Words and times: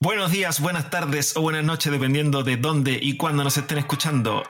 Buenos 0.00 0.30
días, 0.30 0.60
buenas 0.60 0.90
tardes 0.90 1.36
o 1.36 1.40
buenas 1.40 1.64
noches, 1.64 1.90
dependiendo 1.90 2.44
de 2.44 2.56
dónde 2.56 3.00
y 3.02 3.16
cuándo 3.16 3.42
nos 3.42 3.56
estén 3.56 3.78
escuchando. 3.78 4.44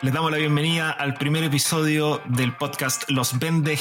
Les 0.00 0.14
damos 0.14 0.30
la 0.30 0.38
bienvenida 0.38 0.90
al 0.90 1.12
primer 1.12 1.44
episodio 1.44 2.22
del 2.24 2.56
podcast 2.56 3.02
Los 3.10 3.38
Vende 3.38 3.76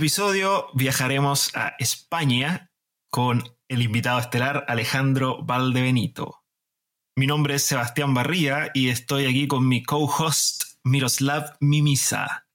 episodio 0.00 0.68
viajaremos 0.72 1.54
a 1.54 1.74
España 1.78 2.70
con 3.10 3.42
el 3.68 3.82
invitado 3.82 4.18
estelar 4.18 4.64
Alejandro 4.66 5.42
Valdebenito. 5.44 6.42
Mi 7.16 7.26
nombre 7.26 7.56
es 7.56 7.64
Sebastián 7.64 8.14
Barría 8.14 8.70
y 8.72 8.88
estoy 8.88 9.26
aquí 9.26 9.46
con 9.46 9.68
mi 9.68 9.82
co-host 9.82 10.62
Miroslav 10.84 11.54
Mimisa. 11.60 12.46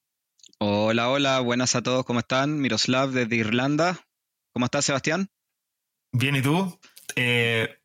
Hola, 0.58 1.09
hola, 1.09 1.40
buenas 1.41 1.76
a 1.76 1.84
todos, 1.84 2.04
¿cómo 2.04 2.18
están? 2.21 2.59
Miroslav 2.62 3.12
desde 3.12 3.35
Irlanda. 3.35 3.99
¿Cómo 4.52 4.66
estás, 4.66 4.85
Sebastián? 4.85 5.30
Bien, 6.12 6.35
¿y 6.35 6.41
tú? 6.41 6.80
Eh, 7.16 7.77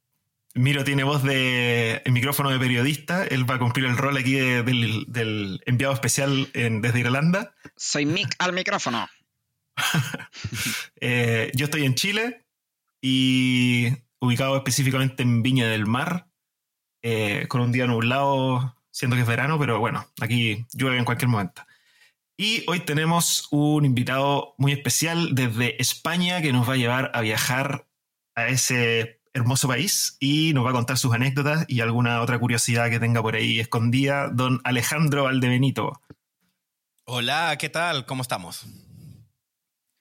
Miro 0.54 0.84
tiene 0.84 1.04
voz 1.04 1.22
de 1.22 2.00
el 2.06 2.12
micrófono 2.12 2.48
de 2.48 2.58
periodista. 2.58 3.26
Él 3.26 3.48
va 3.48 3.56
a 3.56 3.58
cumplir 3.58 3.84
el 3.84 3.98
rol 3.98 4.16
aquí 4.16 4.32
de- 4.32 4.62
del, 4.62 5.04
del 5.06 5.60
enviado 5.66 5.92
especial 5.92 6.48
en- 6.54 6.80
desde 6.80 7.00
Irlanda. 7.00 7.54
Soy 7.76 8.06
Mick 8.06 8.34
al 8.38 8.54
micrófono. 8.54 9.06
Eh, 11.02 11.50
yo 11.54 11.64
estoy 11.64 11.86
en 11.86 11.94
Chile 11.94 12.44
y 13.00 13.88
ubicado 14.20 14.56
específicamente 14.56 15.22
en 15.22 15.42
Viña 15.42 15.66
del 15.66 15.86
Mar, 15.86 16.28
eh, 17.02 17.46
con 17.48 17.62
un 17.62 17.72
día 17.72 17.86
nublado, 17.86 18.76
siendo 18.90 19.16
que 19.16 19.22
es 19.22 19.28
verano, 19.28 19.58
pero 19.58 19.78
bueno, 19.78 20.06
aquí 20.20 20.66
llueve 20.74 20.98
en 20.98 21.06
cualquier 21.06 21.28
momento. 21.28 21.62
Y 22.36 22.64
hoy 22.68 22.80
tenemos 22.80 23.48
un 23.50 23.84
invitado 23.84 24.54
muy 24.58 24.72
especial 24.72 25.34
desde 25.34 25.80
España 25.80 26.42
que 26.42 26.52
nos 26.52 26.68
va 26.68 26.74
a 26.74 26.78
llevar 26.78 27.10
a 27.14 27.20
viajar 27.22 27.86
a 28.34 28.48
ese 28.48 29.20
hermoso 29.32 29.68
país 29.68 30.16
y 30.20 30.52
nos 30.54 30.64
va 30.64 30.70
a 30.70 30.74
contar 30.74 30.98
sus 30.98 31.12
anécdotas 31.12 31.64
y 31.68 31.80
alguna 31.80 32.20
otra 32.20 32.38
curiosidad 32.38 32.90
que 32.90 33.00
tenga 33.00 33.22
por 33.22 33.36
ahí 33.36 33.60
escondida, 33.60 34.28
don 34.28 34.60
Alejandro 34.64 35.24
Valdebenito. 35.24 36.00
Hola, 37.04 37.56
¿qué 37.58 37.68
tal? 37.68 38.06
¿Cómo 38.06 38.22
estamos? 38.22 38.66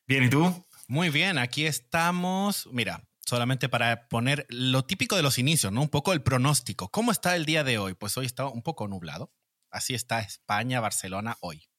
Bien, 0.09 0.23
¿y 0.23 0.29
tú? 0.31 0.65
Muy 0.88 1.09
bien, 1.11 1.38
aquí 1.38 1.67
estamos. 1.67 2.67
Mira, 2.71 3.07
solamente 3.27 3.69
para 3.69 4.07
poner 4.07 4.47
lo 4.49 4.83
típico 4.83 5.15
de 5.15 5.21
los 5.21 5.38
inicios, 5.38 5.71
¿no? 5.71 5.83
Un 5.83 5.89
poco 5.89 6.13
el 6.13 6.23
pronóstico. 6.23 6.89
¿Cómo 6.89 7.11
está 7.11 7.35
el 7.35 7.45
día 7.45 7.63
de 7.63 7.77
hoy? 7.77 7.93
Pues 7.93 8.17
hoy 8.17 8.25
está 8.25 8.47
un 8.47 8.63
poco 8.63 8.87
nublado. 8.87 9.31
Así 9.69 9.93
está 9.93 10.21
España, 10.21 10.80
Barcelona 10.80 11.37
hoy. 11.41 11.69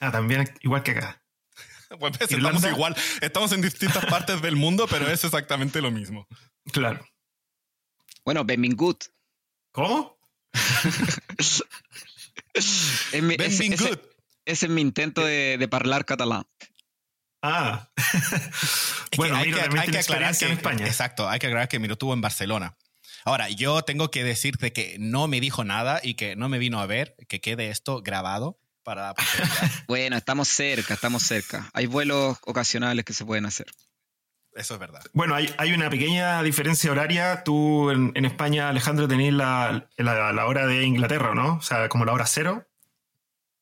Ah, 0.00 0.10
también 0.10 0.48
igual 0.62 0.82
que 0.82 0.92
acá. 0.92 1.22
Pues 2.00 2.18
ves, 2.18 2.32
estamos 2.32 2.64
igual, 2.64 2.96
estamos 3.20 3.52
en 3.52 3.60
distintas 3.60 4.06
partes 4.06 4.40
del 4.40 4.56
mundo, 4.56 4.86
pero 4.88 5.06
es 5.08 5.22
exactamente 5.24 5.82
lo 5.82 5.90
mismo. 5.90 6.26
Claro. 6.72 7.04
Bueno, 8.24 8.42
benvingut. 8.46 9.04
¿Cómo? 9.70 10.18
Es 12.54 13.22
mi- 13.22 13.34
ese, 13.34 13.44
ese- 13.44 13.68
Benvingut. 13.68 14.02
ese 14.46 14.66
es 14.66 14.72
mi 14.72 14.80
intento 14.80 15.22
de, 15.24 15.56
de 15.58 15.68
hablar 15.70 16.06
catalán. 16.06 16.44
Ah. 17.42 17.88
Es 17.96 19.10
que 19.10 19.16
bueno, 19.16 19.36
hay 19.36 19.46
Miro 19.46 19.56
que- 19.58 19.62
también 19.64 19.80
hay 19.82 19.86
tiene 19.88 19.98
que 19.98 20.04
aclarar 20.04 20.30
experiencia 20.30 20.46
en 20.48 20.52
que- 20.52 20.56
España. 20.62 20.86
Exacto, 20.86 21.28
hay 21.28 21.38
que 21.38 21.46
aclarar 21.48 21.68
que 21.68 21.78
Miro 21.78 21.94
estuvo 21.94 22.14
en 22.14 22.20
Barcelona. 22.20 22.76
Ahora, 23.24 23.48
yo 23.50 23.82
tengo 23.82 24.10
que 24.10 24.24
decirte 24.24 24.72
que 24.72 24.96
no 24.98 25.28
me 25.28 25.40
dijo 25.40 25.64
nada 25.64 26.00
y 26.02 26.14
que 26.14 26.34
no 26.36 26.48
me 26.48 26.58
vino 26.58 26.80
a 26.80 26.86
ver, 26.86 27.14
que 27.28 27.40
quede 27.40 27.68
esto 27.70 28.02
grabado 28.02 28.58
para 28.84 29.08
la. 29.08 29.14
Bueno, 29.86 30.16
estamos 30.16 30.48
cerca, 30.48 30.94
estamos 30.94 31.22
cerca. 31.22 31.70
Hay 31.72 31.86
vuelos 31.86 32.38
ocasionales 32.44 33.04
que 33.04 33.12
se 33.12 33.24
pueden 33.24 33.46
hacer. 33.46 33.66
Eso 34.54 34.74
es 34.74 34.80
verdad. 34.80 35.02
Bueno, 35.14 35.34
hay, 35.34 35.54
hay 35.56 35.72
una 35.72 35.88
pequeña 35.88 36.42
diferencia 36.42 36.90
horaria. 36.90 37.42
Tú 37.44 37.90
en, 37.90 38.12
en 38.14 38.24
España, 38.24 38.68
Alejandro, 38.68 39.08
tenéis 39.08 39.32
la, 39.32 39.88
la, 39.96 40.32
la 40.32 40.46
hora 40.46 40.66
de 40.66 40.82
Inglaterra, 40.84 41.34
¿no? 41.34 41.54
O 41.54 41.62
sea, 41.62 41.88
como 41.88 42.04
la 42.04 42.12
hora 42.12 42.26
cero. 42.26 42.66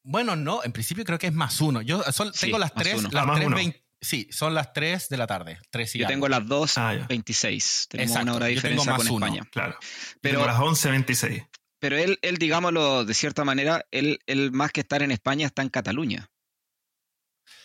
Bueno, 0.02 0.36
no, 0.36 0.62
en 0.64 0.72
principio 0.72 1.04
creo 1.04 1.18
que 1.18 1.26
es 1.28 1.32
más 1.34 1.60
uno. 1.60 1.82
Yo 1.82 2.02
son- 2.12 2.32
Sí, 2.32 2.46
tengo 2.46 2.58
las 2.58 2.74
más 2.74 2.82
3, 2.84 2.94
uno. 2.96 3.08
las 3.12 3.26
Ah, 3.28 3.32
tres 3.34 3.46
uno. 3.46 3.56
vein- 3.56 3.76
sí, 4.00 4.28
son 4.30 4.54
las 4.54 4.72
3 4.72 5.08
de 5.08 5.16
la 5.18 5.26
tarde. 5.26 5.58
3 5.70 5.94
y 5.94 5.98
Yo 5.98 6.06
algo. 6.06 6.12
tengo 6.14 6.28
las 6.28 6.46
2.26. 6.46 6.76
Ah, 6.78 6.94
ya. 6.94 7.88
Tenemos 7.90 8.10
Exacto, 8.10 8.22
una 8.22 8.34
hora 8.36 8.46
de 8.46 8.54
yo 8.54 8.62
tengo 8.62 8.82
diferencia 8.82 8.96
con 9.06 9.14
uno. 9.16 9.26
España. 9.26 9.48
Claro. 9.52 9.78
Pero- 10.20 10.46
las 10.46 10.58
11.26. 10.58 11.46
Pero 11.78 11.96
él, 11.96 12.18
él, 12.22 12.36
digámoslo 12.36 13.04
de 13.06 13.14
cierta 13.14 13.42
manera, 13.44 13.86
él, 13.90 14.18
él 14.26 14.52
más 14.52 14.70
que 14.70 14.80
estar 14.80 15.02
en 15.02 15.10
España 15.12 15.46
está 15.46 15.62
en 15.62 15.70
Cataluña. 15.70 16.30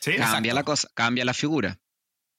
¿Sí? 0.01 0.11
Exacto. 0.11 0.33
Cambia 0.33 0.53
la 0.53 0.63
cosa, 0.63 0.87
cambia 0.93 1.25
la 1.25 1.33
figura. 1.33 1.79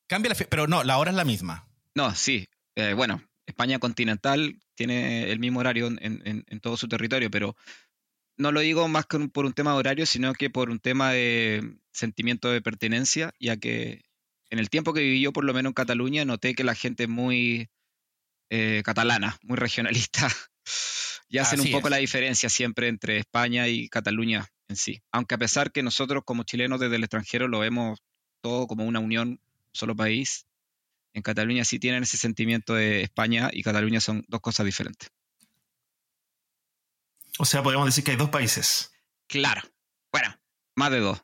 Cambia 0.09 0.29
la 0.31 0.35
fe- 0.35 0.47
pero 0.47 0.67
no, 0.67 0.85
la 0.85 0.99
hora 0.99 1.11
es 1.11 1.17
la 1.17 1.25
misma. 1.25 1.69
No, 1.95 2.15
sí. 2.15 2.49
eh, 2.77 2.93
bueno, 2.93 3.23
España 3.47 3.79
continental 3.79 4.59
tiene 4.75 5.31
el 5.33 5.39
mismo 5.39 5.61
horario 5.61 5.87
en, 5.87 5.99
en- 6.03 6.45
en 6.47 6.61
todo 6.61 6.77
su 6.77 6.89
territorio, 6.89 7.31
pero 7.31 7.57
no 8.37 8.53
lo 8.53 8.61
digo 8.61 8.89
más 8.89 9.07
que 9.07 9.17
un- 9.17 9.31
por 9.31 9.47
un 9.47 9.53
tema 9.53 9.73
de 9.73 9.79
horario, 9.79 10.07
sino 10.07 10.33
que 10.35 10.51
por 10.51 10.71
un 10.71 10.79
tema 10.79 11.13
de 11.13 11.77
sentimiento 11.93 12.51
de 12.51 12.61
pertenencia, 12.63 13.33
ya 13.41 13.57
que 13.57 14.03
en 14.51 14.59
el 14.59 14.71
tiempo 14.71 14.93
que 14.93 15.01
viví 15.01 15.21
yo, 15.21 15.33
por 15.33 15.45
lo 15.45 15.55
menos 15.55 15.71
en 15.71 15.75
Cataluña, 15.75 16.25
noté 16.25 16.55
que 16.55 16.65
la 16.65 16.75
gente 16.75 17.05
es 17.05 17.09
muy 17.09 17.69
eh, 18.51 18.83
catalana, 18.85 19.37
muy 19.43 19.57
regionalista, 19.57 20.29
y 21.29 21.39
hacen 21.39 21.61
Así 21.61 21.69
un 21.69 21.73
poco 21.73 21.89
es. 21.89 21.91
la 21.93 21.97
diferencia 21.97 22.49
siempre 22.49 22.89
entre 22.89 23.19
España 23.19 23.67
y 23.69 23.89
Cataluña 23.89 24.47
en 24.69 24.77
sí. 24.77 25.01
Aunque 25.13 25.35
a 25.35 25.39
pesar 25.39 25.73
que 25.73 25.83
nosotros 25.83 26.23
como 26.25 26.45
chilenos 26.45 26.79
desde 26.81 26.97
el 26.97 27.05
extranjero 27.05 27.49
lo 27.49 27.59
vemos 27.61 28.01
todo 28.41 28.67
como 28.67 28.85
una 28.85 29.01
unión, 29.01 29.29
un 29.31 29.41
solo 29.73 29.97
país, 29.97 30.47
en 31.13 31.23
Cataluña 31.23 31.65
sí 31.65 31.79
tienen 31.79 32.03
ese 32.03 32.17
sentimiento 32.19 32.75
de 32.75 33.01
España 33.03 33.51
y 33.53 33.63
Cataluña 33.63 34.01
son 34.01 34.25
dos 34.29 34.41
cosas 34.41 34.67
diferentes. 34.67 35.09
O 37.39 37.45
sea, 37.45 37.63
podemos 37.63 37.87
decir 37.87 38.05
que 38.05 38.13
hay 38.13 38.17
dos 38.17 38.31
países. 38.31 38.93
Claro. 39.29 39.63
Bueno, 40.13 40.39
más 40.77 40.91
de 40.91 41.01
dos. 41.01 41.23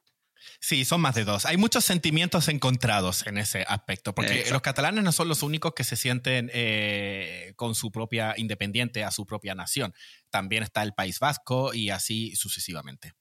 Sí, 0.60 0.84
son 0.84 1.00
más 1.00 1.14
de 1.14 1.24
dos. 1.24 1.44
Hay 1.46 1.56
muchos 1.56 1.84
sentimientos 1.84 2.48
encontrados 2.48 3.26
en 3.26 3.38
ese 3.38 3.62
aspecto, 3.66 4.14
porque 4.14 4.32
Exacto. 4.32 4.52
los 4.54 4.62
catalanes 4.62 5.02
no 5.04 5.10
son 5.12 5.28
los 5.28 5.42
únicos 5.42 5.72
que 5.74 5.82
se 5.84 5.96
sienten 5.96 6.50
eh, 6.52 7.52
con 7.56 7.74
su 7.74 7.90
propia 7.90 8.34
independiente 8.36 9.02
a 9.02 9.10
su 9.10 9.26
propia 9.26 9.54
nación. 9.54 9.92
También 10.30 10.62
está 10.62 10.82
el 10.82 10.94
País 10.94 11.18
Vasco 11.18 11.74
y 11.74 11.90
así 11.90 12.34
sucesivamente. 12.36 13.14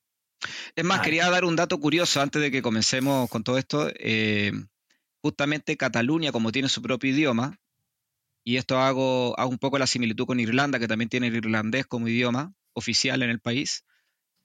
Es 0.75 0.84
más, 0.84 1.00
Ah. 1.00 1.01
quería 1.03 1.30
dar 1.30 1.46
un 1.46 1.56
dato 1.56 1.80
curioso 1.80 2.22
antes 2.22 2.41
de 2.41 2.51
que 2.51 2.62
comencemos 2.62 3.30
con 3.30 3.44
todo 3.44 3.57
esto. 3.57 3.90
Eh, 4.00 4.51
justamente 5.22 5.78
Cataluña, 5.78 6.31
como 6.31 6.51
tiene 6.51 6.69
su 6.69 6.81
propio 6.81 7.12
idioma, 7.12 7.59
y 8.44 8.57
esto 8.57 8.80
hago, 8.80 9.40
hago 9.40 9.50
un 9.50 9.59
poco 9.59 9.78
la 9.78 9.85
similitud 9.88 10.25
con 10.25 10.40
Irlanda, 10.40 10.80
que 10.80 10.88
también 10.88 11.09
tiene 11.09 11.28
el 11.28 11.35
irlandés 11.35 11.85
como 11.85 12.07
idioma 12.07 12.53
oficial 12.73 13.23
en 13.23 13.29
el 13.29 13.39
país. 13.39 13.85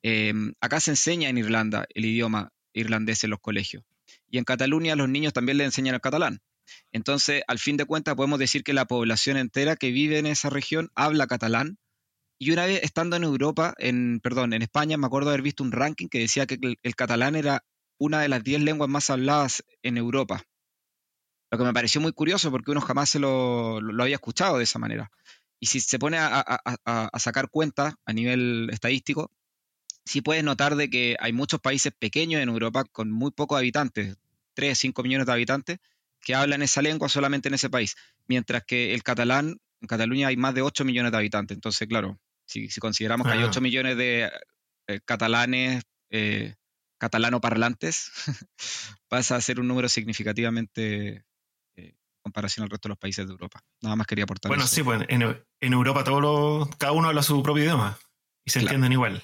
eh, 0.03 0.33
acá 0.61 0.81
se 0.81 0.93
enseña 0.93 1.29
en 1.29 1.39
Irlanda 1.39 1.87
el 1.95 2.05
idioma 2.05 2.53
irlandés 2.73 3.25
en 3.25 3.31
los 3.31 3.41
colegios. 3.41 3.85
Y 4.29 4.39
en 4.39 4.45
Cataluña 4.45 4.97
los 4.97 5.09
niños 5.09 5.33
también 5.33 5.59
le 5.59 5.65
enseñan 5.65 5.95
el 5.95 6.01
catalán. 6.01 6.41
Entonces, 6.93 7.43
al 7.47 7.59
fin 7.59 7.77
de 7.77 7.85
cuentas, 7.85 8.15
podemos 8.15 8.39
decir 8.39 8.63
que 8.63 8.73
la 8.73 8.87
población 8.87 9.37
entera 9.37 9.77
que 9.77 9.91
vive 9.91 10.19
en 10.19 10.27
esa 10.27 10.51
región 10.51 10.91
habla 10.95 11.27
catalán. 11.27 11.79
Y 12.39 12.51
una 12.51 12.67
vez 12.67 12.83
estando 12.83 13.17
en 13.17 13.25
Europa, 13.25 13.75
en, 13.79 14.21
perdón, 14.21 14.53
en 14.53 14.63
España, 14.63 14.97
me 14.97 15.07
acuerdo 15.07 15.31
haber 15.31 15.43
visto 15.43 15.63
un 15.65 15.73
ranking 15.73 16.09
que 16.09 16.19
decía 16.19 16.47
que 16.47 16.59
el, 16.61 16.95
catalán 16.95 17.35
era 17.35 17.65
una 17.99 18.21
de 18.21 18.29
las 18.29 18.43
10 18.43 18.63
lenguas 18.63 18.91
más 18.91 19.09
habladas 19.11 19.65
en 19.83 19.97
Europa. 19.97 20.43
Lo 21.51 21.59
que 21.59 21.65
me 21.65 21.73
pareció 21.73 22.01
muy 22.01 22.13
curioso 22.13 22.51
porque 22.51 22.73
uno 22.73 22.81
jamás 22.81 23.09
se 23.09 23.21
lo 23.21 23.79
había 24.01 24.17
escuchado 24.17 24.59
de 24.59 24.65
esa 24.65 24.79
manera. 24.79 25.11
Y 25.61 25.67
si 25.67 25.81
se 25.81 25.99
pone 25.99 26.19
a, 26.19 26.27
a- 26.41 26.61
a- 26.85 27.11
a 27.13 27.19
sacar 27.19 27.49
cuentas 27.51 27.95
a 28.05 28.13
nivel 28.13 28.69
estadístico, 28.73 29.31
sí 30.05 30.21
puedes 30.21 30.45
notar 30.45 30.77
de 30.77 30.89
que 30.91 31.17
hay 31.19 31.33
muchos 31.33 31.61
países 31.61 31.93
pequeños 31.99 32.41
en 32.43 32.49
Europa 32.49 32.85
con 32.85 33.11
muy 33.11 33.31
pocos 33.31 33.59
habitantes, 33.59 34.17
3, 34.55 34.79
5 34.79 35.03
millones 35.03 35.27
de 35.27 35.33
habitantes, 35.33 35.79
que 36.21 36.35
hablan 36.35 36.63
esa 36.63 36.83
lengua 36.83 37.09
solamente 37.09 37.49
en 37.49 37.55
ese 37.55 37.71
país. 37.71 37.97
Mientras 38.27 38.65
que 38.65 38.95
el 38.95 39.03
catalán, 39.03 39.61
en 39.81 39.89
Cataluña 39.89 40.29
hay 40.29 40.37
más 40.37 40.55
de 40.55 40.63
8 40.63 40.85
millones 40.85 41.13
de 41.13 41.19
habitantes. 41.19 41.57
Entonces, 41.57 41.87
claro, 41.89 42.19
si, 42.47 42.69
si 42.71 42.81
consideramos 42.81 43.27
que 43.27 43.33
hay 43.35 43.43
Ah. 43.43 43.47
8 43.49 43.61
millones 43.61 43.97
de 43.97 44.31
eh, 44.89 45.01
catalanes, 45.05 45.83
eh, 46.11 46.55
catalano 46.99 47.41
parlantes, 47.41 48.11
pasa 49.09 49.37
a 49.37 49.41
ser 49.41 49.61
un 49.61 49.69
número 49.69 49.89
significativamente 49.89 51.09
en 51.17 51.26
comparación 52.27 52.65
al 52.65 52.71
resto 52.71 52.89
de 52.89 52.91
los 52.91 52.99
países 52.99 53.25
de 53.27 53.33
Europa. 53.33 53.61
Nada 53.83 53.95
más 53.97 54.07
quería 54.07 54.25
aportar 54.25 54.51
Bueno, 54.51 54.65
eso. 54.65 54.75
sí, 54.75 54.83
pues 54.83 55.01
en, 55.09 55.23
en 55.23 55.73
Europa 55.73 56.03
todos 56.03 56.21
los- 56.21 56.77
cada 56.77 56.93
uno 56.93 57.09
habla 57.09 57.23
su 57.23 57.41
propio 57.43 57.63
idioma 57.63 57.97
y 58.45 58.51
se 58.51 58.59
Claro. 58.61 58.71
entienden 58.75 58.93
igual. 58.93 59.23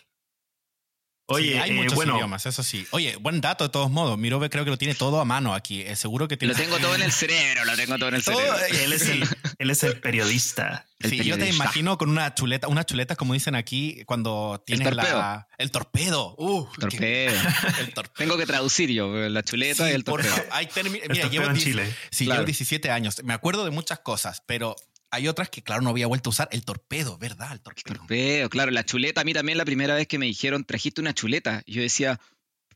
Oye, 1.32 1.52
Sí, 1.52 1.58
hay 1.58 1.70
eh, 1.70 1.74
muchos 1.74 1.94
bueno, 1.94 2.16
idiomas, 2.16 2.46
eso 2.46 2.62
sí. 2.62 2.86
Oye, 2.90 3.16
buen 3.16 3.40
dato 3.40 3.64
de 3.64 3.70
todos 3.70 3.90
modos. 3.90 4.18
Mirove 4.18 4.48
creo 4.50 4.64
que 4.64 4.70
lo 4.70 4.78
tiene 4.78 4.94
todo 4.94 5.20
a 5.20 5.24
mano 5.24 5.54
aquí. 5.54 5.82
Eh, 5.82 5.96
seguro 5.96 6.28
que 6.28 6.36
tiene. 6.36 6.54
Lo 6.54 6.60
tengo 6.60 6.78
todo 6.78 6.94
en 6.94 7.02
el 7.02 7.12
cerebro, 7.12 7.64
lo 7.64 7.76
tengo 7.76 7.96
todo 7.98 8.08
en 8.10 8.14
el 8.16 8.24
Todo, 8.24 8.36
cerebro. 8.36 8.84
él 8.84 8.92
es 8.92 9.08
el, 9.08 9.24
él 9.58 9.70
es 9.70 9.82
el 9.82 10.00
periodista. 10.00 10.86
el 11.00 11.10
sí, 11.10 11.24
yo 11.24 11.36
te 11.38 11.48
imagino 11.48 11.98
con 11.98 12.10
una 12.10 12.34
chuleta, 12.34 12.68
unas 12.68 12.86
chuletas 12.86 13.16
como 13.16 13.34
dicen 13.34 13.54
aquí 13.54 14.02
cuando 14.06 14.62
tienes 14.66 14.88
torpedo. 14.88 15.18
la 15.18 15.48
el 15.58 15.70
torpedo. 15.70 16.34
Uh, 16.38 16.66
Torpedo. 16.78 17.34
el 17.80 17.92
torpedo. 17.94 18.14
Tengo 18.16 18.36
que 18.36 18.46
traducir 18.46 18.90
yo, 18.90 19.08
la 19.28 19.42
chuleta 19.42 19.90
y 19.90 19.94
el 19.94 20.04
por 20.04 20.20
torpedo. 20.22 20.36
favor, 20.36 20.48
hay 20.52 20.66
termi- 20.66 21.00
El 21.02 21.10
Mira, 21.10 21.22
torpedo 21.22 21.30
llevo 21.30 21.46
en 21.46 21.54
10 21.54 21.64
Chile. 21.64 21.94
Sí, 22.10 22.24
Claro. 22.26 22.40
llevo 22.40 22.46
17 22.46 22.90
años. 22.90 23.22
Me 23.24 23.34
acuerdo 23.34 23.64
de 23.64 23.70
muchas 23.70 23.98
cosas, 24.00 24.42
pero 24.46 24.76
hay 25.12 25.28
otras 25.28 25.48
que, 25.50 25.62
claro, 25.62 25.82
no 25.82 25.90
había 25.90 26.08
vuelto 26.08 26.30
a 26.30 26.32
usar. 26.32 26.48
El 26.50 26.64
torpedo, 26.64 27.18
¿verdad? 27.18 27.52
El 27.52 27.60
torpedo. 27.60 27.94
Torpedo, 27.98 28.48
claro, 28.50 28.72
la 28.72 28.84
chuleta. 28.84 29.20
A 29.20 29.24
mí 29.24 29.32
también 29.32 29.58
la 29.58 29.64
primera 29.64 29.94
vez 29.94 30.08
que 30.08 30.18
me 30.18 30.26
dijeron, 30.26 30.64
trajiste 30.64 31.00
una 31.00 31.14
chuleta. 31.14 31.62
Yo 31.66 31.82
decía, 31.82 32.18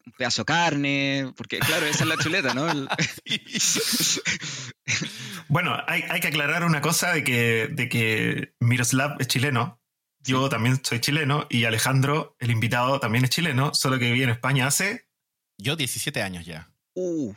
un 0.05 0.13
pedazo 0.13 0.43
de 0.43 0.47
carne, 0.47 1.33
porque 1.37 1.59
claro, 1.59 1.87
esa 1.87 2.05
es 2.05 2.09
la 2.09 2.17
chuleta, 2.19 2.55
¿no? 2.55 2.71
El- 2.71 2.89
Bueno, 5.49 5.77
hay, 5.87 6.03
hay 6.09 6.21
que 6.21 6.29
aclarar 6.29 6.65
una 6.65 6.81
cosa 6.81 7.13
de 7.13 7.25
que, 7.25 7.69
de 7.71 7.89
que 7.89 8.55
Miroslav 8.61 9.17
es 9.21 9.29
chileno. 9.29 9.81
Yo 10.21 10.49
también 10.49 10.81
soy 10.85 11.01
chileno 11.01 11.47
y 11.49 11.65
Alejandro, 11.65 12.37
el 12.41 12.51
invitado, 12.51 12.99
también 12.99 13.25
es 13.25 13.31
chileno, 13.31 13.73
solo 13.75 13.99
que 13.99 14.11
vive 14.11 14.25
en 14.25 14.31
España 14.31 14.67
hace. 14.67 15.09
Yo 15.57 15.77
17 15.77 16.21
años 16.23 16.45
ya. 16.45 16.69
Uh, 16.95 17.33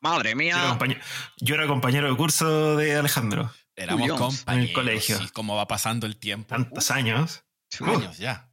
madre 0.00 0.30
Yo 0.30 0.30
era, 0.30 0.34
mía. 0.78 1.00
yo 1.40 1.54
era 1.56 1.66
compañero 1.66 2.08
de 2.08 2.16
curso 2.16 2.76
de 2.76 2.94
Alejandro. 2.94 3.52
Éramos 3.78 4.08
compañeros. 4.10 4.46
en 4.48 4.58
el 4.60 4.72
colegio. 4.72 5.18
Y 5.22 5.28
cómo 5.28 5.56
va 5.56 5.66
pasando 5.68 6.06
el 6.06 6.16
tiempo. 6.16 6.48
Tantos 6.48 6.90
años. 6.90 7.44
Uh, 7.80 7.84
años 7.90 8.18
ya. 8.18 8.50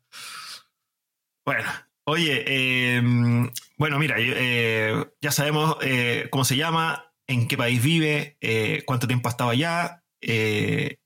Bueno, 1.45 1.63
oye, 2.05 2.43
eh, 2.47 3.01
bueno, 3.77 3.99
mira, 3.99 4.15
eh, 4.19 5.05
ya 5.21 5.31
sabemos 5.31 5.77
eh, 5.81 6.27
cómo 6.31 6.43
se 6.45 6.57
llama, 6.57 7.11
en 7.27 7.47
qué 7.47 7.57
país 7.57 7.81
vive, 7.81 8.37
eh, 8.41 8.83
cuánto 8.85 9.07
tiempo 9.07 9.29
ha 9.29 9.31
estado 9.31 9.49
allá. 9.51 10.03
eh, 10.21 10.97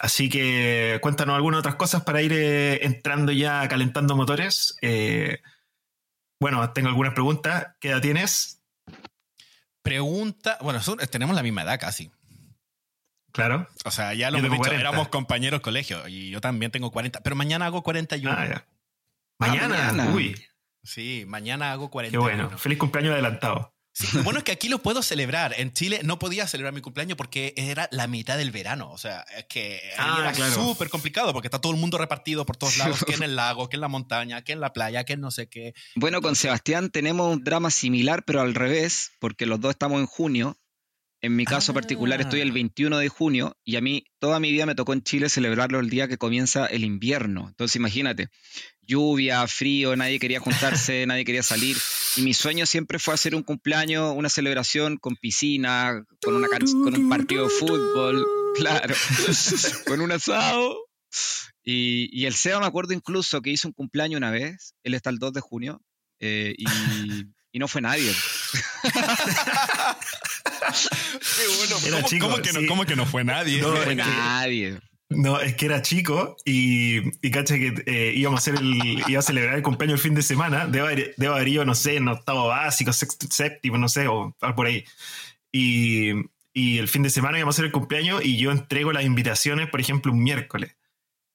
así 0.00 0.28
que 0.28 0.98
cuéntanos 1.02 1.34
algunas 1.34 1.58
otras 1.60 1.74
cosas 1.76 2.04
para 2.04 2.22
ir 2.22 2.32
eh, 2.32 2.84
entrando 2.84 3.32
ya 3.32 3.66
calentando 3.68 4.14
motores. 4.16 4.76
Eh, 4.82 5.38
bueno, 6.40 6.72
tengo 6.72 6.88
algunas 6.88 7.14
preguntas. 7.14 7.68
¿Qué 7.80 7.88
edad 7.88 8.00
tienes? 8.00 8.62
Pregunta. 9.82 10.58
Bueno, 10.60 10.80
tenemos 11.10 11.34
la 11.34 11.42
misma 11.42 11.62
edad 11.62 11.80
casi. 11.80 12.10
Claro. 13.32 13.68
O 13.84 13.90
sea, 13.90 14.14
ya 14.14 14.30
lo 14.30 14.38
hemos 14.38 14.50
dicho, 14.50 14.62
40. 14.62 14.80
éramos 14.80 15.08
compañeros 15.08 15.60
de 15.60 15.62
colegio 15.62 16.08
y 16.08 16.30
yo 16.30 16.40
también 16.40 16.70
tengo 16.72 16.90
40, 16.90 17.20
pero 17.20 17.36
mañana 17.36 17.66
hago 17.66 17.82
41. 17.82 18.34
Ah, 18.36 18.46
ya. 18.46 18.64
Ah, 19.40 19.46
Mañana. 19.46 20.10
Uy, 20.14 20.34
Sí, 20.82 21.24
mañana 21.26 21.72
hago 21.72 21.88
qué 21.88 21.92
41. 21.92 22.22
bueno. 22.22 22.58
Feliz 22.58 22.78
cumpleaños 22.78 23.12
adelantado. 23.12 23.74
Sí, 23.92 24.06
lo 24.16 24.22
bueno 24.22 24.38
es 24.38 24.44
que 24.44 24.52
aquí 24.52 24.68
lo 24.68 24.78
puedo 24.78 25.02
celebrar. 25.02 25.54
En 25.58 25.72
Chile 25.72 26.00
no 26.04 26.18
podía 26.20 26.46
celebrar 26.46 26.72
mi 26.72 26.80
cumpleaños 26.80 27.16
porque 27.18 27.52
era 27.56 27.88
la 27.90 28.06
mitad 28.06 28.38
del 28.38 28.52
verano. 28.52 28.90
O 28.92 28.96
sea, 28.98 29.22
es 29.36 29.44
que 29.46 29.80
ahí 29.98 30.06
Ah, 30.08 30.18
era 30.20 30.32
claro. 30.32 30.54
súper 30.54 30.88
complicado 30.88 31.32
porque 31.32 31.48
está 31.48 31.60
todo 31.60 31.72
el 31.72 31.80
mundo 31.80 31.98
repartido 31.98 32.46
por 32.46 32.56
todos 32.56 32.78
lados, 32.78 33.04
que 33.04 33.14
en 33.14 33.24
el 33.24 33.34
lago, 33.36 33.68
que 33.68 33.76
en 33.76 33.80
la 33.80 33.88
montaña, 33.88 34.42
que 34.42 34.52
en 34.52 34.60
la 34.60 34.72
playa, 34.72 35.02
que 35.04 35.14
en 35.14 35.20
no 35.20 35.30
sé 35.32 35.48
qué. 35.48 35.74
Bueno, 35.96 36.22
con 36.22 36.36
Sebastián 36.36 36.90
tenemos 36.90 37.34
un 37.36 37.42
drama 37.42 37.70
similar, 37.70 38.22
pero 38.24 38.40
al 38.40 38.54
revés, 38.54 39.10
porque 39.18 39.46
los 39.46 39.60
dos 39.60 39.70
estamos 39.70 39.98
en 40.00 40.06
junio. 40.06 40.56
En 41.20 41.34
mi 41.34 41.44
caso 41.44 41.72
Ah. 41.72 41.74
particular 41.74 42.20
estoy 42.20 42.40
el 42.40 42.52
21 42.52 42.98
de 42.98 43.08
junio 43.08 43.56
y 43.64 43.76
a 43.76 43.80
mí 43.80 44.04
toda 44.20 44.38
mi 44.38 44.52
vida 44.52 44.66
me 44.66 44.74
tocó 44.76 44.92
en 44.92 45.02
Chile 45.02 45.28
celebrarlo 45.28 45.80
el 45.80 45.90
día 45.90 46.06
que 46.06 46.16
comienza 46.16 46.66
el 46.66 46.84
invierno. 46.84 47.46
Entonces 47.48 47.74
imagínate, 47.76 48.28
lluvia, 48.82 49.46
frío, 49.48 49.96
nadie 49.96 50.18
quería 50.20 50.38
juntarse, 50.38 51.04
nadie 51.08 51.24
quería 51.24 51.42
salir. 51.42 51.76
Y 52.16 52.22
mi 52.22 52.34
sueño 52.34 52.66
siempre 52.66 52.98
fue 52.98 53.14
hacer 53.14 53.34
un 53.34 53.42
cumpleaños, 53.42 54.14
una 54.16 54.28
celebración 54.28 54.96
con 54.96 55.16
piscina, 55.16 56.04
con, 56.22 56.36
una 56.36 56.46
con 56.48 56.94
un 56.94 57.08
partido 57.08 57.44
de 57.44 57.50
fútbol, 57.50 58.24
claro, 58.56 58.94
con 59.86 60.00
un 60.00 60.12
asado. 60.12 60.78
Y, 61.64 62.08
y 62.12 62.26
el 62.26 62.34
Seba 62.34 62.60
me 62.60 62.66
acuerdo 62.66 62.92
incluso 62.94 63.42
que 63.42 63.50
hizo 63.50 63.66
un 63.68 63.74
cumpleaños 63.74 64.18
una 64.18 64.30
vez, 64.30 64.74
él 64.84 64.94
está 64.94 65.10
el 65.10 65.18
2 65.18 65.32
de 65.32 65.40
junio, 65.40 65.82
eh, 66.20 66.54
y, 66.56 66.64
y 67.52 67.58
no 67.58 67.66
fue 67.68 67.80
nadie. 67.82 68.12
Qué 70.72 71.88
Era 71.88 71.96
¿Cómo, 71.98 72.08
chico, 72.08 72.26
cómo 72.28 72.42
que 72.42 72.52
no, 72.52 72.60
sí. 72.60 72.66
cómo 72.66 72.84
que 72.84 72.96
no 72.96 73.06
fue 73.06 73.24
nadie? 73.24 73.60
No, 73.60 73.68
No 73.68 73.76
fue 73.76 73.82
es 73.82 73.88
que- 73.88 73.94
nadie. 73.96 74.78
No, 75.10 75.40
es 75.40 75.54
que 75.54 75.64
era 75.64 75.80
chico 75.80 76.36
y, 76.44 76.98
y 77.26 77.30
caché 77.30 77.58
que 77.58 77.82
eh, 77.86 78.12
íbamos 78.14 78.40
a 78.40 78.42
hacer 78.42 78.56
el, 78.62 79.02
iba 79.08 79.18
a 79.18 79.22
celebrar 79.22 79.54
el 79.54 79.62
cumpleaños 79.62 80.00
el 80.00 80.02
fin 80.02 80.14
de 80.14 80.20
semana. 80.20 80.66
Debo 80.66 80.86
haber, 80.86 81.14
debo 81.16 81.34
haber 81.34 81.48
ido, 81.48 81.64
no 81.64 81.74
sé, 81.74 81.96
en 81.96 82.08
octavo 82.08 82.46
básico, 82.48 82.92
sexto, 82.92 83.26
séptimo, 83.30 83.78
no 83.78 83.88
sé, 83.88 84.06
o 84.06 84.36
por 84.54 84.66
ahí. 84.66 84.84
Y, 85.50 86.10
y 86.52 86.76
el 86.78 86.88
fin 86.88 87.02
de 87.02 87.08
semana 87.10 87.38
íbamos 87.38 87.54
a 87.54 87.56
hacer 87.56 87.64
el 87.64 87.72
cumpleaños 87.72 88.22
y 88.22 88.36
yo 88.36 88.50
entrego 88.50 88.92
las 88.92 89.04
invitaciones, 89.06 89.70
por 89.70 89.80
ejemplo, 89.80 90.12
un 90.12 90.22
miércoles. 90.22 90.76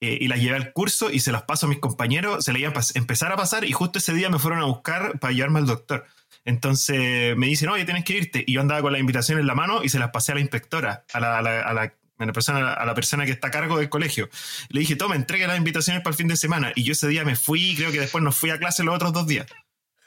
Eh, 0.01 0.19
y 0.21 0.27
las 0.27 0.39
llevé 0.39 0.57
al 0.57 0.71
curso 0.73 1.09
y 1.09 1.19
se 1.21 1.31
las 1.31 1.43
paso 1.43 1.65
a 1.65 1.69
mis 1.69 1.79
compañeros, 1.79 2.45
se 2.45 2.51
las 2.53 2.61
iban 2.61 2.77
a 2.77 2.81
empezar 2.93 3.31
a 3.31 3.37
pasar 3.37 3.63
y 3.65 3.71
justo 3.71 3.97
ese 3.97 4.13
día 4.13 4.29
me 4.29 4.37
fueron 4.37 4.59
a 4.61 4.65
buscar 4.65 5.17
para 5.19 5.33
llevarme 5.33 5.59
al 5.59 5.65
doctor. 5.65 6.05
Entonces 6.45 7.35
me 7.37 7.47
dicen, 7.47 7.69
oye, 7.69 7.85
tienes 7.85 8.03
que 8.03 8.17
irte. 8.17 8.43
Y 8.45 8.53
yo 8.53 8.61
andaba 8.61 8.81
con 8.81 8.91
la 8.93 8.99
invitación 8.99 9.39
en 9.39 9.47
la 9.47 9.55
mano 9.55 9.83
y 9.83 9.89
se 9.89 9.99
las 9.99 10.11
pasé 10.11 10.31
a 10.31 10.35
la 10.35 10.41
inspectora, 10.41 11.05
a 11.13 11.19
la, 11.19 11.37
a 11.37 11.41
la- 11.41 11.61
a 11.61 11.73
la- 11.73 11.93
a 12.19 12.25
la 12.25 12.31
persona, 12.31 12.73
a 12.73 12.85
la 12.85 12.93
persona 12.93 13.25
que 13.25 13.31
está 13.31 13.47
a 13.47 13.51
cargo 13.51 13.77
del 13.79 13.89
colegio. 13.89 14.29
Le 14.69 14.79
dije, 14.81 14.95
toma, 14.95 15.15
entregue 15.15 15.47
las 15.47 15.57
invitaciones 15.57 16.03
para 16.03 16.11
el 16.13 16.17
fin 16.17 16.27
de 16.27 16.37
semana. 16.37 16.71
Y 16.75 16.83
yo 16.83 16.93
ese 16.93 17.07
día 17.07 17.25
me 17.25 17.35
fui 17.35 17.71
y 17.71 17.75
creo 17.75 17.91
que 17.91 17.99
después 17.99 18.23
no 18.23 18.31
fui 18.31 18.49
a 18.51 18.59
clase 18.59 18.83
los 18.83 18.95
otros 18.95 19.11
dos 19.13 19.27
días. 19.27 19.47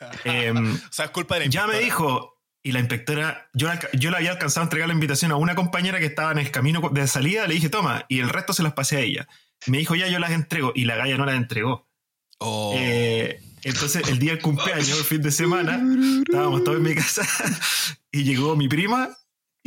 Em, 0.24 0.74
O 0.74 0.92
sea, 0.92 1.06
es 1.06 1.10
culpa 1.10 1.34
de 1.34 1.46
la 1.46 1.50
ya 1.50 1.66
me 1.66 1.74
inspectora. 1.80 1.84
dijo, 1.84 2.40
y 2.62 2.72
la 2.72 2.78
inspectora, 2.80 3.48
yo, 3.54 3.68
la- 3.68 3.80
yo 3.92 4.10
le 4.10 4.16
había 4.18 4.30
alcanzado 4.30 4.62
a 4.62 4.64
entregar 4.66 4.88
la 4.88 4.94
invitación 4.94 5.32
a 5.32 5.36
una 5.36 5.54
compañera 5.56 5.98
que 5.98 6.06
estaba 6.06 6.32
en 6.32 6.38
el 6.38 6.50
camino 6.50 6.80
de 6.92 7.06
salida, 7.06 7.46
le 7.46 7.54
dije, 7.54 7.68
toma, 7.70 8.04
y 8.08 8.20
el 8.20 8.28
resto 8.28 8.52
se 8.52 8.62
las 8.62 8.72
pasé 8.72 8.96
a 8.96 9.00
ella. 9.00 9.28
Me 9.66 9.78
dijo, 9.78 9.94
ya 9.96 10.06
yo 10.08 10.18
las 10.18 10.30
entrego, 10.30 10.72
y 10.74 10.84
la 10.84 10.96
galla 10.96 11.16
no 11.18 11.26
las 11.26 11.34
entregó. 11.36 11.88
Oh. 12.38 12.74
Eh, 12.78 13.40
entonces, 13.66 14.08
el 14.08 14.20
día 14.20 14.30
del 14.30 14.42
cumpleaños, 14.42 14.96
el 14.96 15.04
fin 15.04 15.22
de 15.22 15.32
semana, 15.32 15.82
estábamos 16.24 16.62
todos 16.62 16.78
en 16.78 16.84
mi 16.84 16.94
casa, 16.94 17.26
y 18.12 18.22
llegó 18.22 18.54
mi 18.54 18.68
prima, 18.68 19.10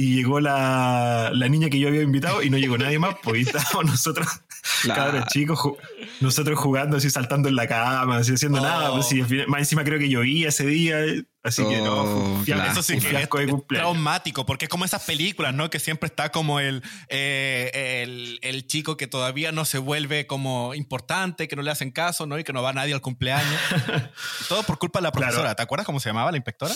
y 0.01 0.15
llegó 0.15 0.39
la, 0.39 1.29
la 1.33 1.49
niña 1.49 1.69
que 1.69 1.77
yo 1.77 1.89
había 1.89 2.03
invitado, 2.03 2.41
y 2.41 2.49
no 2.49 2.57
llegó 2.57 2.77
nadie 2.77 2.97
más, 2.99 3.15
pues 3.21 3.47
estábamos 3.47 3.85
nosotros, 3.85 4.27
Claro. 4.83 5.03
cabros 5.11 5.25
chicos, 5.27 5.59
ju- 5.59 5.77
nosotros 6.21 6.57
jugando 6.57 6.95
así, 6.97 7.09
saltando 7.09 7.49
en 7.49 7.55
la 7.55 7.67
cama, 7.67 8.17
así 8.17 8.33
haciendo 8.33 8.59
Oh. 8.59 8.63
nada, 8.63 8.91
pues, 8.93 9.11
y 9.11 9.21
final- 9.23 9.47
más 9.47 9.59
encima 9.59 9.83
creo 9.83 9.99
que 9.99 10.07
llovía 10.07 10.47
ese 10.49 10.65
día, 10.65 10.99
así 11.43 11.63
que 11.67 11.81
no, 11.81 12.05
fue 12.45 12.53
Oh. 12.55 12.63
Eso 12.71 12.81
sí 12.81 12.97
que 12.99 13.21
es, 13.23 13.29
traumático, 13.67 14.45
porque 14.45 14.65
es 14.65 14.69
como 14.69 14.85
esas 14.85 15.03
películas, 15.03 15.53
¿no? 15.53 15.69
Que 15.69 15.79
siempre 15.79 16.07
está 16.07 16.31
como 16.31 16.61
el, 16.61 16.81
eh, 17.09 18.01
el, 18.03 18.39
el 18.41 18.67
chico 18.67 18.95
que 18.95 19.07
todavía 19.07 19.51
no 19.51 19.65
se 19.65 19.79
vuelve 19.79 20.27
como 20.27 20.73
importante, 20.75 21.47
que 21.49 21.55
no 21.57 21.61
le 21.61 21.71
hacen 21.71 21.91
caso, 21.91 22.25
¿no? 22.25 22.39
Y 22.39 22.43
que 22.45 22.53
no 22.53 22.63
va 22.63 22.71
nadie 22.71 22.93
al 22.93 23.01
cumpleaños. 23.01 23.59
Todo 24.47 24.63
por 24.63 24.77
culpa 24.79 24.99
de 24.99 25.03
la 25.03 25.11
Claro. 25.11 25.25
profesora. 25.27 25.55
¿Te 25.55 25.63
acuerdas 25.63 25.85
cómo 25.85 25.99
se 25.99 26.07
llamaba 26.09 26.31
la 26.31 26.37
inspectora? 26.37 26.73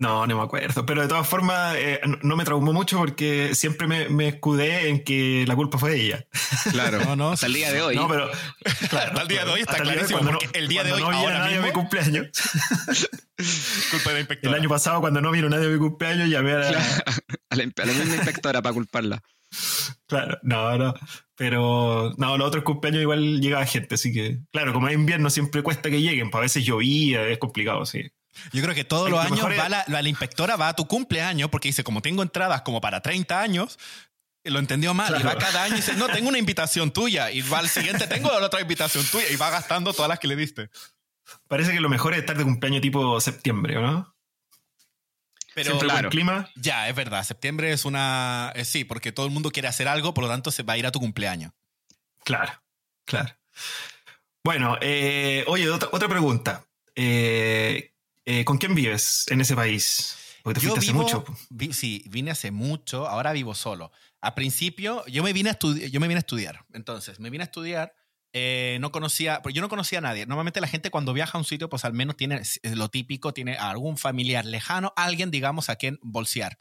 No, 0.00 0.26
no 0.28 0.36
me 0.36 0.42
acuerdo. 0.44 0.86
Pero 0.86 1.02
de 1.02 1.08
todas 1.08 1.26
formas, 1.26 1.74
eh, 1.76 2.00
no, 2.22 2.36
me 2.36 2.44
traumó 2.44 2.72
mucho 2.72 2.98
porque 2.98 3.54
siempre 3.56 3.88
me, 3.88 4.08
me 4.08 4.28
escudé 4.28 4.88
en 4.90 5.02
que 5.02 5.44
la 5.48 5.56
culpa 5.56 5.76
fue 5.78 5.90
de 5.90 6.00
ella. 6.04 6.26
Claro. 6.70 7.00
No, 7.04 7.16
no. 7.16 7.30
Hasta 7.32 7.46
el 7.46 7.54
día 7.54 7.72
de 7.72 7.82
hoy. 7.82 7.96
No, 7.96 8.06
pero. 8.06 8.30
Hasta 8.64 9.22
el 9.22 9.28
día 9.28 9.44
de 9.44 9.50
hoy 9.50 9.60
está 9.60 9.72
hasta 9.72 9.82
el 9.82 9.88
día 9.90 9.92
de 10.02 10.06
clarísimo, 10.06 10.18
cuando 10.20 10.38
porque 10.38 10.58
el 10.58 10.68
día 10.68 10.84
de 10.84 10.92
hoy, 10.92 11.00
no 11.00 11.10
ahora 11.10 11.38
nadie 11.40 11.56
a 11.56 11.60
mi 11.60 11.66
mismo- 11.66 11.80
cumpleaños. 11.80 12.28
culpa 13.90 14.10
de 14.10 14.12
la 14.12 14.12
El 14.12 14.18
inspectora. 14.20 14.56
año 14.56 14.68
pasado, 14.68 15.00
cuando 15.00 15.20
no 15.20 15.30
vino 15.30 15.48
nadie 15.48 15.66
a 15.66 15.70
mi 15.70 15.78
cumpleaños, 15.78 16.28
llamé 16.28 16.52
a 16.52 16.58
la. 16.58 16.68
Claro. 16.68 16.84
A 17.50 17.56
la, 17.56 17.62
a 17.64 17.86
la 17.86 17.92
misma 17.92 18.14
inspectora 18.16 18.62
para 18.62 18.72
culparla. 18.74 19.22
Claro, 20.06 20.38
no, 20.42 20.76
no. 20.78 20.94
Pero 21.34 22.14
no, 22.18 22.36
los 22.36 22.46
otros 22.48 22.64
cumpleaños 22.64 23.02
igual 23.02 23.40
llegaba 23.40 23.64
gente, 23.66 23.94
así 23.96 24.12
que. 24.12 24.38
Claro, 24.52 24.72
como 24.72 24.88
es 24.88 24.94
invierno, 24.94 25.30
siempre 25.30 25.62
cuesta 25.62 25.90
que 25.90 26.00
lleguen. 26.02 26.30
Pues 26.30 26.38
a 26.38 26.42
veces 26.42 26.64
llovía, 26.64 27.26
es 27.26 27.38
complicado, 27.38 27.84
sí. 27.86 28.10
Yo 28.52 28.62
creo 28.62 28.74
que 28.74 28.84
todos 28.84 29.10
los 29.10 29.18
lo 29.18 29.34
años 29.34 29.46
va 29.46 29.68
la, 29.68 29.84
la- 29.86 30.02
la 30.02 30.08
inspectora 30.08 30.56
va 30.56 30.68
a 30.68 30.76
tu 30.76 30.86
cumpleaños 30.86 31.50
porque 31.50 31.68
dice, 31.68 31.84
como 31.84 32.02
tengo 32.02 32.22
entradas 32.22 32.62
como 32.62 32.80
para 32.80 33.00
30 33.00 33.40
años, 33.40 33.78
y 34.44 34.50
lo 34.50 34.58
entendió 34.60 34.94
mal. 34.94 35.14
Y 35.20 35.22
va 35.22 35.36
cada 35.36 35.64
año 35.64 35.74
y 35.74 35.78
dice, 35.78 35.94
no, 35.94 36.06
tengo 36.08 36.28
una 36.28 36.38
invitación 36.38 36.90
tuya. 36.92 37.30
Y 37.30 37.42
va 37.42 37.58
al 37.58 37.68
siguiente, 37.68 38.06
tengo 38.06 38.30
la 38.30 38.46
otra 38.46 38.60
invitación 38.60 39.04
tuya. 39.06 39.28
Y 39.30 39.36
va 39.36 39.50
gastando 39.50 39.92
todas 39.92 40.08
las 40.08 40.18
que 40.18 40.28
le 40.28 40.36
diste. 40.36 40.70
Parece 41.48 41.72
que 41.72 41.80
lo 41.80 41.88
mejor 41.90 42.14
es 42.14 42.20
estar 42.20 42.36
de 42.38 42.44
cumpleaños 42.44 42.80
tipo 42.80 43.20
septiembre, 43.20 43.76
¿o 43.76 43.82
no? 43.82 44.14
Pero 45.54 45.70
Siempre 45.70 45.88
claro. 45.88 46.02
buen 46.02 46.10
clima. 46.10 46.48
ya, 46.54 46.88
es 46.88 46.94
verdad. 46.94 47.24
Septiembre 47.24 47.72
es 47.72 47.84
una... 47.84 48.52
eh, 48.54 48.64
sí, 48.64 48.84
porque 48.84 49.10
todo 49.12 49.26
el 49.26 49.32
mundo 49.32 49.50
quiere 49.50 49.66
hacer 49.68 49.88
algo, 49.88 50.14
por 50.14 50.24
lo 50.24 50.30
tanto 50.30 50.50
se 50.52 50.62
va 50.62 50.74
a 50.74 50.78
ir 50.78 50.86
a 50.86 50.92
tu 50.92 51.00
cumpleaños. 51.00 51.52
Claro, 52.24 52.52
claro. 53.04 53.36
Bueno, 54.44 54.78
eh, 54.80 55.44
oye, 55.48 55.68
otra, 55.68 55.88
otra 55.92 56.08
pregunta. 56.08 56.64
Eh, 56.94 57.92
eh, 58.30 58.44
¿Con 58.44 58.58
quién 58.58 58.74
vives 58.74 59.24
en 59.28 59.40
ese 59.40 59.56
país? 59.56 60.16
Porque 60.42 60.60
te 60.60 60.66
Yo 60.66 60.72
fuiste 60.74 60.92
vivo, 60.92 61.04
hace 61.04 61.16
mucho. 61.16 61.36
vi- 61.50 61.72
sí, 61.72 62.04
vine 62.08 62.30
hace 62.30 62.50
mucho, 62.50 63.08
ahora 63.08 63.32
vivo 63.32 63.54
solo. 63.54 63.90
A 64.20 64.34
principio, 64.34 65.04
yo 65.06 65.22
me 65.22 65.32
vine 65.32 65.50
a, 65.50 65.58
estudi- 65.58 65.90
yo 65.90 65.98
me 66.00 66.08
vine 66.08 66.18
a 66.18 66.20
estudiar. 66.26 66.64
Entonces, 66.72 67.18
me 67.20 67.30
vine 67.30 67.42
a 67.44 67.46
estudiar 67.46 67.94
eh, 68.34 68.76
no 68.82 68.92
conocía, 68.92 69.40
yo 69.54 69.62
no 69.62 69.70
conocía 69.70 69.98
a 69.98 70.02
nadie. 70.02 70.26
Normalmente 70.26 70.60
la 70.60 70.68
gente 70.68 70.90
cuando 70.90 71.14
viaja 71.14 71.38
a 71.38 71.40
un 71.40 71.46
sitio, 71.46 71.70
pues 71.70 71.86
al 71.86 71.94
menos 71.94 72.14
tiene 72.16 72.42
lo 72.62 72.90
típico, 72.90 73.32
tiene 73.32 73.56
a 73.56 73.70
algún 73.70 73.96
familiar 73.96 74.44
lejano, 74.44 74.92
alguien, 74.96 75.30
digamos, 75.30 75.70
a 75.70 75.76
quien 75.76 75.98
bolsear. 76.02 76.58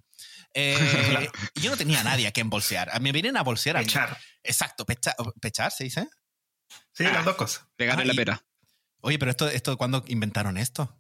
Eh, 0.54 0.78
yo 1.56 1.70
no 1.70 1.76
tenía 1.78 2.00
a 2.00 2.04
nadie 2.06 2.26
a 2.26 2.32
quien 2.32 2.50
bolsear. 2.50 2.90
A 2.92 3.00
mí 3.00 3.04
me 3.04 3.12
vienen 3.12 3.36
a 3.36 3.44
bolsear 3.44 3.76
a 3.76 3.80
mí. 3.82 3.86
Echar. 3.86 4.18
Exacto, 4.44 4.86
pecha- 4.86 5.16
pechar, 5.42 5.72
se 5.74 5.84
dice. 5.84 6.08
Sí, 6.94 7.04
las 7.04 7.26
dos 7.26 7.36
cosas. 7.36 7.66
Pegarle 7.76 8.04
Ah, 8.04 8.08
la 8.08 8.14
pera. 8.14 8.46
Oye, 9.02 9.20
pero 9.20 9.30
esto, 9.32 9.50
esto 9.50 9.78
¿cuándo 9.78 10.04
inventaron 10.08 10.58
esto? 10.58 10.97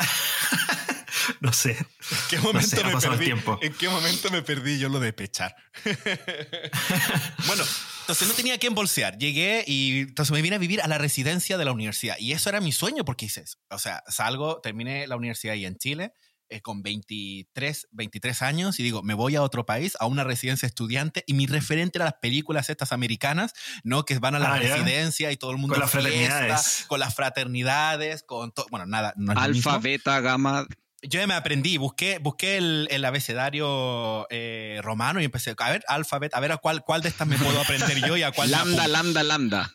No 1.40 1.52
sé. 1.52 1.70
¿En 1.72 2.18
qué 2.28 2.38
momento 2.38 2.76
sé, 2.76 2.84
me 2.84 2.96
perdí? 2.96 3.24
tiempo. 3.24 3.58
¿En 3.62 3.72
qué 3.74 3.88
momento 3.88 4.30
me 4.30 4.42
perdí 4.42 4.78
yo 4.78 4.88
lo 4.88 5.00
de 5.00 5.12
pechar? 5.12 5.54
bueno, 7.46 7.64
entonces 8.00 8.28
no 8.28 8.34
tenía 8.34 8.58
quien 8.58 8.74
bolsear. 8.74 9.16
Llegué 9.16 9.64
y 9.66 10.00
entonces 10.00 10.32
me 10.32 10.42
vine 10.42 10.56
a 10.56 10.58
vivir 10.58 10.82
a 10.82 10.88
la 10.88 10.98
residencia 10.98 11.56
de 11.56 11.64
la 11.64 11.72
universidad. 11.72 12.16
Y 12.18 12.32
eso 12.32 12.48
era 12.48 12.60
mi 12.60 12.72
sueño 12.72 13.04
porque 13.04 13.26
hice 13.26 13.42
eso. 13.42 13.58
O 13.70 13.78
sea, 13.78 14.02
salgo, 14.08 14.60
terminé 14.60 15.06
la 15.06 15.16
universidad 15.16 15.54
ahí 15.54 15.66
en 15.66 15.76
Chile 15.76 16.12
eh, 16.50 16.60
con 16.60 16.82
23, 16.82 17.88
23 17.92 18.42
años 18.42 18.78
y 18.80 18.82
digo, 18.82 19.02
me 19.02 19.14
voy 19.14 19.36
a 19.36 19.42
otro 19.42 19.64
país, 19.64 19.96
a 20.00 20.06
una 20.06 20.24
residencia 20.24 20.66
estudiante 20.66 21.24
y 21.26 21.34
mi 21.34 21.46
referente 21.46 21.98
era 21.98 22.04
las 22.06 22.14
películas 22.20 22.68
estas 22.70 22.92
americanas, 22.92 23.52
¿no? 23.84 24.04
Que 24.04 24.18
van 24.18 24.34
a 24.34 24.38
la 24.38 24.54
Ah, 24.54 24.62
ya. 24.62 24.76
residencia 24.76 25.32
y 25.32 25.36
todo 25.36 25.52
el 25.52 25.56
mundo 25.58 25.74
Con 25.74 25.80
las 25.82 25.90
fraternidades. 25.90 26.84
con 26.88 27.00
las 27.00 27.14
fraternidades, 27.14 28.22
con 28.22 28.52
todo, 28.52 28.66
bueno, 28.70 28.86
nada, 28.86 29.14
no 29.16 29.32
Alfa, 29.32 29.78
beta, 29.78 30.20
gamma. 30.20 30.66
Yo 31.02 31.18
ya 31.18 31.26
me 31.26 31.32
aprendí, 31.32 31.78
busqué, 31.78 32.18
busqué 32.18 32.58
el, 32.58 32.86
el 32.90 33.04
abecedario 33.06 34.26
eh, 34.28 34.80
romano 34.82 35.20
y 35.20 35.24
empecé, 35.24 35.54
a 35.56 35.70
ver, 35.70 35.82
alfabeto, 35.88 36.36
a 36.36 36.40
ver 36.40 36.52
a 36.52 36.58
cuál, 36.58 36.84
cuál 36.84 37.00
de 37.00 37.08
estas 37.08 37.26
me 37.26 37.38
puedo 37.38 37.58
aprender 37.60 38.00
yo 38.06 38.18
y 38.18 38.22
a 38.22 38.32
cuál 38.32 38.48
me 38.50 38.56
Lambda, 38.56 38.86
lambda, 38.86 39.22
lambda. 39.22 39.70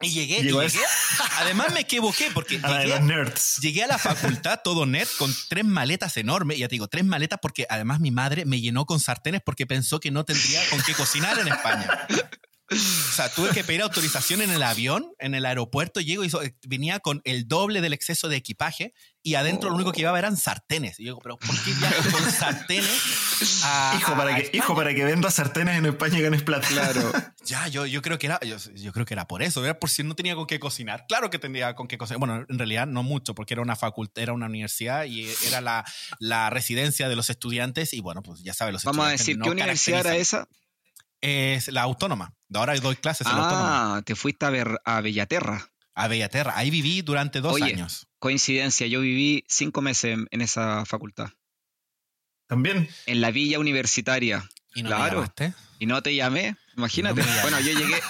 Y 0.00 0.10
llegué, 0.10 0.38
y 0.38 0.42
Llegó 0.44 0.62
llegué. 0.62 0.78
Además 1.38 1.72
me 1.72 1.80
equivoqué 1.80 2.30
porque 2.32 2.60
A 2.62 2.82
llegué, 2.82 3.00
nerds. 3.00 3.56
llegué 3.60 3.82
a 3.82 3.88
la 3.88 3.98
facultad 3.98 4.60
todo 4.62 4.86
net 4.86 5.08
con 5.18 5.34
tres 5.48 5.64
maletas 5.64 6.16
enormes. 6.16 6.58
Ya 6.58 6.68
te 6.68 6.76
digo, 6.76 6.86
tres 6.86 7.04
maletas 7.04 7.40
porque 7.42 7.66
además 7.68 7.98
mi 7.98 8.10
madre 8.12 8.44
me 8.44 8.60
llenó 8.60 8.86
con 8.86 9.00
sartenes 9.00 9.40
porque 9.44 9.66
pensó 9.66 9.98
que 9.98 10.10
no 10.12 10.24
tendría 10.24 10.60
con 10.70 10.80
qué 10.82 10.94
cocinar 10.94 11.38
en 11.40 11.48
España. 11.48 12.06
O 12.70 13.12
sea, 13.14 13.32
tuve 13.32 13.50
que 13.50 13.64
pedir 13.64 13.80
autorización 13.82 14.42
en 14.42 14.50
el 14.50 14.62
avión, 14.62 15.10
en 15.18 15.34
el 15.34 15.46
aeropuerto. 15.46 16.00
Llego 16.00 16.24
y 16.24 16.30
so- 16.30 16.42
venía 16.66 17.00
con 17.00 17.22
el 17.24 17.48
doble 17.48 17.80
del 17.80 17.94
exceso 17.94 18.28
de 18.28 18.36
equipaje 18.36 18.92
y 19.22 19.34
adentro 19.36 19.70
lo 19.70 19.76
único 19.76 19.92
que 19.92 20.00
llevaba 20.00 20.18
eran 20.18 20.36
sartenes. 20.36 21.00
Y 21.00 21.04
yo 21.04 21.12
digo, 21.12 21.20
pero 21.22 21.38
¿por 21.38 21.54
qué 21.64 21.72
viajo 21.72 22.10
con 22.10 22.30
sartenes 22.30 23.62
a, 23.64 23.94
Hijo 23.98 24.12
a- 24.12 24.16
para, 24.16 24.32
a 24.32 24.36
que, 24.36 24.42
España? 24.42 24.62
hijo, 24.64 24.74
para 24.76 24.94
que 24.94 25.04
vendas 25.04 25.34
sartenes 25.34 25.76
en 25.78 25.86
España 25.86 26.18
y 26.18 26.22
ganes 26.22 26.42
plata. 26.42 26.68
Claro. 26.68 27.12
Ya, 27.48 27.66
yo, 27.66 27.86
yo 27.86 28.02
creo 28.02 28.18
que 28.18 28.26
era, 28.26 28.38
yo, 28.40 28.56
yo 28.74 28.92
creo 28.92 29.06
que 29.06 29.14
era 29.14 29.26
por 29.26 29.42
eso, 29.42 29.64
era 29.64 29.78
por 29.78 29.88
si 29.88 30.02
no 30.02 30.14
tenía 30.14 30.34
con 30.34 30.46
qué 30.46 30.60
cocinar. 30.60 31.06
Claro 31.08 31.30
que 31.30 31.38
tenía 31.38 31.74
con 31.74 31.88
qué 31.88 31.96
cocinar. 31.96 32.18
Bueno, 32.18 32.44
en 32.46 32.58
realidad 32.58 32.86
no 32.86 33.02
mucho, 33.02 33.34
porque 33.34 33.54
era 33.54 33.62
una 33.62 33.74
facultad, 33.74 34.22
era 34.22 34.34
una 34.34 34.44
universidad 34.44 35.04
y 35.06 35.26
era 35.46 35.62
la, 35.62 35.82
la 36.18 36.50
residencia 36.50 37.08
de 37.08 37.16
los 37.16 37.30
estudiantes. 37.30 37.94
Y 37.94 38.00
bueno, 38.02 38.22
pues 38.22 38.42
ya 38.42 38.52
sabes, 38.52 38.74
los 38.74 38.84
Vamos 38.84 39.06
a 39.06 39.14
estudiantes 39.14 39.26
decir, 39.26 39.38
no 39.38 39.44
¿qué 39.46 39.50
universidad 39.52 40.00
era 40.00 40.16
esa? 40.16 40.46
Es 41.20 41.68
la 41.68 41.82
autónoma. 41.82 42.34
Ahora 42.54 42.74
doy 42.78 42.96
clases 42.96 43.26
en 43.26 43.34
la 43.36 43.42
autónoma. 43.44 43.96
Ah, 43.96 44.02
te 44.02 44.14
fuiste 44.14 44.46
a, 44.46 44.50
ver, 44.50 44.80
a 44.84 45.00
Bellaterra. 45.00 45.70
A 45.94 46.06
Bellaterra. 46.08 46.52
Ahí 46.56 46.70
viví 46.70 47.02
durante 47.02 47.40
dos 47.40 47.54
Oye. 47.54 47.64
años. 47.64 48.06
Coincidencia, 48.18 48.86
yo 48.86 49.00
viví 49.00 49.44
cinco 49.48 49.80
meses 49.82 50.14
en, 50.14 50.28
en 50.30 50.40
esa 50.40 50.84
facultad. 50.86 51.30
También. 52.46 52.88
En 53.06 53.20
la 53.20 53.30
villa 53.30 53.58
universitaria. 53.58 54.48
¿Y 54.74 54.82
no 54.82 54.90
Claro. 54.90 55.24
me? 55.38 55.54
Y 55.80 55.86
no 55.86 56.02
te 56.02 56.14
llamé, 56.14 56.56
imagínate. 56.76 57.20
No 57.22 57.42
bueno, 57.42 57.60
yo 57.60 57.72
llegué. 57.72 58.00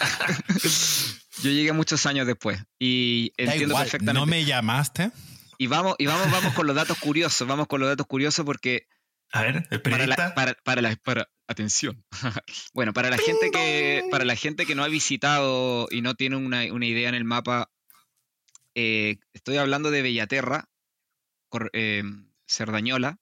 yo 1.42 1.50
llegué 1.50 1.72
muchos 1.72 2.04
años 2.06 2.26
después. 2.26 2.60
Y 2.78 3.32
entiendo 3.36 3.68
igual, 3.68 3.84
perfectamente. 3.84 4.20
¿no 4.20 4.26
me 4.26 4.44
llamaste? 4.44 5.10
Y 5.58 5.66
vamos, 5.66 5.96
y 5.98 6.06
vamos, 6.06 6.30
vamos 6.30 6.54
con 6.54 6.66
los 6.66 6.76
datos 6.76 6.98
curiosos. 6.98 7.46
Vamos 7.48 7.66
con 7.66 7.80
los 7.80 7.88
datos 7.88 8.06
curiosos 8.06 8.44
porque 8.44 8.86
A 9.32 9.42
ver, 9.42 9.66
el 9.70 9.82
para 9.82 10.06
la, 10.06 10.34
para, 10.34 10.54
para 10.62 10.82
la- 10.82 10.96
para- 10.96 11.28
atención. 11.48 12.04
bueno, 12.74 12.92
para 12.92 13.10
la 13.10 13.18
gente 13.18 13.50
que 13.50 14.02
para 14.10 14.24
la 14.24 14.36
gente 14.36 14.66
que 14.66 14.74
no 14.74 14.84
ha 14.84 14.88
visitado 14.88 15.88
y 15.90 16.02
no 16.02 16.14
tiene 16.14 16.36
una, 16.36 16.72
una 16.72 16.86
idea 16.86 17.08
en 17.08 17.14
el 17.16 17.24
mapa, 17.24 17.70
eh, 18.74 19.16
estoy 19.32 19.56
hablando 19.56 19.90
de 19.90 20.02
Bellaterra, 20.02 20.68
cor- 21.48 21.70
eh, 21.72 22.02
Cerdañola, 22.46 23.18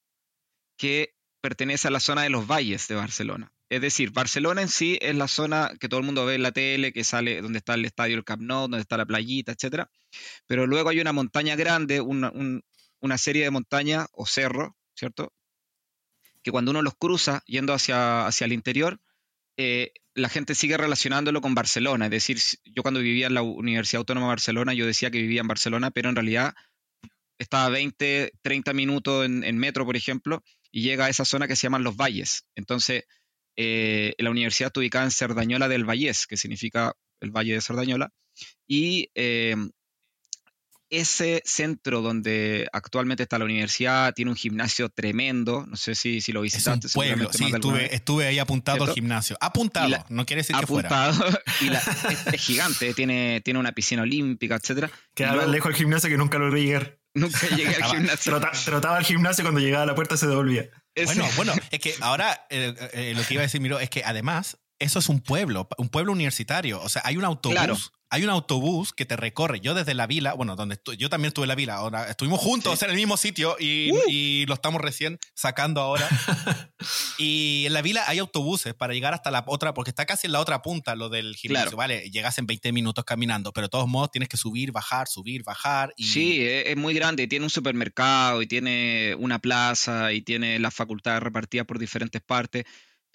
que 0.78 1.14
pertenece 1.40 1.88
a 1.88 1.90
la 1.90 2.00
zona 2.00 2.23
de 2.23 2.30
los 2.30 2.47
valles 2.47 2.88
de 2.88 2.97
Barcelona. 2.97 3.52
Es 3.68 3.80
decir, 3.80 4.11
Barcelona 4.12 4.62
en 4.62 4.68
sí 4.68 4.99
es 5.00 5.14
la 5.16 5.26
zona 5.26 5.73
que 5.80 5.88
todo 5.88 5.99
el 6.00 6.06
mundo 6.06 6.25
ve 6.25 6.37
en 6.37 6.42
la 6.42 6.52
tele, 6.52 6.92
que 6.92 7.02
sale 7.02 7.42
donde 7.42 7.59
está 7.59 7.75
el 7.75 7.85
estadio 7.85 8.14
del 8.16 8.25
Camp 8.25 8.42
Nou, 8.42 8.62
donde 8.62 8.80
está 8.80 8.97
la 8.97 9.06
playita, 9.06 9.52
etcétera. 9.52 9.90
Pero 10.47 10.66
luego 10.66 10.90
hay 10.90 11.00
una 11.00 11.12
montaña 11.12 11.56
grande, 11.56 12.00
una, 12.00 12.30
un- 12.30 12.62
una 13.00 13.18
serie 13.18 13.45
de 13.45 13.50
montañas 13.50 14.06
o 14.12 14.25
cerros, 14.26 14.71
¿cierto? 14.95 15.33
Que 16.46 16.52
cuando 16.52 16.70
uno 16.70 16.80
los 16.80 16.94
cruza 16.94 17.42
yendo 17.44 17.72
hacia, 17.72 18.24
hacia 18.24 18.44
el 18.44 18.52
interior, 18.52 19.00
eh, 19.56 19.90
la 20.14 20.28
gente 20.28 20.54
sigue 20.54 20.76
relacionándolo 20.76 21.40
con 21.40 21.56
Barcelona. 21.56 22.04
Es 22.04 22.12
decir, 22.12 22.38
yo 22.64 22.84
cuando 22.84 23.00
vivía 23.00 23.26
en 23.26 23.34
la 23.34 23.42
Universidad 23.42 23.98
Autónoma 23.98 24.28
de 24.28 24.34
Barcelona, 24.34 24.72
yo 24.72 24.86
decía 24.86 25.10
que 25.10 25.18
vivía 25.18 25.40
en 25.40 25.48
Barcelona, 25.48 25.90
pero 25.90 26.08
en 26.08 26.14
realidad 26.14 26.54
estaba 27.36 27.66
a 27.66 27.70
20, 27.70 28.30
30 28.42 28.72
minutos 28.74 29.26
en, 29.26 29.42
en 29.42 29.58
metro, 29.58 29.84
por 29.84 29.96
ejemplo, 29.96 30.44
y 30.70 30.82
llega 30.82 31.06
a 31.06 31.08
esa 31.08 31.24
zona 31.24 31.48
que 31.48 31.56
se 31.56 31.64
llaman 31.64 31.82
Los 31.82 31.96
Valles. 31.96 32.46
Entonces, 32.54 33.06
eh, 33.56 34.14
la 34.18 34.30
universidad 34.30 34.68
está 34.68 34.78
ubicada 34.78 35.06
en 35.06 35.10
Cerdañola 35.10 35.66
del 35.66 35.84
Vallés, 35.84 36.28
que 36.28 36.36
significa 36.36 36.94
el 37.20 37.32
Valle 37.32 37.54
de 37.54 37.60
Cerdañola, 37.60 38.10
y 38.68 39.10
eh, 39.16 39.56
ese 40.90 41.43
centro 41.45 42.00
donde 42.02 42.69
actualmente 42.73 43.23
está 43.25 43.38
la 43.38 43.45
universidad 43.45 44.14
tiene 44.14 44.31
un 44.31 44.37
gimnasio 44.37 44.88
tremendo, 44.88 45.66
no 45.69 45.76
sé 45.76 45.95
si, 45.95 46.21
si 46.21 46.33
lo 46.33 46.45
Es 46.45 46.52
un 46.55 46.59
visitaste. 46.59 46.88
pueblo. 46.95 47.31
seguramente 47.31 47.38
Sí, 47.38 47.43
más 47.45 47.50
de 47.52 47.57
alguna 47.57 47.76
estuve, 47.78 47.95
estuve 47.97 48.26
ahí 48.26 48.38
apuntado 48.38 48.85
al 48.85 48.93
gimnasio. 48.93 49.37
Apuntado, 49.40 49.88
la- 49.88 50.07
no 50.09 50.25
quiere 50.26 50.40
decir 50.43 50.57
que 50.57 50.66
fuera. 50.66 51.07
apuntado 51.09 51.38
y 51.61 51.71
la- 51.71 51.78
es, 52.11 52.26
es 52.35 52.40
gigante, 52.43 52.95
tiene, 52.95 53.40
tiene 53.45 53.59
una 53.61 53.73
piscina 53.73 54.02
olímpica, 54.02 54.57
etcétera. 54.57 54.90
Quedaba 55.14 55.37
luego 55.37 55.52
lejos 55.52 55.69
del 55.71 55.76
gimnasio 55.78 56.09
que 56.11 56.16
nunca 56.16 56.38
logré 56.38 56.62
llegar. 56.62 56.99
nunca 57.14 57.49
llegué 57.49 57.75
al 57.76 57.85
gimnasio. 57.85 58.33
Trota- 58.33 58.52
trotaba 58.64 58.97
al 58.99 59.05
gimnasio 59.05 59.43
cuando 59.45 59.61
llegaba 59.61 59.83
a 59.83 59.87
la 59.87 59.95
puerta 59.95 60.16
se 60.16 60.26
devolvía. 60.26 60.69
Bueno, 61.05 61.26
bueno, 61.37 61.52
es 61.71 61.81
que 61.81 61.95
ahora 62.00 62.47
eh, 62.49 62.75
eh, 62.95 63.12
lo 63.14 63.23
que 63.25 63.35
iba 63.35 63.43
a 63.43 63.47
decir, 63.47 63.61
Miro, 63.61 63.78
es 63.81 63.90
que 63.90 64.02
además 64.05 64.57
eso 64.78 64.99
es 64.99 65.09
un 65.09 65.21
pueblo, 65.21 65.68
un 65.78 65.88
pueblo 65.88 66.12
universitario. 66.12 66.80
O 66.83 66.88
sea, 66.88 67.02
hay 67.04 67.16
un 67.16 67.25
autobús. 67.25 67.56
Claro. 67.56 67.76
Hay 68.09 68.23
un 68.23 68.30
autobús 68.30 68.92
que 68.92 69.04
te 69.04 69.16
recorre. 69.16 69.59
Yo 69.61 69.75
desde 69.75 69.92
la 69.92 70.06
vila, 70.06 70.33
bueno, 70.35 70.54
donde 70.54 70.76
estu- 70.80 70.95
yo 70.97 71.11
también 71.11 71.30
estuve 71.30 71.42
en 71.45 71.49
la 71.49 71.54
vila, 71.56 71.75
ahora 71.75 72.09
estuvimos 72.09 72.38
juntos 72.40 72.78
Sí. 72.78 72.85
en 72.85 72.92
el 72.92 72.97
mismo 72.97 73.16
sitio 73.16 73.56
y, 73.59 73.90
Uh. 73.90 73.99
y 74.09 74.47
lo 74.47 74.54
estamos 74.54 74.80
recién 74.80 75.18
sacando 75.35 75.80
ahora. 75.80 76.06
y 77.18 77.64
en 77.66 77.73
la 77.73 77.83
vila 77.83 78.04
hay 78.06 78.18
autobuses 78.18 78.75
para 78.75 78.95
llegar 78.95 79.12
hasta 79.12 79.33
la 79.33 79.45
otra, 79.49 79.75
porque 79.75 79.90
está 79.90 80.06
casi 80.06 80.26
en 80.28 80.33
la 80.33 80.40
otra 80.40 80.62
punta 80.62 80.95
lo 80.95 81.09
del 81.09 81.35
gimnasio, 81.35 81.64
Claro. 81.71 81.76
¿vale? 81.76 82.09
Llegas 82.11 82.38
en 82.38 82.47
20 82.47 82.71
minutos 82.73 83.04
caminando, 83.04 83.52
pero 83.52 83.66
de 83.66 83.71
todos 83.71 83.88
modos 83.88 84.11
tienes 84.12 84.28
que 84.28 84.37
subir, 84.37 84.71
bajar, 84.71 85.09
subir, 85.09 85.42
bajar. 85.42 85.92
Y 85.97 86.04
Sí, 86.06 86.40
es, 86.45 86.66
es 86.68 86.76
muy 86.76 86.95
grande, 86.95 87.25
y 87.25 87.26
tiene 87.26 87.45
un 87.45 87.50
supermercado 87.50 88.40
y 88.40 88.47
tiene 88.47 89.16
una 89.18 89.40
plaza 89.40 90.12
y 90.12 90.23
tiene 90.23 90.59
las 90.61 90.75
facultades 90.75 91.23
repartidas 91.23 91.66
por 91.66 91.78
diferentes 91.80 92.23
partes, 92.23 92.64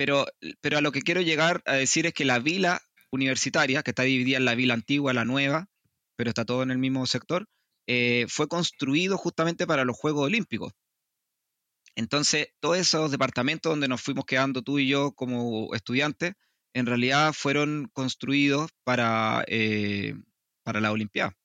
pero, 0.03 0.25
pero 0.61 0.79
a 0.79 0.81
lo 0.81 0.91
que 0.91 1.03
quiero 1.03 1.21
llegar 1.21 1.61
a 1.67 1.73
decir 1.73 2.07
es 2.07 2.13
que 2.13 2.25
la 2.25 2.39
vila 2.39 2.81
universitaria, 3.11 3.83
que 3.83 3.91
está 3.91 4.01
dividida 4.01 4.37
en 4.37 4.45
la 4.45 4.55
vila 4.55 4.73
antigua, 4.73 5.13
la 5.13 5.25
nueva, 5.25 5.67
pero 6.15 6.31
está 6.31 6.43
todo 6.43 6.63
en 6.63 6.71
el 6.71 6.79
mismo 6.79 7.05
sector, 7.05 7.47
eh, 7.85 8.25
fue 8.27 8.47
construido 8.47 9.15
justamente 9.19 9.67
para 9.67 9.85
los 9.85 9.95
Juegos 9.95 10.25
Olímpicos. 10.25 10.73
Entonces, 11.93 12.47
todos 12.59 12.79
esos 12.79 13.11
departamentos 13.11 13.71
donde 13.71 13.87
nos 13.87 14.01
fuimos 14.01 14.25
quedando 14.25 14.63
tú 14.63 14.79
y 14.79 14.87
yo 14.87 15.11
como 15.11 15.71
estudiantes, 15.75 16.33
en 16.73 16.87
realidad 16.87 17.31
fueron 17.31 17.87
construidos 17.93 18.71
para, 18.83 19.43
eh, 19.45 20.15
para 20.63 20.81
la 20.81 20.91
Olimpiada. 20.91 21.37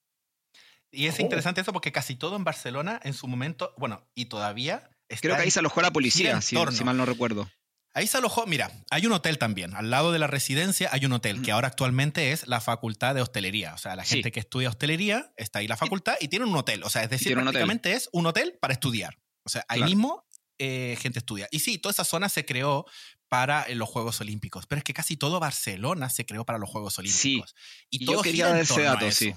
Y 0.90 1.08
es 1.08 1.18
Oh. 1.18 1.22
interesante 1.22 1.60
eso 1.60 1.74
porque 1.74 1.92
casi 1.92 2.16
todo 2.16 2.36
en 2.36 2.44
Barcelona 2.44 2.98
en 3.04 3.12
su 3.12 3.28
momento, 3.28 3.74
bueno, 3.76 4.08
y 4.14 4.26
todavía... 4.26 4.88
Está 5.10 5.20
Creo 5.20 5.36
que 5.36 5.42
ahí 5.42 5.50
se 5.50 5.58
alojó 5.58 5.82
la 5.82 5.90
policía, 5.90 6.40
si, 6.40 6.56
si 6.72 6.84
mal 6.84 6.96
no 6.96 7.04
recuerdo. 7.04 7.50
Ahí 7.96 8.06
se 8.06 8.18
alojó, 8.18 8.46
mira, 8.46 8.70
hay 8.90 9.06
un 9.06 9.12
hotel 9.12 9.38
también. 9.38 9.74
Al 9.74 9.88
lado 9.90 10.12
de 10.12 10.18
la 10.18 10.26
residencia 10.26 10.90
hay 10.92 11.06
un 11.06 11.12
hotel 11.14 11.40
que 11.40 11.50
ahora 11.50 11.68
actualmente 11.68 12.30
es 12.32 12.46
la 12.46 12.60
facultad 12.60 13.14
de 13.14 13.22
hostelería. 13.22 13.72
O 13.72 13.78
sea, 13.78 13.96
la 13.96 14.04
Sí. 14.04 14.16
gente 14.16 14.32
que 14.32 14.40
estudia 14.40 14.68
hostelería 14.68 15.32
está 15.38 15.60
ahí 15.60 15.66
la 15.66 15.78
facultad 15.78 16.14
y 16.20 16.28
tiene 16.28 16.44
un 16.44 16.54
hotel. 16.54 16.82
O 16.84 16.90
sea, 16.90 17.02
es 17.04 17.08
decir, 17.10 17.36
un 17.38 17.44
prácticamente 17.44 17.92
es 17.94 18.10
un 18.12 18.26
hotel 18.26 18.58
para 18.60 18.74
estudiar. 18.74 19.18
O 19.44 19.48
sea, 19.48 19.64
ahí 19.68 19.78
Claro. 19.78 19.90
mismo 19.90 20.26
eh, 20.58 20.96
gente 21.00 21.18
estudia. 21.18 21.48
Y 21.50 21.60
sí, 21.60 21.76
toda 21.78 21.90
esa 21.92 22.04
zona 22.04 22.28
se 22.30 22.44
creó 22.46 22.84
para 23.28 23.62
eh, 23.64 23.74
los 23.74 23.88
Juegos 23.88 24.20
Olímpicos. 24.22 24.66
Pero 24.66 24.78
es 24.78 24.84
que 24.84 24.94
casi 24.94 25.16
todo 25.16 25.38
Barcelona 25.40 26.08
se 26.10 26.24
creó 26.26 26.44
para 26.46 26.58
los 26.58 26.68
Juegos 26.70 26.98
Olímpicos. 26.98 27.54
Y, 27.90 28.02
Y 28.02 28.06
todo 28.06 28.16
yo 28.16 28.22
quería 28.22 28.48
dar 28.48 28.60
ese 28.60 28.82
dato, 28.82 29.10
sí. 29.10 29.34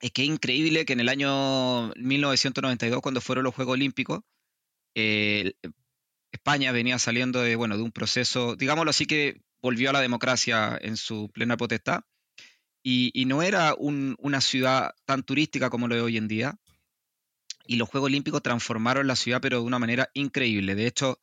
Es 0.00 0.10
que 0.12 0.22
es 0.22 0.28
increíble 0.28 0.84
que 0.84 0.92
en 0.94 1.00
el 1.00 1.08
año 1.08 1.88
1992, 1.96 3.00
cuando 3.02 3.20
fueron 3.20 3.44
los 3.44 3.54
Juegos 3.54 3.74
Olímpicos, 3.74 4.20
eh, 4.94 5.52
España 6.40 6.72
venía 6.72 6.98
saliendo 6.98 7.42
de, 7.42 7.54
bueno, 7.56 7.76
de 7.76 7.82
un 7.82 7.92
proceso, 7.92 8.56
digámoslo 8.56 8.90
así, 8.90 9.06
que 9.06 9.42
volvió 9.60 9.90
a 9.90 9.92
la 9.92 10.00
democracia 10.00 10.78
en 10.80 10.96
su 10.96 11.28
plena 11.32 11.56
potestad. 11.56 12.00
y, 12.82 13.10
y 13.12 13.26
no 13.26 13.42
era 13.42 13.74
un- 13.76 14.16
una 14.20 14.40
ciudad 14.40 14.92
tan 15.04 15.22
turística 15.22 15.68
como 15.68 15.86
lo 15.86 15.96
es 15.96 16.02
hoy 16.02 16.16
en 16.16 16.28
día. 16.28 16.54
Y 17.66 17.76
los 17.76 17.90
Juegos 17.90 18.08
Olímpicos 18.08 18.42
transformaron 18.42 19.06
la 19.06 19.16
ciudad, 19.16 19.42
pero 19.42 19.58
de 19.60 19.64
una 19.66 19.78
manera 19.78 20.08
increíble. 20.14 20.74
De 20.74 20.86
hecho, 20.86 21.20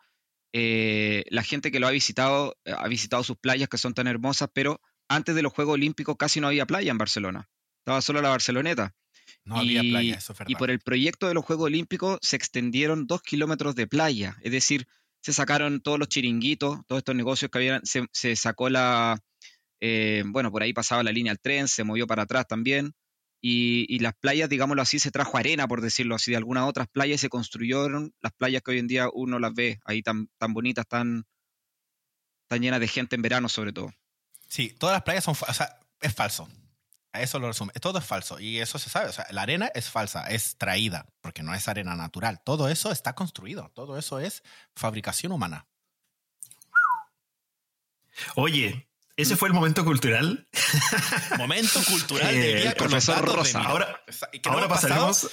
eh, 0.54 1.24
la 1.32 1.42
gente 1.42 1.72
que 1.72 1.80
lo 1.80 1.88
ha 1.88 1.92
visitado, 1.92 2.56
eh, 2.64 2.74
ha 2.78 2.88
visitado 2.88 3.24
sus 3.24 3.38
playas 3.38 3.70
que 3.70 3.80
son 3.80 3.96
tan 3.96 4.06
hermosas, 4.06 4.50
pero 4.54 4.80
antes 5.10 5.34
de 5.34 5.42
los 5.42 5.52
Juegos 5.52 5.74
Olímpicos 5.74 6.16
casi 6.16 6.40
no 6.40 6.46
había 6.48 6.68
playa 6.68 6.92
en 6.92 6.98
Barcelona. 7.00 7.50
Estaba 7.80 8.02
solo 8.02 8.22
la 8.22 8.30
Barceloneta. 8.30 8.94
No 9.44 9.58
había 9.58 9.82
playa, 9.82 10.16
eso 10.18 10.34
es 10.34 10.38
verdad. 10.40 10.52
Y 10.52 10.56
por 10.56 10.70
el 10.70 10.80
proyecto 10.80 11.28
de 11.28 11.34
los 11.34 11.44
Juegos 11.44 11.66
Olímpicos 11.66 12.20
se 12.22 12.36
extendieron 12.36 13.08
dos 13.08 13.24
kilómetros 13.24 13.74
de 13.74 13.88
playa, 13.88 14.38
es 14.44 14.52
decir, 14.52 14.88
se 15.28 15.34
sacaron 15.34 15.82
todos 15.82 16.00
los 16.00 16.08
chiringuitos, 16.08 16.86
todos 16.88 17.00
estos 17.02 17.14
negocios 17.14 17.52
que 17.52 17.58
habían, 17.58 17.82
se, 17.84 18.36
sacó 18.38 18.70
la, 18.70 19.20
eh, 19.82 20.24
bueno, 20.26 20.54
por 20.54 20.64
ahí 20.64 20.72
pasaba 20.72 21.04
la 21.04 21.12
línea 21.12 21.32
del 21.32 21.42
tren, 21.42 21.68
se 21.68 21.84
movió 21.84 22.08
para 22.08 22.22
atrás 22.22 22.46
también, 22.48 22.94
y, 23.42 23.86
y 23.94 24.00
las 24.00 24.14
playas, 24.16 24.48
digámoslo 24.48 24.82
así, 24.82 25.00
se 25.00 25.12
trajo 25.12 25.38
arena, 25.38 25.68
por 25.68 25.82
decirlo 25.82 26.16
así, 26.16 26.32
de 26.32 26.38
algunas 26.38 26.64
otras 26.64 26.88
playas 26.88 27.20
se 27.20 27.28
construyeron, 27.28 28.14
las 28.22 28.32
playas 28.38 28.62
que 28.62 28.72
hoy 28.72 28.80
en 28.80 28.88
día 28.88 29.10
uno 29.14 29.38
las 29.38 29.54
ve 29.54 29.82
ahí 29.84 30.02
tan, 30.02 30.30
tan 30.38 30.54
bonitas, 30.54 30.88
tan, 30.88 31.26
tan 32.48 32.62
llenas 32.62 32.80
de 32.80 32.88
gente 32.88 33.18
en 33.18 33.22
verano 33.22 33.50
sobre 33.50 33.74
todo. 33.74 33.92
Sí, 34.48 34.70
todas 34.80 34.96
las 34.96 35.04
playas 35.04 35.26
son, 35.26 35.36
o 35.46 35.54
sea, 35.54 35.78
es 36.00 36.16
falso. 36.16 36.48
Eso 37.22 37.40
lo 37.40 37.48
resume. 37.48 37.72
Todo 37.74 38.00
es 38.00 38.06
falso 38.06 38.40
y 38.40 38.60
eso 38.60 38.80
se 38.80 38.90
sabe. 38.90 39.10
O 39.10 39.14
sea, 39.14 39.26
la 39.32 39.42
arena 39.44 39.70
es 39.74 39.90
falsa, 39.90 40.28
es 40.30 40.58
traída, 40.58 41.06
porque 41.22 41.44
no 41.44 41.54
es 41.54 41.68
arena 41.68 41.96
natural. 41.96 42.42
Todo 42.44 42.70
eso 42.70 42.92
está 42.92 43.14
construido. 43.16 43.72
Todo 43.76 43.98
eso 43.98 44.20
es 44.20 44.44
fabricación 44.76 45.32
humana. 45.32 45.68
Oye, 48.36 48.88
ese 49.16 49.36
fue 49.36 49.48
el 49.48 49.54
momento 49.54 49.84
cultural. 49.86 50.48
Momento 51.38 51.80
cultural 51.86 52.34
Eh, 52.36 52.40
del 52.40 52.62
día 52.62 52.76
con 52.76 52.88
profesor 52.90 53.28
de 53.28 53.36
Rosa. 53.36 53.62
Ahora- 53.62 54.02
que 54.32 54.50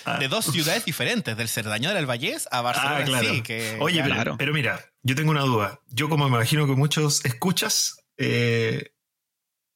a- 0.05 0.19
de 0.19 0.29
dos 0.29 0.45
ciudades 0.47 0.85
diferentes, 0.85 1.37
del 1.37 1.49
Cerdaño 1.49 1.93
del 1.95 2.07
Vallés 2.07 2.49
a 2.51 2.61
Barcelona. 2.61 2.99
Ah, 3.01 3.05
claro. 3.05 3.29
Sí, 3.35 3.43
que 3.43 3.79
Oye, 3.81 4.03
pero, 4.03 4.15
Claro. 4.15 4.37
pero 4.39 4.53
mira, 4.53 4.85
yo 5.03 5.15
tengo 5.15 5.31
una 5.31 5.43
duda. 5.43 5.81
Yo 5.89 6.09
como 6.09 6.29
me 6.29 6.37
imagino 6.37 6.67
que 6.67 6.73
muchos 6.73 7.25
escuchas, 7.25 7.99
eh, 8.19 8.93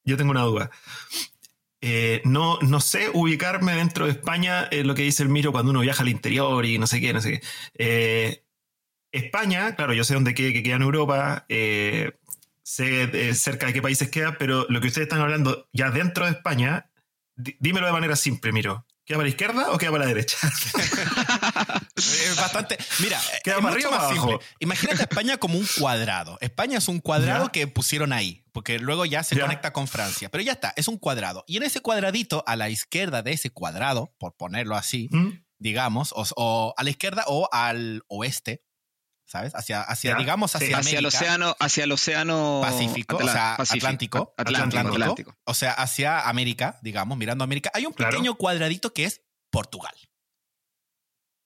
yo 0.04 0.16
tengo 0.16 0.30
una 0.30 0.42
duda. 0.42 0.70
Eh, 1.80 2.22
no, 2.24 2.58
no 2.60 2.80
sé 2.80 3.08
ubicarme 3.12 3.74
dentro 3.74 4.06
de 4.06 4.12
España 4.12 4.66
en 4.70 4.86
lo 4.86 4.94
que 4.94 5.02
dice 5.02 5.22
el 5.22 5.28
Miro 5.28 5.52
cuando 5.52 5.70
uno 5.70 5.80
viaja 5.80 6.02
al 6.02 6.08
interior 6.08 6.64
y 6.66 6.78
no 6.78 6.86
sé 6.86 7.00
qué, 7.00 7.12
no 7.12 7.20
sé 7.20 7.32
qué. 7.32 7.46
Eh, 7.74 8.44
España, 9.12 9.74
claro, 9.76 9.92
yo 9.94 10.04
sé 10.04 10.14
dónde 10.14 10.34
queda, 10.34 10.52
que 10.52 10.62
queda 10.62 10.76
en 10.76 10.82
Europa, 10.82 11.46
eh, 11.48 12.12
sé 12.62 13.34
cerca 13.34 13.66
de 13.66 13.72
qué 13.72 13.80
países 13.80 14.10
queda, 14.10 14.36
pero 14.38 14.66
lo 14.68 14.80
que 14.80 14.88
ustedes 14.88 15.06
están 15.06 15.20
hablando 15.20 15.68
ya 15.72 15.90
dentro 15.90 16.26
de 16.26 16.32
España, 16.32 16.90
dímelo 17.36 17.86
de 17.86 17.92
manera 17.92 18.16
simple, 18.16 18.52
Miro. 18.52 18.84
¿Queda 19.04 19.16
para 19.16 19.24
la 19.24 19.30
izquierda 19.30 19.70
o 19.70 19.78
queda 19.78 19.90
para 19.90 20.04
la 20.04 20.08
derecha? 20.08 20.36
Es 21.98 22.36
bastante. 22.36 22.78
Mira, 23.00 23.20
Queda 23.44 23.56
es 23.56 23.60
para 23.62 23.74
mucho 23.74 23.74
arriba 23.74 23.88
o 23.88 23.92
más 23.92 24.00
para 24.00 24.12
simple. 24.14 24.32
abajo. 24.34 24.46
Imagínate 24.60 25.00
a 25.00 25.04
España 25.04 25.36
como 25.38 25.58
un 25.58 25.66
cuadrado. 25.78 26.38
España 26.40 26.78
es 26.78 26.88
un 26.88 27.00
cuadrado 27.00 27.46
Ya. 27.46 27.52
que 27.52 27.66
pusieron 27.66 28.12
ahí, 28.12 28.44
porque 28.52 28.78
luego 28.78 29.04
ya 29.04 29.22
se 29.22 29.34
Ya. 29.36 29.42
conecta 29.42 29.72
con 29.72 29.86
Francia. 29.88 30.28
Pero 30.30 30.42
ya 30.44 30.52
está, 30.52 30.72
es 30.76 30.88
un 30.88 30.98
cuadrado. 30.98 31.44
Y 31.46 31.56
en 31.58 31.62
ese 31.64 31.80
cuadradito, 31.80 32.42
a 32.46 32.56
la 32.56 32.68
izquierda 32.70 33.22
de 33.22 33.32
ese 33.32 33.50
cuadrado, 33.50 34.14
por 34.18 34.36
ponerlo 34.36 34.76
así, 34.76 35.08
¿Mm? 35.10 35.42
digamos, 35.58 36.12
o, 36.14 36.24
o 36.36 36.74
a 36.76 36.82
la 36.84 36.90
izquierda 36.90 37.24
o 37.26 37.48
al 37.52 38.02
oeste, 38.08 38.62
¿sabes? 39.26 39.54
Hacia, 39.54 39.82
hacia 39.82 40.12
Ya. 40.12 40.18
digamos, 40.18 40.52
Sí. 40.52 40.56
hacia, 40.58 40.78
hacia 40.78 40.98
el 41.00 41.06
océano, 41.06 41.56
hacia 41.60 41.84
el 41.84 41.92
océano 41.92 42.60
Pacífico, 42.62 43.16
o 43.16 43.28
sea, 43.28 43.54
Pacífico, 43.58 43.86
Atlántico, 43.86 44.34
Atlántico, 44.38 44.62
Atlántico, 44.78 44.94
Atlántico. 44.94 45.36
o 45.44 45.54
sea, 45.54 45.72
hacia 45.72 46.20
América, 46.28 46.78
digamos, 46.82 47.18
mirando 47.18 47.42
a 47.42 47.46
América, 47.46 47.70
hay 47.74 47.84
un 47.86 47.92
Claro. 47.92 48.12
pequeño 48.12 48.36
cuadradito 48.36 48.94
que 48.94 49.04
es 49.04 49.20
Portugal. 49.50 49.94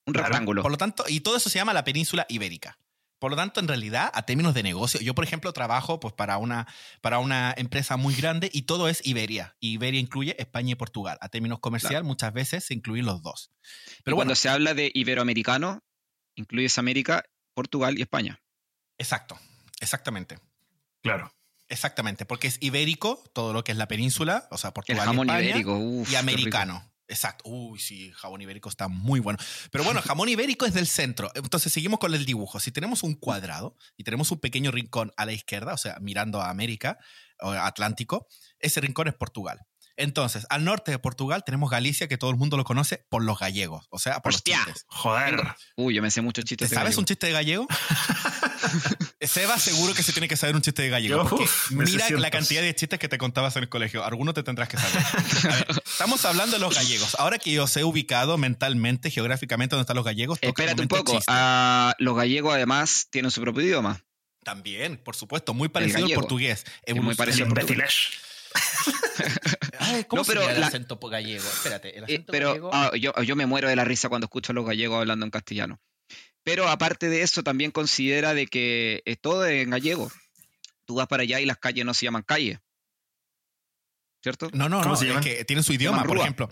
Un 0.05 0.13
Claro. 0.13 0.27
rectángulo. 0.29 0.61
Por 0.61 0.71
lo 0.71 0.77
tanto, 0.77 1.05
y 1.07 1.21
todo 1.21 1.37
eso 1.37 1.49
se 1.49 1.59
llama 1.59 1.73
la 1.73 1.83
península 1.83 2.25
ibérica. 2.29 2.77
Por 3.19 3.31
lo 3.31 3.37
tanto, 3.37 3.61
en 3.61 3.69
realidad, 3.69 4.11
a 4.13 4.25
términos 4.25 4.53
de 4.53 4.63
negocio, 4.63 4.99
yo, 4.99 5.15
por 5.15 5.23
ejemplo, 5.23 5.53
trabajo 5.53 6.01
pues, 6.01 6.13
para, 6.13 6.37
una, 6.37 6.67
para 6.99 7.19
una 7.19 7.53
empresa 7.55 7.95
muy 7.95 8.13
grande 8.15 8.49
y 8.51 8.63
todo 8.63 8.89
es 8.89 8.99
Iberia. 9.07 9.55
Y 9.61 9.73
Iberia 9.75 10.01
incluye 10.01 10.35
España 10.41 10.73
y 10.73 10.75
Portugal. 10.75 11.17
A 11.21 11.29
términos 11.29 11.59
comercial, 11.59 12.03
muchas 12.03 12.33
veces 12.33 12.65
se 12.65 12.73
incluyen 12.73 13.05
los 13.05 13.21
dos. 13.21 13.51
Pero 14.03 14.17
cuando 14.17 14.31
bueno, 14.31 14.35
se 14.35 14.49
habla 14.49 14.73
de 14.73 14.91
iberoamericano, 14.93 15.79
incluyes 16.35 16.77
América, 16.77 17.23
Portugal 17.53 17.97
y 17.97 18.01
España. 18.01 18.41
exacto, 18.97 19.39
exactamente. 19.79 20.37
Claro. 21.01 21.33
Exactamente, 21.69 22.25
porque 22.25 22.47
es 22.47 22.57
ibérico, 22.61 23.23
todo 23.33 23.53
lo 23.53 23.63
que 23.63 23.71
es 23.71 23.77
la 23.77 23.87
península, 23.87 24.47
o 24.51 24.57
sea, 24.57 24.69
El 24.69 24.73
Portugal 24.73 25.05
jamón 25.05 25.27
y 25.27 25.31
España, 25.31 25.49
ibérico. 25.49 25.77
uf, 25.77 26.07
y 26.09 26.11
qué 26.11 26.17
americano. 26.17 26.92
Exacto. 27.07 27.49
Uy, 27.49 27.79
sí, 27.79 28.11
jabón 28.15 28.41
ibérico 28.41 28.69
está 28.69 28.87
muy 28.87 29.19
bueno. 29.19 29.37
Pero 29.71 29.83
bueno, 29.83 30.01
jamón 30.01 30.29
ibérico 30.29 30.65
es 30.65 30.73
del 30.73 30.87
centro. 30.87 31.31
Entonces 31.35 31.71
seguimos 31.73 31.99
con 31.99 32.13
el 32.13 32.25
dibujo. 32.25 32.59
Si 32.59 32.71
tenemos 32.71 33.03
un 33.03 33.13
cuadrado 33.15 33.75
y 33.97 34.03
tenemos 34.03 34.31
un 34.31 34.39
pequeño 34.39 34.71
rincón 34.71 35.11
a 35.17 35.25
la 35.25 35.33
izquierda, 35.33 35.73
o 35.73 35.77
sea, 35.77 35.97
mirando 35.99 36.41
a 36.41 36.49
América 36.49 36.97
o 37.39 37.51
Atlántico, 37.51 38.27
ese 38.59 38.79
rincón 38.81 39.07
es 39.09 39.13
Portugal. 39.15 39.59
Entonces, 39.95 40.47
al 40.49 40.63
norte 40.63 40.89
de 40.89 40.97
Portugal 40.97 41.43
tenemos 41.45 41.69
Galicia, 41.69 42.07
que 42.07 42.17
todo 42.17 42.31
el 42.31 42.35
mundo 42.37 42.57
lo 42.57 42.63
conoce 42.63 43.05
por 43.09 43.23
los 43.23 43.37
gallegos, 43.37 43.85
o 43.91 43.99
sea, 43.99 44.21
por 44.21 44.33
Hostia. 44.33 44.57
los 44.57 44.65
chistes. 44.65 44.85
Joder. 44.87 45.39
Uy, 45.75 45.93
yo 45.93 46.01
me 46.01 46.09
sé 46.09 46.21
muchos 46.23 46.45
¿Te 46.45 46.49
chistes. 46.49 46.69
de 46.71 46.75
sabes 46.75 46.87
gallego. 46.95 46.99
un 47.01 47.05
chiste 47.05 47.27
de 47.27 47.33
gallego? 47.33 47.67
Seba 49.21 49.57
seguro 49.59 49.93
que 49.93 50.03
se 50.03 50.11
tiene 50.13 50.27
que 50.27 50.35
saber 50.37 50.55
un 50.55 50.61
chiste 50.61 50.81
de 50.81 50.89
gallego. 50.89 51.23
Yo, 51.23 51.29
Porque 51.29 51.43
uf, 51.45 51.71
me 51.71 51.85
sé 51.85 51.93
mira 51.93 52.09
la 52.19 52.31
cantidad 52.31 52.61
de 52.61 52.73
chistes 52.75 52.99
que 52.99 53.07
te 53.09 53.17
contabas 53.17 53.55
en 53.55 53.63
el 53.63 53.69
colegio. 53.69 54.03
Alguno 54.03 54.33
te 54.33 54.43
tendrás 54.43 54.69
que 54.69 54.77
saber. 54.77 55.03
A 55.51 55.55
ver, 55.55 55.67
estamos 55.85 56.23
hablando 56.25 56.55
de 56.57 56.59
los 56.59 56.75
gallegos. 56.75 57.15
Ahora 57.19 57.39
que 57.39 57.51
yo 57.51 57.63
os 57.65 57.77
he 57.77 57.83
ubicado 57.83 58.37
mentalmente, 58.37 59.09
geográficamente, 59.11 59.75
donde 59.75 59.83
están 59.83 59.95
los 59.95 60.05
gallegos, 60.05 60.37
Espérate 60.41 60.81
un 60.81 60.87
poco. 60.87 61.19
ah, 61.27 61.93
los 61.99 62.15
gallegos 62.15 62.53
además 62.53 63.07
tienen 63.09 63.31
su 63.31 63.41
propio 63.41 63.63
idioma. 63.63 64.03
También, 64.43 64.97
por 64.97 65.15
supuesto, 65.15 65.53
muy 65.53 65.69
parecido 65.69 66.05
al 66.05 66.11
portugués. 66.13 66.65
muy 66.87 66.99
Evoluciona- 66.99 67.15
parecido. 67.17 67.45
El 67.45 67.49
imbéciles. 67.51 67.95
Ay, 69.79 70.03
¿Cómo 70.05 70.21
No, 70.21 70.25
pero 70.25 70.41
sería 70.41 70.55
el 70.55 70.61
la- 70.61 70.67
acento 70.67 70.97
gallego? 70.97 71.43
Espérate, 71.47 71.97
el 71.97 72.03
Eh, 72.03 72.05
acento 72.05 72.31
pero 72.31 72.47
gallego... 72.49 72.69
ah, 72.73 72.91
yo, 72.99 73.13
yo 73.23 73.35
me 73.35 73.45
muero 73.45 73.67
de 73.69 73.75
la 73.75 73.83
risa 73.85 74.09
cuando 74.09 74.25
escucho 74.25 74.51
a 74.51 74.55
los 74.55 74.65
gallegos 74.65 74.99
hablando 74.99 75.25
en 75.25 75.31
castellano. 75.31 75.79
Pero 76.43 76.67
aparte 76.67 77.09
de 77.09 77.21
eso, 77.21 77.41
también 77.43 77.71
considera 77.71 78.33
de 78.33 78.47
que 78.47 79.01
es 79.05 79.19
todo 79.19 79.45
en 79.47 79.69
gallego. 79.69 80.11
Tú 80.85 80.95
vas 80.95 81.07
para 81.07 81.23
allá 81.23 81.39
y 81.39 81.45
las 81.45 81.57
calles 81.57 81.85
no 81.85 81.93
se 81.93 82.05
llaman 82.05 82.23
calles. 82.23 82.59
¿Cierto? 84.21 84.49
No, 84.53 84.69
no, 84.69 84.79
¿Cómo 84.79 84.91
no, 84.91 84.95
se 84.97 85.05
es 85.05 85.09
llaman? 85.09 85.23
que 85.23 85.45
tienen 85.45 85.63
su 85.63 85.73
idioma, 85.73 86.03
por 86.03 86.17
ejemplo. 86.17 86.49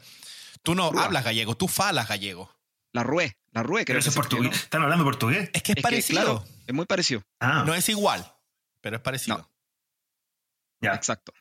Tú 0.63 0.75
no 0.75 0.91
Rúa. 0.91 1.05
hablas 1.05 1.23
gallego, 1.23 1.55
tú 1.55 1.67
falas 1.67 2.07
gallego. 2.07 2.53
La 2.93 3.03
rue, 3.03 3.37
la 3.51 3.63
rue, 3.63 3.85
Pero 3.85 3.85
creo 3.85 3.95
que 3.95 3.99
eso 3.99 4.09
es 4.09 4.13
se 4.13 4.19
escribe, 4.19 4.41
portugués. 4.43 4.63
¿Están 4.63 4.81
hablando 4.83 5.03
portugués? 5.05 5.49
Es 5.53 5.63
que 5.63 5.71
es. 5.71 5.77
Es 5.77 5.81
que, 5.81 5.81
parecido. 5.81 6.21
claro, 6.21 6.45
es 6.67 6.73
muy 6.73 6.85
parecido. 6.85 7.23
Ah, 7.39 7.63
No 7.65 7.73
es 7.73 7.87
igual, 7.87 8.25
pero 8.81 8.97
es 8.97 9.01
parecido. 9.01 9.49
ya. 10.81 10.93
Exacto. 10.93 11.33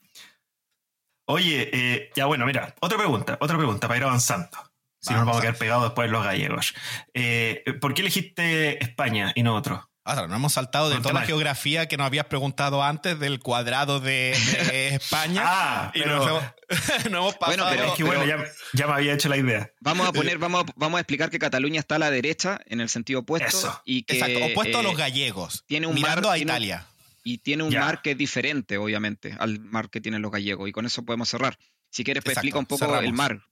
Oye, 1.27 1.71
eh, 1.73 2.11
ya 2.15 2.27
bueno, 2.27 2.47
mira, 2.47 2.75
otra 2.81 2.99
pregunta, 2.99 3.37
otra 3.41 3.57
pregunta 3.57 3.87
para 3.89 3.99
ir 3.99 4.05
avanzando. 4.05 4.70
Si 5.01 5.13
no 5.13 5.21
nos 5.21 5.27
Vamos 5.27 5.37
a 5.37 5.39
a- 5.39 5.43
quedar 5.43 5.57
pegados 5.59 5.85
después 5.85 6.11
los 6.11 6.25
gallegos. 6.25 6.75
Eh, 7.15 7.65
¿Por 7.81 7.95
qué 7.95 8.03
elegiste 8.03 8.83
España 8.85 9.33
y 9.35 9.43
no 9.43 9.55
otro? 9.57 9.87
Ahora, 10.03 10.27
no 10.27 10.35
hemos 10.37 10.55
saltado 10.55 10.89
de 10.89 10.97
toda 10.99 11.13
la 11.13 11.23
geografía 11.27 11.87
que 11.87 11.97
nos 11.97 12.07
habías 12.07 12.25
preguntado 12.27 12.83
antes 12.83 13.19
del 13.21 13.39
cuadrado 13.39 14.01
de, 14.01 14.37
de 14.71 14.89
España. 14.97 15.43
Ah, 15.45 15.91
y 15.95 16.01
pero 16.01 16.17
nos 16.17 16.27
hemos, 16.27 16.43
nos 16.89 17.07
hemos 17.07 17.37
Bueno, 17.39 17.39
pasado. 17.39 17.71
pero 17.71 17.85
es 17.87 17.93
que 17.93 18.05
bueno, 18.05 18.25
ya, 18.27 18.39
ya 18.73 18.87
me 18.87 18.95
había 18.95 19.13
hecho 19.13 19.29
la 19.29 19.37
idea. 19.37 19.71
Vamos 19.81 20.09
a 20.09 20.13
poner, 20.13 20.39
vamos 20.39 20.65
a, 20.67 20.73
vamos 20.75 20.99
a 20.99 21.01
explicar 21.03 21.31
que 21.31 21.39
Cataluña 21.39 21.79
está 21.81 21.97
a 21.97 21.99
la 21.99 22.11
derecha 22.11 22.59
en 22.67 22.81
el 22.81 22.89
sentido 22.89 23.21
opuesto 23.21 23.49
Eso. 23.57 23.83
y 23.85 24.03
que 24.03 24.15
Exacto, 24.19 24.45
opuesto 24.47 24.79
a 24.79 24.81
eh, 24.81 24.85
los 24.85 24.97
gallegos. 24.97 25.65
tiene 25.67 25.87
un 25.87 25.95
mirando 25.95 26.29
mar- 26.29 26.33
a 26.33 26.37
tiene 26.37 26.51
Italia. 26.53 26.87
y 27.23 27.39
tiene 27.39 27.63
un 27.63 27.71
Ya. 27.71 27.81
mar 27.81 28.01
que 28.03 28.13
es 28.13 28.19
diferente, 28.19 28.79
obviamente, 28.79 29.37
al 29.39 29.61
mar 29.61 29.91
que 29.91 30.01
tienen 30.01 30.23
los 30.23 30.33
gallegos. 30.33 30.69
Y 30.69 30.73
con 30.73 30.87
eso 30.87 31.05
podemos 31.05 31.29
cerrar. 31.29 31.59
Si 31.91 32.05
quieres, 32.05 32.25
pues, 32.25 32.33
Exacto, 32.33 32.47
explica 32.47 32.59
un 32.59 32.67
poco 32.67 32.87
cerramos. 32.87 33.05
el 33.05 33.13
mar. 33.13 33.43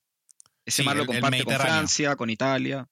Ese 0.68 0.82
Sí, 0.82 0.86
mar 0.86 0.96
lo 0.96 1.06
comparte 1.06 1.44
con. 1.44 1.54
Francia, 1.54 2.14
con 2.16 2.30
Italia. 2.30 2.86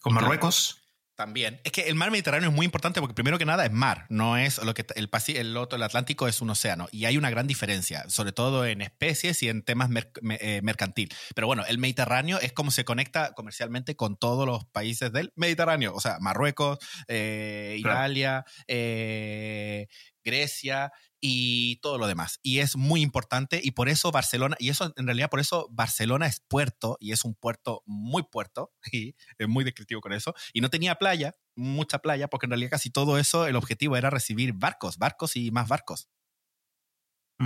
Con 0.00 0.12
Claro. 0.12 0.26
Marruecos. 0.26 0.82
También. 1.16 1.62
Es 1.64 1.72
que 1.72 1.88
el 1.88 1.94
mar 1.94 2.10
Mediterráneo 2.10 2.50
es 2.50 2.54
muy 2.54 2.66
importante 2.66 3.00
porque 3.00 3.14
primero 3.14 3.38
que 3.38 3.46
nada 3.46 3.64
es 3.64 3.72
mar, 3.72 4.04
no 4.10 4.36
es 4.36 4.62
lo 4.62 4.74
que 4.74 4.84
el 4.96 5.08
el 5.36 5.56
otro, 5.56 5.76
el 5.76 5.82
Atlántico 5.82 6.28
es 6.28 6.42
un 6.42 6.50
océano 6.50 6.88
y 6.92 7.06
hay 7.06 7.16
una 7.16 7.30
gran 7.30 7.46
diferencia, 7.46 8.04
sobre 8.10 8.32
todo 8.32 8.66
en 8.66 8.82
especies 8.82 9.42
y 9.42 9.48
en 9.48 9.62
temas 9.62 9.88
mer- 9.88 10.12
me- 10.20 10.36
eh, 10.42 10.60
mercantil. 10.62 11.08
Pero 11.34 11.46
bueno, 11.46 11.64
el 11.66 11.78
Mediterráneo 11.78 12.38
es 12.38 12.52
como 12.52 12.70
se 12.70 12.84
conecta 12.84 13.32
comercialmente 13.32 13.96
con 13.96 14.18
todos 14.18 14.44
los 14.46 14.66
países 14.66 15.10
del 15.10 15.32
Mediterráneo, 15.36 15.94
o 15.94 16.00
sea, 16.00 16.18
Marruecos, 16.20 16.78
eh, 17.08 17.78
Claro. 17.80 17.96
Italia, 17.98 18.44
eh, 18.68 19.86
Grecia 20.22 20.92
y 21.28 21.76
todo 21.78 21.98
lo 21.98 22.06
demás. 22.06 22.38
Y 22.44 22.60
es 22.60 22.76
muy 22.76 23.02
importante 23.02 23.60
y 23.60 23.72
por 23.72 23.88
eso 23.88 24.12
Barcelona, 24.12 24.54
y 24.60 24.68
eso 24.68 24.92
en 24.96 25.06
realidad 25.06 25.28
por 25.28 25.40
eso 25.40 25.66
Barcelona 25.72 26.28
es 26.28 26.38
puerto 26.38 26.96
y 27.00 27.10
es 27.10 27.24
un 27.24 27.34
puerto 27.34 27.82
muy 27.84 28.22
puerto 28.22 28.72
y 28.92 29.16
es 29.36 29.48
muy 29.48 29.64
descriptivo 29.64 30.00
con 30.00 30.12
eso. 30.12 30.34
Y 30.52 30.60
no 30.60 30.70
tenía 30.70 30.94
playa, 30.94 31.34
mucha 31.56 31.98
playa, 31.98 32.28
porque 32.28 32.46
en 32.46 32.50
realidad 32.50 32.70
casi 32.70 32.90
todo 32.90 33.18
eso, 33.18 33.48
el 33.48 33.56
objetivo 33.56 33.96
era 33.96 34.08
recibir 34.08 34.52
barcos, 34.52 34.98
barcos 34.98 35.34
y 35.34 35.50
más 35.50 35.66
barcos. 35.66 36.08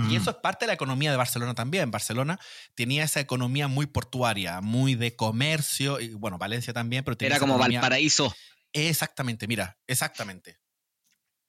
Y 0.09 0.15
eso 0.15 0.29
es 0.29 0.37
parte 0.37 0.63
de 0.63 0.67
la 0.67 0.73
economía 0.75 1.11
de 1.11 1.17
Barcelona 1.17 1.53
también. 1.53 1.91
Barcelona 1.91 2.39
tenía 2.75 3.03
esa 3.03 3.19
economía 3.19 3.67
muy 3.67 3.87
portuaria, 3.87 4.61
muy 4.61 4.95
de 4.95 5.17
comercio, 5.17 5.99
y 5.99 6.13
bueno, 6.13 6.37
Valencia 6.37 6.71
también, 6.71 7.03
pero 7.03 7.17
Era 7.19 7.39
como 7.39 7.57
Valparaíso. 7.57 8.33
Exactamente, 8.71 9.47
mira, 9.47 9.77
exactamente. 9.87 10.60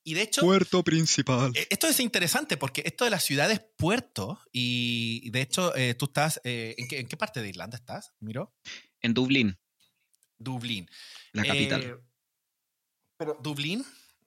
Y 0.04 0.14
de 0.14 0.22
hecho. 0.22 0.40
Puerto 0.40 0.82
principal. 0.82 1.52
E, 1.54 1.66
esto 1.70 1.86
es 1.86 2.00
interesante 2.00 2.56
porque 2.56 2.82
esto 2.84 3.04
de 3.04 3.10
las 3.10 3.24
ciudades 3.24 3.60
puerto, 3.76 4.40
y 4.52 5.30
de 5.30 5.42
hecho, 5.42 5.74
eh, 5.76 5.94
tú 5.94 6.06
estás. 6.06 6.40
Eh, 6.44 6.74
¿en, 6.76 7.06
qué, 7.06 7.16
parte 7.16 7.40
de 7.40 7.48
Irlanda 7.48 7.76
estás, 7.76 8.12
Miro? 8.20 8.54
En 9.00 9.14
Dublín. 9.14 9.58
Dublín. 10.38 10.88
La 11.32 11.44
capital. 11.44 11.82
Eh, 11.82 11.96
pero 13.16 13.38
Dublín 13.40 13.84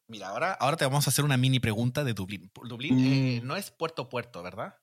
Mira, 0.07 0.29
ahora, 0.29 0.53
ahora 0.53 0.77
te 0.77 0.85
vamos 0.85 1.07
a 1.07 1.09
hacer 1.09 1.25
una 1.25 1.38
mini 1.38 1.59
pregunta 1.59 2.03
de 2.03 2.13
Dublín. 2.13 2.51
Dublín 2.63 2.99
eh, 2.99 3.41
mm. 3.41 3.47
no 3.47 3.55
es 3.55 3.71
puerto 3.71 4.07
puerto, 4.07 4.43
¿verdad? 4.43 4.75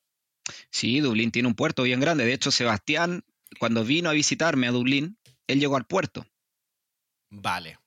Sí, 0.70 1.00
Dublín 1.00 1.30
tiene 1.30 1.48
un 1.48 1.54
puerto 1.54 1.84
bien 1.84 2.00
grande. 2.00 2.24
De 2.24 2.32
hecho, 2.32 2.50
Sebastián, 2.50 3.24
cuando 3.60 3.84
vino 3.84 4.10
a 4.10 4.12
visitarme 4.12 4.66
a 4.66 4.72
Dublín, 4.72 5.18
él 5.46 5.60
llegó 5.60 5.76
al 5.76 5.86
puerto. 5.86 6.26
Vale. 7.30 7.78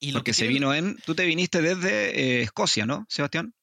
¿Y 0.00 0.12
Porque 0.12 0.32
se 0.32 0.48
vino 0.48 0.74
en... 0.74 0.96
Tú 1.04 1.14
te 1.14 1.26
viniste 1.26 1.60
desde 1.60 2.18
eh, 2.18 2.42
Escocia, 2.42 2.86
¿no, 2.86 3.06
Sebastián? 3.08 3.54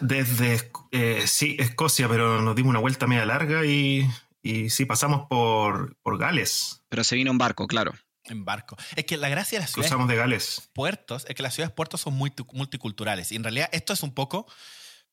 Desde, 0.00 0.70
eh, 0.90 1.22
sí, 1.26 1.56
Escocia, 1.60 2.08
pero 2.08 2.42
nos 2.42 2.56
dimos 2.56 2.70
una 2.70 2.80
vuelta 2.80 3.06
media 3.06 3.24
larga 3.24 3.64
y, 3.64 4.04
y 4.42 4.68
sí, 4.70 4.84
pasamos 4.84 5.28
por, 5.28 5.96
por 6.02 6.18
Gales. 6.18 6.82
Pero 6.88 7.04
se 7.04 7.14
vino 7.14 7.30
en 7.30 7.38
barco, 7.38 7.68
claro. 7.68 7.94
En 8.24 8.44
barco. 8.44 8.76
Es 8.96 9.04
que 9.04 9.16
la 9.16 9.28
gracia 9.28 9.58
de 9.58 9.62
las 9.62 9.70
ciudades. 9.70 9.90
Cruzamos 9.90 10.08
de 10.08 10.16
Gales. 10.16 10.70
Puertos, 10.74 11.24
es 11.28 11.34
que 11.34 11.42
las 11.42 11.54
ciudades 11.54 11.74
puertos 11.74 12.00
son 12.00 12.14
muy 12.14 12.32
multiculturales. 12.52 13.32
Y 13.32 13.36
en 13.36 13.44
realidad 13.44 13.68
esto 13.72 13.92
es 13.92 14.02
un 14.02 14.12
poco 14.12 14.46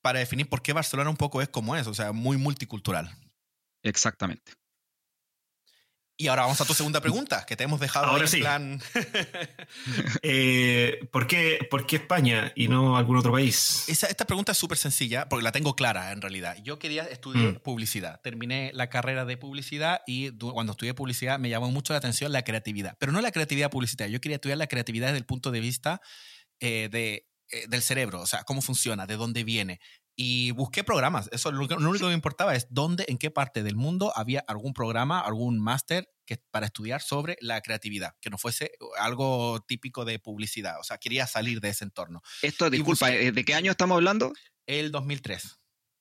para 0.01 0.19
definir 0.19 0.49
por 0.49 0.61
qué 0.61 0.73
Barcelona 0.73 1.09
un 1.09 1.17
poco 1.17 1.41
es 1.41 1.49
como 1.49 1.75
es, 1.75 1.88
o 1.88 1.93
sea, 1.93 2.11
muy 2.11 2.38
multicultural. 2.38 3.15
Exactamente. 3.83 4.53
Y 6.17 6.28
ahora 6.28 6.43
vamos 6.43 6.62
a 6.62 6.65
tu 6.65 6.73
segunda 6.73 7.01
pregunta, 7.01 7.45
que 7.45 7.58
te 7.58 7.65
hemos 7.65 7.80
dejado 7.80 8.06
ahora 8.06 8.28
sí. 8.28 8.39
plan. 8.39 8.82
Eh, 10.21 11.08
¿por, 11.12 11.28
qué, 11.28 11.67
¿por, 11.69 11.86
qué, 11.86 11.97
España 11.97 12.51
y 12.56 12.67
no 12.67 12.97
algún 12.97 13.17
otro 13.17 13.32
país? 13.32 13.86
esta 13.88 14.25
pregunta 14.25 14.54
es 14.54 14.58
súper 14.58 14.78
sencilla, 14.78 15.28
porque 15.30 15.43
la 15.43 15.51
tengo 15.51 15.75
clara 15.75 16.12
en 16.12 16.21
realidad. 16.21 16.58
Yo 16.63 16.80
quería 16.80 17.04
estudiar 17.04 17.54
mm. 17.54 17.60
publicidad. 17.60 18.21
Terminé 18.21 18.71
la 18.73 18.89
carrera 18.89 19.25
de 19.25 19.38
publicidad 19.38 20.01
y 20.08 20.32
cuando 20.38 20.71
estudié 20.71 20.93
publicidad 20.93 21.39
me 21.39 21.49
llamó 21.49 21.69
mucho 21.71 21.93
la 21.93 21.97
atención 21.97 22.32
la 22.32 22.43
creatividad. 22.43 22.95
Pero 22.99 23.12
no 23.12 23.21
la 23.21 23.32
creatividad 23.32 23.69
publicitaria. 23.69 24.13
Yo 24.13 24.21
quería 24.21 24.36
estudiar 24.36 24.58
la 24.58 24.67
creatividad 24.67 25.08
desde 25.08 25.19
el 25.19 25.25
punto 25.25 25.51
de 25.51 25.60
vista 25.60 26.01
eh, 26.60 26.89
de, 26.91 27.28
eh, 27.49 27.65
del 27.67 27.82
cerebro, 27.82 28.21
o 28.21 28.28
sea, 28.28 28.43
cómo 28.43 28.62
funciona, 28.62 29.06
de 29.06 29.17
dónde 29.17 29.43
viene. 29.43 29.80
Y 30.15 30.51
busqué 30.51 30.84
programas. 30.84 31.30
Eso 31.32 31.51
lo, 31.51 31.65
único 31.65 32.06
que 32.06 32.06
me 32.06 32.13
importaba 32.13 32.56
es 32.56 32.67
dónde, 32.69 33.06
en 33.10 33.17
qué 33.17 33.32
parte 33.32 33.63
del 33.63 33.75
mundo 33.75 34.13
había 34.15 34.39
algún 34.47 34.73
programa, 34.73 35.19
algún 35.19 35.60
máster 35.60 36.08
que, 36.25 36.38
para 36.51 36.67
estudiar 36.67 37.01
sobre 37.01 37.38
la 37.41 37.62
creatividad, 37.62 38.15
que 38.21 38.30
no 38.30 38.38
fuese 38.38 38.71
algo 38.97 39.62
típico 39.67 40.06
de 40.06 40.19
publicidad. 40.19 40.80
O 40.80 40.84
sea, 40.84 40.97
quería 40.97 41.28
salir 41.28 41.60
de 41.60 41.69
ese 41.69 41.84
entorno. 41.84 42.21
Esto, 42.41 42.69
disculpa, 42.69 43.12
¿eh, 43.12 43.32
¿de 43.32 43.45
qué 43.45 43.56
año 43.56 43.71
estamos 43.71 43.95
hablando? 43.95 44.32
El 44.65 44.91
2003. 44.91 45.60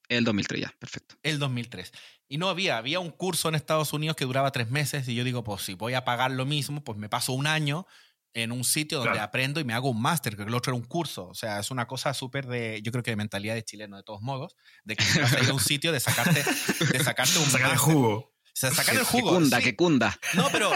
El 0.09 0.25
2003, 0.25 0.61
ya, 0.61 0.75
perfecto. 0.79 1.17
El 1.23 1.39
2003. 1.39 1.91
Y 2.29 2.39
no 2.39 2.49
había, 2.49 2.77
había 2.77 3.01
un 3.01 3.11
curso 3.11 3.49
en 3.49 3.55
Estados 3.55 3.93
Unidos 3.93 4.17
que 4.17 4.27
duraba 4.27 4.53
tres 4.53 4.71
meses 4.71 5.09
y 5.09 5.15
yo 5.15 5.25
digo, 5.25 5.43
pues 5.43 5.63
si 5.63 5.75
voy 5.75 5.95
a 5.95 6.05
pagar 6.05 6.31
lo 6.31 6.45
mismo, 6.45 6.85
pues 6.85 6.99
me 6.99 7.09
paso 7.09 7.33
un 7.33 7.47
año 7.47 7.87
en 8.35 8.53
un 8.53 8.65
sitio 8.65 8.99
donde 8.99 9.21
aprendo 9.21 9.61
y 9.61 9.65
me 9.65 9.73
hago 9.73 9.89
un 9.89 10.03
máster, 10.03 10.37
que 10.37 10.43
el 10.43 10.55
otro 10.55 10.73
era 10.73 10.77
un 10.77 10.87
curso. 10.87 11.29
O 11.29 11.35
sea, 11.35 11.61
es 11.61 11.71
una 11.71 11.87
cosa 11.87 12.13
súper 12.13 12.47
de, 12.47 12.83
yo 12.83 12.93
creo 12.93 13.03
que 13.03 13.13
de 13.13 13.17
mentalidad 13.17 13.55
de 13.55 13.65
chileno 13.65 13.97
de 13.97 14.03
todos 14.03 14.21
modos, 14.21 14.57
de 14.85 14.97
que 14.97 15.05
vas 15.21 15.33
a 15.33 15.41
ir 15.41 15.51
a 15.51 15.55
un 15.55 15.61
sitio 15.61 15.93
de 15.93 16.01
sacarte, 16.01 16.45
de 16.93 17.03
sacarte 17.03 17.39
un 17.39 17.45
Sacar 17.47 17.71
el 17.71 17.79
jugo. 17.79 18.35
O 18.55 18.57
sea, 18.57 18.71
sacar 18.71 18.97
el 18.97 19.05
jugo. 19.05 19.31
Que 19.31 19.37
cunda, 19.37 19.61
que 19.61 19.77
cunda. 19.77 20.19
No, 20.35 20.49
pero 20.53 20.71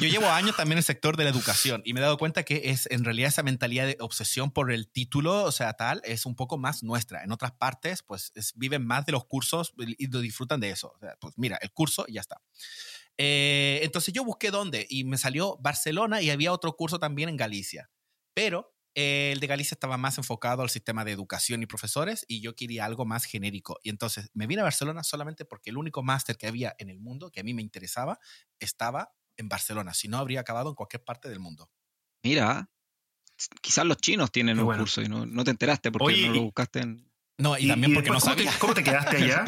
yo 0.00 0.08
llevo 0.08 0.28
años 0.28 0.56
también 0.56 0.74
en 0.74 0.78
el 0.78 0.84
sector 0.84 1.16
de 1.16 1.24
la 1.24 1.30
educación 1.30 1.82
y 1.84 1.92
me 1.92 2.00
he 2.00 2.02
dado 2.02 2.18
cuenta 2.18 2.44
que 2.44 2.70
es 2.70 2.86
en 2.90 3.04
realidad 3.04 3.28
esa 3.28 3.42
mentalidad 3.42 3.86
de 3.86 3.96
obsesión 4.00 4.52
por 4.52 4.70
el 4.70 4.88
título, 4.88 5.44
o 5.44 5.52
sea, 5.52 5.72
tal, 5.72 6.00
es 6.04 6.26
un 6.26 6.36
poco 6.36 6.58
más 6.58 6.82
nuestra. 6.82 7.24
En 7.24 7.32
otras 7.32 7.52
partes, 7.52 8.02
pues 8.02 8.32
viven 8.54 8.86
más 8.86 9.06
de 9.06 9.12
los 9.12 9.24
cursos 9.24 9.74
y 9.76 10.06
disfrutan 10.06 10.60
de 10.60 10.70
eso. 10.70 10.92
O 10.94 10.98
sea, 11.00 11.16
pues 11.20 11.34
mira, 11.36 11.58
el 11.62 11.72
curso 11.72 12.04
y 12.06 12.14
ya 12.14 12.20
está. 12.20 12.40
Eh, 13.22 13.80
entonces 13.82 14.14
yo 14.14 14.24
busqué 14.24 14.50
dónde 14.50 14.86
y 14.88 15.04
me 15.04 15.18
salió 15.18 15.58
Barcelona 15.58 16.22
y 16.22 16.30
había 16.30 16.54
otro 16.54 16.74
curso 16.74 16.98
también 16.98 17.28
en 17.28 17.36
Galicia. 17.36 17.90
Pero 18.32 18.74
eh, 18.94 19.32
el 19.34 19.40
de 19.40 19.46
Galicia 19.46 19.74
estaba 19.74 19.98
más 19.98 20.16
enfocado 20.16 20.62
al 20.62 20.70
sistema 20.70 21.04
de 21.04 21.12
educación 21.12 21.62
y 21.62 21.66
profesores 21.66 22.24
y 22.28 22.40
yo 22.40 22.56
quería 22.56 22.86
algo 22.86 23.04
más 23.04 23.26
genérico. 23.26 23.78
Y 23.82 23.90
entonces 23.90 24.30
me 24.32 24.46
vine 24.46 24.62
a 24.62 24.64
Barcelona 24.64 25.04
solamente 25.04 25.44
porque 25.44 25.68
el 25.68 25.76
único 25.76 26.02
máster 26.02 26.38
que 26.38 26.46
había 26.46 26.74
en 26.78 26.88
el 26.88 26.98
mundo 26.98 27.30
que 27.30 27.40
a 27.40 27.42
mí 27.42 27.52
me 27.52 27.60
interesaba 27.60 28.18
estaba 28.58 29.12
en 29.36 29.50
Barcelona. 29.50 29.92
Si 29.92 30.08
no, 30.08 30.16
habría 30.16 30.40
acabado 30.40 30.70
en 30.70 30.74
cualquier 30.74 31.04
parte 31.04 31.28
del 31.28 31.40
mundo. 31.40 31.70
Mira, 32.22 32.70
quizás 33.60 33.84
los 33.84 33.98
chinos 33.98 34.32
tienen 34.32 34.58
un 34.58 34.78
curso 34.78 35.02
y 35.02 35.10
no, 35.10 35.44
te 35.44 35.50
enteraste 35.50 35.92
porque 35.92 36.26
no 36.26 36.34
lo 36.36 36.42
buscaste 36.44 36.78
en... 36.80 37.12
No, 37.36 37.58
y, 37.58 37.68
también 37.68 37.92
porque 37.92 38.10
no 38.10 38.20
sabía. 38.20 38.52
¿Cómo 38.58 38.72
te 38.72 38.82
quedaste 38.82 39.16
allá? 39.16 39.44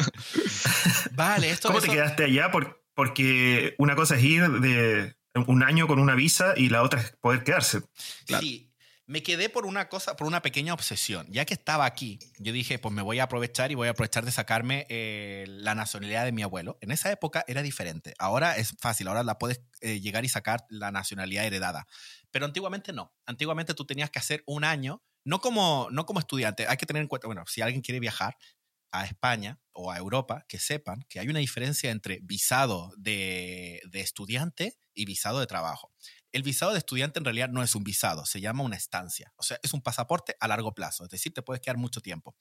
vale, 1.13 1.49
esto 1.49 1.69
¿Cómo 1.69 1.79
te 1.81 1.89
quedaste 1.89 2.23
allá? 2.25 2.51
Porque 2.51 2.82
porque 2.93 3.75
una 3.77 3.95
cosa 3.95 4.15
es 4.15 4.23
ir 4.23 4.49
de 4.49 5.15
un 5.47 5.63
año 5.63 5.87
con 5.87 5.99
una 5.99 6.15
visa 6.15 6.53
y 6.55 6.69
la 6.69 6.83
otra 6.83 7.01
es 7.01 7.11
poder 7.19 7.43
quedarse. 7.43 7.81
Sí, 8.27 8.73
me 9.05 9.21
quedé 9.21 9.49
por 9.49 9.65
una 9.65 9.89
cosa, 9.89 10.15
por 10.15 10.27
una 10.27 10.41
pequeña 10.41 10.73
obsesión. 10.73 11.27
Ya 11.29 11.45
que 11.45 11.53
estaba 11.53 11.85
aquí, 11.85 12.19
yo 12.37 12.53
dije, 12.53 12.79
pues 12.79 12.93
me 12.93 13.01
voy 13.01 13.19
a 13.19 13.23
aprovechar 13.23 13.71
y 13.71 13.75
voy 13.75 13.87
a 13.87 13.91
aprovechar 13.91 14.23
de 14.25 14.31
sacarme 14.31 14.85
eh, 14.89 15.45
la 15.47 15.75
nacionalidad 15.75 16.23
de 16.23 16.31
mi 16.31 16.41
abuelo. 16.41 16.77
En 16.81 16.91
esa 16.91 17.11
época 17.11 17.43
era 17.47 17.61
diferente. 17.61 18.13
Ahora 18.17 18.55
es 18.55 18.75
fácil, 18.79 19.07
ahora 19.07 19.23
la 19.23 19.37
puedes 19.37 19.61
eh, 19.81 19.99
llegar 19.99 20.23
y 20.23 20.29
sacar 20.29 20.65
la 20.69 20.91
nacionalidad 20.91 21.45
heredada. 21.45 21.85
Pero 22.31 22.45
antiguamente 22.45 22.93
no. 22.93 23.13
Antiguamente 23.25 23.73
tú 23.73 23.85
tenías 23.85 24.09
que 24.09 24.19
hacer 24.19 24.43
un 24.45 24.63
año, 24.63 25.03
no 25.25 25.41
como, 25.41 25.87
no 25.91 26.05
como 26.05 26.19
estudiante. 26.19 26.67
Hay 26.67 26.77
que 26.77 26.85
tener 26.85 27.01
en 27.01 27.07
cuenta, 27.07 27.27
bueno, 27.27 27.43
si 27.45 27.61
alguien 27.61 27.81
quiere 27.81 27.99
viajar, 27.99 28.37
a 28.93 29.05
España 29.05 29.59
o 29.73 29.91
a 29.91 29.97
Europa 29.97 30.45
que 30.47 30.59
sepan 30.59 31.03
que 31.09 31.19
hay 31.19 31.27
una 31.27 31.39
diferencia 31.39 31.89
entre 31.89 32.19
visado 32.21 32.93
de, 32.95 33.81
estudiante 33.91 34.77
y 34.93 35.05
visado 35.05 35.39
de 35.39 35.47
trabajo. 35.47 35.91
El 36.31 36.43
visado 36.43 36.71
de 36.71 36.77
estudiante 36.77 37.19
en 37.19 37.25
realidad 37.25 37.49
no 37.49 37.63
es 37.63 37.75
un 37.75 37.83
visado, 37.83 38.25
se 38.25 38.39
llama 38.39 38.63
una 38.63 38.75
estancia. 38.75 39.33
O 39.35 39.43
sea, 39.43 39.59
es 39.63 39.73
un 39.73 39.81
pasaporte 39.81 40.35
a 40.39 40.47
largo 40.47 40.73
plazo, 40.73 41.03
es 41.03 41.09
decir, 41.09 41.33
te 41.33 41.41
puedes 41.41 41.61
quedar 41.61 41.77
mucho 41.77 42.01
tiempo, 42.01 42.35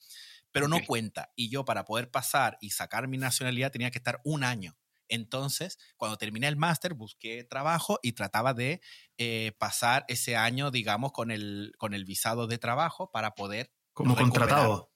pero 0.52 0.68
no 0.68 0.78
cuenta. 0.86 1.32
Y 1.34 1.48
yo 1.48 1.64
para 1.64 1.86
poder 1.86 2.10
pasar 2.10 2.58
y 2.60 2.70
sacar 2.70 3.08
mi 3.08 3.16
nacionalidad 3.16 3.72
tenía 3.72 3.90
que 3.90 3.98
estar 3.98 4.20
un 4.24 4.44
año. 4.44 4.76
Entonces, 5.08 5.78
cuando 5.96 6.18
terminé 6.18 6.48
el 6.48 6.56
máster, 6.56 6.94
busqué 6.94 7.44
trabajo 7.44 7.98
y 8.02 8.12
trataba 8.12 8.52
de 8.52 8.82
eh, 9.16 9.52
pasar 9.58 10.04
ese 10.08 10.36
año, 10.36 10.70
digamos, 10.70 11.12
con 11.12 11.30
el, 11.30 11.72
con 11.78 11.94
el 11.94 12.04
visado 12.04 12.46
de 12.46 12.58
trabajo 12.58 13.10
para 13.10 13.34
poder... 13.34 13.72
Como 13.94 14.16
contratado. 14.16 14.90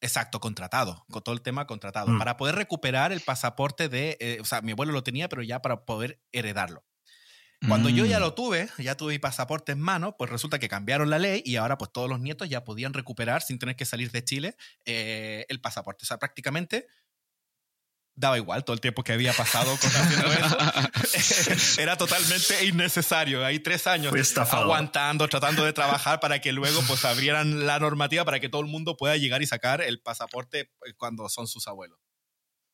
Exacto, 0.00 0.40
contratado, 0.40 1.04
con 1.10 1.22
todo 1.22 1.34
el 1.34 1.42
tema 1.42 1.66
contratado, 1.66 2.08
mm. 2.08 2.18
para 2.18 2.36
poder 2.36 2.54
recuperar 2.54 3.12
el 3.12 3.20
pasaporte 3.20 3.88
de, 3.88 4.16
eh, 4.20 4.38
o 4.40 4.44
sea, 4.44 4.62
mi 4.62 4.72
abuelo 4.72 4.92
lo 4.92 5.02
tenía, 5.02 5.28
pero 5.28 5.42
ya 5.42 5.60
para 5.60 5.84
poder 5.84 6.20
heredarlo. 6.32 6.84
Cuando 7.68 7.90
yo 7.90 8.06
ya 8.06 8.18
mm. 8.18 8.22
lo 8.22 8.32
tuve, 8.32 8.70
ya 8.78 8.96
tuve 8.96 9.12
mi 9.12 9.18
pasaporte 9.18 9.72
en 9.72 9.80
mano, 9.80 10.16
pues 10.16 10.30
resulta 10.30 10.58
que 10.58 10.70
cambiaron 10.70 11.10
la 11.10 11.18
ley 11.18 11.42
y 11.44 11.56
ahora 11.56 11.76
pues 11.76 11.92
todos 11.92 12.08
los 12.08 12.18
nietos 12.18 12.48
ya 12.48 12.64
podían 12.64 12.94
recuperar 12.94 13.42
sin 13.42 13.58
tener 13.58 13.76
que 13.76 13.84
salir 13.84 14.10
de 14.10 14.24
Chile 14.24 14.56
eh, 14.86 15.44
el 15.50 15.60
pasaporte. 15.60 16.04
O 16.04 16.06
sea, 16.06 16.18
prácticamente 16.18 16.86
daba 18.20 18.36
igual 18.36 18.64
todo 18.64 18.74
el 18.74 18.80
tiempo 18.80 19.02
que 19.02 19.12
había 19.12 19.32
pasado 19.32 19.76
con 19.78 19.90
eso. 19.90 21.78
Era 21.80 21.96
totalmente 21.96 22.66
innecesario. 22.66 23.44
Hay 23.44 23.60
tres 23.60 23.86
años 23.86 24.12
aguantando, 24.52 25.26
tratando 25.26 25.64
de 25.64 25.72
trabajar 25.72 26.20
para 26.20 26.38
que 26.40 26.52
luego 26.52 26.82
pues 26.86 27.04
abrieran 27.06 27.66
la 27.66 27.78
normativa 27.78 28.24
para 28.24 28.38
que 28.38 28.50
todo 28.50 28.60
el 28.60 28.68
mundo 28.68 28.96
pueda 28.96 29.16
llegar 29.16 29.40
y 29.42 29.46
sacar 29.46 29.80
el 29.80 30.00
pasaporte 30.02 30.60
eh, 30.60 30.92
cuando 30.98 31.28
son 31.30 31.48
sus 31.48 31.66
abuelos. 31.66 31.98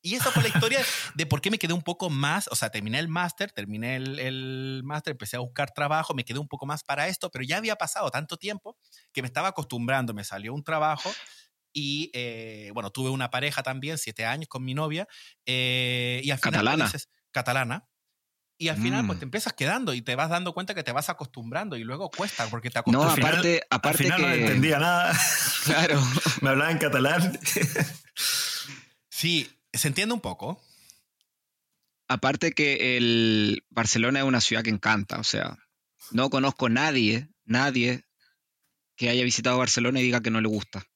Y 0.01 0.15
esa 0.15 0.31
fue 0.31 0.43
la 0.43 0.49
historia 0.49 0.79
de 1.15 1.25
por 1.25 1.41
qué 1.41 1.49
me 1.49 1.57
quedé 1.57 1.73
un 1.73 1.81
poco 1.81 2.09
más, 2.09 2.47
o 2.49 2.55
sea, 2.55 2.69
terminé 2.69 2.99
el 2.99 3.07
máster, 3.07 3.51
terminé 3.51 3.95
el, 3.95 4.19
el 4.19 4.81
máster, 4.83 5.11
empecé 5.11 5.37
a 5.37 5.39
buscar 5.39 5.71
trabajo, 5.71 6.13
me 6.13 6.23
quedé 6.23 6.39
un 6.39 6.47
poco 6.47 6.65
más 6.65 6.83
para 6.83 7.07
esto, 7.07 7.31
pero 7.31 7.43
ya 7.43 7.57
había 7.57 7.75
pasado 7.75 8.09
tanto 8.11 8.37
tiempo 8.37 8.77
que 9.11 9.21
me 9.21 9.27
estaba 9.27 9.49
acostumbrando, 9.49 10.13
me 10.13 10.23
salió 10.23 10.53
un 10.53 10.63
trabajo 10.63 11.11
y 11.77 12.09
eh, 12.13 12.71
bueno, 12.73 12.89
tuve 12.89 13.11
una 13.11 13.29
pareja 13.29 13.61
también, 13.61 13.99
siete 13.99 14.25
años 14.25 14.47
con 14.49 14.65
mi 14.65 14.73
novia. 14.73 15.07
Eh, 15.45 16.21
y 16.23 16.31
al 16.31 16.39
final, 16.39 16.65
catalana. 16.65 16.91
catalana. 17.31 17.87
Y 18.57 18.69
al 18.69 18.77
final, 18.77 19.05
pues 19.05 19.19
te 19.19 19.25
mm. 19.25 19.27
empiezas 19.27 19.53
quedando 19.53 19.93
y 19.93 20.01
te 20.01 20.15
vas 20.15 20.31
dando 20.31 20.55
cuenta 20.55 20.73
que 20.73 20.81
te 20.81 20.91
vas 20.91 21.09
acostumbrando 21.09 21.77
y 21.77 21.83
luego 21.83 22.09
cuesta 22.09 22.47
porque 22.47 22.71
te 22.71 22.79
acostumbras. 22.79 23.19
No, 23.19 23.27
aparte, 23.27 23.61
aparte 23.69 23.89
al 23.89 24.03
final 24.05 24.21
no 24.21 24.33
entendía 24.33 24.79
nada. 24.79 25.15
Claro. 25.65 26.01
Me 26.41 26.49
hablaba 26.49 26.71
en 26.71 26.79
catalán. 26.79 27.39
sí, 29.09 29.47
se 29.71 29.87
entiende 29.89 30.15
un 30.15 30.21
poco. 30.21 30.59
Aparte 32.07 32.53
que 32.53 32.97
el 32.97 33.63
Barcelona 33.69 34.19
es 34.19 34.25
una 34.25 34.41
ciudad 34.41 34.63
que 34.63 34.71
encanta, 34.71 35.19
o 35.19 35.23
sea, 35.23 35.59
no 36.09 36.31
conozco 36.31 36.69
nadie, 36.69 37.29
nadie 37.45 38.05
que 38.95 39.09
haya 39.09 39.23
visitado 39.23 39.59
Barcelona 39.59 39.99
y 39.99 40.03
diga 40.03 40.21
que 40.21 40.31
no 40.31 40.41
le 40.41 40.47
gusta. 40.47 40.87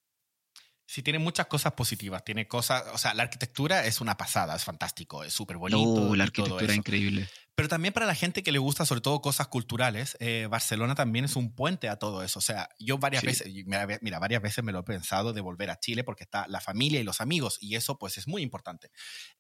Sí, 0.91 1.01
tiene 1.03 1.19
muchas 1.19 1.47
cosas 1.47 1.71
positivas. 1.71 2.21
Tiene 2.25 2.49
cosas, 2.49 2.83
o 2.91 2.97
sea, 2.97 3.13
la 3.13 3.23
arquitectura 3.23 3.85
es 3.85 4.01
una 4.01 4.17
pasada, 4.17 4.57
es 4.57 4.65
fantástico, 4.65 5.23
es 5.23 5.31
súper 5.31 5.55
bonito. 5.55 6.01
No, 6.01 6.15
la 6.17 6.25
arquitectura 6.25 6.69
es 6.69 6.75
increíble. 6.75 7.29
Pero 7.55 7.69
también 7.69 7.93
para 7.93 8.05
la 8.05 8.13
gente 8.13 8.43
que 8.43 8.51
le 8.51 8.59
gusta 8.59 8.85
sobre 8.85 8.99
todo 8.99 9.21
cosas 9.21 9.47
culturales, 9.47 10.17
eh, 10.19 10.49
Barcelona 10.51 10.93
también 10.93 11.23
es 11.23 11.37
un 11.37 11.55
puente 11.55 11.87
a 11.87 11.95
todo 11.95 12.23
eso. 12.23 12.39
O 12.39 12.41
sea, 12.41 12.67
yo 12.77 12.97
varias 12.97 13.21
Sí. 13.21 13.27
veces, 13.27 13.53
mira, 14.01 14.19
varias 14.19 14.41
veces 14.41 14.65
me 14.65 14.73
lo 14.73 14.79
he 14.79 14.83
pensado 14.83 15.31
de 15.31 15.39
volver 15.39 15.69
a 15.69 15.79
Chile 15.79 16.03
porque 16.03 16.25
está 16.25 16.45
la 16.49 16.59
familia 16.59 16.99
y 16.99 17.05
los 17.05 17.21
amigos 17.21 17.57
y 17.61 17.77
eso 17.77 17.97
pues 17.97 18.17
es 18.17 18.27
muy 18.27 18.41
importante. 18.41 18.91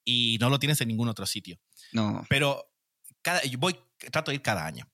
Y 0.05 0.37
no 0.39 0.49
lo 0.49 0.57
tienes 0.57 0.79
en 0.79 0.87
ningún 0.87 1.09
otro 1.09 1.25
sitio. 1.25 1.59
No, 1.91 2.25
Pero 2.29 2.63
cada, 3.21 3.43
yo 3.43 3.57
voy, 3.57 3.77
trato 4.09 4.31
de 4.31 4.35
ir 4.35 4.41
cada 4.41 4.65
año. 4.65 4.89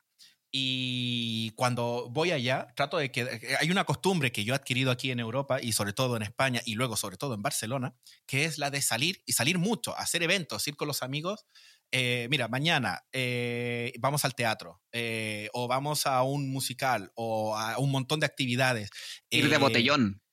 Y 0.59 1.51
cuando 1.51 2.07
voy 2.09 2.31
allá, 2.31 2.67
trato 2.75 2.97
de 2.97 3.11
que 3.11 3.21
eh, 3.21 3.57
hay 3.59 3.69
una 3.69 3.83
costumbre 3.83 4.31
que 4.31 4.43
yo 4.43 4.53
he 4.53 4.55
adquirido 4.55 4.89
aquí 4.89 5.11
en 5.11 5.19
Europa 5.19 5.61
y 5.61 5.73
sobre 5.73 5.93
todo 5.93 6.17
en 6.17 6.23
España 6.23 6.61
y 6.65 6.73
luego 6.73 6.97
sobre 6.97 7.15
todo 7.15 7.35
en 7.35 7.43
Barcelona, 7.43 7.95
que 8.25 8.45
es 8.45 8.57
la 8.57 8.71
de 8.71 8.81
salir 8.81 9.21
y 9.27 9.33
salir 9.33 9.59
mucho, 9.59 9.95
hacer 9.95 10.23
eventos, 10.23 10.67
ir 10.67 10.75
con 10.75 10.87
los 10.87 11.03
amigos. 11.03 11.45
Eh, 11.91 12.27
mira, 12.31 12.47
mañana 12.47 13.03
eh, 13.11 13.93
vamos 13.99 14.25
al 14.25 14.33
teatro 14.33 14.81
eh, 14.91 15.47
o 15.53 15.67
vamos 15.67 16.07
a 16.07 16.23
un 16.23 16.49
musical 16.49 17.11
o 17.13 17.55
a 17.55 17.77
un 17.77 17.91
montón 17.91 18.19
de 18.19 18.25
actividades. 18.25 18.89
ir 19.29 19.49
de 19.49 19.55
Eh, 19.55 19.59
botellón. 19.59 20.23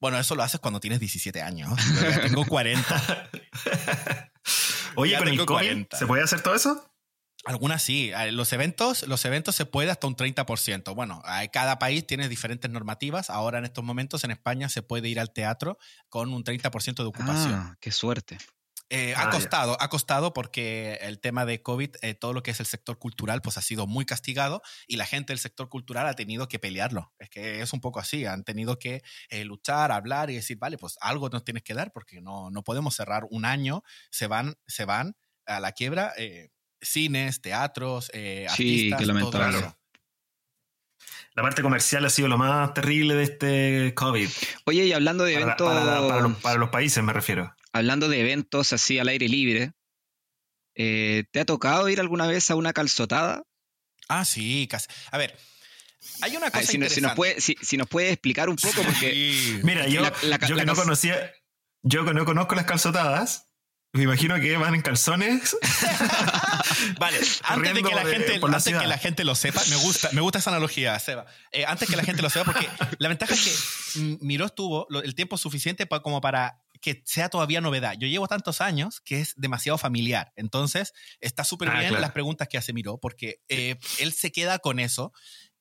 Bueno, 0.00 0.18
eso 0.18 0.34
lo 0.34 0.42
haces 0.42 0.58
cuando 0.58 0.80
tienes 0.80 0.98
17 0.98 1.42
años. 1.42 1.70
Yo 1.94 2.10
ya 2.10 2.22
tengo 2.22 2.44
40. 2.44 3.30
Oye, 4.96 5.12
Ya 5.12 5.18
con 5.18 5.28
el 5.28 5.34
tengo 5.34 5.46
COVID, 5.46 5.58
40. 5.58 5.96
¿se 5.96 6.06
puede 6.06 6.24
hacer 6.24 6.42
todo 6.42 6.56
eso? 6.56 6.93
Algunas 7.44 7.82
sí. 7.82 8.10
Eh, 8.16 8.32
Los 8.32 8.52
eventos, 8.52 9.06
los 9.06 9.24
eventos 9.24 9.54
se 9.54 9.66
puede 9.66 9.90
hasta 9.90 10.06
un 10.06 10.16
30%. 10.16 10.94
Bueno, 10.94 11.22
cada 11.52 11.78
país 11.78 12.06
tiene 12.06 12.28
diferentes 12.28 12.70
normativas. 12.70 13.28
Ahora 13.30 13.58
en 13.58 13.64
estos 13.64 13.84
momentos 13.84 14.24
en 14.24 14.30
España 14.30 14.68
se 14.68 14.82
puede 14.82 15.08
ir 15.08 15.20
al 15.20 15.32
teatro 15.32 15.78
con 16.08 16.32
un 16.32 16.42
30% 16.44 17.02
de 17.02 17.08
ocupación. 17.08 17.52
Ah, 17.52 17.76
qué 17.80 17.92
suerte. 17.92 18.38
Eh, 18.90 19.14
Ah, 19.16 19.22
ha 19.22 19.26
ya. 19.26 19.30
costado, 19.30 19.76
ha 19.80 19.88
costado 19.88 20.32
porque 20.34 20.98
el 21.02 21.18
tema 21.18 21.46
de 21.46 21.62
COVID, 21.62 21.96
eh, 22.02 22.14
todo 22.14 22.32
lo 22.34 22.42
que 22.42 22.50
es 22.50 22.60
el 22.60 22.66
sector 22.66 22.98
cultural, 22.98 23.40
pues 23.42 23.56
ha 23.58 23.62
sido 23.62 23.86
muy 23.86 24.04
castigado 24.04 24.62
y 24.86 24.96
la 24.96 25.06
gente 25.06 25.32
del 25.32 25.38
sector 25.40 25.68
cultural 25.70 26.06
ha 26.06 26.14
tenido 26.14 26.48
que 26.48 26.58
pelearlo. 26.58 27.12
Es 27.18 27.30
que 27.30 27.60
es 27.62 27.72
un 27.72 27.80
poco 27.80 27.98
así, 27.98 28.26
han 28.26 28.44
tenido 28.44 28.78
que 28.78 29.02
eh, 29.30 29.44
luchar, 29.44 29.90
hablar 29.90 30.30
y 30.30 30.34
decir, 30.36 30.58
vale, 30.58 30.76
pues 30.78 30.96
algo 31.00 31.28
nos 31.30 31.44
tienes 31.44 31.62
que 31.62 31.74
dar 31.74 31.92
porque 31.92 32.20
no, 32.20 32.50
no 32.50 32.62
podemos 32.62 32.94
cerrar 32.94 33.24
un 33.30 33.44
año, 33.46 33.82
se 34.10 34.26
van, 34.26 34.54
se 34.66 34.84
van 34.84 35.16
a 35.46 35.60
la 35.60 35.72
quiebra 35.72 36.12
eh, 36.16 36.50
cines, 36.84 37.40
teatros, 37.40 38.10
eh, 38.14 38.46
Sí, 38.54 38.90
artistas, 38.92 39.00
qué 39.00 39.20
todo 39.30 39.48
eso. 39.48 39.78
La 41.34 41.42
parte 41.42 41.62
comercial 41.62 42.04
ha 42.04 42.10
sido 42.10 42.28
lo 42.28 42.38
más 42.38 42.72
terrible 42.74 43.14
de 43.14 43.22
este 43.24 43.92
COVID. 43.96 44.28
Oye, 44.66 44.84
y 44.86 44.92
hablando 44.92 45.24
de 45.24 45.32
Para, 45.34 45.44
eventos, 45.46 45.68
para- 45.68 46.08
para 46.08 46.20
los, 46.20 46.36
para 46.38 46.58
los 46.58 46.68
países 46.70 47.02
me 47.02 47.12
refiero. 47.12 47.52
hablando 47.72 48.08
de 48.08 48.20
eventos 48.20 48.72
así 48.72 48.98
al 49.00 49.08
aire 49.08 49.28
libre, 49.28 49.72
eh, 50.76 51.24
¿te 51.32 51.40
ha 51.40 51.44
tocado 51.44 51.88
ir 51.88 51.98
alguna 52.00 52.26
vez 52.28 52.50
a 52.50 52.54
una 52.54 52.72
calzotada? 52.72 53.42
Ah, 54.08 54.24
sí, 54.24 54.68
casi. 54.70 54.86
A 55.10 55.18
ver, 55.18 55.36
hay 56.20 56.36
una 56.36 56.50
cosa 56.50 56.58
ver, 56.60 56.66
si, 56.68 56.78
nos- 56.78 56.92
si 56.92 57.00
nos 57.00 57.14
puede, 57.14 57.40
si, 57.40 57.56
si 57.60 57.76
nos 57.76 57.88
puede 57.88 58.10
explicar 58.10 58.48
un 58.48 58.56
poco, 58.56 58.82
porque 58.82 59.10
Sí. 59.10 59.60
Mira, 59.64 59.88
yo, 59.88 60.02
La- 60.02 60.12
la- 60.22 60.38
yo 60.46 60.54
la 60.54 60.60
que 60.62 60.66
no 60.66 60.74
conocía, 60.76 61.32
yo 61.82 62.04
que 62.04 62.14
no 62.14 62.24
conozco 62.24 62.54
las 62.54 62.66
calzotadas, 62.66 63.48
me 63.92 64.02
imagino 64.04 64.38
que 64.40 64.56
van 64.56 64.74
en 64.76 64.82
calzones. 64.82 65.56
Vale, 66.98 67.18
antes 67.44 67.74
de 67.74 67.82
que 67.82 67.94
la 67.94 68.04
de- 68.04 68.10
gente, 68.12 68.38
la 68.40 68.56
antes 68.56 68.64
que 68.78 68.86
la 68.86 68.98
gente 68.98 69.24
lo 69.24 69.34
sepa, 69.34 69.62
me 69.70 69.76
gusta, 69.76 70.10
me 70.12 70.20
gusta 70.20 70.38
esa 70.38 70.50
analogía, 70.50 70.98
Seba. 70.98 71.26
Eh, 71.52 71.64
antes 71.66 71.88
que 71.88 71.96
la 71.96 72.04
gente 72.04 72.22
lo 72.22 72.30
sepa, 72.30 72.44
porque 72.52 72.68
la 72.98 73.08
ventaja 73.08 73.34
es 73.34 73.44
que 73.94 74.18
Miró 74.20 74.48
tuvo 74.48 74.86
lo- 74.90 75.02
el 75.02 75.14
tiempo 75.14 75.36
suficiente 75.36 75.86
pa- 75.86 76.00
como 76.02 76.20
para 76.20 76.60
que 76.80 77.02
sea 77.06 77.30
todavía 77.30 77.62
novedad. 77.62 77.94
Yo 77.98 78.06
llevo 78.08 78.28
tantos 78.28 78.60
años 78.60 79.00
que 79.00 79.20
es 79.20 79.32
demasiado 79.36 79.78
familiar. 79.78 80.32
Entonces, 80.36 80.92
está 81.20 81.42
súper 81.42 81.68
Ah, 81.70 81.78
bien 81.78 81.88
claro. 81.88 82.02
las 82.02 82.12
preguntas 82.12 82.46
que 82.48 82.58
hace 82.58 82.74
Miró, 82.74 82.98
porque 82.98 83.40
eh, 83.48 83.76
él 84.00 84.12
se 84.12 84.32
queda 84.32 84.58
con 84.58 84.78
eso 84.78 85.12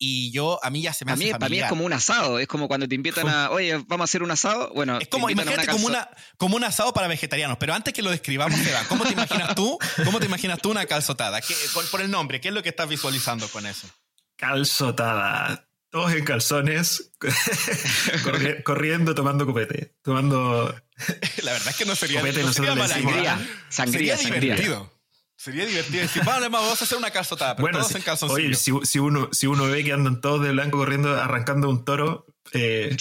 y 0.05 0.31
yo, 0.31 0.59
a 0.63 0.69
mí 0.69 0.81
ya 0.81 0.91
se 0.93 1.05
me 1.05 1.11
a 1.11 1.13
hace 1.13 1.23
mí, 1.25 1.31
para 1.31 1.47
mí 1.49 1.59
es 1.59 1.67
como 1.69 1.85
un 1.85 1.93
asado, 1.93 2.39
es 2.39 2.47
como 2.47 2.67
cuando 2.67 2.87
te 2.87 2.95
invitan 2.95 3.27
a, 3.29 3.49
oye, 3.51 3.77
vamos 3.87 4.01
a 4.01 4.05
hacer 4.05 4.21
un 4.23 4.31
asado. 4.31 4.71
Bueno, 4.73 4.97
Es 4.99 5.07
como, 5.07 5.29
imagínate 5.29 5.67
como, 5.67 5.87
una, 5.87 6.09
como 6.37 6.55
un 6.57 6.63
asado 6.63 6.93
para 6.93 7.07
vegetarianos, 7.07 7.57
pero 7.59 7.73
antes 7.73 7.93
que 7.93 8.01
lo 8.01 8.09
describamos, 8.11 8.59
Seba, 8.59 8.83
¿cómo 8.89 9.05
te 9.05 9.13
imaginas 9.13 9.55
tú? 9.55 9.77
¿Cómo 10.03 10.19
te 10.19 10.25
imaginas 10.25 10.59
tú 10.59 10.71
una 10.71 10.85
calzotada? 10.85 11.39
¿Qué- 11.41 11.55
por, 11.73 11.89
por 11.89 12.01
el 12.01 12.11
nombre, 12.11 12.41
¿qué 12.41 12.49
es 12.49 12.53
lo 12.53 12.61
que 12.63 12.69
estás 12.69 12.89
visualizando 12.89 13.47
con 13.47 13.65
eso? 13.65 13.87
Calzotada. 14.35 15.67
Todos 15.89 16.11
en 16.13 16.25
calzones, 16.25 17.11
corri- 18.23 18.63
corriendo, 18.63 19.13
tomando 19.15 19.45
copete. 19.45 19.95
Tomando. 20.01 20.73
La 21.43 21.51
verdad 21.53 21.67
es 21.69 21.75
que 21.75 21.85
no 21.85 21.95
sería, 21.95 22.19
Copete, 22.19 22.41
no 22.43 22.51
sería 22.51 22.75
decimos- 22.75 23.13
idea. 23.15 23.35
Sangría, 23.35 23.47
sangría, 23.69 24.17
sería 24.17 24.17
sangría. 24.17 24.39
divertido. 24.55 24.93
Sería 25.43 25.65
divertido 25.65 26.01
decir, 26.03 26.23
vale, 26.23 26.47
vamos 26.47 26.79
a 26.81 26.85
hacer 26.85 26.97
una 26.97 27.11
calzotada, 27.11 27.55
pero 27.57 27.71
todos 27.71 27.87
si- 27.89 27.97
en 27.97 28.01
calzoncillo. 28.03 28.47
oye, 28.47 28.55
si, 28.55 28.71
si 28.83 28.99
uno, 28.99 29.27
si 29.33 29.47
uno 29.47 29.65
ve 29.65 29.83
que 29.83 29.91
andan 29.91 30.21
todos 30.21 30.41
de 30.41 30.51
blanco 30.51 30.77
corriendo, 30.77 31.13
arrancando 31.21 31.69
un 31.69 31.83
toro, 31.83 32.25
eh, 32.53 32.95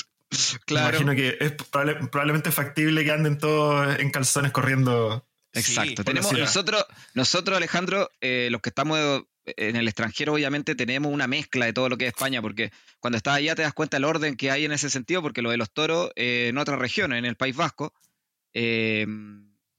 Claro, 0.64 0.98
me 0.98 1.02
imagino 1.04 1.14
que 1.14 1.44
es 1.44 1.52
probable- 1.70 2.08
probablemente 2.10 2.50
factible 2.50 3.04
que 3.04 3.12
anden 3.12 3.38
todos 3.38 3.98
en 4.00 4.10
calzones 4.10 4.50
corriendo. 4.50 5.24
exacto. 5.52 6.02
Sí, 6.02 6.04
tenemos, 6.04 6.32
nosotros, 6.32 6.84
nosotros, 7.14 7.56
Alejandro, 7.56 8.10
eh, 8.20 8.48
los 8.50 8.60
que 8.62 8.70
estamos 8.70 9.22
en 9.44 9.76
el 9.76 9.86
extranjero, 9.86 10.32
obviamente 10.32 10.74
tenemos 10.74 11.12
una 11.12 11.26
mezcla 11.28 11.66
de 11.66 11.72
todo 11.72 11.88
lo 11.90 11.96
que 11.98 12.06
es 12.06 12.14
España, 12.14 12.40
porque 12.42 12.72
cuando 12.98 13.18
estás 13.18 13.34
allá 13.36 13.54
te 13.54 13.62
das 13.62 13.72
cuenta 13.74 13.96
del 13.98 14.04
orden 14.04 14.36
que 14.36 14.50
hay 14.50 14.64
en 14.64 14.72
ese 14.72 14.88
sentido, 14.90 15.20
porque 15.22 15.42
lo 15.42 15.50
de 15.50 15.58
los 15.58 15.70
toros 15.72 16.10
eh, 16.16 16.46
en 16.48 16.58
otras 16.58 16.78
regiones, 16.78 17.18
en 17.18 17.24
el 17.26 17.36
País 17.36 17.54
Vasco, 17.54 17.92
eh, 18.54 19.06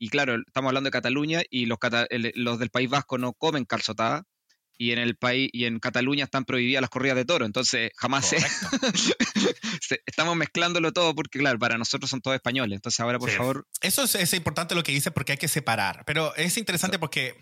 y 0.05 0.09
claro, 0.09 0.35
estamos 0.45 0.69
hablando 0.69 0.87
de 0.87 0.91
Cataluña 0.91 1.41
y 1.49 1.65
los, 1.65 1.77
cata- 1.79 2.07
el- 2.09 2.31
los 2.35 2.59
del 2.59 2.69
País 2.69 2.89
Vasco 2.89 3.17
no 3.17 3.33
comen 3.33 3.65
calzotada. 3.65 4.23
Y 4.75 4.91
en 4.91 4.97
el 4.97 5.15
país 5.15 5.51
y 5.53 5.65
en 5.65 5.77
Cataluña 5.79 6.23
están 6.23 6.45
prohibidas 6.45 6.81
las 6.81 6.89
corridas 6.89 7.15
de 7.15 7.25
toro, 7.25 7.45
entonces 7.45 7.91
jamás 7.95 8.25
se, 8.25 8.37
estamos 10.05 10.35
mezclándolo 10.35 10.91
todo 10.93 11.13
porque 11.15 11.39
claro, 11.39 11.59
para 11.59 11.77
nosotros 11.77 12.09
son 12.09 12.21
todos 12.21 12.35
españoles. 12.35 12.75
Entonces 12.77 12.99
ahora 12.99 13.19
por 13.19 13.29
Sí. 13.29 13.37
favor, 13.37 13.67
Eso 13.81 14.03
es, 14.03 14.15
es 14.15 14.33
importante 14.33 14.75
lo 14.75 14.83
que 14.83 14.91
dice 14.91 15.11
porque 15.11 15.33
hay 15.33 15.37
que 15.37 15.47
separar. 15.47 16.03
Pero 16.05 16.35
es 16.35 16.57
interesante 16.57 16.99
porque 16.99 17.35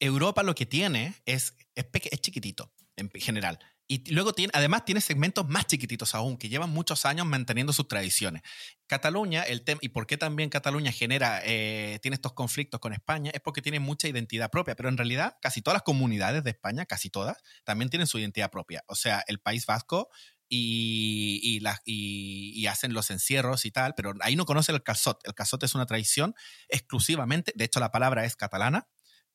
Europa 0.00 0.42
lo 0.42 0.54
que 0.54 0.66
tiene 0.66 1.14
es, 1.26 1.54
es, 1.74 1.86
es 1.92 2.20
chiquitito 2.20 2.72
en 2.96 3.10
general. 3.14 3.58
Y 3.90 4.12
luego 4.12 4.34
tiene, 4.34 4.50
además 4.54 4.84
tiene 4.84 5.00
segmentos 5.00 5.48
más 5.48 5.66
chiquititos 5.66 6.14
aún, 6.14 6.36
que 6.36 6.50
llevan 6.50 6.68
muchos 6.68 7.06
años 7.06 7.26
manteniendo 7.26 7.72
sus 7.72 7.88
tradiciones. 7.88 8.42
Cataluña, 8.86 9.42
el 9.44 9.62
tema, 9.64 9.78
y 9.82 9.88
por 9.88 10.06
qué 10.06 10.18
también 10.18 10.50
Cataluña 10.50 10.92
genera, 10.92 11.40
eh, 11.44 11.98
tiene 12.02 12.14
estos 12.16 12.34
conflictos 12.34 12.80
con 12.80 12.92
España, 12.92 13.30
es 13.32 13.40
porque 13.40 13.62
tiene 13.62 13.80
mucha 13.80 14.06
identidad 14.06 14.50
propia, 14.50 14.74
pero 14.76 14.90
en 14.90 14.98
realidad 14.98 15.36
casi 15.40 15.62
todas 15.62 15.76
las 15.76 15.82
comunidades 15.84 16.44
de 16.44 16.50
España, 16.50 16.84
casi 16.84 17.08
todas, 17.08 17.38
también 17.64 17.88
tienen 17.88 18.06
su 18.06 18.18
identidad 18.18 18.50
propia. 18.50 18.84
O 18.88 18.94
sea, 18.94 19.24
el 19.26 19.40
País 19.40 19.64
Vasco 19.64 20.10
y, 20.50 21.40
y, 21.42 21.60
la- 21.60 21.80
y- 21.84 22.52
y 22.54 22.66
hacen 22.66 22.92
los 22.92 23.10
encierros 23.10 23.64
y 23.66 23.70
tal, 23.70 23.94
pero 23.94 24.12
ahí 24.20 24.36
no 24.36 24.44
conocen 24.46 24.74
el 24.74 24.82
calzot. 24.82 25.20
El 25.26 25.34
calzot 25.34 25.62
es 25.62 25.74
una 25.74 25.86
tradición 25.86 26.34
exclusivamente, 26.68 27.52
de 27.54 27.64
hecho 27.64 27.80
la 27.80 27.90
palabra 27.90 28.24
es 28.24 28.36
catalana, 28.36 28.86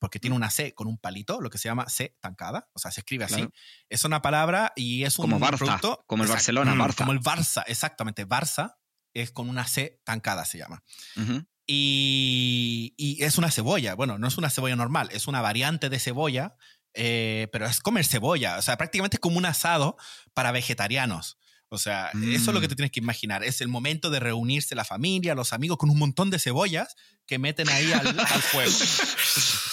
porque 0.03 0.19
tiene 0.19 0.35
una 0.35 0.49
C 0.49 0.73
con 0.75 0.87
un 0.87 0.97
palito, 0.97 1.39
lo 1.39 1.49
que 1.49 1.57
se 1.57 1.69
llama 1.69 1.87
C 1.87 2.17
tancada, 2.19 2.69
o 2.73 2.79
sea, 2.79 2.91
se 2.91 2.99
escribe 2.99 3.23
así. 3.23 3.35
Claro. 3.35 3.53
Es 3.87 4.03
una 4.03 4.21
palabra 4.21 4.73
y 4.75 5.05
es 5.05 5.17
un 5.17 5.23
como 5.23 5.39
Barça, 5.39 5.57
producto... 5.57 6.03
como 6.07 6.23
el. 6.23 6.29
Barcelona, 6.29 6.75
Barça. 6.75 6.95
Como 6.97 7.13
el 7.13 7.21
Barça, 7.21 7.63
exactamente. 7.67 8.27
Barça 8.27 8.75
es 9.13 9.31
con 9.31 9.47
una 9.47 9.65
C 9.65 10.01
tancada, 10.03 10.43
se 10.43 10.57
llama. 10.57 10.83
Ujú. 11.15 11.47
Y, 11.65 12.93
y 12.97 13.23
es 13.23 13.37
una 13.37 13.49
cebolla. 13.49 13.95
Bueno, 13.95 14.17
no 14.17 14.27
es 14.27 14.37
una 14.37 14.49
cebolla 14.49 14.75
normal, 14.75 15.07
es 15.13 15.29
una 15.29 15.39
variante 15.39 15.89
de 15.89 15.99
cebolla, 15.99 16.57
eh, 16.93 17.47
pero 17.53 17.65
es 17.65 17.79
comer 17.79 18.03
cebolla. 18.03 18.57
O 18.57 18.61
sea, 18.61 18.75
prácticamente 18.75 19.15
es 19.15 19.21
como 19.21 19.37
un 19.37 19.45
asado 19.45 19.95
para 20.33 20.51
vegetarianos. 20.51 21.37
O 21.73 21.77
sea, 21.79 22.11
eso 22.13 22.51
es 22.51 22.53
lo 22.53 22.61
que 22.61 22.67
Mm. 22.67 22.69
te 22.69 22.75
tienes 22.75 22.91
que 22.91 22.99
imaginar. 22.99 23.43
Es 23.43 23.59
el 23.61 23.67
momento 23.67 24.09
de 24.11 24.19
reunirse 24.19 24.75
la 24.75 24.85
familia, 24.85 25.33
los 25.33 25.53
amigos, 25.53 25.77
con 25.79 25.89
un 25.89 25.97
montón 25.97 26.29
de 26.29 26.37
cebollas 26.37 26.95
que 27.25 27.39
meten 27.39 27.67
ahí 27.69 27.91
al, 27.91 28.07
al 28.19 28.41
fuego. 28.41 28.71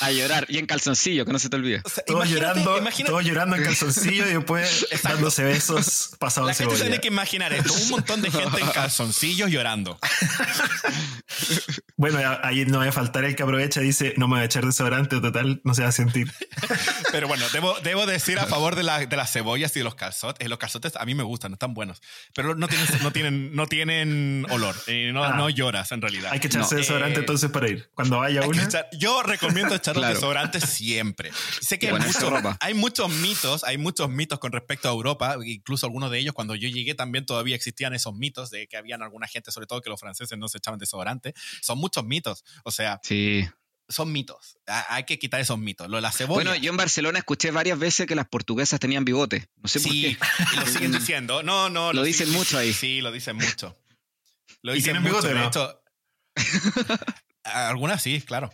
A 0.00 0.10
llorar. 0.12 0.46
Y 0.48 0.56
en 0.58 0.66
calzoncillo, 0.66 1.26
que 1.26 1.32
no 1.32 1.38
se 1.38 1.48
te 1.50 1.56
olvide. 1.56 1.82
O 1.84 1.88
sea, 1.90 2.02
Todos 2.06 2.28
llorando, 2.28 2.78
imagínate- 2.78 3.10
todos 3.10 3.24
llorando 3.24 3.56
en 3.56 3.64
calzoncillo 3.64 4.26
y 4.28 4.34
después 4.34 4.82
Exacto. 4.90 5.08
dándose 5.16 5.42
besos 5.44 6.10
pasados 6.18 6.46
la 6.46 6.52
en 6.52 6.56
gente 6.58 6.74
cebolla. 6.76 6.84
tiene 6.90 7.00
que 7.00 7.08
imaginar 7.08 7.52
esto. 7.52 7.74
Un 7.74 7.90
montón 7.90 8.22
de 8.22 8.30
gente 8.30 8.60
en 8.60 8.68
calzoncillos 8.72 9.50
llorando. 9.50 9.98
Bueno, 11.96 12.18
ahí 12.42 12.64
no 12.64 12.78
va 12.78 12.86
a 12.88 12.92
faltar 12.92 13.24
el 13.24 13.36
que 13.36 13.42
aprovecha 13.42 13.80
y 13.82 13.84
dice, 13.86 14.14
no 14.16 14.26
me 14.28 14.34
voy 14.36 14.42
a 14.42 14.44
echar 14.46 14.64
desodorante, 14.64 15.20
total, 15.20 15.60
no 15.64 15.74
se 15.74 15.82
va 15.82 15.88
a 15.88 15.92
sentir. 15.92 16.32
Pero 17.12 17.28
bueno, 17.28 17.44
debo, 17.52 17.74
debo 17.82 18.06
decir 18.06 18.38
a 18.38 18.46
favor 18.46 18.74
de, 18.76 18.82
la- 18.82 19.04
de 19.06 19.16
las 19.16 19.32
cebollas 19.32 19.74
y 19.76 19.80
de 19.80 19.84
los 19.84 19.94
calzotes. 19.94 20.48
Los 20.48 20.58
calzotes 20.58 20.96
a 20.96 21.04
mí 21.04 21.14
me 21.14 21.22
gustan, 21.22 21.52
están 21.52 21.74
buenos. 21.74 22.00
Pero 22.34 22.54
no 22.54 22.68
tienen, 22.68 22.86
no 23.02 23.10
tienen, 23.12 23.54
no 23.54 23.66
tienen 23.66 24.46
olor. 24.50 24.74
y 24.86 25.12
no, 25.12 25.24
Ah. 25.24 25.34
no 25.36 25.50
lloras 25.50 25.92
en 25.92 26.00
realidad. 26.00 26.30
Hay 26.32 26.40
que 26.40 26.46
echarse 26.46 26.74
No, 26.74 26.80
desodorante 26.80 27.16
eh, 27.18 27.20
entonces 27.20 27.50
para 27.50 27.68
ir. 27.68 27.90
Cuando 27.94 28.18
vaya 28.18 28.42
una. 28.46 28.64
echar- 28.64 28.86
yo 28.92 29.22
recomiendo 29.22 29.74
echar 29.74 29.94
los 29.96 30.02
Claro. 30.02 30.14
desodorantes 30.14 30.64
siempre. 30.64 31.30
Sé 31.60 31.78
que 31.78 31.88
hay, 31.88 31.94
mucho- 31.98 32.56
hay 32.60 32.74
muchos 32.74 33.10
mitos, 33.10 33.64
hay 33.64 33.76
muchos 33.78 34.08
mitos 34.08 34.38
con 34.38 34.52
respecto 34.52 34.88
a 34.88 34.92
Europa, 34.92 35.36
incluso 35.44 35.86
algunos 35.86 36.10
de 36.10 36.18
ellos 36.18 36.32
cuando 36.34 36.54
yo 36.54 36.68
llegué 36.68 36.94
también 36.94 37.26
todavía 37.26 37.54
existían 37.56 37.92
esos 37.94 38.14
mitos 38.14 38.50
de 38.50 38.66
que 38.68 38.76
habían 38.76 39.02
alguna 39.02 39.26
gente, 39.26 39.50
sobre 39.52 39.66
todo 39.66 39.80
que 39.82 39.90
los 39.90 40.00
franceses 40.00 40.38
no 40.38 40.48
se 40.48 40.58
echaban 40.58 40.78
desodorante. 40.78 41.29
Son 41.60 41.78
muchos 41.78 42.04
mitos, 42.04 42.44
o 42.64 42.70
sea, 42.70 43.00
Sí. 43.02 43.48
son 43.88 44.12
mitos. 44.12 44.58
Ha- 44.66 44.94
Hay 44.94 45.04
que 45.04 45.18
quitar 45.18 45.40
esos 45.40 45.58
mitos. 45.58 45.88
Lo 45.88 45.96
de 45.96 46.02
la 46.02 46.12
cebolla. 46.12 46.34
Bueno, 46.34 46.54
yo 46.56 46.70
en 46.70 46.76
Barcelona 46.76 47.18
escuché 47.18 47.50
varias 47.50 47.78
veces 47.78 48.06
que 48.06 48.14
las 48.14 48.28
portuguesas 48.28 48.78
tenían 48.80 49.04
bigote. 49.04 49.48
No 49.56 49.68
sé 49.68 49.80
por 49.80 49.90
sí, 49.92 50.16
qué. 50.16 50.26
y 50.54 50.56
lo 50.60 50.66
siguen 50.66 50.92
diciendo. 50.98 51.42
No, 51.42 51.68
no. 51.70 51.92
Lo 51.92 52.02
dicen 52.02 52.28
sí, 52.28 52.32
mucho 52.36 52.58
ahí. 52.58 52.72
Sí, 52.80 53.00
lo 53.00 53.10
dicen 53.12 53.36
mucho. 53.36 53.76
Lo 54.62 54.72
¿Y 54.72 54.76
dicen 54.76 54.92
tienen 54.94 55.02
mucho, 55.02 55.22
bigote, 55.26 55.34
de 55.34 55.40
no? 55.40 55.48
hecho. 55.48 55.82
Algunas 57.44 58.02
sí, 58.02 58.20
claro. 58.20 58.50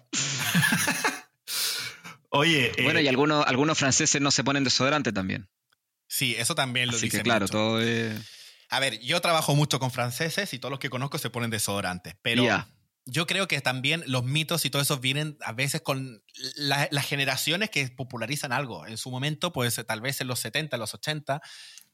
Oye, 2.31 2.73
eh, 2.77 2.83
Bueno, 2.83 3.01
y 3.01 3.09
algunos, 3.09 3.47
algunos 3.47 3.79
franceses 3.79 4.21
no 4.21 4.31
se 4.31 4.45
ponen 4.45 4.65
desodorante 4.65 5.13
también. 5.13 5.49
Sí, 6.09 6.35
eso 6.39 6.55
también 6.55 6.89
lo 6.89 6.97
Así 6.97 7.07
dicen 7.07 7.21
que 7.21 7.25
claro, 7.25 7.45
mucho. 7.45 7.53
todo 7.53 7.81
es... 7.81 8.21
A 8.69 8.81
ver, 8.81 8.99
yo 9.01 9.21
trabajo 9.21 9.55
mucho 9.55 9.79
con 9.79 9.91
franceses 9.91 10.53
y 10.53 10.59
todos 10.59 10.71
los 10.71 10.81
que 10.81 10.91
conozco 10.91 11.19
se 11.19 11.31
ponen 11.31 11.51
desodorantes, 11.51 12.17
pero 12.23 12.45
Ya. 12.45 12.69
yo 13.05 13.27
creo 13.27 13.47
que 13.47 13.61
también 13.61 14.03
los 14.07 14.25
mitos 14.25 14.65
y 14.65 14.71
todo 14.71 14.83
eso 14.83 14.99
vienen 14.99 15.37
a 15.43 15.53
veces 15.53 15.81
con 15.83 16.25
la- 16.57 16.89
las 16.91 17.07
generaciones 17.07 17.71
que 17.71 17.87
popularizan 17.89 18.53
algo. 18.53 18.85
En 18.87 18.97
su 18.97 19.11
momento, 19.11 19.53
pues 19.53 19.81
tal 19.87 20.01
vez 20.01 20.21
en 20.21 20.27
los 20.27 20.41
70, 20.41 20.77
los 20.77 20.95
80, 20.95 21.41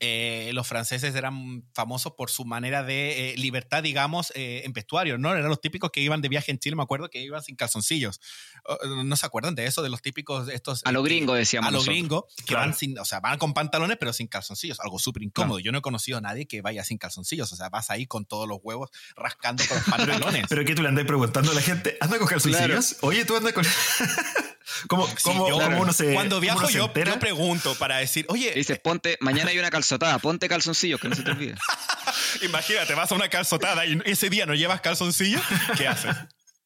eh, 0.05 0.51
los 0.53 0.67
franceses 0.67 1.15
eran 1.15 1.65
famosos 1.75 2.15
por 2.17 2.29
su 2.29 2.45
manera 2.45 2.83
de 2.83 3.31
eh, 3.31 3.37
libertad, 3.37 3.85
digamos, 3.85 4.33
eh, 4.35 4.63
en 4.65 4.73
vestuario, 4.73 5.17
¿no? 5.17 5.33
Eran 5.33 5.49
los 5.49 5.61
típicos 5.61 5.93
que 5.93 6.01
iban 6.01 6.21
de 6.21 6.29
viaje 6.29 6.51
en 6.51 6.59
Chile, 6.59 6.75
me 6.75 6.83
acuerdo 6.83 7.09
que 7.09 7.23
iban 7.23 7.41
sin 7.43 7.55
calzoncillos. 7.55 8.21
Oh, 8.65 8.79
¿No 9.05 9.15
se 9.15 9.25
acuerdan 9.27 9.55
de 9.55 9.67
eso? 9.67 9.81
De 9.81 9.89
los 9.89 10.03
típicos 10.03 10.49
estos... 10.49 10.83
A 10.85 10.91
lo 10.91 11.01
eh, 11.01 11.05
gringo 11.05 11.35
decíamos 11.35 11.69
a 11.69 11.71
los 11.71 11.83
nosotros. 11.87 11.95
gringos 11.97 12.25
que 12.37 12.45
Claro. 12.47 12.67
van 12.67 12.75
sin, 12.75 12.99
o 12.99 13.05
sea, 13.05 13.21
van 13.21 13.39
con 13.39 13.55
pantalones 13.55 13.97
pero 13.99 14.13
sin 14.13 14.27
calzoncillos, 14.27 14.81
algo 14.81 14.99
súper 14.99 15.23
incómodo. 15.23 15.61
Yo 15.61 15.71
no 15.71 15.79
he 15.79 15.83
conocido 15.83 16.19
a 16.19 16.21
nadie 16.21 16.47
que 16.47 16.63
vaya 16.63 16.83
sin 16.83 16.99
calzoncillos, 16.99 17.53
o 17.53 17.57
sea, 17.57 17.69
vas 17.69 17.89
ahí 17.91 18.07
con 18.07 18.25
todos 18.25 18.49
los 18.49 18.59
huevos 18.61 18.91
rascando 19.15 19.63
con 19.69 19.77
los 19.77 19.87
pantalones. 19.89 20.47
pero 20.49 20.65
que 20.65 20.75
tú 20.75 20.83
le 20.83 20.89
andas 20.89 21.05
preguntando 21.07 21.53
a 21.53 21.55
la 21.55 21.63
gente, 21.63 21.97
¿anda 22.01 22.19
con 22.19 22.27
calzoncillos? 22.27 22.97
Oye, 23.03 23.25
tú 23.25 23.37
andas 23.37 23.53
con. 23.53 23.65
¿Cómo, 24.89 25.07
Sí, 25.09 25.15
cómo- 25.23 25.49
yo- 25.49 25.59
cómo 25.59 25.81
uno 25.83 25.93
se. 25.93 26.13
Cuando 26.15 26.37
cómo 26.37 26.41
viajo 26.41 26.59
uno 26.61 26.69
se 26.69 26.75
yo, 26.75 26.85
entera? 26.87 27.13
yo 27.15 27.19
pregunto 27.21 27.75
para 27.77 27.99
decir, 27.99 28.27
oye, 28.29 28.53
dices, 28.55 28.79
ponte, 28.79 29.17
mañana 29.21 29.51
hay 29.51 29.59
una 29.59 29.71
calzotada, 29.71 30.19
ponte 30.19 30.49
calzoncillos, 30.49 31.01
que 31.01 31.09
no 31.09 31.15
se 31.15 31.23
te 31.23 31.31
olvide. 31.33 31.55
imagínate, 32.43 32.95
vas 32.95 33.11
a 33.13 33.15
una 33.15 33.29
calzotada 33.29 33.85
y 33.87 34.01
ese 34.05 34.31
día 34.31 34.47
no 34.47 34.55
llevas 34.55 34.81
calzoncillos, 34.81 35.43
¿qué 35.77 35.89
haces? 35.89 36.15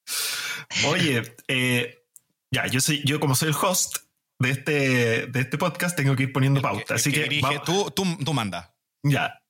Oye, 0.87 1.35
eh, 1.48 1.98
ya, 2.50 2.66
yo 2.66 2.80
soy, 2.80 3.02
yo 3.04 3.20
como 3.20 3.35
soy 3.35 3.48
el 3.48 3.54
host 3.61 3.98
de 4.38 4.50
este, 4.50 5.26
de 5.26 5.40
este 5.40 5.59
podcast, 5.59 5.96
tengo 5.96 6.14
que 6.16 6.24
ir 6.24 6.32
poniendo 6.32 6.61
pauta. 6.61 6.94
Así 6.94 7.11
que, 7.12 7.40
va- 7.40 7.62
tú, 7.62 7.90
tú, 7.90 8.04
tú 8.24 8.35
manda. 8.35 8.74
ya. 9.02 9.40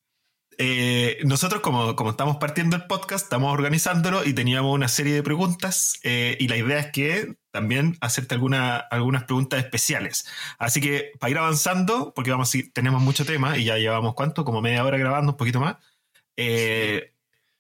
Eh, 0.59 1.19
nosotros, 1.25 1.61
como, 1.61 1.95
como 1.97 2.11
estamos 2.13 2.39
partiendo 2.39 2.77
el 2.77 2.87
podcast, 2.87 3.25
estamos 3.25 3.53
organizándolo 3.53 4.25
y 4.25 4.33
teníamos 4.33 4.73
una 4.75 4.89
serie 4.89 5.13
de 5.13 5.23
preguntas. 5.23 5.99
eh, 6.03 6.35
y 6.41 6.49
la 6.49 6.57
idea 6.57 6.79
es 6.79 6.87
que 6.93 7.35
también 7.57 7.97
hacerte 8.03 8.35
alguna, 8.35 8.77
algunas 8.77 9.25
preguntas 9.25 9.59
especiales. 9.65 10.27
Así 10.59 10.81
que 10.83 11.13
para 11.19 11.31
ir 11.31 11.39
avanzando, 11.39 12.13
porque 12.15 12.31
vamos 12.31 12.55
a 12.55 12.59
ir- 12.59 12.71
tenemos 12.75 13.01
mucho 13.01 13.25
tema 13.25 13.57
y 13.57 13.65
ya 13.65 13.79
llevamos 13.79 14.13
cuánto, 14.15 14.45
como 14.45 14.61
media 14.61 14.85
hora 14.85 14.99
grabando, 14.99 15.33
un 15.33 15.37
poquito 15.39 15.59
más. 15.59 15.77
Eh, 16.37 17.15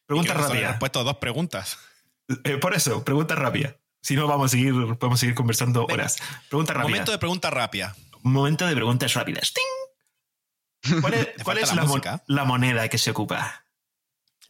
preguntas 0.04 0.34
Que 0.36 0.42
solo 0.42 0.52
rápidas. 0.54 0.72
Has 0.74 0.78
puesto 0.78 1.02
dos 1.02 1.16
preguntas. 1.16 1.78
Eh, 2.44 2.58
por 2.58 2.74
eso, 2.74 3.02
pregunta 3.04 3.34
rápida. 3.34 3.76
Si 4.02 4.14
no, 4.14 4.26
vamos 4.28 4.46
a 4.46 4.48
seguir, 4.50 4.72
podemos 4.98 5.18
seguir 5.18 5.34
conversando 5.34 5.86
Venga. 5.86 5.94
horas. 6.02 6.16
Pregunta 6.50 6.74
rápida. 6.74 6.88
Momento 6.90 7.12
de 7.12 7.18
pregunta 7.18 7.50
rápida. 7.50 7.96
Momento 8.22 8.66
de 8.66 8.74
preguntas 8.74 9.14
rápidas. 9.14 9.52
¡Ting! 9.54 11.00
¿Cuál 11.00 11.14
es, 11.14 11.28
cuál 11.42 11.58
la 11.60 12.22
la 12.26 12.44
moneda 12.44 12.88
que 12.88 12.98
se 12.98 13.10
ocupa? 13.10 13.64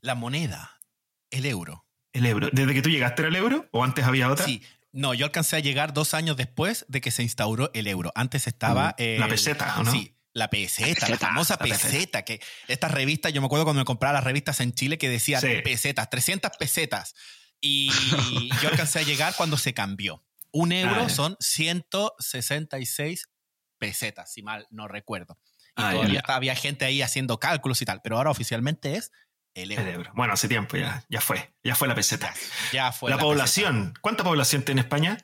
La 0.01 0.15
moneda, 0.17 0.81
el 1.31 1.47
euro. 1.47 1.85
El 2.13 2.25
euro. 2.27 2.49
¿Desde 2.51 2.73
que 2.73 2.81
tú 2.83 2.89
llegaste 2.89 3.25
al 3.27 3.37
euro? 3.37 3.67
¿O 3.73 3.85
antes 3.85 4.05
había 4.07 4.31
otra? 4.31 4.47
Sí. 4.47 4.63
No, 4.97 5.13
yo 5.15 5.27
alcancé 5.27 5.57
a 5.57 5.61
llegar 5.61 5.93
dos 5.93 6.15
años 6.15 6.37
después 6.37 6.85
de 6.89 7.01
que 7.01 7.11
se 7.11 7.23
instauró 7.23 7.71
el 7.75 7.87
euro. 7.87 8.11
Antes 8.15 8.47
estaba... 8.47 8.97
Mm, 8.99 9.19
la 9.21 9.29
peseta, 9.29 9.75
¿o 9.79 9.83
no? 9.85 9.93
Sí, 9.93 10.17
la 10.33 10.49
peseta, 10.49 11.09
la, 11.09 11.19
famosa 11.19 11.59
peseta. 11.59 11.89
peseta. 11.89 12.23
Que 12.25 12.41
estas 12.67 12.91
revistas, 12.91 13.33
yo 13.33 13.41
me 13.43 13.47
acuerdo 13.47 13.65
cuando 13.67 13.81
me 13.81 13.85
compraba 13.85 14.15
las 14.15 14.25
revistas 14.25 14.61
en 14.61 14.73
Chile 14.73 14.97
que 14.99 15.09
decían 15.11 15.41
Sí. 15.43 15.49
pesetas, 15.63 16.09
300 16.09 16.51
pesetas. 16.59 17.15
Y 17.61 17.91
yo 18.63 18.69
alcancé 18.71 19.01
a 19.01 19.03
llegar 19.03 19.35
cuando 19.37 19.57
se 19.59 19.75
cambió. 19.75 20.25
Un 20.51 20.73
euro 20.73 21.03
Ah, 21.05 21.09
son 21.11 21.37
166 21.41 23.29
pesetas, 23.79 24.33
si 24.33 24.43
mal 24.43 24.67
no 24.71 24.89
recuerdo. 24.89 25.39
Y 25.79 25.83
Ah, 25.83 25.93
todavía 25.93 26.23
había 26.27 26.55
gente 26.55 26.87
ahí 26.87 27.03
haciendo 27.03 27.39
cálculos 27.39 27.83
y 27.83 27.85
tal, 27.85 28.01
pero 28.03 28.17
ahora 28.17 28.31
oficialmente 28.31 28.97
es 28.97 29.11
el 29.57 29.73
euro. 29.73 29.83
El 29.89 29.95
euro. 29.95 30.11
Bueno, 30.15 30.33
hace 30.35 30.49
tiempo 30.49 30.77
ya, 30.77 31.05
ya 31.09 31.21
fue. 31.21 31.51
Ya 31.65 31.75
fue 31.75 31.89
la 31.89 31.95
peseta. 31.95 32.33
Ya 32.73 32.93
fue 32.93 33.11
la, 33.11 33.19
población. 33.19 33.95
¿Cuánta 34.01 34.23
población 34.25 34.63
tiene 34.63 34.83
España? 34.83 35.19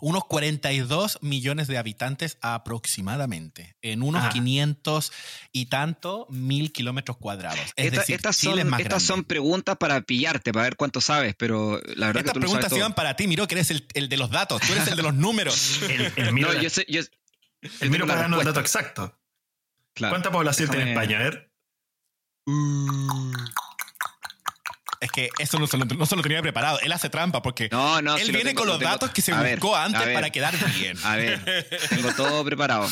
Unos 0.00 0.24
42 0.24 1.18
millones 1.22 1.68
de 1.68 1.78
habitantes 1.78 2.36
aproximadamente, 2.42 3.76
en 3.82 4.02
unos 4.02 4.24
Ah. 4.24 4.30
500 4.30 5.12
y 5.52 5.66
tanto 5.66 6.26
mil 6.28 6.72
kilómetros 6.72 7.16
cuadrados. 7.18 7.58
Es 7.76 7.86
Esta- 7.86 8.00
decir, 8.00 8.16
estas 8.16 8.36
Chile 8.36 8.52
son, 8.52 8.58
es 8.60 8.64
más 8.66 8.80
estas 8.80 9.02
son 9.04 9.14
grande. 9.18 9.28
preguntas 9.28 9.76
para 9.78 10.00
pillarte, 10.00 10.52
para 10.52 10.64
ver 10.64 10.76
cuánto 10.76 11.00
sabes, 11.00 11.34
pero 11.38 11.80
la 11.94 12.08
verdad 12.08 12.20
Estas 12.22 12.24
que 12.24 12.32
tú 12.32 12.40
preguntas 12.40 12.72
iban 12.72 12.94
para 12.94 13.14
ti, 13.14 13.28
Miro, 13.28 13.46
que 13.46 13.54
eres 13.54 13.70
el, 13.70 13.86
el 13.94 14.08
de 14.08 14.16
los 14.16 14.30
datos, 14.30 14.60
tú 14.62 14.72
eres 14.72 14.88
el 14.88 14.96
de 14.96 15.02
los 15.04 15.14
números. 15.14 15.78
El, 15.88 16.12
el 16.16 16.32
miro, 16.32 16.52
No, 16.52 16.60
yo 16.60 16.68
sé, 16.68 16.84
yo, 16.88 17.00
el 17.80 17.90
miro 17.90 18.04
para 18.06 18.22
darnos 18.22 18.40
el 18.40 18.46
dato 18.46 18.58
exacto. 18.60 19.16
claro. 19.94 20.10
¿Cuánta 20.12 20.32
población 20.32 20.68
tiene 20.68 20.90
España? 20.92 21.18
A 21.18 21.22
ver. 21.22 21.51
Es 25.00 25.10
que 25.10 25.30
eso 25.38 25.58
no 25.58 25.66
se, 25.66 25.76
lo, 25.78 25.84
no 25.84 26.06
se 26.06 26.14
lo 26.16 26.22
tenía 26.22 26.40
preparado. 26.42 26.78
Él 26.80 26.92
hace 26.92 27.10
trampa 27.10 27.42
porque 27.42 27.68
No, 27.72 28.00
no, 28.02 28.16
él 28.16 28.28
lo 28.28 28.32
viene 28.32 28.50
tengo, 28.50 28.60
con 28.60 28.66
lo 28.68 28.74
los 28.74 28.82
datos 28.82 29.10
que 29.10 29.20
se 29.20 29.32
A 29.32 29.42
buscó 29.42 29.74
antes 29.74 30.04
ver. 30.04 30.14
para 30.14 30.30
quedar 30.30 30.54
bien. 30.74 30.96
A 31.04 31.16
ver, 31.16 31.68
tengo 31.90 32.12
todo 32.14 32.44
preparado. 32.44 32.88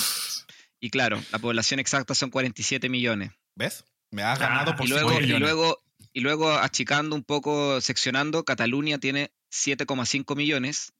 Y 0.80 0.90
claro, 0.90 1.22
la 1.30 1.38
población 1.38 1.78
exacta 1.78 2.14
son 2.14 2.30
47 2.30 2.88
millones. 2.88 3.30
¿Ves? 3.54 3.84
Me 4.10 4.22
has 4.24 4.38
ganado 4.40 4.72
Ah, 4.72 4.76
por 4.76 4.86
Y 4.86 4.88
luego, 4.88 5.12
y 5.12 5.20
millones. 5.20 5.40
luego, 5.40 5.82
y 6.12 6.20
luego 6.20 6.50
achicando 6.52 7.14
un 7.14 7.22
poco, 7.22 7.80
seccionando, 7.80 8.44
Cataluña 8.44 8.98
tiene 8.98 9.32
7,5 9.52 10.34
millones 10.36 10.92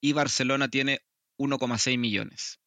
y 0.00 0.12
Barcelona 0.14 0.68
tiene 0.68 1.02
1,6 1.38 1.98
millones. 1.98 2.60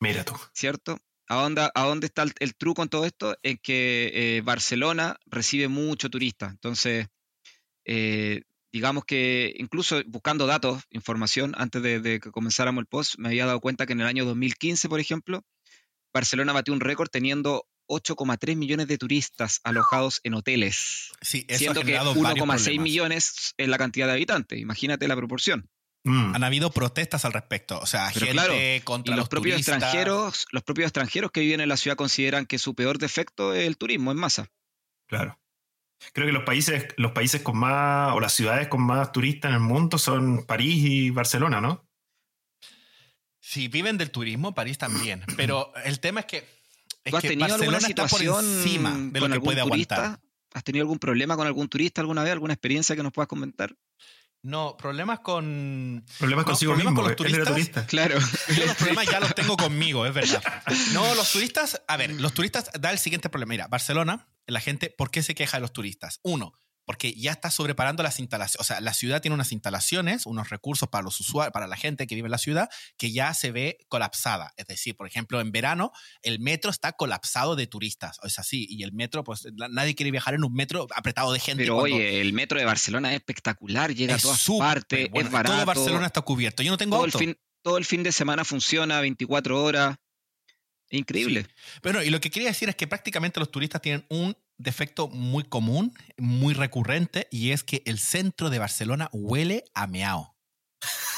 Mira 0.00 0.24
tú. 0.24 0.34
¿cierto? 0.52 1.00
¿A 1.28 1.36
dónde, 1.36 1.68
a 1.74 1.82
dónde 1.84 2.06
está 2.06 2.22
el, 2.22 2.32
el 2.40 2.54
truco 2.54 2.82
en 2.82 2.88
todo 2.88 3.04
esto? 3.04 3.36
En 3.42 3.58
que 3.58 4.10
eh, 4.14 4.40
Barcelona 4.42 5.18
recibe 5.26 5.68
mucho 5.68 6.08
turista. 6.08 6.48
Entonces, 6.48 7.06
eh, 7.84 8.42
digamos 8.72 9.04
que 9.04 9.54
incluso 9.58 10.02
buscando 10.06 10.46
datos, 10.46 10.82
información, 10.90 11.54
antes 11.56 11.82
de, 11.82 12.00
de 12.00 12.20
que 12.20 12.30
comenzáramos 12.30 12.80
el 12.82 12.86
post, 12.86 13.14
me 13.18 13.28
había 13.28 13.46
dado 13.46 13.60
cuenta 13.60 13.86
que 13.86 13.92
en 13.92 14.00
el 14.00 14.06
año 14.06 14.24
2015, 14.24 14.88
por 14.88 15.00
ejemplo, 15.00 15.44
Barcelona 16.12 16.52
batió 16.52 16.72
un 16.72 16.80
récord 16.80 17.08
teniendo 17.08 17.66
8,3 17.88 18.56
millones 18.56 18.86
de 18.86 18.98
turistas 18.98 19.60
alojados 19.64 20.20
en 20.22 20.34
hoteles, 20.34 21.10
Sí, 21.22 21.44
eso 21.48 21.58
siendo 21.58 21.80
que 21.80 21.86
generado 21.86 22.14
varios 22.14 22.46
1,6 22.46 22.46
problemas. 22.46 22.84
millones 22.84 23.54
es 23.56 23.68
la 23.68 23.78
cantidad 23.78 24.06
de 24.06 24.12
habitantes. 24.12 24.58
Imagínate 24.58 25.08
la 25.08 25.16
proporción. 25.16 25.68
Mm. 26.08 26.34
Han 26.34 26.44
habido 26.44 26.70
protestas 26.70 27.24
al 27.24 27.32
respecto. 27.32 27.78
O 27.80 27.86
sea, 27.86 28.10
Pero 28.14 28.26
gente 28.26 28.32
claro, 28.32 28.54
contra 28.84 29.14
Y 29.14 29.16
los, 29.16 29.28
propios 29.28 29.54
turistas. 29.56 29.76
extranjeros, 29.76 30.46
los 30.50 30.62
propios 30.62 30.86
extranjeros 30.86 31.30
que 31.30 31.40
viven 31.40 31.60
en 31.60 31.68
la 31.68 31.76
ciudad 31.76 31.96
consideran 31.96 32.46
que 32.46 32.58
su 32.58 32.74
peor 32.74 32.98
defecto 32.98 33.54
es 33.54 33.66
el 33.66 33.76
turismo 33.76 34.10
en 34.10 34.18
masa. 34.18 34.50
Claro. 35.06 35.38
Creo 36.12 36.26
que 36.26 36.32
los 36.32 36.44
países, 36.44 36.86
los 36.96 37.12
países 37.12 37.42
con 37.42 37.58
más, 37.58 38.14
o 38.14 38.20
las 38.20 38.32
ciudades 38.32 38.68
con 38.68 38.82
más 38.82 39.10
turistas 39.12 39.50
en 39.50 39.56
el 39.56 39.60
mundo 39.60 39.98
son 39.98 40.44
París 40.46 40.84
y 40.84 41.10
Barcelona, 41.10 41.60
¿no? 41.60 41.84
Si 43.40 43.68
viven 43.68 43.98
del 43.98 44.10
turismo, 44.10 44.54
París 44.54 44.78
también. 44.78 45.22
Pero 45.36 45.72
el 45.84 46.00
tema 46.00 46.20
es 46.20 46.26
que, 46.26 46.38
es 47.04 47.10
¿Tú 47.10 47.16
has 47.16 47.22
que 47.22 47.28
tenido 47.28 47.46
alguna 47.46 47.72
Barcelona 47.72 47.88
está 47.88 48.06
por 48.06 48.20
situación 48.20 48.44
encima 48.58 48.90
de 48.96 49.20
lo 49.20 49.28
que 49.28 49.40
puede 49.40 49.62
turista? 49.62 49.94
aguantar. 49.96 50.20
¿Has 50.54 50.64
tenido 50.64 50.82
algún 50.84 50.98
problema 50.98 51.36
con 51.36 51.46
algún 51.46 51.68
turista 51.68 52.00
alguna 52.00 52.22
vez? 52.22 52.32
¿Alguna 52.32 52.54
experiencia 52.54 52.96
que 52.96 53.02
nos 53.02 53.12
puedas 53.12 53.28
comentar? 53.28 53.74
No, 54.42 54.76
problemas 54.76 55.20
con. 55.20 56.04
Problemas 56.18 56.44
No, 56.44 56.50
consigo 56.52 56.72
problemas 56.72 56.92
mismo. 56.94 57.02
con 57.02 57.10
los 57.12 57.26
él 57.26 57.34
era 57.40 57.44
turistas. 57.50 57.86
turista. 57.86 57.86
Claro. 57.86 58.18
Yo 58.56 58.66
los 58.66 58.76
problemas 58.76 59.06
ya 59.06 59.20
los 59.20 59.34
tengo 59.34 59.56
conmigo, 59.56 60.06
es 60.06 60.14
verdad. 60.14 60.42
No, 60.92 61.14
los 61.14 61.30
turistas, 61.32 61.82
a 61.88 61.96
ver, 61.96 62.12
los 62.12 62.32
turistas 62.34 62.70
da 62.78 62.90
el 62.92 62.98
siguiente 62.98 63.28
problema. 63.28 63.50
Mira, 63.50 63.66
Barcelona, 63.68 64.28
la 64.46 64.60
gente, 64.60 64.90
¿por 64.96 65.10
qué 65.10 65.22
se 65.22 65.34
queja 65.34 65.56
de 65.56 65.62
los 65.62 65.72
turistas? 65.72 66.20
Uno, 66.22 66.52
porque 66.88 67.12
ya 67.12 67.32
está 67.32 67.50
sobreparando 67.50 68.02
las 68.02 68.18
instalaciones. 68.18 68.58
O 68.58 68.64
sea, 68.64 68.80
la 68.80 68.94
ciudad 68.94 69.20
tiene 69.20 69.34
unas 69.34 69.52
instalaciones, 69.52 70.24
unos 70.24 70.48
recursos 70.48 70.88
para 70.88 71.04
los 71.04 71.20
usuarios, 71.20 71.52
para 71.52 71.66
la 71.66 71.76
gente 71.76 72.06
que 72.06 72.14
vive 72.14 72.28
en 72.28 72.30
la 72.30 72.38
ciudad, 72.38 72.70
que 72.96 73.12
ya 73.12 73.34
se 73.34 73.52
ve 73.52 73.76
colapsada. 73.88 74.54
Es 74.56 74.68
decir, 74.68 74.96
por 74.96 75.06
ejemplo, 75.06 75.42
en 75.42 75.52
verano 75.52 75.92
el 76.22 76.40
metro 76.40 76.70
está 76.70 76.92
colapsado 76.92 77.56
de 77.56 77.66
turistas. 77.66 78.18
Es 78.22 78.38
así. 78.38 78.66
Y 78.70 78.84
el 78.84 78.92
metro, 78.94 79.22
pues 79.22 79.46
nadie 79.52 79.94
quiere 79.94 80.10
viajar 80.10 80.32
en 80.32 80.44
un 80.44 80.54
metro 80.54 80.86
apretado 80.96 81.30
de 81.34 81.40
gente. 81.40 81.64
Pero 81.64 81.76
oye, 81.76 82.22
el 82.22 82.32
metro 82.32 82.58
de 82.58 82.64
Barcelona 82.64 83.10
es 83.10 83.16
espectacular, 83.16 83.94
llega 83.94 84.14
a 84.14 84.18
todas 84.18 84.46
partes, 84.58 85.10
es 85.12 85.30
barato. 85.30 85.56
Todo 85.56 85.66
Barcelona 85.66 86.06
está 86.06 86.22
cubierto. 86.22 86.62
Yo 86.62 86.70
no 86.70 86.78
tengo 86.78 86.96
todo 86.96 87.04
auto. 87.04 87.18
El 87.18 87.24
fin, 87.26 87.38
todo 87.60 87.76
el 87.76 87.84
fin 87.84 88.02
de 88.02 88.12
semana 88.12 88.46
funciona 88.46 88.98
24 89.02 89.62
horas. 89.62 89.98
Increíble. 90.88 91.46
Bueno, 91.82 92.02
y 92.02 92.08
lo 92.08 92.18
que 92.18 92.30
quería 92.30 92.48
decir 92.48 92.70
es 92.70 92.76
que 92.76 92.86
prácticamente 92.86 93.40
los 93.40 93.50
turistas 93.50 93.82
tienen 93.82 94.06
un 94.08 94.34
defecto 94.58 95.08
muy 95.08 95.44
común, 95.44 95.94
muy 96.16 96.52
recurrente, 96.52 97.28
y 97.30 97.52
es 97.52 97.64
que 97.64 97.82
el 97.86 97.98
centro 97.98 98.50
de 98.50 98.58
Barcelona 98.58 99.08
huele 99.12 99.64
a 99.74 99.86
meao. 99.86 100.36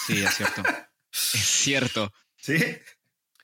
Sí, 0.07 0.23
es 0.23 0.35
cierto. 0.35 0.63
es 1.13 1.21
cierto. 1.21 2.13
¿Sí? 2.37 2.59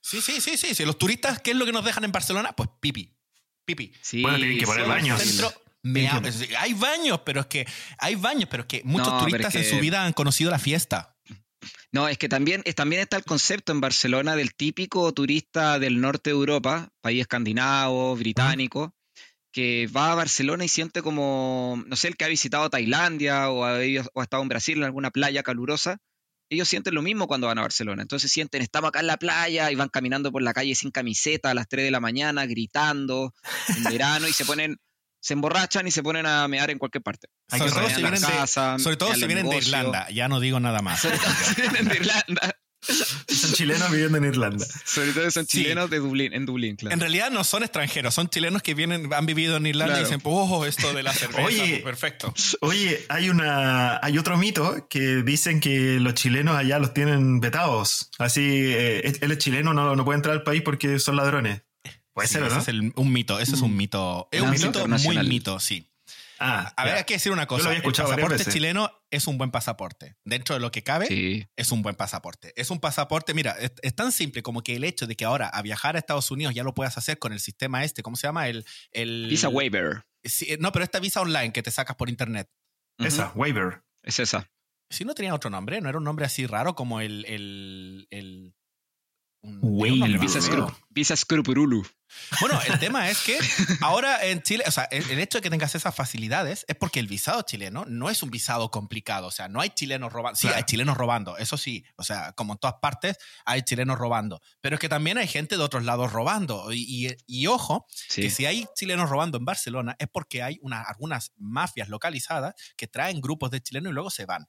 Sí, 0.00 0.20
sí, 0.20 0.40
sí, 0.40 0.74
sí. 0.74 0.84
Los 0.84 0.98
turistas, 0.98 1.40
¿qué 1.40 1.50
es 1.50 1.56
lo 1.56 1.66
que 1.66 1.72
nos 1.72 1.84
dejan 1.84 2.04
en 2.04 2.12
Barcelona? 2.12 2.52
Pues 2.52 2.68
pipi. 2.80 3.12
Pipi. 3.64 3.92
Sí, 4.00 4.22
bueno, 4.22 4.38
tienen 4.38 4.58
que 4.58 4.66
poner 4.66 4.86
baños. 4.86 5.20
Centro, 5.20 5.52
meao. 5.82 6.22
Hay 6.58 6.74
baños, 6.74 7.20
pero 7.24 7.40
es 7.40 7.46
que 7.46 7.66
hay 7.98 8.14
baños, 8.14 8.48
pero 8.50 8.62
es 8.62 8.68
que 8.68 8.82
muchos 8.84 9.12
no, 9.12 9.18
turistas 9.18 9.52
que... 9.52 9.58
en 9.58 9.64
su 9.64 9.80
vida 9.80 10.04
han 10.04 10.12
conocido 10.12 10.50
la 10.50 10.58
fiesta. 10.58 11.16
No, 11.92 12.08
es 12.08 12.18
que 12.18 12.28
también, 12.28 12.62
también 12.74 13.02
está 13.02 13.16
el 13.16 13.24
concepto 13.24 13.72
en 13.72 13.80
Barcelona 13.80 14.36
del 14.36 14.54
típico 14.54 15.12
turista 15.12 15.78
del 15.78 16.00
norte 16.00 16.30
de 16.30 16.36
Europa, 16.36 16.90
país 17.00 17.22
escandinavo, 17.22 18.14
británico, 18.16 18.95
que 19.56 19.86
va 19.86 20.12
a 20.12 20.14
Barcelona 20.14 20.66
y 20.66 20.68
siente 20.68 21.00
como, 21.00 21.82
no 21.86 21.96
sé, 21.96 22.08
el 22.08 22.18
que 22.18 22.26
ha 22.26 22.28
visitado 22.28 22.68
Tailandia 22.68 23.48
o 23.48 23.64
ha, 23.64 23.78
o 24.12 24.20
ha 24.20 24.22
estado 24.22 24.42
en 24.42 24.50
Brasil 24.50 24.76
en 24.76 24.84
alguna 24.84 25.10
playa 25.10 25.42
calurosa, 25.42 25.96
ellos 26.50 26.68
sienten 26.68 26.94
lo 26.94 27.00
mismo 27.00 27.26
cuando 27.26 27.46
van 27.46 27.56
a 27.56 27.62
Barcelona. 27.62 28.02
Entonces 28.02 28.30
sienten, 28.30 28.60
estamos 28.60 28.88
acá 28.88 29.00
en 29.00 29.06
la 29.06 29.16
playa 29.16 29.72
y 29.72 29.74
van 29.74 29.88
caminando 29.88 30.30
por 30.30 30.42
la 30.42 30.52
calle 30.52 30.74
sin 30.74 30.90
camiseta 30.90 31.52
a 31.52 31.54
las 31.54 31.68
3 31.68 31.86
de 31.86 31.90
la 31.90 32.00
mañana, 32.00 32.44
gritando 32.44 33.32
en 33.74 33.84
verano 33.84 34.28
y 34.28 34.34
se 34.34 34.44
ponen 34.44 34.76
se 35.20 35.32
emborrachan 35.32 35.86
y 35.86 35.90
se 35.90 36.02
ponen 36.02 36.26
a 36.26 36.46
mear 36.48 36.70
en 36.70 36.78
cualquier 36.78 37.02
parte. 37.02 37.28
Sobre 37.48 37.70
todo, 37.72 37.88
si 37.88 38.02
vienen, 38.02 38.20
casa, 38.20 38.74
de, 38.74 38.78
sobre 38.80 38.96
todo 38.98 39.14
si 39.14 39.26
vienen 39.26 39.48
de 39.48 39.56
Irlanda, 39.56 40.06
ya 40.10 40.28
no 40.28 40.38
digo 40.38 40.60
nada 40.60 40.82
más. 40.82 41.00
Sobre 41.00 41.16
todo 41.16 41.32
si 41.32 41.62
vienen 41.62 41.88
de 41.88 41.96
Irlanda. 41.96 42.58
Son 43.28 43.52
chilenos 43.52 43.90
viviendo 43.90 44.18
en 44.18 44.24
Irlanda. 44.24 44.66
Sobre 44.84 45.12
todo 45.12 45.30
son 45.30 45.46
chilenos 45.46 45.86
sí. 45.86 45.90
de 45.90 45.98
Dublín, 45.98 46.32
en 46.32 46.46
Dublín, 46.46 46.76
claro. 46.76 46.94
En 46.94 47.00
realidad 47.00 47.30
no 47.30 47.44
son 47.44 47.62
extranjeros, 47.62 48.14
son 48.14 48.28
chilenos 48.28 48.62
que 48.62 48.74
vienen, 48.74 49.12
han 49.12 49.26
vivido 49.26 49.56
en 49.56 49.66
Irlanda 49.66 49.94
claro. 49.94 50.08
y 50.08 50.10
dicen, 50.10 50.20
oh, 50.24 50.64
esto 50.64 50.92
de 50.92 51.02
la 51.02 51.12
cerveza, 51.14 51.42
oye, 51.42 51.80
pues 51.82 51.82
perfecto. 51.82 52.34
Oye, 52.60 53.04
hay 53.08 53.28
una, 53.28 53.98
hay 54.02 54.18
otro 54.18 54.36
mito 54.36 54.86
que 54.88 55.22
dicen 55.22 55.60
que 55.60 55.98
los 56.00 56.14
chilenos 56.14 56.56
allá 56.56 56.78
los 56.78 56.94
tienen 56.94 57.40
vetados. 57.40 58.10
Así, 58.18 58.42
eh, 58.42 59.18
él 59.20 59.30
es 59.30 59.38
chileno, 59.38 59.74
no, 59.74 59.96
no 59.96 60.04
puede 60.04 60.16
entrar 60.16 60.34
al 60.34 60.42
país 60.42 60.62
porque 60.62 60.98
son 60.98 61.16
ladrones. 61.16 61.62
Puede 62.12 62.28
sí, 62.28 62.34
ser, 62.34 62.50
¿no? 62.50 62.58
Es 62.58 62.68
el, 62.68 62.92
un 62.96 63.12
mito, 63.12 63.38
ese 63.40 63.54
es 63.54 63.60
un 63.60 63.76
mito. 63.76 64.28
Es 64.30 64.40
un 64.40 64.50
mito 64.50 64.88
muy 64.88 65.18
mito, 65.28 65.60
sí. 65.60 65.86
Ah, 66.38 66.72
a 66.76 66.84
ver, 66.84 66.94
hay 66.96 67.04
que 67.04 67.14
decir 67.14 67.32
una 67.32 67.46
cosa. 67.46 67.72
el 67.72 67.82
pasaporte 67.82 68.44
chileno 68.44 68.90
es 69.10 69.26
un 69.26 69.38
buen 69.38 69.50
pasaporte. 69.50 70.16
Dentro 70.24 70.54
de 70.54 70.60
lo 70.60 70.70
que 70.70 70.82
cabe, 70.82 71.06
sí. 71.06 71.46
es 71.56 71.72
un 71.72 71.82
buen 71.82 71.94
pasaporte. 71.94 72.52
Es 72.56 72.70
un 72.70 72.78
pasaporte, 72.78 73.32
mira, 73.34 73.52
es, 73.52 73.72
es, 73.82 73.94
tan 73.94 74.12
simple 74.12 74.42
como 74.42 74.62
que 74.62 74.76
el 74.76 74.84
hecho 74.84 75.06
de 75.06 75.16
que 75.16 75.24
ahora 75.24 75.48
a 75.48 75.62
viajar 75.62 75.96
a 75.96 75.98
Estados 75.98 76.30
Unidos 76.30 76.54
ya 76.54 76.62
lo 76.62 76.74
puedas 76.74 76.98
hacer 76.98 77.18
con 77.18 77.32
el 77.32 77.40
sistema 77.40 77.84
este, 77.84 78.02
¿cómo 78.02 78.16
se 78.16 78.26
llama? 78.26 78.48
El, 78.48 78.66
el 78.92 79.28
Visa 79.28 79.48
Waiver. 79.48 80.04
Sí, 80.24 80.56
no, 80.60 80.72
pero 80.72 80.84
esta 80.84 80.98
visa 80.98 81.20
online 81.20 81.52
que 81.52 81.62
te 81.62 81.70
sacas 81.70 81.96
por 81.96 82.08
internet. 82.08 82.50
Uh 82.98 83.04
-huh. 83.04 83.06
Esa, 83.06 83.32
Waiver. 83.34 83.82
Es 84.02 84.18
esa. 84.18 84.50
Si 84.90 85.04
no 85.04 85.14
tenía 85.14 85.34
otro 85.34 85.50
nombre, 85.50 85.80
no 85.80 85.88
era 85.88 85.98
un 85.98 86.04
nombre 86.04 86.26
así 86.26 86.46
raro 86.46 86.74
como 86.74 87.00
el. 87.00 87.24
el, 87.26 88.06
el 88.10 88.54
un, 89.42 90.02
el 90.04 90.18
visa, 90.18 90.40
scrup, 90.40 90.72
visa 90.90 91.16
Scrupurulu. 91.16 91.86
Bueno, 92.40 92.60
el 92.66 92.78
tema 92.78 93.08
es 93.08 93.22
que 93.22 93.38
ahora 93.80 94.24
en 94.24 94.42
Chile, 94.42 94.64
o 94.66 94.70
sea, 94.70 94.84
el, 94.84 95.08
el, 95.10 95.18
hecho 95.18 95.38
de 95.38 95.42
que 95.42 95.50
tengas 95.50 95.74
esas 95.74 95.94
facilidades 95.94 96.64
es 96.68 96.76
porque 96.76 97.00
el 97.00 97.06
visado 97.06 97.42
chileno 97.42 97.84
no 97.86 98.10
es 98.10 98.22
un 98.22 98.30
visado 98.30 98.70
complicado. 98.70 99.26
O 99.26 99.30
sea, 99.30 99.48
no 99.48 99.60
hay 99.60 99.70
chilenos 99.70 100.12
robando. 100.12 100.36
Sí, 100.36 100.46
claro. 100.46 100.56
hay 100.56 100.62
chilenos 100.64 100.96
robando, 100.96 101.36
eso 101.36 101.56
sí. 101.56 101.84
O 101.96 102.02
sea, 102.02 102.32
como 102.32 102.54
en 102.54 102.58
todas 102.58 102.76
partes, 102.80 103.18
hay 103.44 103.62
chilenos 103.62 103.98
robando. 103.98 104.40
Pero 104.60 104.76
es 104.76 104.80
que 104.80 104.88
también 104.88 105.18
hay 105.18 105.28
gente 105.28 105.56
de 105.56 105.62
otros 105.62 105.84
lados 105.84 106.12
robando. 106.12 106.72
Y, 106.72 107.06
y, 107.06 107.16
y 107.26 107.46
ojo, 107.46 107.86
sí. 107.90 108.22
que 108.22 108.30
si 108.30 108.46
hay 108.46 108.66
chilenos 108.74 109.10
robando 109.10 109.38
en 109.38 109.44
Barcelona 109.44 109.96
es 109.98 110.08
porque 110.08 110.42
hay 110.42 110.58
una, 110.62 110.82
algunas 110.82 111.32
mafias 111.36 111.88
localizadas 111.88 112.54
que 112.76 112.86
traen 112.86 113.20
grupos 113.20 113.50
de 113.50 113.60
chilenos 113.60 113.90
y 113.90 113.94
luego 113.94 114.10
se 114.10 114.26
van. 114.26 114.48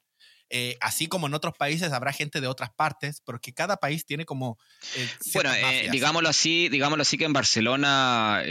Eh, 0.50 0.76
así 0.80 1.08
como 1.08 1.26
en 1.26 1.34
otros 1.34 1.54
países 1.56 1.92
habrá 1.92 2.12
gente 2.12 2.40
de 2.40 2.46
otras 2.46 2.70
partes, 2.70 3.20
porque 3.24 3.52
cada 3.52 3.76
país 3.76 4.04
tiene 4.06 4.24
como... 4.24 4.58
Eh, 4.96 5.08
bueno, 5.34 5.52
eh, 5.52 5.88
digámoslo 5.90 6.28
así, 6.28 6.68
digámoslo 6.68 7.02
así 7.02 7.18
que 7.18 7.24
en 7.24 7.32
Barcelona 7.32 8.42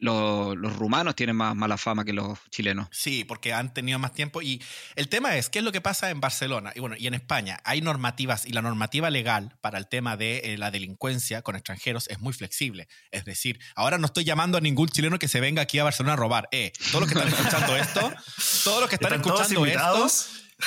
los, 0.00 0.56
los, 0.56 0.76
rumanos 0.76 1.14
tienen 1.14 1.36
más 1.36 1.54
mala 1.54 1.76
fama 1.76 2.04
que 2.04 2.12
los 2.12 2.38
chilenos. 2.50 2.88
Sí, 2.90 3.24
porque 3.24 3.52
han 3.52 3.72
tenido 3.72 3.98
más 3.98 4.12
tiempo. 4.12 4.42
Y 4.42 4.62
el 4.96 5.08
tema 5.08 5.36
es, 5.36 5.48
¿qué 5.50 5.58
es 5.58 5.64
lo 5.64 5.72
que 5.72 5.80
pasa 5.80 6.10
en 6.10 6.20
Barcelona? 6.20 6.72
Y 6.74 6.80
bueno, 6.80 6.96
y 6.98 7.06
en 7.06 7.14
España 7.14 7.60
hay 7.64 7.82
normativas, 7.82 8.46
y 8.46 8.52
la 8.52 8.62
normativa 8.62 9.10
legal 9.10 9.56
para 9.60 9.78
el 9.78 9.88
tema 9.88 10.16
de 10.16 10.38
eh, 10.38 10.58
la 10.58 10.70
delincuencia 10.70 11.42
con 11.42 11.54
extranjeros 11.54 12.08
es 12.08 12.18
muy 12.20 12.32
flexible. 12.32 12.88
Es 13.10 13.24
decir, 13.24 13.60
ahora 13.76 13.98
no 13.98 14.06
estoy 14.06 14.24
llamando 14.24 14.58
a 14.58 14.60
ningún 14.60 14.88
chileno 14.88 15.18
que 15.18 15.28
se 15.28 15.40
venga 15.40 15.62
aquí 15.62 15.78
a 15.78 15.84
Barcelona 15.84 16.14
a 16.14 16.16
robar. 16.16 16.48
Eh, 16.50 16.72
todos 16.90 17.02
los 17.02 17.12
que 17.12 17.18
están 17.18 17.32
escuchando 17.32 17.76
esto, 17.76 18.12
todos 18.64 18.80
los 18.80 18.88
que 18.88 18.96
están 18.96 19.14
escuchando 19.14 19.66
esto 19.66 20.08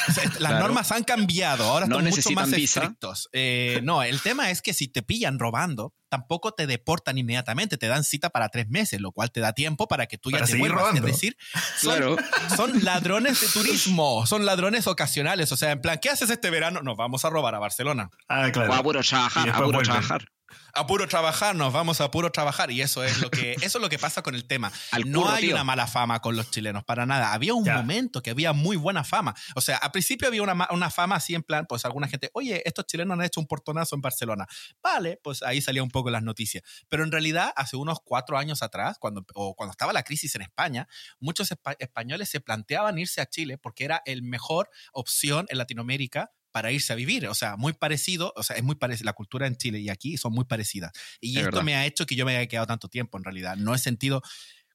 o 0.08 0.12
sea, 0.12 0.24
las 0.24 0.38
claro. 0.38 0.60
normas 0.60 0.91
han 0.91 1.04
cambiado, 1.04 1.64
ahora 1.66 1.86
no 1.86 2.00
están 2.00 2.16
mucho 2.16 2.32
más 2.32 2.52
visa. 2.52 2.82
estrictos. 2.82 3.30
Eh, 3.32 3.80
no, 3.84 4.04
el 4.04 4.22
tema 4.22 4.52
es 4.52 4.62
que 4.62 4.74
si 4.74 4.88
te 4.88 5.02
pillan 5.02 5.39
robando, 5.39 5.94
tampoco 6.10 6.54
te 6.54 6.68
deportan 6.68 7.18
inmediatamente, 7.18 7.78
te 7.78 7.88
dan 7.88 8.04
cita 8.04 8.30
para 8.30 8.50
tres 8.50 8.70
meses, 8.70 9.02
lo 9.02 9.12
cual 9.12 9.32
te 9.32 9.39
da 9.39 9.54
tiempo 9.54 9.88
para 9.88 10.06
que 10.06 10.18
tú 10.18 10.32
ya 10.32 10.39
para 10.39 10.52
te 10.52 10.58
vuelvas. 10.58 10.80
Robando. 10.80 11.08
Es 11.08 11.14
decir, 11.14 11.38
son, 11.80 11.96
claro. 11.98 12.18
son, 12.56 12.84
ladrones 12.84 13.41
de 13.41 13.48
turismo, 13.48 14.26
son 14.26 14.46
ladrones 14.46 14.88
ocasionales. 14.88 15.52
O 15.52 15.58
sea, 15.58 15.72
en 15.72 15.82
plan, 15.82 16.00
¿qué 16.02 16.10
haces 16.10 16.30
este 16.30 16.50
verano? 16.50 16.82
Nos 16.82 16.98
vamos 16.98 17.26
a 17.26 17.30
robar 17.30 17.56
a 17.56 17.60
Barcelona. 17.60 18.10
Ah, 18.28 18.52
claro. 18.52 18.72
O 18.72 18.76
a 18.76 18.84
puro 18.84 19.02
trabajar, 19.02 19.50
a 19.50 19.64
puro 19.64 19.82
trabajar 19.82 20.26
a 20.74 20.88
puro 20.88 21.08
trabajar, 21.08 21.56
nos 21.56 21.72
vamos 21.74 22.01
a 22.01 22.10
puro 22.12 22.32
trabajar 22.32 22.72
y 22.72 22.82
eso 22.82 23.04
es 23.04 23.20
lo 23.22 23.30
que 23.32 23.54
eso 23.62 23.78
es 23.78 23.82
lo 23.82 23.89
que 23.89 23.99
pasa 23.99 24.22
con 24.24 24.36
el 24.36 24.45
tema. 24.45 24.72
Al 24.91 25.10
no 25.12 25.30
hay 25.30 25.43
tío. 25.45 25.56
una 25.56 25.64
mala 25.64 25.88
fama 25.88 26.20
con 26.22 26.36
los 26.36 26.49
chilenos 26.51 26.84
para 26.84 27.06
nada. 27.06 27.34
Había 27.34 27.54
un 27.54 27.66
Ya. 27.66 27.78
momento 27.78 28.22
que 28.22 28.32
había 28.32 28.54
muy 28.54 28.78
buena 28.78 29.04
fama. 29.04 29.36
O 29.56 29.62
sea, 29.62 29.78
al 29.78 29.91
principio 29.91 30.28
había 30.28 30.41
una, 30.43 30.68
una 30.72 30.89
fama 30.89 31.16
así 31.16 31.36
en 31.36 31.43
plan, 31.43 31.66
pues 31.68 31.86
alguna 31.86 32.08
gente, 32.08 32.30
oye, 32.34 32.62
estos 32.66 32.86
chilenos 32.86 33.18
han 33.18 33.24
hecho 33.26 33.39
un 33.39 33.47
portonazo 33.47 33.95
en 33.95 34.01
Barcelona. 34.01 34.45
Vale, 34.82 35.20
pues 35.24 35.43
ahí 35.43 35.62
salía 35.62 35.84
un 35.84 35.89
poco 35.91 36.10
las 36.10 36.24
noticias. 36.24 36.64
Pero 36.89 37.04
en 37.04 37.12
realidad, 37.12 37.54
hace 37.56 37.76
unos 37.78 37.99
cuatro 38.04 38.38
años 38.38 38.62
atrás, 38.64 38.97
cuando, 38.99 39.26
o 39.34 39.56
cuando 39.56 39.72
estaba 39.72 39.93
la 39.93 40.04
crisis 40.04 40.36
en 40.36 40.41
España, 40.43 40.88
muchos 41.20 41.51
espa- 41.51 41.76
españoles 41.80 42.30
se 42.30 42.39
planteaban 42.39 42.97
irse 42.97 43.22
a 43.22 43.26
Chile 43.26 43.58
porque 43.58 43.86
era 43.86 44.01
el 44.06 44.22
mejor 44.24 44.70
opción 44.91 45.45
en 45.49 45.58
Latinoamérica 45.58 46.32
para 46.54 46.72
irse 46.72 46.93
a 46.93 46.95
vivir, 46.95 47.28
o 47.28 47.34
sea, 47.34 47.58
muy 47.58 47.74
parecido, 47.74 48.32
o 48.38 48.43
sea, 48.43 48.56
es 48.56 48.64
muy 48.64 48.76
parecido, 48.76 49.06
la 49.08 49.14
cultura 49.14 49.47
en 49.47 49.58
Chile 49.58 49.80
y 49.82 49.89
aquí 49.89 50.16
son 50.18 50.32
muy 50.34 50.45
parecidas. 50.45 50.91
Y 51.20 51.32
Es 51.32 51.38
esto 51.39 51.45
verdad. 51.47 51.64
me 51.64 51.76
ha 51.76 51.86
hecho 51.86 52.06
que 52.06 52.16
yo 52.16 52.26
me 52.26 52.38
haya 52.38 52.47
quedado 52.47 52.68
tanto 52.68 52.88
tiempo, 52.88 53.18
en 53.18 53.26
realidad. 53.26 53.58
No 53.58 53.76
he 53.76 53.78
sentido, 53.80 54.22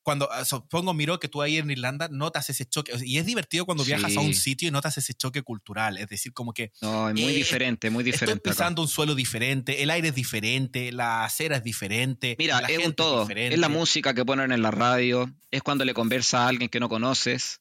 cuando, 0.02 0.30
ah, 0.32 0.44
supongo, 0.46 0.94
miro 0.94 1.20
que 1.20 1.28
tú 1.28 1.42
ahí 1.42 1.58
en 1.58 1.70
Irlanda 1.70 2.08
notas 2.10 2.48
ese 2.48 2.64
choque, 2.64 2.92
y 3.04 3.18
es 3.18 3.26
divertido 3.26 3.66
cuando 3.66 3.84
Sí. 3.84 3.90
viajas 3.90 4.16
a 4.16 4.20
un 4.20 4.32
sitio 4.32 4.66
y 4.66 4.70
notas 4.70 4.96
ese 4.96 5.12
choque 5.14 5.42
cultural, 5.42 5.98
es 5.98 6.08
decir, 6.08 6.32
como 6.32 6.52
que 6.54 6.72
No, 6.80 7.10
es 7.10 7.14
muy 7.14 7.32
Eh, 7.32 7.34
diferente, 7.34 7.90
muy 7.90 8.02
diferente. 8.04 8.38
estoy 8.38 8.50
acá. 8.50 8.50
pisando 8.50 8.80
un 8.82 8.88
suelo 8.88 9.14
diferente, 9.14 9.82
el 9.82 9.90
aire 9.90 10.08
es 10.08 10.14
diferente, 10.14 10.92
la 10.92 11.24
acera 11.26 11.58
es 11.58 11.62
diferente. 11.64 12.36
Mira, 12.38 12.60
la 12.62 12.68
es 12.68 12.78
un 12.86 12.94
todo. 12.94 13.22
diferente. 13.22 13.54
Es 13.54 13.60
la 13.60 13.68
música 13.68 14.14
que 14.14 14.24
ponen 14.24 14.50
en 14.50 14.62
la 14.62 14.70
radio, 14.70 15.30
es 15.50 15.62
cuando 15.62 15.84
le 15.84 15.92
conversa 15.94 16.44
a 16.44 16.48
alguien 16.48 16.70
que 16.70 16.80
no 16.80 16.88
conoces, 16.88 17.60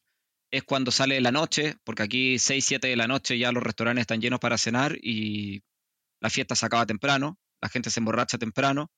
es 0.51 0.63
cuando 0.63 0.91
sale 0.91 1.19
la 1.21 1.31
noche, 1.31 1.75
porque 1.83 2.03
aquí 2.03 2.39
6, 2.39 2.63
7 2.65 2.87
de 2.87 2.95
la 2.95 3.07
noche 3.07 3.37
ya 3.37 3.51
los 3.51 3.63
restaurantes 3.63 4.01
están 4.01 4.21
llenos 4.21 4.39
para 4.39 4.57
cenar 4.57 4.97
y 5.01 5.61
la 6.19 6.29
fiesta 6.29 6.55
se 6.55 6.65
acaba 6.65 6.85
temprano, 6.85 7.37
la 7.61 7.69
gente 7.69 7.89
se 7.89 7.99
emborracha 7.99 8.37
temprano. 8.37 8.91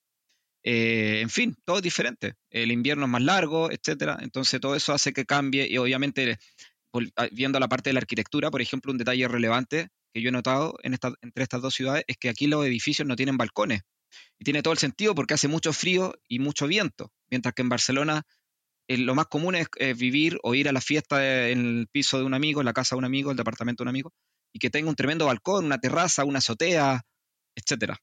Eh, 0.62 1.20
en 1.20 1.30
fin, 1.30 1.56
todo 1.64 1.78
es 1.78 1.82
diferente. 1.82 2.34
El 2.50 2.70
invierno 2.70 3.06
es 3.06 3.10
más 3.10 3.22
largo, 3.22 3.70
etcétera. 3.70 4.18
Entonces 4.20 4.60
todo 4.60 4.76
eso 4.76 4.92
hace 4.92 5.12
que 5.12 5.24
cambie 5.24 5.66
y 5.68 5.78
obviamente 5.78 6.38
ah, 7.16 7.28
viendo 7.32 7.58
la 7.58 7.68
parte 7.68 7.90
de 7.90 7.94
la 7.94 8.00
arquitectura, 8.00 8.50
por 8.50 8.60
ejemplo, 8.60 8.92
un 8.92 8.98
detalle 8.98 9.26
relevante 9.28 9.88
que 10.12 10.22
yo 10.22 10.28
he 10.28 10.32
notado 10.32 10.76
entre 10.82 11.42
estas 11.42 11.62
dos 11.62 11.74
ciudades 11.74 12.04
es 12.08 12.16
que 12.16 12.28
aquí 12.28 12.46
los 12.46 12.64
edificios 12.66 13.06
no 13.06 13.16
tienen 13.16 13.36
balcones. 13.36 13.82
Y 14.38 14.44
tiene 14.44 14.62
todo 14.62 14.72
el 14.72 14.78
sentido 14.78 15.14
porque 15.14 15.34
hace 15.34 15.48
mucho 15.48 15.72
frío 15.72 16.14
y 16.26 16.40
mucho 16.40 16.66
viento, 16.66 17.12
mientras 17.30 17.54
que 17.54 17.62
en 17.62 17.68
Barcelona 17.68 18.22
eh, 18.92 18.98
lo 18.98 19.14
más 19.14 19.26
común 19.26 19.54
es 19.54 19.68
eh, 19.78 19.94
vivir 19.94 20.38
o 20.42 20.54
ir 20.54 20.68
a 20.68 20.72
la 20.72 20.80
fiesta 20.80 21.18
de- 21.18 21.52
en 21.52 21.60
el 21.80 21.86
piso 21.90 22.18
de 22.18 22.24
un 22.24 22.34
amigo, 22.34 22.60
en 22.60 22.66
la 22.66 22.72
casa 22.72 22.94
de 22.94 22.98
un 22.98 23.04
amigo, 23.04 23.30
el 23.30 23.36
departamento 23.36 23.82
de 23.82 23.84
un 23.84 23.88
amigo, 23.90 24.12
y 24.54 24.58
que 24.58 24.70
tenga 24.70 24.88
un 24.88 24.96
tremendo 24.96 25.26
balcón, 25.26 25.64
una 25.64 25.78
terraza, 25.78 26.24
una 26.24 26.38
azotea, 26.38 27.02
etcétera. 27.56 27.98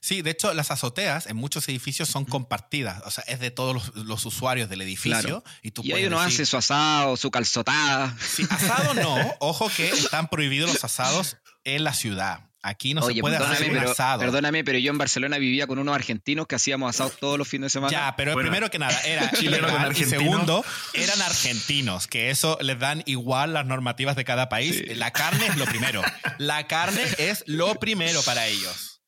Sí, 0.00 0.22
de 0.22 0.30
hecho, 0.30 0.54
las 0.54 0.70
azoteas 0.70 1.26
en 1.26 1.36
muchos 1.36 1.68
edificios 1.68 2.08
son 2.08 2.24
compartidas. 2.24 3.02
O 3.04 3.10
sea, 3.10 3.24
es 3.26 3.40
de 3.40 3.50
todos 3.50 3.74
los, 3.74 4.06
los 4.06 4.24
usuarios 4.24 4.68
del 4.70 4.80
edificio. 4.80 5.20
Claro. 5.20 5.44
Y, 5.60 5.72
tú 5.72 5.82
Y 5.84 5.90
ahí 5.92 6.06
uno 6.06 6.20
decir- 6.20 6.34
hace 6.34 6.46
su 6.46 6.56
asado, 6.56 7.16
su 7.16 7.30
calzotada. 7.32 8.16
Sí, 8.20 8.46
asado 8.48 8.94
no. 8.94 9.16
Ojo 9.40 9.68
que 9.76 9.88
están 9.88 10.28
prohibidos 10.28 10.72
los 10.72 10.84
asados 10.84 11.36
en 11.64 11.82
la 11.82 11.94
ciudad. 11.94 12.45
Aquí 12.62 12.94
no 12.94 13.02
se 13.02 13.14
puede 13.20 13.36
hacer 13.36 13.70
un 13.70 13.76
pero, 13.78 13.90
asado. 13.92 14.18
perdóname, 14.20 14.64
pero 14.64 14.78
yo 14.78 14.90
en 14.90 14.98
Barcelona 14.98 15.38
vivía 15.38 15.68
con 15.68 15.78
unos 15.78 15.94
argentinos 15.94 16.46
que 16.48 16.56
hacíamos 16.56 16.90
asados 16.90 17.16
todos 17.20 17.38
los 17.38 17.46
fines 17.46 17.66
de 17.66 17.70
semana. 17.70 17.92
Ya, 17.92 18.16
pero 18.16 18.32
Bueno, 18.32 18.48
primero 18.48 18.70
que 18.70 18.78
nada, 18.80 18.98
era 19.02 19.30
chileno 19.38 19.68
con 19.68 19.76
ilegal 19.76 19.82
y 19.82 20.02
argentino. 20.02 20.20
segundo, 20.20 20.64
eran 20.92 21.22
argentinos, 21.22 22.06
que 22.08 22.30
eso 22.30 22.58
les 22.60 22.78
dan 22.78 23.02
igual 23.06 23.52
las 23.54 23.66
normativas 23.66 24.16
de 24.16 24.24
cada 24.24 24.48
país. 24.48 24.76
Sí. 24.76 24.94
La 24.96 25.12
carne 25.12 25.46
es 25.46 25.56
lo 25.56 25.64
primero. 25.66 26.02
La 26.38 26.66
carne 26.66 27.02
es 27.18 27.44
lo 27.46 27.76
primero 27.76 28.20
para 28.22 28.46
ellos. 28.48 29.00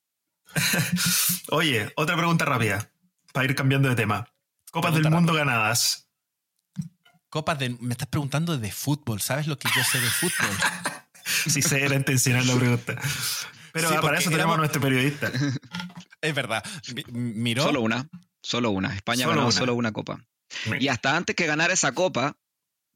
Oye, 1.50 1.92
otra 1.96 2.16
pregunta 2.16 2.44
rápida, 2.44 2.90
para 3.32 3.46
ir 3.46 3.54
cambiando 3.54 3.88
de 3.88 3.96
tema. 3.96 4.28
Copas 4.70 4.92
Pregunta 4.92 5.08
del 5.08 5.14
mundo 5.16 5.34
ganadas. 5.34 6.08
Copas 7.28 7.58
de... 7.58 7.70
Me 7.80 7.92
estás 7.92 8.08
preguntando 8.08 8.56
de 8.56 8.70
fútbol. 8.70 9.20
¿Sabes 9.20 9.46
lo 9.46 9.58
que 9.58 9.68
yo 9.74 9.82
sé 9.84 10.00
de 10.00 10.08
fútbol? 10.08 10.50
Si 11.48 11.62
sé, 11.62 11.84
era 11.84 11.94
intencional 11.94 12.46
la 12.46 12.54
pregunta. 12.56 13.00
Pero 13.72 13.88
Sí, 13.88 13.94
ah, 13.96 14.00
para 14.00 14.18
eso 14.18 14.30
tenemos 14.30 14.38
éramos- 14.40 14.54
a 14.54 14.58
nuestro 14.58 14.80
periodista. 14.80 15.30
Es 16.20 16.34
verdad. 16.34 16.64
Mi- 16.94 17.04
Miró. 17.12 17.62
Solo 17.62 17.80
una, 17.80 18.08
solo 18.42 18.70
una. 18.70 18.92
España 18.94 19.22
Solo 19.24 19.36
ganó 19.36 19.42
una. 19.48 19.52
solo 19.56 19.74
una 19.74 19.92
copa. 19.92 20.24
Y 20.80 20.88
hasta 20.88 21.16
antes 21.16 21.36
que 21.36 21.46
ganara 21.46 21.72
esa 21.72 21.92
copa, 21.92 22.36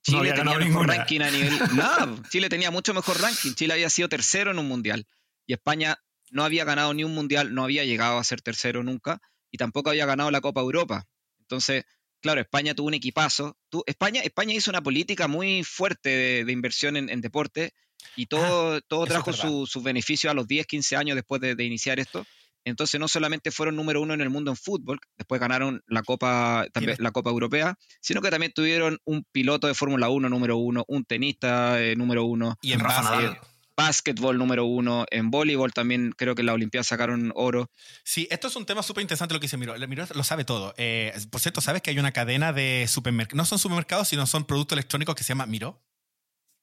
Chile 0.03 0.33
tenía 0.33 0.45
mejor 0.45 0.65
ninguna. 0.65 0.97
ranking 0.97 1.21
a 1.21 1.31
nivel. 1.31 1.53
Nada, 1.77 2.17
Chile 2.31 2.49
tenía 2.49 2.73
mucho 2.73 2.93
mejor 2.95 3.21
ranking. 3.21 3.55
Chile 3.55 3.75
había 3.75 3.91
sido 3.91 4.09
tercero 4.09 4.51
en 4.51 4.59
un 4.59 4.67
mundial. 4.67 5.07
Y 5.47 5.53
España 5.53 5.99
no 6.33 6.43
había 6.45 6.65
ganado 6.65 6.93
ni 6.95 7.05
un 7.05 7.15
mundial, 7.15 7.55
no 7.55 7.63
había 7.63 7.85
llegado 7.85 8.19
a 8.19 8.25
ser 8.25 8.41
tercero 8.43 8.83
nunca. 8.83 9.21
Y 9.53 9.59
tampoco 9.59 9.91
había 9.91 10.07
ganado 10.07 10.33
la 10.33 10.41
Copa 10.41 10.61
Europa. 10.63 11.07
Entonces, 11.43 11.85
claro, 12.21 12.41
España 12.41 12.75
tuvo 12.75 12.89
un 12.89 12.95
equipazo. 12.95 13.57
España, 13.87 14.23
España 14.23 14.53
hizo 14.55 14.71
una 14.71 14.83
política 14.83 15.29
muy 15.29 15.63
fuerte 15.63 16.09
de, 16.09 16.45
de 16.45 16.53
inversión 16.53 16.97
en, 16.97 17.09
en 17.09 17.21
deporte. 17.21 17.73
Y 18.17 18.27
todo, 18.27 18.81
todo 18.83 19.05
eso 19.05 19.13
trajo 19.13 19.33
su- 19.33 19.67
sus 19.67 19.83
beneficios 19.83 20.31
a 20.31 20.35
los 20.35 20.47
10, 20.47 20.67
15 20.67 20.97
años 20.97 21.15
después 21.17 21.41
de, 21.41 21.55
de 21.55 21.65
iniciar 21.65 21.99
esto. 22.01 22.25
Entonces 22.65 23.01
no 23.01 23.09
solamente 23.09 23.51
fueron 23.51 23.75
número 23.75 24.01
uno 24.01 24.15
en 24.15 24.21
el 24.21 24.31
mundo 24.31 24.51
en 24.53 24.57
fútbol, 24.57 25.01
después 25.19 25.41
ganaron 25.41 25.83
la 25.89 26.03
Copa, 26.03 26.65
también, 26.73 26.97
la 27.01 27.11
Copa 27.11 27.31
Europea, 27.31 27.75
sino 28.01 28.21
que 28.23 28.31
también 28.31 28.53
tuvieron 28.53 28.99
un 29.05 29.25
piloto 29.33 29.67
de 29.67 29.75
Fórmula 29.75 30.09
1 30.11 30.29
número 30.29 30.57
uno, 30.59 30.85
un 30.87 31.05
tenista 31.05 31.83
eh, 31.83 31.97
número 31.97 32.25
uno, 32.25 32.57
Y 32.63 32.73
en 32.73 32.79
Rafa 32.81 33.37
básquetbol 33.75 34.37
número 34.39 34.65
uno, 34.67 35.07
en 35.11 35.31
voleibol 35.31 35.73
también 35.73 36.13
creo 36.17 36.35
que 36.35 36.43
en 36.43 36.47
la 36.47 36.53
Olimpiada 36.53 36.85
sacaron 36.85 37.33
oro. 37.35 37.71
Sí, 38.05 38.29
esto 38.31 38.47
es 38.49 38.55
un 38.55 38.67
tema 38.67 38.83
súper 38.83 39.03
interesante 39.03 39.35
lo 39.35 39.41
que 39.41 39.47
dice 39.47 39.57
Miro. 39.57 39.75
Miro 39.89 40.05
lo 40.15 40.23
sabe 40.23 40.45
todo. 40.45 40.75
Eh, 40.77 41.13
por 41.31 41.41
cierto, 41.41 41.61
¿sabes 41.63 41.81
que 41.83 41.91
hay 41.91 41.99
una 41.99 42.13
cadena 42.13 42.53
de 42.53 42.87
supermercados? 42.89 43.37
No 43.37 43.45
son 43.47 43.59
supermercados, 43.59 44.09
sino 44.09 44.27
son 44.27 44.45
productos 44.45 44.77
electrónicos 44.77 45.15
que 45.17 45.25
se 45.25 45.29
llama 45.31 45.47
Miro. 45.47 45.83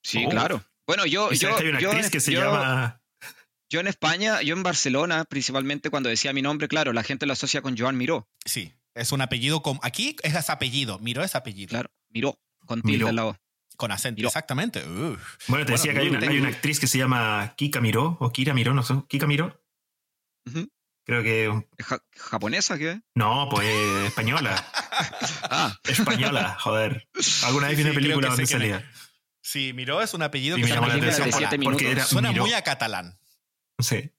Sí, 0.04 0.24
Oh. 0.26 0.30
claro. 0.30 0.64
Bueno, 0.90 1.06
yo, 1.06 1.32
yo, 1.34 1.56
que 1.56 1.64
hay 1.64 1.70
una 1.70 1.80
yo 1.80 1.90
actriz 1.90 2.06
en- 2.08 2.12
que 2.12 2.20
se 2.20 2.32
yo- 2.32 2.42
llama. 2.42 3.00
yo 3.70 3.80
en 3.80 3.86
España, 3.86 4.42
yo 4.42 4.56
en 4.56 4.64
Barcelona, 4.64 5.24
principalmente 5.26 5.92
cuando 5.92 6.10
decía 6.10 6.34
mi 6.34 6.42
nombre, 6.42 6.68
claro, 6.68 6.94
la 6.94 7.04
gente 7.04 7.28
lo 7.28 7.34
asocia 7.34 7.62
con 7.62 7.78
Joan 7.78 7.96
Miró, 7.96 8.28
Sí, 8.44 8.74
es 8.96 9.12
un 9.12 9.22
apellido. 9.22 9.62
Con, 9.62 9.80
aquí 9.84 10.16
es 10.24 10.34
ese 10.34 10.52
apellido. 10.52 10.98
Miro 10.98 11.24
es 11.24 11.36
apellido. 11.36 11.70
claro, 11.70 11.92
Miró, 12.10 12.40
con 12.66 12.82
tilde 12.82 12.98
Miró. 12.98 13.08
al 13.10 13.16
lado. 13.18 13.38
Con 13.78 13.92
acento. 13.92 14.18
Miro. 14.18 14.30
Exactamente. 14.30 14.80
Uf. 14.80 14.88
Bueno, 14.90 15.20
te 15.20 15.48
Bueno, 15.48 15.66
decía 15.72 15.94
que 15.94 16.00
hay 16.00 16.10
una, 16.10 16.20
tengo- 16.20 16.32
hay 16.34 16.40
una 16.40 16.50
actriz 16.50 16.80
que 16.80 16.88
se 16.88 16.98
llama 16.98 17.54
Kika 17.56 17.82
Miró, 17.82 18.18
o 18.20 18.32
Kira 18.32 18.56
Miró, 18.56 18.74
no 18.74 18.82
sé. 18.82 18.96
Kika 19.08 19.28
Miró. 19.28 19.64
Creo 21.06 21.24
que. 21.24 21.46
¿Es 21.78 21.86
ja- 21.86 22.04
¿Japonesa 22.18 22.78
qué? 22.78 23.02
No, 23.16 23.48
pues 23.52 23.68
española. 24.08 24.56
Ah, 25.52 25.80
Española, 25.84 26.58
joder. 26.60 27.08
Alguna 27.46 27.68
vez 27.70 27.78
Sí, 27.78 27.84
vi 27.84 27.90
una 27.90 27.92
sí, 27.92 27.96
película 27.96 28.28
que 28.28 28.32
donde 28.32 28.46
salía. 28.46 28.92
Sí, 29.52 29.74
Miro 29.74 30.00
es 30.00 30.14
un 30.14 30.22
apellido 30.22 30.58
Y 30.60 30.62
que 30.62 30.68
llamó 30.68 30.86
la 30.88 30.94
atención 30.94 31.32
porque 31.64 31.90
era 31.92 32.06
Suena 32.06 32.30
Miró. 32.30 32.44
muy 32.44 32.54
a 32.54 32.62
catalán. 32.64 33.20
Sí. 33.80 34.12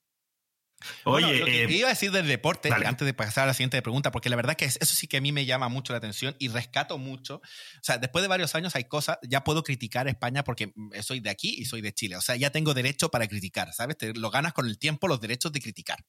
Bueno, 1.04 1.28
Oye, 1.28 1.38
lo 1.40 1.44
que 1.44 1.64
eh, 1.64 1.70
iba 1.72 1.88
a 1.88 1.90
decir 1.92 2.10
del 2.10 2.26
deporte, 2.26 2.68
dale. 2.70 2.86
antes 2.86 3.04
de 3.06 3.12
pasar 3.14 3.44
a 3.44 3.48
la 3.48 3.54
siguiente 3.54 3.80
pregunta, 3.82 4.10
porque 4.10 4.28
la 4.30 4.34
verdad 4.36 4.56
que 4.56 4.64
es- 4.64 4.78
eso 4.80 4.94
sí 4.94 5.06
que 5.06 5.18
a 5.18 5.20
mí 5.20 5.30
me 5.30 5.44
llama 5.44 5.68
mucho 5.68 5.92
la 5.92 5.98
atención 5.98 6.34
y 6.40 6.48
rescato 6.48 6.96
mucho. 6.98 7.36
O 7.36 7.80
sea, 7.82 7.98
después 7.98 8.22
de 8.22 8.28
varios 8.28 8.54
años 8.56 8.74
hay 8.74 8.84
cosas, 8.84 9.18
ya 9.22 9.44
puedo 9.44 9.62
criticar 9.62 10.06
a 10.08 10.10
España 10.10 10.42
porque 10.42 10.72
soy 11.02 11.20
de 11.20 11.30
aquí 11.30 11.54
y 11.58 11.66
soy 11.66 11.80
de 11.82 11.92
Chile. 11.92 12.16
O 12.16 12.20
sea, 12.22 12.34
ya 12.36 12.50
tengo 12.50 12.72
derecho 12.74 13.08
para 13.10 13.28
criticar, 13.28 13.72
¿sabes? 13.74 13.98
Te 13.98 14.14
lo 14.14 14.30
ganas 14.30 14.52
con 14.54 14.66
el 14.66 14.78
tiempo 14.78 15.06
los 15.06 15.20
derechos 15.20 15.52
de 15.52 15.60
criticar. 15.60 16.04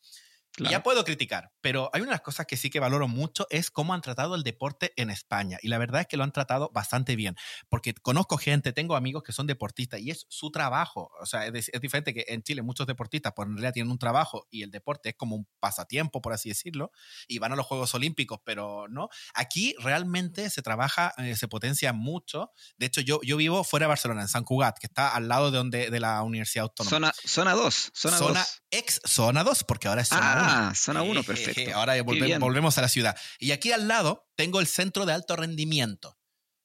Y 0.53 0.63
claro. 0.63 0.71
Ya 0.71 0.83
puedo 0.83 1.03
criticar, 1.03 1.51
pero 1.61 1.89
hay 1.93 2.01
unas 2.01 2.21
cosas 2.21 2.45
que 2.45 2.57
sí 2.57 2.69
que 2.69 2.79
valoro 2.79 3.07
mucho, 3.07 3.47
es 3.49 3.71
cómo 3.71 3.93
han 3.93 4.01
tratado 4.01 4.35
el 4.35 4.43
deporte 4.43 4.93
en 4.97 5.09
España. 5.09 5.57
Y 5.61 5.69
la 5.69 5.77
verdad 5.77 6.01
es 6.01 6.07
que 6.07 6.17
lo 6.17 6.23
han 6.23 6.31
tratado 6.31 6.69
bastante 6.73 7.15
bien, 7.15 7.35
porque 7.69 7.93
conozco 7.93 8.37
gente, 8.37 8.73
tengo 8.73 8.95
amigos 8.95 9.23
que 9.23 9.31
son 9.31 9.47
deportistas 9.47 10.01
y 10.01 10.11
es 10.11 10.25
su 10.29 10.51
trabajo. 10.51 11.11
O 11.21 11.25
sea, 11.25 11.47
es, 11.47 11.69
es 11.69 11.81
diferente 11.81 12.13
que 12.13 12.25
en 12.27 12.43
Chile 12.43 12.61
muchos 12.61 12.87
deportistas, 12.87 13.33
pues 13.35 13.47
en 13.47 13.55
realidad 13.55 13.73
tienen 13.73 13.91
un 13.91 13.97
trabajo 13.97 14.47
y 14.49 14.63
el 14.63 14.71
deporte 14.71 15.09
es 15.09 15.15
como 15.15 15.35
un 15.35 15.47
pasatiempo, 15.59 16.21
por 16.21 16.33
así 16.33 16.49
decirlo, 16.49 16.91
y 17.27 17.39
van 17.39 17.53
a 17.53 17.55
los 17.55 17.65
Juegos 17.65 17.93
Olímpicos, 17.95 18.39
pero 18.43 18.87
no. 18.89 19.09
Aquí 19.33 19.75
realmente 19.79 20.49
se 20.49 20.61
trabaja, 20.61 21.13
eh, 21.17 21.35
se 21.35 21.47
potencia 21.47 21.93
mucho. 21.93 22.51
De 22.77 22.87
hecho, 22.87 23.01
yo, 23.01 23.19
yo 23.23 23.37
vivo 23.37 23.63
fuera 23.63 23.85
de 23.85 23.89
Barcelona, 23.89 24.21
en 24.21 24.27
San 24.27 24.43
Cugat, 24.43 24.77
que 24.79 24.87
está 24.87 25.15
al 25.15 25.27
lado 25.27 25.51
de, 25.51 25.57
donde, 25.57 25.89
de 25.89 25.99
la 25.99 26.21
Universidad 26.23 26.63
Autónoma. 26.63 26.89
Zona, 26.89 27.13
zona 27.25 27.53
2, 27.53 27.91
zona 27.93 28.17
2. 28.17 28.27
Zona 28.27 28.45
ex 28.71 29.01
zona 29.05 29.43
2, 29.43 29.63
porque 29.65 29.87
ahora 29.87 30.01
es 30.01 30.07
zona 30.07 30.33
1. 30.35 30.40
Ah, 30.43 30.73
zona 30.75 31.01
1, 31.03 31.23
Jejeje, 31.23 31.45
perfecto. 31.53 31.75
Ahora 31.77 31.95
volve- 32.03 32.19
volvemos 32.39 32.77
a 32.77 32.81
la 32.81 32.89
ciudad. 32.89 33.15
Y 33.39 33.51
aquí 33.51 33.71
al 33.71 33.87
lado 33.87 34.27
tengo 34.35 34.59
el 34.59 34.67
centro 34.67 35.05
de 35.05 35.13
alto 35.13 35.35
rendimiento, 35.35 36.17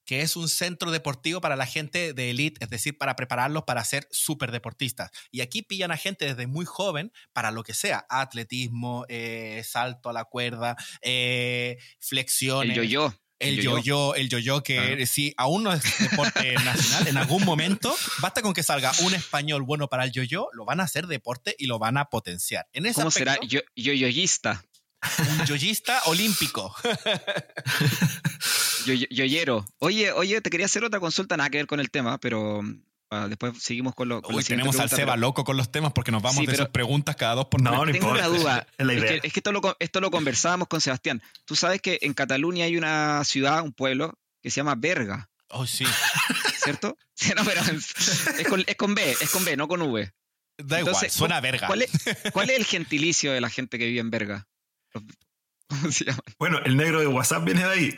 que 0.04 0.20
es 0.22 0.36
un 0.36 0.48
centro 0.48 0.90
deportivo 0.92 1.40
para 1.40 1.56
la 1.56 1.66
gente 1.66 2.12
de 2.12 2.30
elite, 2.30 2.62
es 2.62 2.70
decir, 2.70 2.96
para 2.96 3.16
prepararlos 3.16 3.64
para 3.64 3.84
ser 3.84 4.06
súper 4.12 4.52
deportistas. 4.52 5.10
Y 5.32 5.40
aquí 5.40 5.62
pillan 5.62 5.90
a 5.90 5.96
gente 5.96 6.24
desde 6.26 6.46
muy 6.46 6.64
joven 6.64 7.12
para 7.32 7.50
lo 7.50 7.62
que 7.64 7.74
sea, 7.74 8.06
atletismo, 8.08 9.04
eh, 9.08 9.62
salto 9.64 10.08
a 10.08 10.12
la 10.12 10.24
cuerda, 10.24 10.76
eh, 11.02 11.76
flexiones. 11.98 12.70
El 12.70 12.76
yo-yo. 12.84 13.14
El 13.38 13.60
yo-yo. 13.60 14.14
el 14.14 14.28
yo-yo, 14.30 14.62
que 14.62 14.76
Claro. 14.76 15.06
si 15.06 15.34
aún 15.36 15.62
no 15.64 15.72
es 15.72 15.82
deporte 15.98 16.54
nacional, 16.64 17.06
en 17.08 17.16
algún 17.18 17.44
momento, 17.44 17.94
basta 18.20 18.40
con 18.42 18.54
que 18.54 18.62
salga 18.62 18.92
un 19.00 19.14
español 19.14 19.62
bueno 19.62 19.88
para 19.88 20.04
el 20.04 20.12
yo-yo, 20.12 20.48
lo 20.52 20.64
van 20.64 20.80
a 20.80 20.84
hacer 20.84 21.06
deporte 21.06 21.54
y 21.58 21.66
lo 21.66 21.78
van 21.78 21.98
a 21.98 22.06
potenciar. 22.06 22.66
En 22.72 22.86
ese 22.86 23.00
¿Cómo 23.00 23.10
será? 23.10 23.38
Yo- 23.46 23.60
Yo-yoyista. 23.76 24.64
un 25.40 25.46
yoyista 25.46 26.00
olímpico. 26.06 26.74
Yo- 28.86 28.94
yo- 28.94 29.06
Yoyero. 29.10 29.64
Oye, 29.78 30.12
oye, 30.12 30.40
te 30.40 30.50
quería 30.50 30.66
hacer 30.66 30.84
otra 30.84 31.00
consulta, 31.00 31.36
nada 31.36 31.50
que 31.50 31.58
ver 31.58 31.66
con 31.66 31.80
el 31.80 31.90
tema, 31.90 32.18
pero 32.18 32.60
ah, 33.10 33.26
después 33.28 33.62
seguimos 33.62 33.94
con 33.94 34.08
lo 34.08 34.22
con 34.22 34.34
Uy, 34.34 34.44
tenemos 34.44 34.78
al 34.78 34.88
Seba 34.88 35.12
pero- 35.12 35.16
loco 35.16 35.44
con 35.44 35.56
los 35.56 35.70
temas 35.72 35.92
porque 35.92 36.10
nos 36.12 36.22
vamos 36.22 36.38
Sí, 36.40 36.46
de 36.46 36.52
pero- 36.52 36.64
sus 36.64 36.72
preguntas 36.72 37.16
cada 37.16 37.34
dos 37.36 37.46
por 37.46 37.60
No, 37.62 37.70
Tengo 37.70 37.90
importa. 37.90 38.28
una 38.28 38.38
duda. 38.38 38.66
Es 38.78 38.86
la 38.86 38.92
Es 38.92 38.98
idea. 38.98 39.20
que, 39.20 39.26
es 39.28 39.32
que 39.32 39.40
esto, 39.40 39.52
lo, 39.52 39.76
esto 39.80 40.00
lo 40.00 40.10
conversábamos 40.10 40.68
con 40.68 40.80
Sebastián. 40.80 41.22
Tú 41.44 41.56
sabes 41.56 41.80
que 41.80 41.98
en 42.02 42.14
Cataluña 42.14 42.64
hay 42.64 42.76
una 42.76 43.22
ciudad, 43.24 43.62
un 43.62 43.72
pueblo, 43.72 44.18
que 44.42 44.50
se 44.50 44.56
llama 44.56 44.74
Berga, 44.76 45.28
Oh, 45.48 45.64
sí. 45.66 45.84
¿cierto? 46.64 46.96
Sí, 47.14 47.32
no, 47.36 47.44
pero 47.44 47.62
es, 47.62 48.28
es 48.40 48.46
con, 48.48 48.62
es 48.66 48.76
con 48.76 48.94
B, 48.94 49.12
es 49.20 49.30
con 49.30 49.44
B, 49.44 49.56
no 49.56 49.68
con 49.68 49.80
V. 49.80 50.12
Da 50.58 50.80
igual, 50.80 51.10
suena 51.10 51.36
a 51.38 51.40
verga. 51.40 51.66
¿Cuál 51.66 51.82
es, 51.82 51.90
cuál 52.32 52.50
es 52.50 52.56
el 52.58 52.64
gentilicio 52.64 53.32
de 53.32 53.40
la 53.40 53.48
gente 53.50 53.78
que 53.78 53.86
vive 53.86 54.00
en 54.00 54.10
Berga? 54.10 54.46
¿Cómo 55.68 55.90
se 55.92 56.04
llama? 56.04 56.20
Bueno, 56.38 56.58
el 56.64 56.76
negro 56.76 57.00
de 57.00 57.06
WhatsApp 57.06 57.44
viene 57.44 57.62
de 57.64 57.70
ahí. 57.70 57.94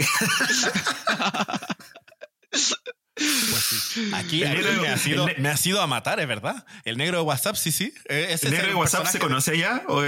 Pues 3.19 3.64
sí. 3.93 4.11
Aquí, 4.14 4.43
El 4.43 4.49
aquí 4.53 4.62
negro- 4.62 4.83
me, 4.83 4.89
ha 4.89 4.97
sido, 4.97 5.29
el 5.29 5.35
ne- 5.37 5.43
me 5.43 5.49
ha 5.49 5.57
sido 5.57 5.83
a 5.83 5.87
matar, 5.87 6.21
es 6.21 6.29
verdad. 6.29 6.64
El 6.85 6.97
negro 6.97 7.19
de 7.19 7.25
WhatsApp, 7.25 7.57
sí, 7.57 7.73
sí. 7.73 7.93
Eh, 8.09 8.29
ese 8.31 8.47
¿El 8.47 8.53
negro 8.55 8.69
de 8.69 8.75
WhatsApp 8.75 9.07
se 9.07 9.19
conoce 9.19 9.53
allá 9.53 9.83
o, 9.89 9.95
o- 9.97 10.01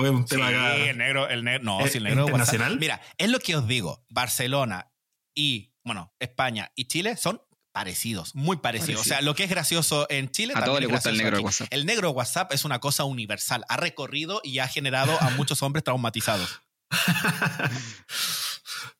o 0.00 0.04
es 0.04 0.10
un 0.10 0.22
Sí, 0.28 0.36
tema 0.36 0.48
acá? 0.48 0.76
el 0.76 0.96
negro, 0.98 1.28
el 1.28 1.44
negro, 1.44 1.64
no, 1.64 1.80
¿Eh, 1.80 1.88
sí, 1.88 1.98
el 1.98 2.04
negro 2.04 2.26
de 2.26 2.32
WhatsApp. 2.32 2.54
internacional? 2.54 2.78
Mira, 2.78 3.00
es 3.18 3.28
lo 3.30 3.38
que 3.40 3.56
os 3.56 3.66
digo. 3.66 4.04
Barcelona 4.08 4.92
y, 5.34 5.74
bueno, 5.84 6.14
España 6.20 6.70
y 6.76 6.84
Chile 6.86 7.16
son 7.16 7.40
parecidos, 7.72 8.34
muy 8.34 8.58
parecidos. 8.58 9.00
O 9.00 9.04
sea, 9.04 9.22
lo 9.22 9.34
que 9.34 9.44
es 9.44 9.50
gracioso 9.50 10.06
en 10.10 10.30
Chile 10.30 10.52
A 10.54 10.60
también 10.60 10.66
todos 10.66 10.78
es 10.78 10.82
les 10.82 10.90
gusta 10.92 11.08
el 11.10 11.16
negro 11.16 11.30
de 11.32 11.36
aquí. 11.38 11.44
WhatsApp. 11.46 11.68
El 11.70 11.86
negro 11.86 12.08
de 12.08 12.14
WhatsApp 12.14 12.52
es 12.52 12.64
una 12.66 12.78
cosa 12.80 13.04
universal. 13.04 13.64
Ha 13.68 13.76
recorrido 13.78 14.40
y 14.44 14.58
ha 14.58 14.68
generado 14.68 15.16
a 15.22 15.30
muchos 15.30 15.62
hombres 15.62 15.82
traumatizados. 15.82 16.60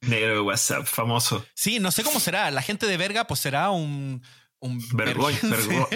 negro 0.03 0.34
de 0.34 0.40
WhatsApp, 0.40 0.86
famoso. 0.86 1.44
Sí, 1.55 1.80
no 1.80 1.90
sé 1.90 2.03
cómo 2.05 2.20
será. 2.20 2.50
La 2.50 2.62
gente 2.62 2.86
de 2.86 2.96
Verga, 2.96 3.26
pues 3.26 3.40
será 3.40 3.70
un. 3.70 4.22
un 4.61 4.80
Vergoy, 4.94 5.34
vergo-. 5.42 5.88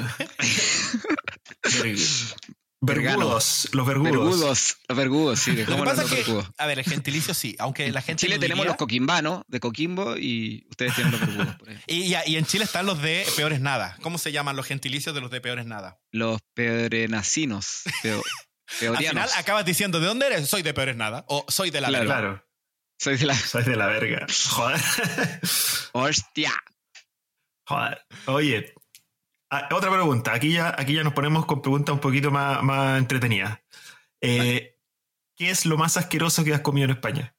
Vergudos, 2.82 3.68
los 3.72 3.86
vergudos. 3.86 4.12
Vergudos, 4.12 4.76
los 4.88 4.96
vergudos, 4.98 5.38
sí, 5.40 5.52
Lo 5.52 5.76
que 5.76 5.82
pasa 5.82 5.92
en 5.92 5.92
es 5.92 5.98
los 5.98 6.10
que, 6.10 6.16
vergudos. 6.16 6.46
a 6.58 6.66
ver, 6.66 6.78
el 6.78 6.84
gentilicio 6.84 7.32
sí, 7.34 7.56
aunque 7.58 7.90
la 7.90 8.00
En 8.00 8.06
gente. 8.06 8.20
Chile 8.20 8.36
no 8.36 8.40
tenemos 8.40 8.58
diría- 8.64 8.70
los 8.72 8.76
coquimbanos 8.76 9.42
de 9.48 9.60
Coquimbo 9.60 10.16
y 10.16 10.66
ustedes 10.70 10.94
tienen 10.94 11.12
los 11.12 11.20
vergudos 11.22 11.54
por 11.56 11.70
ahí. 11.70 11.78
y, 11.86 12.08
ya, 12.10 12.22
y 12.26 12.36
en 12.36 12.44
Chile 12.44 12.64
están 12.64 12.84
los 12.86 13.00
de 13.00 13.26
peores 13.34 13.60
nada. 13.60 13.96
¿Cómo 14.02 14.18
se 14.18 14.30
llaman 14.30 14.56
los 14.56 14.66
gentilicios 14.66 15.14
de 15.14 15.20
los 15.22 15.30
de 15.30 15.40
peores 15.40 15.64
nada? 15.66 15.98
Los 16.12 16.40
perenacinos. 16.54 17.80
Peo- 18.02 18.22
Al 18.96 18.96
final 18.98 19.28
acabas 19.36 19.64
diciendo, 19.64 19.98
¿de 20.00 20.06
dónde 20.06 20.26
eres? 20.26 20.48
Soy 20.48 20.62
de 20.62 20.74
Peores 20.74 20.96
Nada. 20.96 21.24
O 21.28 21.44
soy 21.48 21.70
de 21.70 21.80
la 21.80 21.86
Claro. 21.88 22.04
verga. 22.08 22.20
Claro. 22.20 22.45
Soy 22.98 23.16
de 23.16 23.26
la. 23.26 23.34
Soy 23.34 23.62
de 23.64 23.76
la 23.76 23.86
verga. 23.86 24.26
Joder. 24.50 24.80
¡Hostia! 25.92 26.52
Joder. 27.66 27.98
Oye, 28.26 28.74
otra 29.70 29.90
pregunta. 29.90 30.32
Aquí 30.32 30.52
ya, 30.52 30.74
aquí 30.78 30.94
ya 30.94 31.04
nos 31.04 31.12
ponemos 31.12 31.46
con 31.46 31.60
preguntas 31.62 31.92
un 31.92 32.00
poquito 32.00 32.30
más, 32.30 32.62
más 32.62 32.98
entretenidas. 32.98 33.58
Eh, 34.20 34.78
¿Qué 35.36 35.50
es 35.50 35.66
lo 35.66 35.76
más 35.76 35.96
asqueroso 35.96 36.42
que 36.44 36.54
has 36.54 36.60
comido 36.62 36.86
en 36.86 36.92
España? 36.92 37.34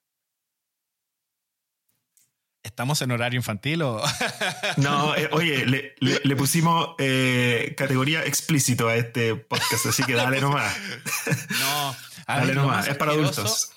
¿Estamos 2.64 3.02
en 3.02 3.12
horario 3.12 3.38
infantil 3.38 3.82
o...? 3.82 4.02
No, 4.78 5.16
eh, 5.16 5.30
oye, 5.32 5.66
le, 5.66 5.96
le- 6.00 6.20
le 6.24 6.36
pusimos 6.36 6.90
eh, 7.00 7.74
categoría 7.78 8.24
explícito 8.26 8.88
a 8.90 8.96
este 8.96 9.36
podcast, 9.36 9.86
así 9.88 10.04
que 10.04 10.14
dale 10.14 10.42
nomás. 10.42 10.76
no. 11.60 11.96
A 12.28 12.40
Dale 12.40 12.54
nomás. 12.54 12.78
más 12.78 12.88
Es 12.90 12.98
para 12.98 13.14
asqueroso- 13.14 13.42
adultos. 13.42 13.72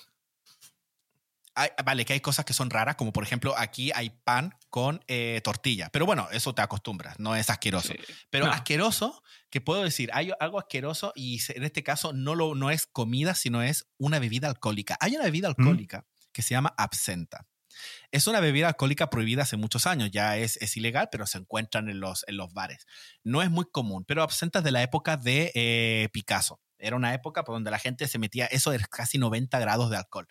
Hay- 1.54 1.70
vale, 1.84 2.04
que 2.04 2.12
hay 2.14 2.20
cosas 2.20 2.44
que 2.44 2.52
son 2.52 2.70
raras, 2.70 2.96
como 2.96 3.12
por 3.12 3.22
ejemplo 3.24 3.54
aquí 3.56 3.90
hay 3.94 4.10
pan 4.10 4.54
con 4.68 5.02
eh, 5.08 5.40
tortilla. 5.44 5.90
Pero 5.92 6.06
bueno, 6.06 6.28
eso 6.32 6.54
te 6.54 6.62
acostumbras, 6.62 7.18
no 7.18 7.34
es 7.36 7.50
asqueroso. 7.50 7.88
Sí. 7.92 7.98
Pero 8.30 8.46
No. 8.46 8.52
asqueroso, 8.52 9.22
que 9.50 9.60
puedo 9.60 9.82
decir, 9.82 10.10
hay 10.12 10.30
algo 10.40 10.58
asqueroso 10.58 11.12
y 11.14 11.40
en 11.50 11.64
este 11.64 11.82
caso 11.82 12.12
no, 12.12 12.34
lo, 12.34 12.54
no 12.54 12.70
es 12.70 12.86
comida, 12.86 13.34
sino 13.34 13.62
es 13.62 13.86
una 13.98 14.18
bebida 14.18 14.48
alcohólica. 14.48 14.96
Hay 15.00 15.14
una 15.16 15.24
bebida 15.24 15.48
alcohólica 15.48 16.06
que 16.32 16.42
se 16.42 16.54
llama 16.54 16.72
absenta. 16.76 17.46
Es 18.10 18.26
una 18.26 18.40
bebida 18.40 18.68
alcohólica 18.68 19.08
prohibida 19.10 19.42
hace 19.42 19.56
muchos 19.56 19.86
años, 19.86 20.10
ya 20.10 20.36
es, 20.36 20.56
es 20.58 20.76
ilegal, 20.76 21.08
pero 21.10 21.26
se 21.26 21.38
encuentran 21.38 21.88
en 21.88 21.98
los, 22.00 22.24
en 22.28 22.36
los 22.36 22.52
bares. 22.52 22.86
No 23.24 23.42
es 23.42 23.50
muy 23.50 23.64
común, 23.70 24.04
pero 24.06 24.22
absenta 24.22 24.58
es 24.58 24.64
de 24.64 24.72
la 24.72 24.82
época 24.82 25.16
de 25.16 25.50
eh, 25.54 26.08
Picasso. 26.12 26.60
Era 26.78 26.96
una 26.96 27.14
época 27.14 27.44
por 27.44 27.54
donde 27.54 27.70
la 27.70 27.78
gente 27.78 28.08
se 28.08 28.18
metía, 28.18 28.46
eso 28.46 28.70
de 28.70 28.78
casi 28.90 29.18
90 29.18 29.58
grados 29.60 29.90
de 29.90 29.96
alcohol. 29.98 30.28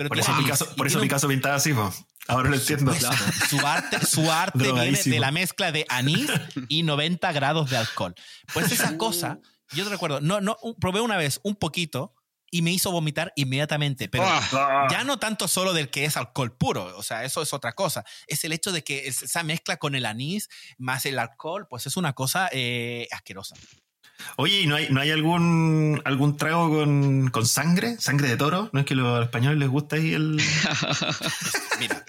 Pero 0.00 0.08
Por 0.08 0.18
eso 0.18 0.34
Picasso, 0.38 0.74
por 0.76 0.86
eso 0.86 0.96
un- 0.96 1.02
Picasso 1.02 1.28
pintaba 1.28 1.56
así, 1.56 1.74
po. 1.74 1.92
Ahora 2.26 2.48
lo 2.48 2.56
entiendo. 2.56 2.94
supuesto. 2.94 3.46
Su 3.50 3.66
arte, 3.66 4.06
su 4.06 4.30
arte 4.32 4.72
viene 4.72 4.98
de 5.02 5.20
la 5.20 5.30
mezcla 5.30 5.72
de 5.72 5.84
anís 5.90 6.30
y 6.68 6.84
90 6.84 7.30
grados 7.32 7.68
de 7.68 7.76
alcohol. 7.76 8.14
Pues 8.54 8.72
esa 8.72 8.96
cosa, 8.96 9.40
yo 9.72 9.84
te 9.84 9.90
recuerdo, 9.90 10.22
no, 10.22 10.40
no, 10.40 10.56
probé 10.80 11.02
una 11.02 11.18
vez 11.18 11.38
un 11.42 11.54
poquito 11.54 12.14
y 12.50 12.62
me 12.62 12.70
hizo 12.72 12.90
vomitar 12.90 13.34
inmediatamente, 13.36 14.08
pero 14.08 14.24
Ah, 14.26 14.88
ya 14.90 15.04
no 15.04 15.18
tanto 15.18 15.46
solo 15.48 15.74
del 15.74 15.90
que 15.90 16.06
es 16.06 16.16
alcohol 16.16 16.56
puro, 16.56 16.96
o 16.96 17.02
sea, 17.02 17.24
eso 17.24 17.42
es 17.42 17.52
otra 17.52 17.74
cosa. 17.74 18.02
Es 18.26 18.42
el 18.44 18.52
hecho 18.52 18.72
de 18.72 18.82
que 18.82 19.06
es- 19.06 19.22
esa 19.22 19.42
mezcla 19.42 19.76
con 19.76 19.94
el 19.94 20.06
anís 20.06 20.48
más 20.78 21.04
el 21.04 21.18
alcohol, 21.18 21.66
pues 21.68 21.86
es 21.86 21.98
una 21.98 22.14
cosa 22.14 22.48
eh, 22.52 23.06
asquerosa. 23.12 23.54
Oye, 24.36 24.60
¿y 24.62 24.66
no 24.66 24.76
hay, 24.76 24.88
no 24.90 25.00
hay 25.00 25.10
algún, 25.10 26.00
algún 26.04 26.36
trago 26.36 26.68
con, 26.70 27.28
con 27.30 27.46
sangre? 27.46 27.96
¿Sangre 27.98 28.28
de 28.28 28.36
toro? 28.36 28.70
¿No 28.72 28.80
es 28.80 28.86
que 28.86 28.94
a 28.94 28.96
los 28.96 29.22
españoles 29.24 29.58
les 29.58 29.68
gusta 29.68 29.96
ahí 29.96 30.12
el...? 30.14 30.40
Mira. 31.80 32.04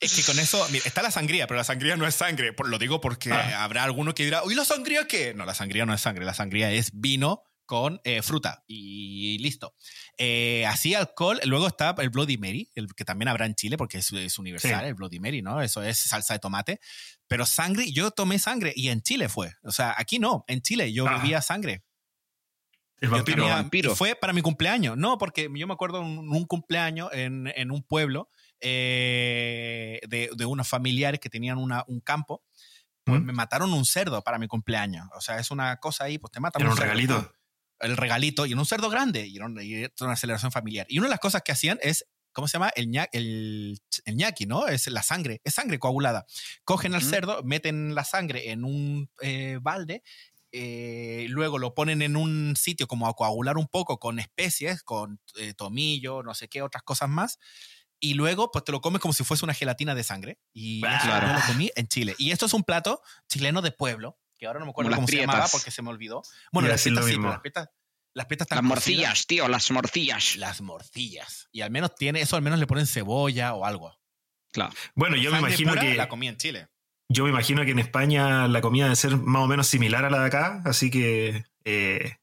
Es 0.00 0.14
que 0.16 0.22
con 0.22 0.38
eso, 0.38 0.66
mira, 0.70 0.84
está 0.86 1.02
la 1.02 1.10
sangría, 1.10 1.46
pero 1.46 1.58
la 1.58 1.64
sangría 1.64 1.94
no 1.96 2.06
es 2.06 2.14
sangre. 2.14 2.54
Por- 2.54 2.68
lo 2.70 2.78
digo 2.78 3.00
porque 3.02 3.30
Ah. 3.32 3.64
habrá 3.64 3.84
alguno 3.84 4.14
que 4.14 4.24
dirá, 4.24 4.40
¿y 4.50 4.54
la 4.54 4.64
sangría 4.64 5.06
qué? 5.06 5.34
No, 5.34 5.44
la 5.44 5.54
sangría 5.54 5.84
no 5.84 5.92
es 5.92 6.00
sangre, 6.00 6.24
la 6.24 6.32
sangría 6.32 6.72
es 6.72 6.90
vino 6.94 7.42
con 7.66 8.00
eh, 8.04 8.22
fruta 8.22 8.64
y 8.66 9.36
listo. 9.40 9.74
Eh, 10.22 10.66
así 10.66 10.92
alcohol, 10.94 11.40
luego 11.44 11.66
está 11.66 11.94
el 11.98 12.10
Bloody 12.10 12.36
Mary, 12.36 12.70
el 12.74 12.94
que 12.94 13.06
también 13.06 13.28
habrá 13.28 13.46
en 13.46 13.54
Chile 13.54 13.78
porque 13.78 13.96
es, 13.98 14.12
es 14.12 14.38
universal, 14.38 14.82
Sí. 14.82 14.86
el 14.88 14.94
Bloody 14.94 15.18
Mary, 15.18 15.40
¿no? 15.40 15.62
Eso 15.62 15.82
es 15.82 15.96
salsa 15.98 16.34
de 16.34 16.40
tomate. 16.40 16.78
Pero 17.26 17.46
sangre, 17.46 17.90
yo 17.90 18.10
tomé 18.10 18.38
sangre 18.38 18.74
y 18.76 18.88
en 18.90 19.00
Chile 19.00 19.30
fue. 19.30 19.54
O 19.62 19.72
sea, 19.72 19.94
aquí 19.96 20.18
no, 20.18 20.44
en 20.46 20.60
Chile 20.60 20.92
yo 20.92 21.06
Ah. 21.08 21.16
bebía 21.16 21.40
sangre. 21.40 21.84
El 22.98 23.08
vampiro. 23.08 23.38
tenía- 23.44 23.54
vampiro. 23.54 23.96
fue 23.96 24.14
para 24.14 24.34
mi 24.34 24.42
cumpleaños. 24.42 24.94
No, 24.98 25.16
porque 25.16 25.48
yo 25.54 25.66
me 25.66 25.72
acuerdo 25.72 26.02
un, 26.02 26.18
un 26.28 26.44
cumpleaños 26.44 27.08
en, 27.14 27.50
en 27.56 27.70
un 27.70 27.82
pueblo 27.82 28.28
eh, 28.60 30.00
de, 30.06 30.28
de 30.36 30.44
unos 30.44 30.68
familiares 30.68 31.18
que 31.18 31.30
tenían 31.30 31.56
una- 31.56 31.84
un 31.88 32.00
campo. 32.00 32.44
Pues 33.04 33.22
¿Mm? 33.22 33.24
me 33.24 33.32
mataron 33.32 33.72
un 33.72 33.86
cerdo 33.86 34.22
para 34.22 34.38
mi 34.38 34.48
cumpleaños. 34.48 35.06
O 35.16 35.20
sea, 35.22 35.38
es 35.38 35.50
una 35.50 35.78
cosa 35.78 36.04
ahí, 36.04 36.18
pues 36.18 36.30
te 36.30 36.40
matan 36.40 36.60
Era 36.60 36.70
un 36.72 36.76
cerdo. 36.76 36.92
regalito. 36.92 37.32
El 37.80 37.96
regalito 37.96 38.46
y 38.46 38.52
era 38.52 38.60
un 38.60 38.66
cerdo 38.66 38.90
grande 38.90 39.26
y 39.26 39.36
era, 39.36 39.46
un- 39.46 39.60
y 39.60 39.74
era 39.74 39.92
una 40.00 40.16
celebración 40.16 40.52
familiar. 40.52 40.86
Y 40.88 40.98
una 40.98 41.06
de 41.08 41.12
las 41.12 41.20
cosas 41.20 41.42
que 41.42 41.52
hacían 41.52 41.78
es, 41.82 42.06
¿cómo 42.32 42.46
se 42.48 42.52
llama? 42.54 42.70
El, 42.76 42.88
ña- 42.88 43.08
el, 43.12 43.78
el 44.04 44.16
ñaqui, 44.16 44.46
¿no? 44.46 44.66
Es 44.68 44.86
la 44.88 45.02
sangre, 45.02 45.40
es 45.44 45.54
sangre 45.54 45.78
coagulada. 45.78 46.26
Cogen 46.64 46.94
al 46.94 47.02
cerdo, 47.02 47.42
meten 47.42 47.94
la 47.94 48.04
sangre 48.04 48.50
en 48.50 48.64
un 48.64 49.10
eh, 49.22 49.58
balde 49.62 50.02
eh, 50.52 51.26
luego 51.28 51.58
lo 51.58 51.74
ponen 51.74 52.02
en 52.02 52.16
un 52.16 52.56
sitio 52.56 52.88
como 52.88 53.06
a 53.06 53.14
coagular 53.14 53.56
un 53.56 53.68
poco 53.68 53.98
con 54.00 54.18
especies, 54.18 54.82
con 54.82 55.20
eh, 55.38 55.54
tomillo, 55.54 56.22
no 56.24 56.34
sé 56.34 56.48
qué, 56.48 56.60
otras 56.62 56.82
cosas 56.82 57.08
más. 57.08 57.38
Y 58.00 58.14
luego, 58.14 58.50
pues 58.50 58.64
te 58.64 58.72
lo 58.72 58.80
comes 58.80 59.00
como 59.00 59.14
si 59.14 59.22
fuese 59.24 59.44
una 59.44 59.54
gelatina 59.54 59.94
de 59.94 60.02
sangre. 60.02 60.38
Y 60.52 60.82
Ah, 60.84 60.98
claro. 61.04 61.26
yo 61.28 61.34
lo 61.34 61.40
comí 61.46 61.70
en 61.76 61.86
Chile. 61.86 62.14
Y 62.18 62.30
esto 62.32 62.46
es 62.46 62.54
un 62.54 62.64
plato 62.64 63.00
chileno 63.28 63.62
de 63.62 63.70
pueblo, 63.72 64.18
que 64.40 64.46
ahora 64.46 64.58
no 64.58 64.64
me 64.64 64.70
acuerdo 64.70 64.90
cómo 64.94 65.06
se 65.06 65.16
llamaba 65.18 65.46
porque 65.52 65.70
se 65.70 65.82
me 65.82 65.90
olvidó. 65.90 66.22
Bueno, 66.50 66.68
las 66.70 66.82
prietas 66.82 67.04
sí, 67.04 67.12
pero 67.16 67.28
las 67.28 67.40
prietas, 67.40 67.68
las 68.14 68.26
prietas 68.26 68.46
están 68.46 68.64
Las 68.66 68.74
cocidas. 68.78 68.98
morcillas, 69.10 69.26
tío, 69.26 69.48
las 69.48 69.70
morcillas. 69.70 70.36
Las 70.36 70.60
morcillas. 70.62 71.48
Y 71.52 71.60
al 71.60 71.70
menos 71.70 71.94
tiene, 71.94 72.22
eso 72.22 72.36
al 72.36 72.42
menos 72.42 72.58
le 72.58 72.66
ponen 72.66 72.86
cebolla 72.86 73.54
o 73.54 73.64
algo. 73.66 73.94
Claro. 74.50 74.72
Bueno, 74.94 75.16
yo 75.16 75.30
me 75.30 75.38
imagino 75.38 75.70
pura 75.72 75.82
que... 75.82 75.94
La 75.94 76.08
comí 76.08 76.26
en 76.26 76.36
Chile. 76.38 76.68
Yo 77.08 77.24
me 77.24 77.30
imagino 77.30 77.64
que 77.64 77.72
en 77.72 77.78
España 77.80 78.48
la 78.48 78.60
comida 78.62 78.84
debe 78.84 78.96
ser 78.96 79.16
más 79.18 79.42
o 79.42 79.46
menos 79.46 79.66
similar 79.66 80.04
a 80.06 80.10
la 80.10 80.20
de 80.20 80.26
acá, 80.26 80.62
así 80.64 80.90
que 80.90 81.44
eh, 81.64 82.16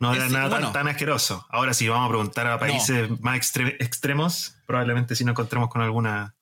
no 0.00 0.12
era 0.14 0.26
Es- 0.26 0.32
nada 0.32 0.50
tan- 0.50 0.58
bueno. 0.60 0.72
tan, 0.72 0.86
asqueroso. 0.88 1.46
Ahora, 1.48 1.72
si 1.72 1.88
vamos 1.88 2.06
a 2.06 2.08
preguntar 2.10 2.46
a 2.46 2.58
países 2.58 3.08
más 3.20 3.36
extre- 3.38 3.76
extremos, 3.80 4.54
probablemente 4.66 5.16
sí 5.16 5.24
nos 5.24 5.32
encontremos 5.32 5.68
con 5.70 5.80
alguna. 5.82 6.36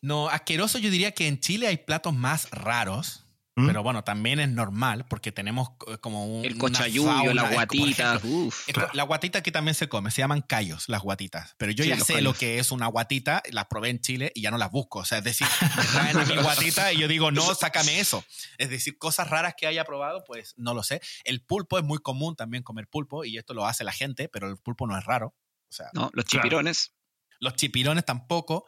No, 0.00 0.28
asqueroso 0.28 0.78
yo 0.78 0.90
diría 0.90 1.12
que 1.12 1.26
en 1.28 1.38
Chile 1.40 1.66
hay 1.66 1.76
platos 1.78 2.14
más 2.14 2.48
raros. 2.50 3.25
¿Mm? 3.58 3.66
Pero 3.68 3.82
bueno, 3.82 4.04
también 4.04 4.38
es 4.38 4.50
normal 4.50 5.06
porque 5.08 5.32
tenemos 5.32 5.70
eh, 5.88 5.96
como 5.98 6.26
un. 6.26 6.44
El 6.44 6.58
cochayuyo, 6.58 7.32
la 7.32 7.48
guatita. 7.50 8.16
ejemplo, 8.16 8.30
Uf. 8.30 8.68
es 8.68 8.74
Claro. 8.74 8.90
co- 8.90 8.96
La 8.96 9.02
guatita 9.04 9.38
aquí 9.38 9.50
también 9.50 9.74
se 9.74 9.88
come, 9.88 10.10
se 10.10 10.20
llaman 10.20 10.42
callos, 10.42 10.90
las 10.90 11.00
guatitas. 11.00 11.54
Pero 11.56 11.72
yo 11.72 11.82
Sí, 11.84 11.88
ya 11.88 11.96
sé 11.98 12.12
callos. 12.14 12.22
lo 12.22 12.34
que 12.34 12.58
es 12.58 12.70
una 12.70 12.86
guatita, 12.88 13.42
las 13.50 13.64
probé 13.64 13.88
en 13.88 14.00
Chile 14.02 14.30
y 14.34 14.42
ya 14.42 14.50
no 14.50 14.58
las 14.58 14.70
busco. 14.70 14.98
O 14.98 15.04
sea, 15.06 15.18
es 15.18 15.24
decir, 15.24 15.46
me 15.78 15.84
traen 15.84 16.18
a 16.18 16.24
mi 16.26 16.36
guatita 16.36 16.92
y 16.92 16.98
yo 16.98 17.08
digo, 17.08 17.30
no, 17.30 17.54
sácame 17.54 17.98
eso. 17.98 18.22
Es 18.58 18.68
decir, 18.68 18.98
cosas 18.98 19.30
raras 19.30 19.54
que 19.56 19.66
haya 19.66 19.84
probado, 19.86 20.22
pues 20.26 20.52
no 20.58 20.74
lo 20.74 20.82
sé. 20.82 21.00
El 21.24 21.40
pulpo 21.42 21.78
es 21.78 21.84
muy 21.84 21.98
común 21.98 22.36
también 22.36 22.62
comer 22.62 22.88
pulpo 22.88 23.24
y 23.24 23.38
esto 23.38 23.54
lo 23.54 23.66
hace 23.66 23.84
la 23.84 23.92
gente, 23.92 24.28
pero 24.28 24.50
el 24.50 24.58
pulpo 24.58 24.86
no 24.86 24.98
es 24.98 25.04
raro. 25.06 25.34
O 25.68 25.72
sea, 25.72 25.86
No, 25.94 26.10
los 26.12 26.26
Claro. 26.26 26.42
chipirones. 26.44 26.92
los 27.40 27.54
chipirones 27.54 28.04
tampoco. 28.04 28.66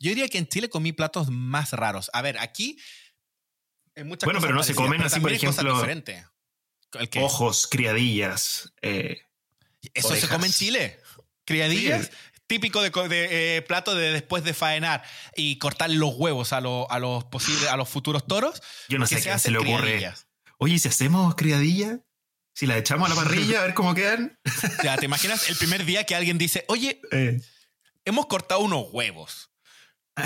Yo 0.00 0.10
diría 0.10 0.28
que 0.28 0.38
en 0.38 0.46
Chile 0.46 0.68
comí 0.70 0.92
platos 0.92 1.28
más 1.28 1.72
raros. 1.72 2.08
A 2.12 2.22
ver, 2.22 2.38
aquí. 2.38 2.78
Muchas 4.04 4.26
Bueno, 4.26 4.38
cosas 4.38 4.48
pero 4.48 4.54
no 4.56 4.62
se 4.62 4.74
comen 4.74 4.98
pero 4.98 5.06
así, 5.06 5.20
por 5.20 5.32
ejemplo, 5.32 5.74
diferentes. 5.74 6.24
¿El 6.98 7.08
qué? 7.10 7.20
Ojos, 7.20 7.66
criadillas. 7.66 8.72
eh, 8.82 9.22
¿Eso 9.94 10.14
se 10.16 10.28
come 10.28 10.46
en 10.46 10.52
Chile? 10.52 11.00
¿Criadillas? 11.44 12.06
Sí. 12.06 12.10
Típico 12.46 12.80
de, 12.80 12.90
eh, 13.56 13.62
plato 13.62 13.94
de 13.94 14.10
después 14.10 14.42
de 14.42 14.54
faenar 14.54 15.02
y 15.36 15.58
cortar 15.58 15.90
los 15.90 16.14
huevos 16.16 16.54
a, 16.54 16.60
los 16.62 16.86
a 16.88 16.98
los 16.98 17.24
posibles, 17.24 17.68
a 17.68 17.76
los 17.76 17.88
futuros 17.90 18.26
toros. 18.26 18.62
yo 18.88 18.98
no 18.98 19.06
sé 19.06 19.16
a 19.16 19.20
quién 19.20 19.38
se 19.38 19.50
le 19.50 19.58
ocurre. 19.58 19.82
criadillas. 19.82 20.26
Oye, 20.56 20.74
¿y 20.74 20.78
si 20.78 20.88
hacemos 20.88 21.34
criadillas? 21.34 21.98
Si 22.54 22.66
las 22.66 22.78
echamos 22.78 23.10
a 23.10 23.14
la 23.14 23.20
parrilla 23.22 23.60
a 23.60 23.64
ver 23.66 23.74
cómo 23.74 23.94
quedan. 23.94 24.38
Ya, 24.82 24.96
¿te 24.96 25.04
imaginas 25.04 25.48
el 25.50 25.56
primer 25.56 25.84
día 25.84 26.04
que 26.04 26.14
alguien 26.16 26.38
dice, 26.38 26.64
oye, 26.68 27.00
Eh, 27.12 27.38
hemos 28.06 28.26
cortado 28.26 28.60
unos 28.60 28.86
huevos? 28.92 29.47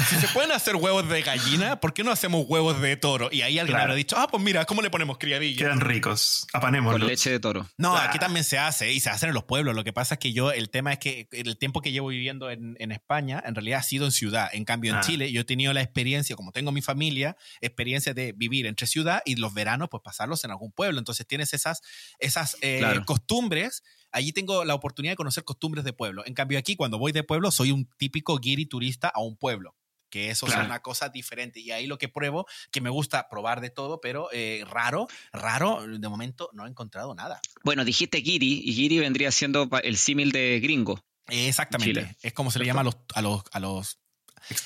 Si 0.09 0.17
se 0.17 0.29
pueden 0.29 0.53
hacer 0.53 0.77
huevos 0.77 1.09
de 1.09 1.23
gallina, 1.23 1.81
¿por 1.81 1.93
qué 1.95 2.03
no 2.05 2.11
hacemos 2.11 2.47
huevos 2.49 2.81
de 2.81 2.97
toro? 2.97 3.29
Y 3.33 3.43
ahí 3.43 3.59
alguien 3.59 3.75
Claro. 3.75 3.83
habrá 3.83 3.95
dicho, 3.95 4.17
ah, 4.19 4.27
pues 4.31 4.43
mira, 4.43 4.65
¿cómo 4.65 4.83
le 4.83 4.91
ponemos 4.91 5.19
criadilla? 5.19 5.59
quedan 5.59 5.81
ricos. 5.81 6.47
Con 6.53 6.59
Apanémoslos. 6.61 7.09
leche 7.09 7.31
de 7.31 7.41
toro. 7.41 7.69
No, 7.77 7.97
Ah. 7.97 8.05
aquí 8.09 8.19
también 8.19 8.45
se 8.45 8.59
hace 8.59 8.93
y 8.93 9.01
se 9.01 9.11
hacen 9.11 9.29
en 9.31 9.35
los 9.35 9.45
pueblos. 9.45 9.75
Lo 9.75 9.85
que 9.85 9.93
pasa 9.93 10.15
es 10.15 10.19
que 10.21 10.33
yo, 10.33 10.53
el 10.53 10.71
tema 10.71 10.93
es 10.93 10.99
que 10.99 11.29
el 11.33 11.57
tiempo 11.59 11.81
que 11.81 11.93
llevo 11.93 12.09
viviendo 12.09 12.51
en, 12.51 12.77
en 12.79 12.93
España, 12.93 13.43
en 13.45 13.55
realidad 13.55 13.81
ha 13.81 13.83
sido 13.83 14.05
en 14.07 14.13
ciudad. 14.13 14.49
En 14.53 14.65
cambio, 14.65 14.93
en 14.93 14.99
Ah. 14.99 15.03
Chile, 15.03 15.31
yo 15.33 15.43
he 15.43 15.45
tenido 15.45 15.73
la 15.73 15.83
experiencia, 15.83 16.37
como 16.37 16.53
tengo 16.53 16.73
mi 16.73 16.83
familia, 16.83 17.37
experiencia 17.61 18.15
de 18.15 18.33
vivir 18.33 18.67
entre 18.67 18.87
ciudad 18.87 19.23
y 19.25 19.37
los 19.37 19.53
veranos, 19.55 19.89
pues 19.91 20.03
pasarlos 20.03 20.45
en 20.45 20.51
algún 20.51 20.73
pueblo. 20.73 20.99
Entonces 20.99 21.27
tienes 21.27 21.53
esas, 21.55 21.81
esas 22.19 22.57
eh, 22.61 22.79
Claro. 22.79 23.05
costumbres. 23.05 23.83
Allí 24.11 24.33
tengo 24.33 24.65
la 24.65 24.75
oportunidad 24.75 25.13
de 25.13 25.17
conocer 25.17 25.43
costumbres 25.45 25.85
de 25.85 25.93
pueblo. 25.93 26.23
En 26.27 26.35
cambio, 26.35 26.59
aquí, 26.59 26.77
cuando 26.77 26.99
voy 26.99 27.13
de 27.13 27.23
pueblo, 27.23 27.51
soy 27.51 27.73
un 27.73 27.89
típico 27.97 28.39
guiri 28.39 28.67
turista 28.67 29.09
a 29.09 29.21
un 29.21 29.37
pueblo. 29.37 29.75
Que 30.13 30.29
eso 30.29 30.45
Claro. 30.45 30.61
es 30.61 30.67
una 30.67 30.83
cosa 30.83 31.09
diferente. 31.09 31.59
Y 31.61 31.71
ahí 31.71 31.87
lo 31.87 31.97
que 31.97 32.09
pruebo, 32.11 32.47
que 32.71 32.83
me 32.83 32.91
gusta 32.91 33.31
probar 33.31 33.63
de 33.63 33.71
todo, 33.71 33.99
pero 34.03 34.29
eh, 34.31 34.63
raro, 34.69 35.09
raro, 35.33 35.87
de 35.89 36.07
momento 36.11 36.51
no 36.53 36.67
he 36.67 36.69
encontrado 36.69 37.15
nada. 37.15 37.41
Bueno, 37.65 37.83
dijiste 37.83 38.21
Giri, 38.21 38.61
y 38.63 38.75
Giri 38.75 38.99
vendría 38.99 39.33
siendo 39.33 39.71
el 39.83 39.97
símil 39.97 40.31
de 40.31 40.61
gringo. 40.63 41.03
Exactamente. 41.29 42.01
Chile. 42.03 42.17
Es 42.21 42.35
como 42.35 42.51
se 42.51 42.59
le 42.59 42.67
llama 42.67 42.83
a 42.83 42.85
los, 42.85 42.97
a 43.15 43.23
los, 43.23 43.43
a 43.53 43.59
los, 43.61 43.99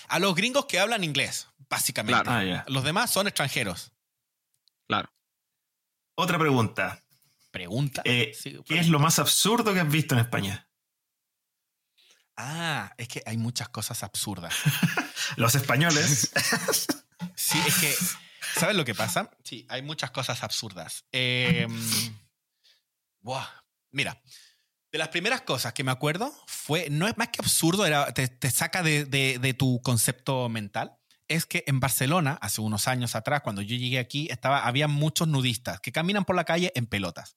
a 0.08 0.18
los 0.18 0.34
gringos 0.34 0.66
que 0.66 0.80
hablan 0.80 1.04
inglés, 1.04 1.46
básicamente. 1.70 2.24
Claro. 2.24 2.56
Ah. 2.56 2.64
Los 2.66 2.82
demás 2.82 3.12
son 3.12 3.28
extranjeros. 3.28 3.92
Claro. 4.88 5.08
Otra 6.16 6.38
pregunta. 6.40 7.00
Pregunta. 7.52 8.02
Eh, 8.04 8.32
Sí, 8.36 8.58
¿Qué 8.66 8.80
es 8.80 8.88
lo 8.88 8.98
más 8.98 9.20
absurdo 9.20 9.72
que 9.72 9.78
has 9.80 9.88
visto 9.88 10.14
en 10.16 10.22
España? 10.22 10.65
Ah, 12.36 12.92
es 12.98 13.08
que 13.08 13.22
hay 13.26 13.36
muchas 13.36 13.68
cosas 13.70 14.02
absurdas. 14.02 14.54
Los 15.36 15.54
españoles. 15.54 16.32
Sí, 17.34 17.58
es 17.66 17.74
que, 17.76 17.94
¿sabes 18.58 18.76
lo 18.76 18.84
que 18.84 18.94
pasa? 18.94 19.30
Sí, 19.42 19.66
hay 19.70 19.80
muchas 19.82 20.10
cosas 20.10 20.42
absurdas. 20.42 21.04
Eh, 21.12 21.66
buah, 23.20 23.46
mira, 23.90 24.20
de 24.92 24.98
las 24.98 25.08
primeras 25.08 25.42
cosas 25.42 25.72
que 25.72 25.84
me 25.84 25.90
acuerdo 25.92 26.32
fue, 26.46 26.88
no 26.90 27.08
es 27.08 27.16
más 27.16 27.28
que 27.28 27.40
absurdo, 27.40 27.86
era, 27.86 28.12
te, 28.12 28.28
te 28.28 28.50
saca 28.50 28.82
de, 28.82 29.04
de- 29.04 29.38
de 29.38 29.54
tu 29.54 29.80
concepto 29.82 30.48
mental. 30.48 30.96
Es 31.28 31.44
que 31.46 31.64
en 31.66 31.80
Barcelona, 31.80 32.38
hace 32.40 32.60
unos 32.60 32.86
años 32.86 33.16
atrás, 33.16 33.40
cuando 33.42 33.62
yo 33.62 33.76
llegué 33.76 33.98
aquí, 33.98 34.28
estaba, 34.30 34.66
había 34.66 34.88
muchos 34.88 35.26
nudistas 35.26 35.80
que 35.80 35.90
caminan 35.92 36.24
por 36.24 36.36
la 36.36 36.44
calle 36.44 36.72
en 36.74 36.86
pelotas. 36.86 37.36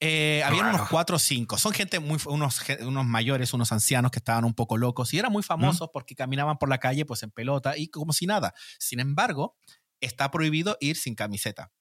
Eh, 0.00 0.42
habían 0.44 0.66
unos 0.66 0.88
cuatro 0.88 1.16
o 1.16 1.18
cinco. 1.18 1.58
Son 1.58 1.72
gente 1.72 1.98
muy, 1.98 2.18
unos, 2.26 2.62
unos 2.80 3.06
mayores, 3.06 3.52
unos 3.52 3.72
ancianos 3.72 4.10
que 4.10 4.20
estaban 4.20 4.44
un 4.44 4.54
poco 4.54 4.76
locos 4.76 5.12
y 5.12 5.18
eran 5.18 5.32
muy 5.32 5.42
famosos 5.42 5.90
porque 5.92 6.14
caminaban 6.14 6.58
por 6.58 6.68
la 6.68 6.78
calle 6.78 7.04
pues 7.04 7.22
en 7.22 7.30
pelota 7.30 7.76
y 7.76 7.88
como 7.88 8.12
si 8.12 8.26
nada. 8.26 8.54
Sin 8.78 9.00
embargo, 9.00 9.56
está 10.00 10.30
prohibido 10.30 10.76
ir 10.80 10.96
sin 10.96 11.14
camiseta. 11.14 11.72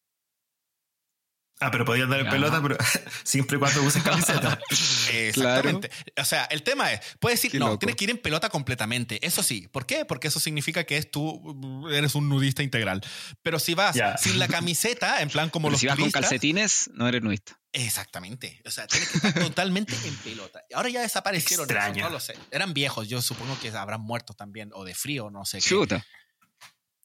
Ah, 1.60 1.72
pero 1.72 1.86
podías 1.86 2.08
dar 2.08 2.30
pelota, 2.30 2.62
pero 2.62 2.78
siempre 3.24 3.58
y 3.58 3.60
cuando 3.60 3.82
uses 3.82 4.04
camiseta. 4.04 4.60
Exactamente. 5.12 5.90
O 6.16 6.24
sea, 6.26 6.46
el 6.46 6.62
tema 6.62 6.94
es, 6.94 7.02
puedes 7.20 7.40
decir, 7.40 7.52
Qué 7.52 7.60
no, 7.60 7.68
loco. 7.68 7.80
tienes 7.80 7.96
que 7.96 8.04
ir 8.04 8.10
en 8.12 8.20
pelota 8.20 8.50
completamente. 8.50 9.26
Eso 9.26 9.42
sí. 9.42 9.68
¿Por 9.68 9.88
qué? 9.88 10.06
Porque 10.06 10.28
eso 10.28 10.40
significa 10.40 10.84
que 10.84 10.98
es 10.98 11.10
tú, 11.10 11.88
eres 11.92 12.14
un 12.14 12.30
nudista 12.30 12.62
integral. 12.62 13.02
Pero 13.42 13.58
si 13.58 13.74
vas 13.74 13.98
sin 14.20 14.38
la 14.38 14.48
camiseta, 14.48 15.22
en 15.22 15.30
plan 15.30 15.50
como 15.50 15.68
Pero 15.68 15.72
los 15.72 15.82
si 15.82 15.88
vas 15.88 15.98
con 15.98 16.12
calcetines, 16.12 16.92
no 16.94 17.08
eres 17.08 17.24
nudista. 17.24 17.60
Exactamente. 17.74 18.62
O 18.66 18.72
sea, 18.72 18.86
tienes 18.88 19.10
que 19.10 19.18
estar 19.18 19.34
totalmente 19.44 19.96
en 20.06 20.16
pelota. 20.18 20.62
Ahora 20.76 20.90
ya 20.90 21.02
desaparecieron. 21.02 21.66
Extraño. 21.66 22.04
no 22.06 22.12
lo 22.12 22.20
sé. 22.20 22.36
Eran 22.52 22.74
viejos. 22.74 23.08
Yo 23.08 23.22
supongo 23.22 23.58
que 23.60 23.70
habrán 23.70 24.02
muerto 24.02 24.34
también. 24.34 24.70
O 24.74 24.86
de 24.86 24.94
frío, 24.94 25.32
no 25.32 25.44
sé. 25.44 25.58
qué. 25.58 25.70
Chuta. 25.70 26.06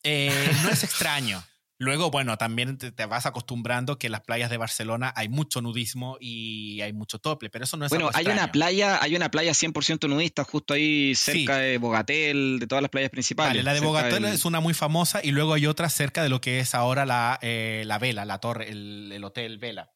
Eh, 0.02 0.52
no 0.62 0.70
es 0.70 0.84
extraño. 0.84 1.42
Luego, 1.82 2.12
bueno, 2.12 2.36
también 2.38 2.78
te, 2.78 2.92
te 2.92 3.06
vas 3.06 3.26
acostumbrando 3.26 3.98
que 3.98 4.06
en 4.06 4.12
las 4.12 4.20
playas 4.20 4.50
de 4.50 4.56
Barcelona 4.56 5.12
hay 5.16 5.28
mucho 5.28 5.60
nudismo 5.60 6.16
y 6.20 6.80
hay 6.80 6.92
mucho 6.92 7.18
tople, 7.18 7.50
pero 7.50 7.64
eso 7.64 7.76
no 7.76 7.84
es 7.84 7.90
Bueno, 7.90 8.06
algo 8.14 8.18
hay 8.18 8.26
una 8.26 8.52
playa, 8.52 9.02
hay 9.02 9.16
una 9.16 9.30
playa 9.32 9.50
100% 9.52 10.08
nudista 10.08 10.44
justo 10.44 10.74
ahí 10.74 11.14
cerca 11.16 11.58
de 11.58 11.78
Bogatel, 11.78 12.58
de 12.60 12.66
todas 12.68 12.82
las 12.82 12.90
playas 12.90 13.10
principales. 13.10 13.50
Vale, 13.54 13.62
la 13.64 13.74
de 13.74 13.80
Bogatel 13.80 14.22
del- 14.22 14.32
es 14.32 14.44
una 14.44 14.60
muy 14.60 14.74
famosa 14.74 15.20
y 15.24 15.32
luego 15.32 15.54
hay 15.54 15.66
otra 15.66 15.88
cerca 15.88 16.22
de 16.22 16.28
lo 16.28 16.40
que 16.40 16.60
es 16.60 16.74
ahora 16.76 17.04
la, 17.04 17.38
eh, 17.42 17.82
la 17.86 17.98
Vela, 17.98 18.24
la 18.24 18.38
torre, 18.38 18.70
el, 18.70 19.10
el 19.12 19.24
hotel 19.24 19.58
Vela. 19.58 19.90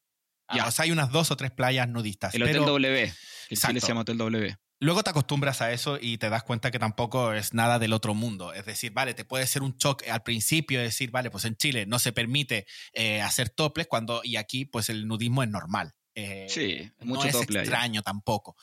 Ah, 0.49 0.57
Ya. 0.57 0.67
O 0.67 0.71
sea, 0.71 0.83
hay 0.83 0.91
unas 0.91 1.09
dos 1.11 1.31
o 1.31 1.37
tres 1.37 1.51
playas 1.51 1.87
nudistas. 1.87 2.35
El 2.35 2.43
Hotel 2.43 2.65
W. 2.65 3.03
Exacto. 3.49 3.67
Chile 3.67 3.79
se 3.79 3.87
llama 3.87 4.01
Hotel 4.01 4.17
W. 4.17 4.57
luego 4.79 5.03
te 5.03 5.09
acostumbras 5.09 5.61
a 5.61 5.71
eso 5.71 5.97
y 6.01 6.17
te 6.17 6.29
das 6.29 6.43
cuenta 6.43 6.71
que 6.71 6.79
tampoco 6.79 7.33
es 7.33 7.53
nada 7.53 7.79
del 7.79 7.93
otro 7.93 8.13
mundo. 8.13 8.53
Es 8.53 8.65
decir, 8.65 8.91
vale, 8.91 9.13
te 9.13 9.25
puede 9.25 9.47
ser 9.47 9.63
un 9.63 9.77
choque 9.77 10.09
al 10.11 10.23
principio, 10.23 10.79
decir, 10.81 11.11
vale, 11.11 11.29
pues 11.31 11.45
en 11.45 11.55
Chile 11.55 11.85
no 11.85 11.99
se 11.99 12.11
permite 12.13 12.65
eh, 12.93 13.21
hacer 13.21 13.49
toples 13.49 13.87
cuando, 13.87 14.21
y 14.23 14.35
aquí 14.37 14.65
pues 14.65 14.89
el 14.89 15.07
nudismo 15.07 15.43
es 15.43 15.49
normal. 15.49 15.93
Eh, 16.15 16.47
Sí, 16.49 16.89
no 16.99 17.05
mucho 17.05 17.27
es 17.27 17.33
tople 17.33 17.59
allá. 17.59 17.69
extraño 17.69 18.01
tampoco. 18.01 18.55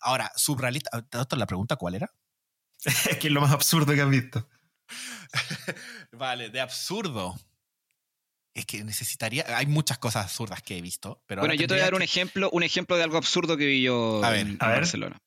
Ahora, 0.00 0.32
surrealista. 0.36 1.02
¿te- 1.08 1.36
¿La 1.36 1.46
pregunta 1.46 1.76
cuál 1.76 1.94
era? 1.96 2.10
¿Qué 3.20 3.26
es 3.28 3.32
lo 3.32 3.40
más 3.40 3.52
absurdo 3.52 3.94
que 3.94 4.00
has 4.00 4.10
visto? 4.10 4.48
Vale, 6.12 6.50
de 6.50 6.60
absurdo. 6.60 7.34
Es 8.54 8.66
que 8.66 8.84
necesitaría. 8.84 9.44
Hay 9.56 9.66
muchas 9.66 9.98
cosas 9.98 10.24
absurdas 10.24 10.62
que 10.62 10.76
he 10.76 10.82
visto, 10.82 11.22
pero. 11.26 11.40
Bueno, 11.40 11.54
yo 11.54 11.66
te 11.66 11.74
voy 11.74 11.80
a 11.80 11.84
dar 11.84 11.94
un 11.94 12.00
que- 12.00 12.04
ejemplo, 12.04 12.50
un 12.50 12.62
ejemplo 12.62 12.96
de 12.96 13.02
algo 13.02 13.16
absurdo 13.16 13.56
que 13.56 13.64
vi 13.66 13.82
yo 13.82 14.22
A 14.22 14.30
ver, 14.30 14.40
en, 14.40 14.46
a 14.60 14.66
en 14.66 14.70
ver. 14.70 14.80
Barcelona. 14.80 15.18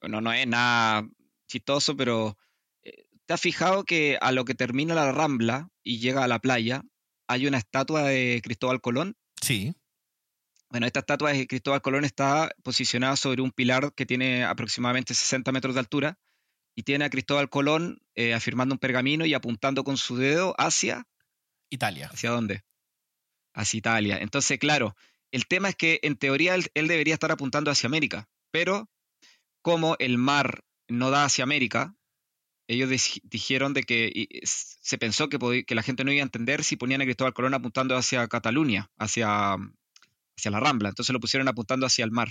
Bueno, 0.00 0.20
no 0.20 0.32
es 0.32 0.46
nada 0.46 1.08
chistoso, 1.46 1.96
pero 1.96 2.38
eh, 2.82 3.06
¿te 3.26 3.34
has 3.34 3.40
fijado 3.40 3.84
que 3.84 4.18
a 4.20 4.32
lo 4.32 4.44
que 4.44 4.54
termina 4.54 4.94
la 4.94 5.12
Rambla 5.12 5.68
y 5.82 5.98
llega 5.98 6.24
a 6.24 6.28
la 6.28 6.38
playa 6.38 6.82
hay 7.26 7.46
una 7.46 7.58
estatua 7.58 8.02
de 8.02 8.40
Cristóbal 8.42 8.80
Colón? 8.80 9.16
Sí. 9.40 9.74
Bueno, 10.68 10.86
esta 10.86 11.00
estatua 11.00 11.32
de 11.32 11.46
Cristóbal 11.46 11.82
Colón 11.82 12.04
está 12.04 12.50
posicionada 12.62 13.16
sobre 13.16 13.42
un 13.42 13.52
pilar 13.52 13.92
que 13.94 14.06
tiene 14.06 14.44
aproximadamente 14.44 15.14
60 15.14 15.52
metros 15.52 15.74
de 15.74 15.80
altura 15.80 16.18
y 16.74 16.82
tiene 16.82 17.04
a 17.04 17.10
Cristóbal 17.10 17.48
Colón 17.48 18.02
eh, 18.14 18.34
afirmando 18.34 18.74
un 18.74 18.78
pergamino 18.78 19.26
y 19.26 19.34
apuntando 19.34 19.84
con 19.84 19.96
su 19.96 20.16
dedo 20.16 20.54
hacia 20.58 21.06
Italia. 21.70 22.08
¿Hacia 22.12 22.30
dónde? 22.30 22.64
Hacia 23.54 23.78
Italia. 23.78 24.18
Entonces, 24.20 24.58
claro, 24.58 24.96
el 25.30 25.46
tema 25.46 25.68
es 25.68 25.76
que 25.76 26.00
en 26.02 26.16
teoría 26.16 26.54
él, 26.54 26.66
él 26.74 26.88
debería 26.88 27.14
estar 27.14 27.30
apuntando 27.30 27.70
hacia 27.70 27.86
América, 27.86 28.28
pero 28.50 28.88
como 29.62 29.96
el 29.98 30.18
mar 30.18 30.64
no 30.88 31.10
da 31.10 31.24
hacia 31.24 31.44
América, 31.44 31.94
ellos 32.68 32.88
dij- 32.90 33.20
dijeron 33.24 33.74
de 33.74 33.82
que 33.82 34.28
se 34.44 34.98
pensó 34.98 35.28
que, 35.28 35.64
la 35.74 35.82
gente 35.82 36.04
no 36.04 36.12
iba 36.12 36.22
a 36.22 36.24
entender 36.24 36.62
si 36.64 36.76
ponían 36.76 37.00
a 37.00 37.04
Cristóbal 37.04 37.34
Colón 37.34 37.54
apuntando 37.54 37.96
hacia 37.96 38.26
Cataluña, 38.28 38.90
hacia, 38.98 39.54
hacia 39.54 40.50
la 40.50 40.60
Rambla. 40.60 40.88
Entonces 40.90 41.12
lo 41.12 41.20
pusieron 41.20 41.48
apuntando 41.48 41.86
hacia 41.86 42.04
el 42.04 42.10
mar. 42.12 42.28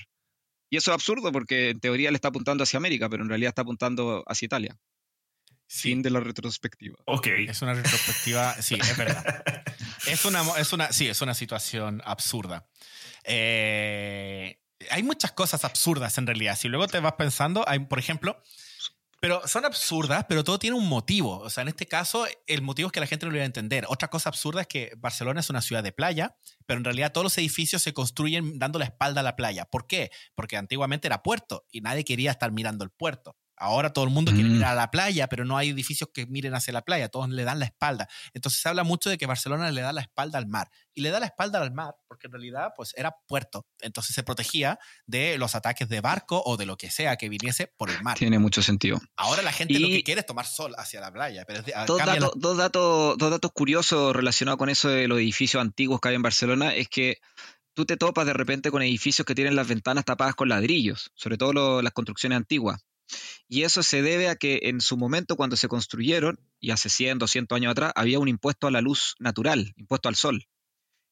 Y 0.70 0.78
eso 0.78 0.92
es 0.92 0.96
absurdo 0.96 1.32
porque 1.32 1.72
en 1.72 1.80
teoría 1.80 2.12
le 2.12 2.16
está 2.16 2.28
apuntando 2.30 2.64
hacia 2.64 2.78
América, 2.78 3.10
pero 3.10 3.24
en 3.24 3.30
realidad 3.30 3.50
está 3.50 3.64
apuntando 3.64 4.24
hacia 4.28 4.46
Italia. 4.46 4.78
Sí. 5.68 5.90
Fin 5.90 6.02
de 6.02 6.10
la 6.10 6.20
retrospectiva. 6.20 6.98
Ok. 7.06 7.28
Es 7.28 7.62
una 7.62 7.74
retrospectiva. 7.74 8.54
Sí, 8.62 8.76
es 8.80 8.98
verdad. 8.98 9.44
Es 10.08 10.24
una, 10.26 10.42
es 10.58 10.72
una, 10.74 10.92
sí, 10.94 11.08
es 11.08 11.22
una 11.22 11.34
situación 11.36 12.02
absurda. 12.06 12.66
Eh, 13.26 14.58
hay 14.90 15.04
muchas 15.04 15.32
cosas 15.32 15.66
absurdas 15.66 16.18
en 16.18 16.28
realidad. 16.28 16.58
Si 16.58 16.68
luego 16.68 16.88
te 16.88 17.00
vas 17.00 17.14
pensando, 17.14 17.66
por 17.90 18.00
ejemplo, 18.00 18.42
pero 19.20 19.46
son 19.48 19.66
absurdas, 19.66 20.26
pero 20.30 20.44
todo 20.44 20.60
tiene 20.60 20.78
un 20.78 20.88
motivo. 20.88 21.40
O 21.40 21.50
sea, 21.50 21.64
en 21.64 21.68
este 21.68 21.86
caso, 21.86 22.26
el 22.48 22.62
motivo 22.62 22.88
es 22.88 22.94
que 22.94 23.02
la 23.02 23.08
gente 23.08 23.26
no 23.26 23.32
lo 23.32 23.38
iba 23.38 23.44
a 23.44 23.48
entender. 23.48 23.86
Otra 23.90 24.10
cosa 24.10 24.30
absurda 24.30 24.62
es 24.62 24.68
que 24.68 24.94
Barcelona 24.98 25.42
es 25.42 25.50
una 25.50 25.62
ciudad 25.62 25.84
de 25.84 25.92
playa, 25.92 26.38
pero 26.66 26.78
en 26.78 26.86
realidad 26.86 27.12
todos 27.12 27.26
los 27.26 27.38
edificios 27.38 27.82
se 27.82 27.94
construyen 27.94 28.60
dando 28.60 28.80
la 28.80 28.86
espalda 28.86 29.20
a 29.20 29.24
la 29.24 29.36
playa. 29.36 29.66
¿Por 29.66 29.88
qué? 29.88 30.10
Porque 30.36 30.56
antiguamente 30.56 31.08
era 31.08 31.22
puerto 31.22 31.66
y 31.70 31.82
nadie 31.82 32.06
quería 32.06 32.32
estar 32.32 32.52
mirando 32.52 32.86
el 32.86 32.92
puerto. 32.92 33.36
Ahora 33.60 33.92
todo 33.92 34.06
el 34.06 34.12
mundo 34.12 34.32
quiere 34.32 34.50
Mm. 34.50 34.54
mirar 34.54 34.72
a 34.72 34.76
la 34.76 34.90
playa, 34.92 35.28
pero 35.28 35.44
no 35.46 35.58
hay 35.58 35.70
edificios 35.70 36.10
que 36.14 36.26
miren 36.26 36.56
hacia 36.56 36.72
la 36.74 36.82
playa, 36.82 37.10
todos 37.10 37.30
le 37.30 37.44
dan 37.44 37.60
la 37.60 37.66
espalda. 37.66 38.08
Entonces 38.34 38.62
se 38.62 38.70
habla 38.70 38.84
mucho 38.84 39.10
de 39.10 39.18
que 39.18 39.26
Barcelona 39.26 39.70
le 39.72 39.82
da 39.82 39.92
la 39.94 40.02
espalda 40.02 40.38
al 40.38 40.48
mar. 40.48 40.70
Y 40.94 41.02
le 41.02 41.10
da 41.12 41.20
la 41.20 41.26
espalda 41.28 41.62
al 41.62 41.72
mar 41.74 41.96
porque 42.08 42.28
en 42.28 42.34
realidad 42.34 42.72
pues 42.76 42.94
era 42.98 43.16
puerto. 43.28 43.66
Entonces 43.82 44.16
se 44.16 44.24
protegía 44.24 44.80
de 45.06 45.38
los 45.38 45.56
ataques 45.56 45.88
de 45.90 46.02
barco 46.02 46.42
o 46.46 46.58
de 46.58 46.66
lo 46.66 46.78
que 46.78 46.90
sea 46.90 47.16
que 47.18 47.30
viniese 47.30 47.68
por 47.78 47.90
el 47.90 48.02
mar. 48.02 48.18
Tiene 48.18 48.40
mucho 48.40 48.62
sentido. 48.62 49.00
Ahora 49.18 49.42
la 49.42 49.52
gente 49.52 49.78
lo 49.80 49.88
que 49.88 50.04
quiere 50.04 50.22
es 50.22 50.26
tomar 50.26 50.46
sol 50.46 50.74
hacia 50.78 51.00
la 51.02 51.12
playa. 51.12 51.44
Pero 51.46 51.62
Dos 51.86 51.98
cambia 51.98 52.06
la- 52.06 52.26
datos, 52.28 52.34
dos, 52.42 52.58
datos, 52.58 53.18
dos 53.18 53.32
datos 53.32 53.52
curiosos 53.54 54.16
relacionados 54.16 54.58
con 54.58 54.70
eso 54.70 54.90
de 54.90 55.08
los 55.08 55.20
edificios 55.20 55.62
antiguos 55.62 56.00
que 56.02 56.10
hay 56.10 56.16
en 56.16 56.22
Barcelona 56.22 56.74
es 56.74 56.88
que 56.90 57.18
tú 57.74 57.86
te 57.86 57.96
topas 57.98 58.26
de 58.26 58.34
repente 58.34 58.72
con 58.72 58.82
edificios 58.82 59.26
que 59.26 59.36
tienen 59.36 59.56
las 59.56 59.68
ventanas 59.68 60.04
tapadas 60.04 60.36
con 60.36 60.50
ladrillos, 60.50 61.12
sobre 61.16 61.38
todo 61.38 61.54
lo- 61.54 61.82
las 61.82 61.94
construcciones 61.94 62.36
antiguas. 62.36 62.82
Y 63.48 63.64
eso 63.64 63.84
se 63.84 64.02
debe 64.02 64.30
a 64.30 64.36
que 64.36 64.62
en 64.64 64.82
su 64.82 64.98
momento 64.98 65.36
cuando 65.36 65.56
se 65.56 65.68
construyeron, 65.68 66.40
y 66.60 66.72
hace 66.72 66.90
100, 66.90 67.20
200 67.20 67.56
años 67.56 67.72
atrás, 67.72 67.92
había 67.96 68.20
un 68.20 68.28
impuesto 68.28 68.68
a 68.68 68.72
la 68.72 68.82
luz 68.82 69.16
natural, 69.20 69.74
impuesto 69.76 70.10
al 70.10 70.16
sol. 70.16 70.46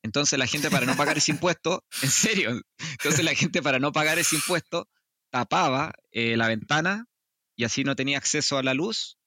Entonces 0.03 0.37
la 0.37 0.47
gente 0.47 0.69
para 0.69 0.85
no 0.85 0.95
pagar 0.95 1.17
ese 1.17 1.31
impuesto, 1.31 1.83
en 2.01 2.11
serio, 2.11 2.61
entonces 2.91 3.25
la 3.25 3.33
gente 3.33 3.61
para 3.61 3.79
no 3.79 3.91
pagar 3.91 4.19
ese 4.19 4.35
impuesto 4.35 4.87
tapaba 5.29 5.93
eh, 6.11 6.37
la 6.37 6.47
ventana 6.47 7.05
y 7.55 7.63
así 7.63 7.83
no 7.83 7.95
tenía 7.95 8.17
acceso 8.17 8.57
a 8.57 8.63
la 8.63 8.73
luz 8.73 9.17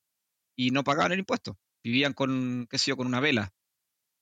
y 0.57 0.71
no 0.71 0.85
pagaban 0.85 1.13
el 1.13 1.19
impuesto. 1.21 1.59
Vivían 1.83 2.13
con, 2.13 2.67
qué 2.71 2.79
sé 2.79 2.91
yo, 2.91 2.97
con 2.97 3.07
una 3.07 3.21
vela. 3.21 3.53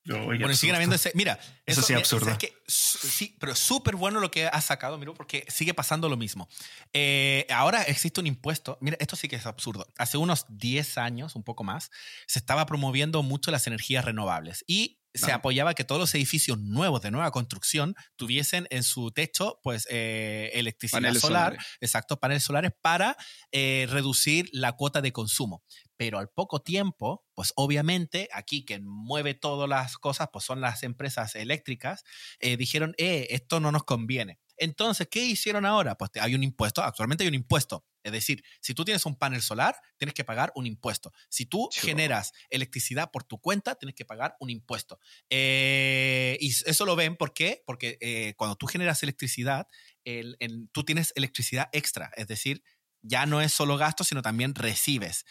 Bueno, 0.05 0.55
siguen 0.55 0.75
habiendo 0.75 0.97
ese. 0.97 1.13
Mira, 1.15 1.39
Eso 1.67 1.83
sí 1.83 1.93
es 1.93 1.99
absurdo. 1.99 2.37
sí, 2.67 3.37
pero 3.39 3.55
súper 3.55 3.97
bueno 3.97 4.21
lo 4.21 4.31
que 4.31 4.47
has 4.47 4.65
sacado, 4.65 4.99
mira, 4.99 5.13
porque 5.15 5.45
sigue 5.49 5.75
pasando 5.75 6.09
lo 6.09 6.17
mismo. 6.17 6.49
Eh, 6.93 7.47
ahora 7.51 7.83
existe 7.83 8.21
un 8.21 8.27
impuesto. 8.27 8.79
Mira, 8.81 8.97
esto 9.01 9.17
sí 9.17 9.29
que 9.29 9.37
es 9.37 9.47
absurdo. 9.47 9.87
Hace 9.99 10.17
unos 10.17 10.47
10 10.49 10.99
años, 10.99 11.37
un 11.37 11.45
poco 11.45 11.65
más, 11.65 11.91
se 12.27 12.39
estaba 12.39 12.65
promoviendo 12.67 13.23
mucho 13.23 13.51
las 13.51 13.67
energías 13.67 14.05
renovables 14.05 14.65
y 14.67 14.99
se 15.15 15.33
apoyaba 15.33 15.75
que 15.75 15.85
todos 15.85 16.01
los 16.01 16.15
edificios 16.15 16.59
nuevos 16.59 17.03
de 17.03 17.11
nueva 17.11 17.31
construcción 17.31 17.95
tuviesen 18.17 18.67
en 18.71 18.83
su 18.83 19.11
techo, 19.11 19.59
pues, 19.63 19.87
eh, 19.91 20.51
electricidad 20.55 20.99
Paneles 20.99 21.21
solar, 21.23 21.53
solares. 21.55 21.67
exacto, 21.81 22.21
paneles 22.21 22.45
solares 22.45 22.71
para 22.81 23.17
eh, 23.51 23.87
reducir 23.91 24.49
la 24.53 24.73
cuota 24.73 25.01
de 25.01 25.13
consumo. 25.13 25.65
Pero 25.99 26.21
al 26.21 26.31
poco 26.31 26.63
tiempo, 26.63 27.27
pues 27.35 27.53
obviamente 27.57 28.29
aquí 28.33 28.65
quien 28.65 28.87
mueve 28.87 29.35
todas 29.35 29.69
las 29.69 29.99
cosas, 29.99 30.29
pues 30.33 30.45
son 30.45 30.61
las 30.61 30.85
empresas 30.85 31.35
eléctricas, 31.35 32.05
eh, 32.39 32.57
dijeron, 32.57 32.95
eh, 32.99 33.27
esto 33.31 33.59
no 33.59 33.73
nos 33.73 33.83
conviene. 33.83 34.39
Entonces, 34.57 35.09
¿qué 35.11 35.25
hicieron 35.25 35.67
ahora? 35.67 35.97
Pues 35.97 36.13
hay 36.21 36.37
un 36.37 36.45
impuesto, 36.45 36.83
actualmente 36.83 37.25
hay 37.25 37.29
un 37.29 37.35
impuesto. 37.35 37.85
Es 38.05 38.13
decir, 38.13 38.45
si 38.61 38.75
tú 38.75 38.85
tienes 38.85 39.07
un 39.07 39.17
panel 39.17 39.43
solar, 39.43 39.77
tienes 39.97 40.15
que 40.15 40.25
pagar 40.25 40.53
un 40.55 40.67
impuesto. 40.67 41.13
Si 41.29 41.47
tú 41.47 41.69
generas 41.73 42.33
electricidad 42.49 43.11
por 43.11 43.25
tu 43.25 43.41
cuenta, 43.41 43.75
tienes 43.75 43.97
que 43.97 44.05
pagar 44.05 44.37
un 44.39 44.51
impuesto. 44.51 45.01
Eh, 45.31 46.39
y 46.41 46.49
eso 46.49 46.87
lo 46.87 46.95
ven, 46.95 47.17
¿por 47.17 47.35
qué? 47.35 47.63
Porque 47.67 47.99
eh, 48.01 48.35
cuando 48.37 48.55
tú 48.55 48.67
generas 48.67 49.03
electricidad, 49.03 49.67
tú 50.73 50.85
tienes 50.85 51.13
electricidad 51.17 51.69
extra. 51.73 52.13
Es 52.17 52.29
decir, 52.29 52.63
ya 53.03 53.27
no 53.27 53.41
es 53.41 53.53
solo 53.53 53.77
gasto, 53.77 54.05
sino 54.05 54.23
también 54.23 54.55
recibes 54.55 55.25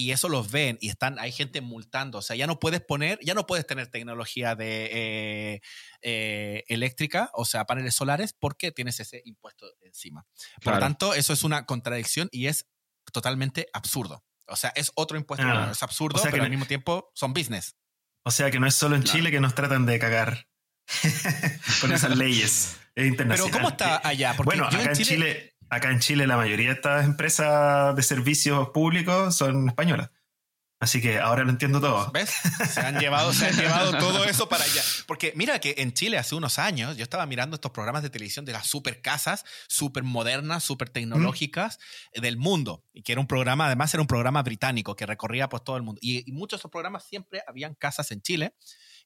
y 0.00 0.12
eso 0.12 0.30
los 0.30 0.50
ven 0.50 0.78
y 0.80 0.88
están, 0.88 1.18
hay 1.18 1.30
gente 1.30 1.60
multando. 1.60 2.18
O 2.18 2.22
sea, 2.22 2.34
ya 2.34 2.46
no 2.46 2.58
puedes 2.58 2.80
poner, 2.80 3.18
ya 3.22 3.34
no 3.34 3.46
puedes 3.46 3.66
tener 3.66 3.88
tecnología 3.88 4.54
de 4.54 4.88
eh, 4.92 5.60
eh, 6.00 6.64
eléctrica, 6.68 7.30
o 7.34 7.44
sea, 7.44 7.66
paneles 7.66 7.94
solares, 7.94 8.32
porque 8.32 8.72
tienes 8.72 8.98
ese 8.98 9.20
impuesto 9.26 9.66
encima. 9.82 10.26
Por 10.64 10.74
lo 10.74 10.80
tanto, 10.80 11.12
eso 11.12 11.34
es 11.34 11.44
una 11.44 11.66
contradicción 11.66 12.28
y 12.32 12.46
es 12.46 12.66
totalmente 13.12 13.68
absurdo. 13.74 14.24
O 14.46 14.56
sea, 14.56 14.72
es 14.74 14.90
otro 14.94 15.18
impuesto, 15.18 15.46
ah, 15.46 15.68
es 15.70 15.82
absurdo, 15.82 16.20
pero 16.30 16.42
al 16.42 16.50
mismo 16.50 16.64
tiempo 16.64 17.10
son 17.14 17.34
business. 17.34 17.76
O 18.24 18.30
sea 18.30 18.50
que 18.50 18.58
no 18.58 18.66
es 18.66 18.74
solo 18.74 18.96
en 18.96 19.04
Chile 19.04 19.30
que 19.30 19.40
nos 19.40 19.54
tratan 19.54 19.84
de 19.84 19.98
cagar 19.98 20.48
con 21.82 21.92
esas 21.92 22.16
leyes. 22.16 22.78
Es 22.94 23.06
internacional. 23.06 23.50
Pero 23.52 23.62
¿cómo 23.62 23.68
está 23.68 24.00
allá? 24.06 24.34
Porque 24.34 24.56
bueno, 24.56 24.66
acá 24.66 24.82
en 24.82 24.92
Chile 24.94 25.54
acá 25.70 25.90
en 25.90 26.00
Chile 26.00 26.26
la 26.26 26.36
mayoría 26.36 26.68
de 26.68 26.74
estas 26.74 27.04
empresas 27.04 27.94
de 27.96 28.02
servicios 28.02 28.70
públicos 28.70 29.36
son 29.36 29.68
españolas. 29.68 30.10
Así 30.80 31.02
que 31.02 31.18
ahora 31.18 31.44
lo 31.44 31.50
entiendo 31.50 31.78
todo. 31.78 32.10
¿Ves? 32.10 32.30
Se 32.70 32.80
han 32.80 32.98
llevado, 32.98 33.34
se 33.34 33.46
han 33.46 33.54
llevado 33.54 33.98
todo 33.98 34.24
eso 34.24 34.48
para 34.48 34.64
allá. 34.64 34.82
Porque 35.06 35.34
mira 35.36 35.60
que 35.60 35.74
en 35.76 35.92
Chile 35.92 36.16
hace 36.16 36.34
unos 36.34 36.58
años 36.58 36.96
yo 36.96 37.02
estaba 37.02 37.26
mirando 37.26 37.54
estos 37.54 37.70
programas 37.70 38.02
de 38.02 38.08
televisión 38.08 38.46
de 38.46 38.52
las 38.52 38.66
super 38.66 39.02
casas, 39.02 39.44
super 39.68 40.04
modernas, 40.04 40.64
super 40.64 40.88
tecnológicas 40.88 41.78
del 42.14 42.38
mundo. 42.38 42.82
Y 42.94 43.02
que 43.02 43.12
era 43.12 43.20
un 43.20 43.26
programa, 43.26 43.66
además 43.66 43.92
era 43.92 44.00
un 44.00 44.06
programa 44.06 44.42
británico 44.42 44.96
que 44.96 45.04
recorría 45.04 45.50
pues 45.50 45.62
todo 45.64 45.76
el 45.76 45.82
mundo. 45.82 45.98
Y, 46.02 46.26
y 46.26 46.32
muchos 46.32 46.58
de 46.58 46.62
esos 46.62 46.70
programas 46.70 47.04
siempre 47.04 47.42
habían 47.46 47.74
casas 47.74 48.10
en 48.10 48.22
Chile 48.22 48.54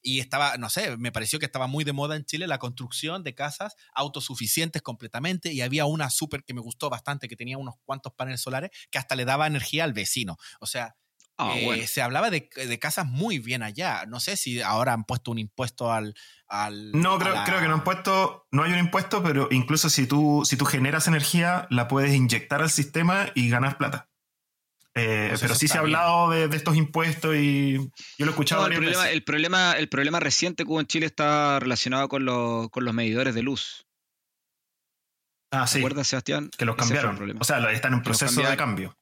y 0.04 0.20
estaba, 0.20 0.58
no 0.58 0.68
sé, 0.68 0.96
me 0.98 1.10
pareció 1.10 1.38
que 1.38 1.46
estaba 1.46 1.66
muy 1.66 1.82
de 1.82 1.94
moda 1.94 2.14
en 2.14 2.26
Chile 2.26 2.46
la 2.46 2.58
construcción 2.58 3.24
de 3.24 3.34
casas 3.34 3.74
autosuficientes 3.94 4.82
completamente 4.82 5.52
y 5.52 5.62
había 5.62 5.86
una 5.86 6.10
súper 6.10 6.44
que 6.44 6.52
me 6.52 6.60
gustó 6.60 6.90
bastante, 6.90 7.26
que 7.26 7.36
tenía 7.36 7.56
unos 7.56 7.74
cuantos 7.84 8.12
paneles 8.12 8.42
solares 8.42 8.70
que 8.90 8.98
hasta 8.98 9.16
le 9.16 9.24
daba 9.24 9.46
energía 9.46 9.82
al 9.84 9.94
vecino. 9.94 10.36
O 10.60 10.66
sea, 10.66 10.94
ah, 11.38 11.54
eh, 11.56 11.86
se 11.86 12.02
hablaba 12.02 12.28
de, 12.30 12.48
casas 12.78 13.06
muy 13.06 13.38
bien 13.38 13.62
allá. 13.62 14.04
No 14.06 14.20
sé 14.20 14.36
si 14.36 14.60
ahora 14.60 14.92
han 14.92 15.04
puesto 15.04 15.30
un 15.30 15.38
impuesto 15.38 15.90
al... 15.90 16.14
al 16.48 16.92
no, 16.92 17.18
creo, 17.18 17.34
creo 17.46 17.60
que 17.60 17.68
no 17.68 17.74
han 17.74 17.84
puesto, 17.84 18.46
no 18.52 18.62
hay 18.62 18.72
un 18.72 18.78
impuesto, 18.78 19.22
pero 19.22 19.48
incluso 19.50 19.88
si 19.88 20.06
tú, 20.06 20.42
si 20.44 20.58
tú 20.58 20.66
generas 20.66 21.08
energía, 21.08 21.66
la 21.70 21.88
puedes 21.88 22.14
inyectar 22.14 22.60
al 22.60 22.70
sistema 22.70 23.30
y 23.34 23.48
ganar 23.48 23.78
plata. 23.78 24.10
Eh, 24.96 25.26
pues 25.30 25.40
pero 25.40 25.54
sí 25.56 25.66
se 25.66 25.76
ha 25.76 25.80
hablado 25.80 26.30
de, 26.30 26.44
estos 26.56 26.76
impuestos 26.76 27.34
y 27.34 27.74
yo 27.76 27.90
lo 28.18 28.26
he 28.26 28.30
escuchado. 28.30 28.66
el, 28.66 28.74
problema, 28.74 29.10
el, 29.10 29.24
problema, 29.24 29.72
el, 29.72 29.88
problema, 29.88 30.20
reciente 30.20 30.64
que 30.64 30.70
hubo 30.70 30.80
en 30.80 30.86
Chile 30.86 31.06
está 31.06 31.58
relacionado 31.58 32.08
con, 32.08 32.24
con 32.68 32.84
los 32.84 32.94
medidores 32.94 33.34
de 33.34 33.42
luz. 33.42 33.86
Ah, 35.50 35.66
sí. 35.66 35.74
¿Te 35.74 35.78
acuerdas, 35.80 36.06
Sebastián? 36.06 36.50
Que 36.56 36.64
los 36.64 36.76
cambiaron. 36.76 37.36
O 37.40 37.44
sea, 37.44 37.72
están 37.72 37.94
en 37.94 38.02
proceso 38.02 38.40
de 38.40 38.56
cambio. 38.56 38.96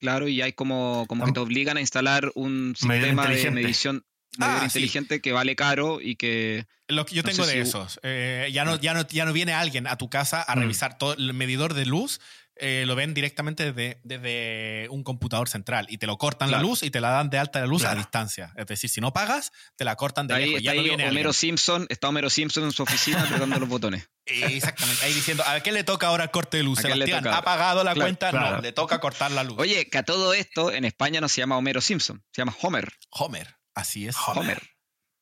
Claro, 0.00 0.28
y 0.28 0.40
hay 0.40 0.54
como, 0.54 1.04
como 1.08 1.26
que 1.26 1.32
te 1.32 1.40
obligan 1.40 1.76
a 1.76 1.80
instalar 1.80 2.32
un 2.34 2.74
sistema 2.74 3.26
de 3.26 3.50
medición 3.50 4.04
ah, 4.38 4.62
inteligente 4.64 5.20
que 5.20 5.32
vale 5.32 5.54
caro 5.54 6.00
y 6.00 6.16
que... 6.16 6.66
Lo 6.88 7.04
que 7.04 7.14
yo 7.14 7.22
tengo 7.22 7.46
de 7.46 7.60
esos. 7.60 8.00
Eh, 8.02 8.48
ya, 8.52 8.64
no, 8.64 8.76
ya, 8.80 8.94
no, 8.94 9.06
ya 9.06 9.26
no 9.26 9.32
viene 9.32 9.52
alguien 9.52 9.86
a 9.86 9.96
tu 9.96 10.08
casa 10.08 10.42
a 10.42 10.56
mm. 10.56 10.58
revisar 10.58 10.96
todo 10.96 11.12
el 11.14 11.34
medidor 11.34 11.74
de 11.74 11.84
luz, 11.84 12.20
eh, 12.62 12.84
lo 12.86 12.94
ven 12.94 13.14
directamente 13.14 13.72
desde, 13.72 14.86
un 14.90 15.02
computador 15.02 15.48
central 15.48 15.86
y 15.88 15.96
te 15.96 16.06
lo 16.06 16.18
cortan 16.18 16.50
la 16.50 16.60
luz 16.60 16.82
y 16.82 16.90
te 16.90 17.00
la 17.00 17.10
dan 17.10 17.30
de 17.30 17.38
alta 17.38 17.60
la 17.60 17.66
luz 17.66 17.84
a 17.84 17.94
distancia. 17.94 18.52
Es 18.54 18.66
decir, 18.66 18.90
si 18.90 19.00
no 19.00 19.14
pagas, 19.14 19.50
te 19.76 19.84
la 19.84 19.96
cortan 19.96 20.26
de 20.26 20.34
ahí, 20.34 20.62
Ya 20.62 20.72
ahí 20.72 20.90
Homero 20.90 21.32
Simpson, 21.32 21.86
está 21.88 22.08
Homero 22.08 22.28
Simpson 22.28 22.64
en 22.64 22.72
su 22.72 22.82
oficina 22.82 23.22
apretando 23.22 23.58
los 23.58 23.68
botones. 23.68 24.10
Exactamente, 24.26 25.04
ahí 25.06 25.14
diciendo, 25.14 25.42
¿a 25.46 25.60
qué 25.60 25.72
le 25.72 25.84
toca 25.84 26.08
ahora 26.08 26.24
el 26.24 26.30
corte 26.30 26.58
de 26.58 26.62
luz? 26.62 26.80
Sebastián, 26.80 27.26
¿ha 27.26 27.42
pagado 27.42 27.82
la 27.82 27.94
cuenta? 27.94 28.30
No, 28.30 28.60
le 28.60 28.72
toca 28.72 29.00
cortar 29.00 29.30
la 29.32 29.42
luz. 29.42 29.56
Oye, 29.58 29.88
que 29.88 29.96
a 29.96 30.02
todo 30.02 30.34
esto 30.34 30.70
en 30.70 30.84
España 30.84 31.20
no 31.22 31.28
se 31.28 31.40
llama 31.40 31.56
Homero 31.56 31.80
Simpson, 31.80 32.22
se 32.30 32.42
llama 32.42 32.54
Homer. 32.60 32.92
Homer, 33.10 33.56
así 33.74 34.06
es. 34.06 34.16
Homer. 34.26 34.60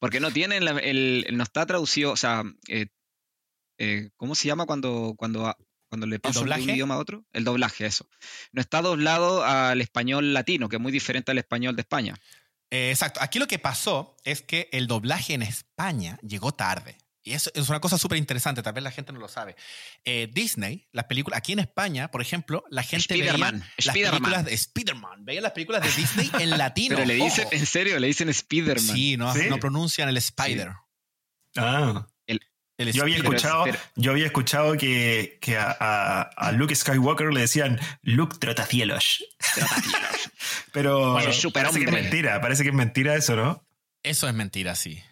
Porque 0.01 0.19
no 0.19 0.33
tienen, 0.33 0.67
el, 0.67 1.27
no 1.33 1.43
está 1.45 1.67
traducido, 1.67 2.13
o 2.13 2.17
sea, 2.17 2.43
eh, 2.69 2.87
eh, 3.79 4.11
¿cómo 4.17 4.35
se 4.35 4.49
llama 4.49 4.67
cuando, 4.67 5.15
cuando 5.17 5.55
cuando 5.89 6.07
le 6.07 6.19
pasan 6.19 6.49
de 6.49 6.55
un 6.55 6.71
idioma 6.71 6.95
a 6.95 6.99
otro. 6.99 7.25
El 7.33 7.45
doblaje, 7.45 7.87
eso. 7.87 8.09
No 8.53 8.61
está 8.61 8.83
doblado 8.83 9.45
al 9.45 9.81
español 9.81 10.35
latino, 10.35 10.69
que 10.69 10.77
es 10.77 10.83
muy 10.83 10.93
diferente 10.93 11.33
al 11.33 11.39
español 11.39 11.77
de 11.77 11.83
España. 11.83 12.15
Eh, 12.71 12.91
exacto. 12.91 13.21
Aquí 13.23 13.39
lo 13.39 13.47
que 13.47 13.59
pasó 13.59 14.17
es 14.25 14.43
que 14.43 14.69
el 14.73 14.87
doblaje 14.87 15.35
en 15.35 15.43
España 15.43 16.19
llegó 16.23 16.53
tarde. 16.53 16.99
Y 17.23 17.35
eso 17.35 17.51
es 17.55 17.69
una 17.69 17.81
cosa 17.81 17.99
súper 17.99 18.17
interesante, 18.17 18.63
tal 18.63 18.73
vez 18.73 18.83
la 18.83 18.91
gente 18.91 19.13
no 19.13 19.19
lo 19.19 19.29
sabe. 19.29 19.55
Eh, 20.05 20.31
Disney, 20.33 20.89
las 20.93 21.05
películas, 21.05 21.37
aquí 21.37 21.53
en 21.53 21.59
España, 21.59 22.11
por 22.11 22.23
ejemplo, 22.23 22.65
la 22.71 22.83
gente 22.83 23.19
veía 23.19 23.37
las 23.37 23.93
películas 23.93 24.47
de 24.47 24.55
Spider-Man, 24.55 25.25
veía 25.27 25.43
las 25.43 25.53
películas 25.53 25.83
de 25.83 25.91
Disney 26.01 26.31
en 26.39 26.57
latino. 26.57 26.97
Pero 26.97 27.07
le 27.07 27.15
dicen, 27.15 27.47
en 27.51 27.67
serio, 27.67 27.99
le 27.99 28.07
dicen 28.07 28.31
Spider-Man. 28.31 28.97
Sí, 28.97 29.17
no, 29.19 29.35
no 29.35 29.59
pronuncian 29.59 30.09
el 30.09 30.17
Spider. 30.17 30.73
Ah 31.57 32.07
yo, 32.79 33.03
había 33.03 33.17
escuchado, 33.17 33.65
yo 33.97 34.13
había 34.13 34.27
escuchado 34.27 34.77
que, 34.77 35.39
a, 35.59 36.53
Luke 36.55 36.75
Skywalker 36.75 37.33
le 37.33 37.41
decían 37.41 37.81
Luke 38.03 38.37
Trotacielos. 38.39 39.25
Pero 40.73 41.15
parece 41.53 41.81
que 41.81 41.85
es 41.87 41.93
mentira, 41.93 42.41
parece 42.41 42.63
que 42.63 42.69
es 42.69 42.75
mentira 42.75 43.17
eso, 43.17 43.35
¿no? 43.37 43.67
Eso 44.03 44.29
es 44.29 44.35
mentira, 44.35 44.75
sí. 44.75 45.03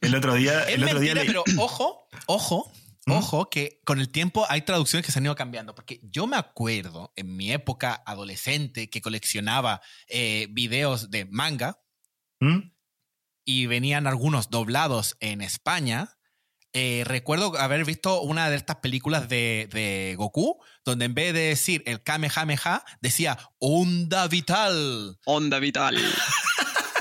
El 0.00 0.14
otro 0.14 0.34
día. 0.34 0.62
el 0.64 0.84
otro 0.84 1.00
día 1.00 1.14
pero 1.14 1.44
ojo, 1.58 2.08
ojo, 2.26 2.72
¿Mm? 3.06 3.12
ojo, 3.12 3.50
que 3.50 3.80
con 3.84 4.00
el 4.00 4.08
tiempo 4.08 4.46
hay 4.48 4.62
traducciones 4.62 5.04
que 5.04 5.12
se 5.12 5.18
han 5.18 5.24
ido 5.24 5.34
cambiando. 5.34 5.74
Porque 5.74 6.00
yo 6.02 6.26
me 6.26 6.36
acuerdo 6.36 7.12
en 7.16 7.36
mi 7.36 7.52
época 7.52 8.02
adolescente 8.06 8.88
que 8.88 9.00
coleccionaba 9.00 9.80
eh, 10.08 10.46
videos 10.50 11.10
de 11.10 11.24
manga 11.26 11.80
¿Mm? 12.40 12.70
y 13.44 13.66
venían 13.66 14.06
algunos 14.06 14.50
doblados 14.50 15.16
en 15.20 15.40
España 15.40 16.15
eh, 16.78 17.04
recuerdo 17.06 17.58
haber 17.58 17.86
visto 17.86 18.20
una 18.20 18.50
de 18.50 18.56
estas 18.56 18.76
películas 18.76 19.30
de, 19.30 20.14
Goku, 20.18 20.60
donde 20.84 21.06
en 21.06 21.14
vez 21.14 21.32
de 21.32 21.40
decir 21.40 21.82
el 21.86 22.02
Kamehameha, 22.02 22.84
decía 23.00 23.38
Onda 23.58 24.28
Vital. 24.28 25.18
Onda 25.24 25.58
Vital. 25.58 25.96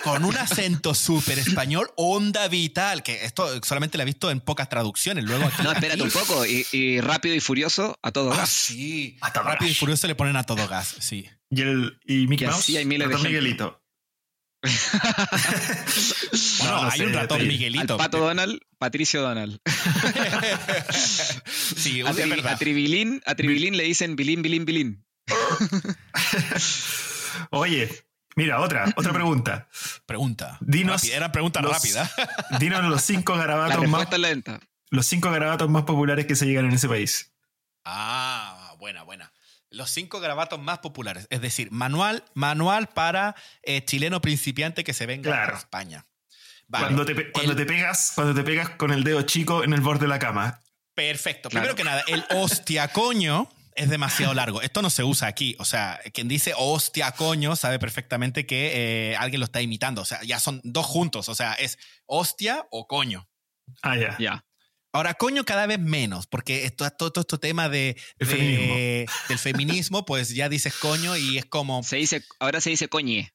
Con 0.01 0.23
un 0.23 0.37
acento 0.37 0.93
súper 0.95 1.39
español, 1.39 1.91
Onda 1.97 2.47
Vital, 2.47 3.03
que 3.03 3.25
esto 3.25 3.61
solamente 3.63 3.97
lo 3.97 4.03
he 4.03 4.05
visto 4.05 4.31
en 4.31 4.39
pocas 4.39 4.69
traducciones. 4.69 5.25
Luego 5.25 5.43
no, 5.61 5.73
espérate 5.73 6.03
un 6.03 6.09
poco. 6.09 6.45
Y, 6.45 7.01
Rápido 7.01 7.35
y 7.35 7.41
Furioso 7.41 7.99
a 8.01 8.13
todo 8.13 8.31
ah, 8.31 8.37
gas. 8.37 8.49
Sí, 8.49 9.17
a 9.19 9.29
Rápido 9.31 9.71
y 9.71 9.73
Furioso 9.73 10.07
le 10.07 10.15
ponen 10.15 10.37
a 10.37 10.45
todo 10.45 10.69
gas, 10.69 10.95
sí. 10.99 11.29
Y, 11.49 11.61
el, 11.61 11.99
y 12.05 12.27
Mickey 12.27 12.47
Mouse, 12.47 12.69
hay 12.69 12.85
miles 12.85 13.09
de 13.09 13.17
Miguelito. 13.17 13.84
bueno, 16.59 16.89
hay 16.91 17.01
un 17.01 17.13
ratón 17.13 17.47
Miguelito. 17.47 17.97
Pato 17.97 18.19
Donald, 18.19 18.59
Patricio 18.77 19.21
Donald. 19.21 19.59
sí, 20.91 22.01
a, 22.01 22.09
a, 22.09 22.57
Tribilín, 22.57 23.21
a 23.25 23.35
Tribilín 23.35 23.77
le 23.77 23.83
dicen 23.83 24.15
Bilín, 24.15 24.41
Bilín, 24.41 24.65
Bilín. 24.65 25.05
Oye, 27.51 27.89
mira, 28.35 28.61
otra, 28.61 28.85
otra 28.95 29.13
pregunta. 29.13 29.67
Pregunta. 30.05 30.57
Dinos. 30.61 31.03
Era 31.05 31.31
pregunta 31.31 31.61
rápida. 31.61 32.09
dinos 32.59 32.83
los 32.85 33.01
cinco 33.01 33.35
garabatos 33.35 33.87
más. 33.87 34.17
Lenta. 34.17 34.59
Los 34.89 35.05
cinco 35.05 35.31
garabatos 35.31 35.69
más 35.69 35.83
populares 35.83 36.25
que 36.25 36.35
se 36.35 36.45
llegan 36.45 36.65
en 36.65 36.73
ese 36.73 36.87
país. 36.87 37.33
Ah, 37.83 38.75
buena, 38.79 39.03
buena 39.03 39.31
los 39.75 39.91
cinco 39.91 40.19
grabatos 40.19 40.59
más 40.59 40.79
populares. 40.79 41.27
Es 41.29 41.41
decir, 41.41 41.71
manual, 41.71 42.23
manual 42.33 42.87
para 42.87 43.35
eh, 43.63 43.83
chileno 43.83 44.21
principiante 44.21 44.83
que 44.83 44.93
se 44.93 45.05
venga 45.05 45.45
a 45.45 45.57
España. 45.57 46.05
cuando, 46.69 47.05
te, 47.05 47.31
cuando, 47.31 47.55
te, 47.55 47.65
pegas, 47.65 48.13
cuando 48.15 48.33
te 48.33 48.43
pegas 48.43 48.69
con 48.71 48.91
el 48.91 49.03
dedo 49.03 49.21
chico 49.23 49.63
en 49.63 49.73
el 49.73 49.81
borde 49.81 50.01
de 50.01 50.07
la 50.07 50.19
cama. 50.19 50.61
Perfecto. 50.95 51.49
Primero 51.49 51.75
que 51.75 51.83
nada, 51.83 52.03
el 52.07 52.23
hostia 52.29 52.87
coño 52.87 53.49
es 53.75 53.89
demasiado 53.89 54.33
largo. 54.33 54.61
Esto 54.61 54.81
no 54.81 54.89
se 54.89 55.03
usa 55.03 55.27
aquí. 55.27 55.55
O 55.59 55.65
sea, 55.65 55.99
quien 56.13 56.29
dice 56.29 56.53
hostia 56.57 57.11
coño 57.11 57.57
sabe 57.57 57.77
perfectamente 57.77 58.45
que 58.45 59.11
eh, 59.11 59.15
alguien 59.17 59.41
lo 59.41 59.45
está 59.45 59.61
imitando. 59.61 60.01
O 60.01 60.05
sea, 60.05 60.23
ya 60.23 60.39
son 60.39 60.61
dos 60.63 60.85
juntos. 60.85 61.27
O 61.27 61.35
sea, 61.35 61.53
es 61.53 61.77
hostia 62.05 62.65
o 62.71 62.87
coño. 62.87 63.27
Ah, 63.81 63.97
ya. 63.97 64.15
Ya. 64.17 64.45
Ahora, 64.95 65.13
coño, 65.15 65.43
cada 65.43 65.67
vez 65.67 65.77
menos, 65.77 66.25
porque 66.25 66.63
esto, 66.63 66.89
todo, 66.91 67.11
todo 67.11 67.21
este 67.23 67.37
tema 67.37 67.67
de, 67.67 67.97
del 68.17 69.39
feminismo, 69.39 70.05
pues 70.05 70.29
ya 70.29 70.47
dices 70.47 70.73
coño 70.73 71.17
y 71.17 71.37
es 71.37 71.45
como. 71.45 71.83
Se 71.83 71.97
dice, 71.97 72.23
ahora 72.39 72.61
se 72.61 72.69
dice 72.69 72.87
coñe. 72.87 73.33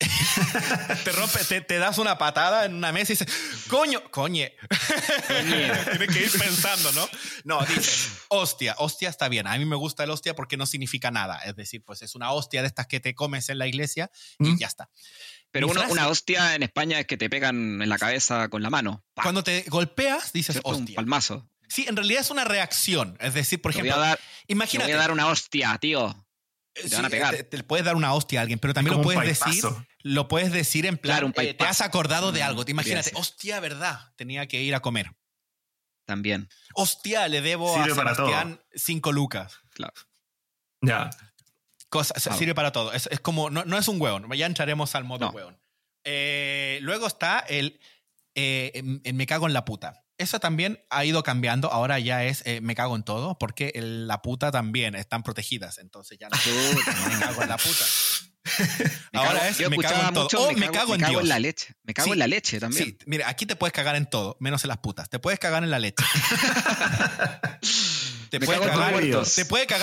te 1.04 1.12
rompe, 1.12 1.44
te, 1.44 1.60
te 1.60 1.78
das 1.78 1.98
una 1.98 2.16
patada 2.16 2.64
en 2.64 2.74
una 2.74 2.92
mesa 2.92 3.12
y 3.12 3.16
dices, 3.16 3.28
coño, 3.68 4.10
coñe. 4.10 4.54
Tienes 5.28 6.14
que 6.14 6.22
ir 6.22 6.30
pensando, 6.32 6.90
¿no? 6.92 7.06
No, 7.44 7.62
dice, 7.66 8.10
hostia, 8.28 8.74
hostia 8.78 9.10
está 9.10 9.28
bien. 9.28 9.46
A 9.46 9.58
mí 9.58 9.66
me 9.66 9.76
gusta 9.76 10.04
el 10.04 10.10
hostia 10.10 10.34
porque 10.34 10.56
no 10.56 10.64
significa 10.64 11.10
nada. 11.10 11.40
Es 11.40 11.56
decir, 11.56 11.82
pues 11.84 12.00
es 12.00 12.14
una 12.14 12.32
hostia 12.32 12.62
de 12.62 12.68
estas 12.68 12.86
que 12.86 13.00
te 13.00 13.14
comes 13.14 13.50
en 13.50 13.58
la 13.58 13.66
iglesia 13.66 14.10
y 14.38 14.52
¿Mm? 14.52 14.58
ya 14.58 14.66
está. 14.66 14.88
Pero 15.52 15.68
uno- 15.68 15.84
una 15.88 16.08
hostia 16.08 16.54
en 16.54 16.62
España 16.62 17.00
es 17.00 17.06
que 17.06 17.16
te 17.16 17.30
pegan 17.30 17.80
en 17.80 17.88
la 17.88 17.98
cabeza 17.98 18.48
con 18.48 18.62
la 18.62 18.70
mano. 18.70 19.04
Cuando 19.14 19.42
te 19.42 19.64
golpeas, 19.68 20.32
dices, 20.32 20.54
¿cierto? 20.54 20.68
Un 20.70 20.82
hostia. 20.82 20.96
palmazo. 20.96 21.48
Sí, 21.68 21.86
en 21.88 21.96
realidad 21.96 22.20
es 22.20 22.30
una 22.30 22.44
reacción. 22.44 23.16
Es 23.20 23.34
decir, 23.34 23.60
por 23.60 23.72
Te 23.72 23.78
voy, 23.80 23.88
ejemplo, 23.88 24.04
a 24.04 24.08
dar, 24.08 24.18
te 24.46 24.54
voy 24.78 24.90
a 24.92 24.96
dar 24.96 25.10
una 25.12 25.26
hostia, 25.28 25.76
tío. 25.78 26.14
Sí, 26.74 26.94
van 26.94 27.06
a 27.06 27.10
pegar. 27.10 27.34
Te, 27.34 27.42
te 27.44 27.64
puedes 27.64 27.86
dar 27.86 27.96
una 27.96 28.12
hostia 28.12 28.40
a 28.40 28.42
alguien, 28.42 28.58
pero 28.58 28.74
también 28.74 28.96
lo 28.98 29.02
puedes 29.02 29.22
decir. 29.40 29.64
Lo 30.02 30.28
puedes 30.28 30.52
decir 30.52 30.84
en 30.86 30.98
plan, 30.98 31.16
Claro, 31.16 31.26
un 31.28 31.32
eh, 31.36 31.54
te 31.54 31.64
has 31.64 31.80
acordado 31.80 32.30
de 32.32 32.40
Mm, 32.40 32.44
algo. 32.44 32.64
Te 32.64 32.70
imagínate, 32.72 33.10
hostia, 33.14 33.58
verdad, 33.60 34.12
tenía 34.16 34.46
que 34.46 34.62
ir 34.62 34.74
a 34.74 34.80
comer. 34.80 35.10
También. 36.06 36.48
Hostia, 36.74 37.26
le 37.28 37.40
debo 37.40 37.74
Sirve 37.82 37.92
a. 37.92 38.14
Sebastián 38.14 38.60
cinco 38.74 39.10
lucas. 39.10 39.58
Claro. 39.70 39.94
Ya. 40.82 41.10
Cosa, 41.88 42.14
Claro. 42.14 42.38
Sirve 42.38 42.54
para 42.54 42.72
todo. 42.72 42.92
Es, 42.92 43.08
es 43.12 43.20
como, 43.20 43.48
no, 43.50 43.64
no 43.64 43.78
es 43.78 43.88
un 43.88 44.00
hueón. 44.00 44.30
Ya 44.34 44.46
entraremos 44.46 44.94
al 44.94 45.04
modo 45.04 45.26
No. 45.26 45.30
hueón. 45.32 45.58
Eh, 46.04 46.78
luego 46.82 47.06
está 47.06 47.40
el, 47.40 47.80
eh, 48.34 48.70
em- 48.74 49.00
el 49.04 49.14
me 49.14 49.26
cago 49.26 49.46
en 49.46 49.52
la 49.52 49.64
puta. 49.64 50.02
Eso 50.18 50.40
también 50.40 50.80
ha 50.88 51.04
ido 51.04 51.22
cambiando. 51.22 51.70
Ahora 51.70 51.98
ya 51.98 52.24
es 52.24 52.42
eh, 52.46 52.60
me 52.62 52.74
cago 52.74 52.96
en 52.96 53.02
todo, 53.02 53.36
porque 53.38 53.72
el- 53.74 54.06
la 54.06 54.22
puta 54.22 54.50
también 54.50 54.94
están 54.94 55.22
protegidas. 55.22 55.78
Entonces 55.78 56.18
ya 56.18 56.28
no 56.28 56.36
me 56.36 56.82
cago 57.20 57.42
en 57.42 57.48
la 57.48 57.56
puta. 57.58 57.84
Me 59.12 59.18
Ahora 59.18 59.40
cago- 59.40 59.44
es 59.50 59.70
me 59.70 59.76
cago 59.78 60.00
en 60.08 60.14
todo. 60.14 60.22
mucho, 60.24 60.42
O 60.48 60.52
me 60.52 60.70
cago 60.70 60.94
en 60.94 61.00
Dios. 61.04 61.24
la 61.24 61.40
leche. 61.40 61.74
Me 61.82 61.92
cago 61.94 62.06
Sí. 62.06 62.12
en 62.12 62.18
la 62.20 62.26
leche 62.28 62.60
también. 62.60 62.84
Sí, 62.84 62.98
mira, 63.06 63.28
aquí 63.28 63.44
te 63.44 63.56
puedes 63.56 63.72
cagar 63.72 63.96
en 63.96 64.06
todo, 64.08 64.36
menos 64.38 64.62
en 64.62 64.68
las 64.68 64.78
putas. 64.78 65.08
Te 65.10 65.18
puedes 65.18 65.40
cagar 65.40 65.64
en 65.64 65.70
la 65.72 65.80
leche. 65.80 66.04
te, 68.30 68.38
los 68.38 68.48
cagar, 68.48 68.94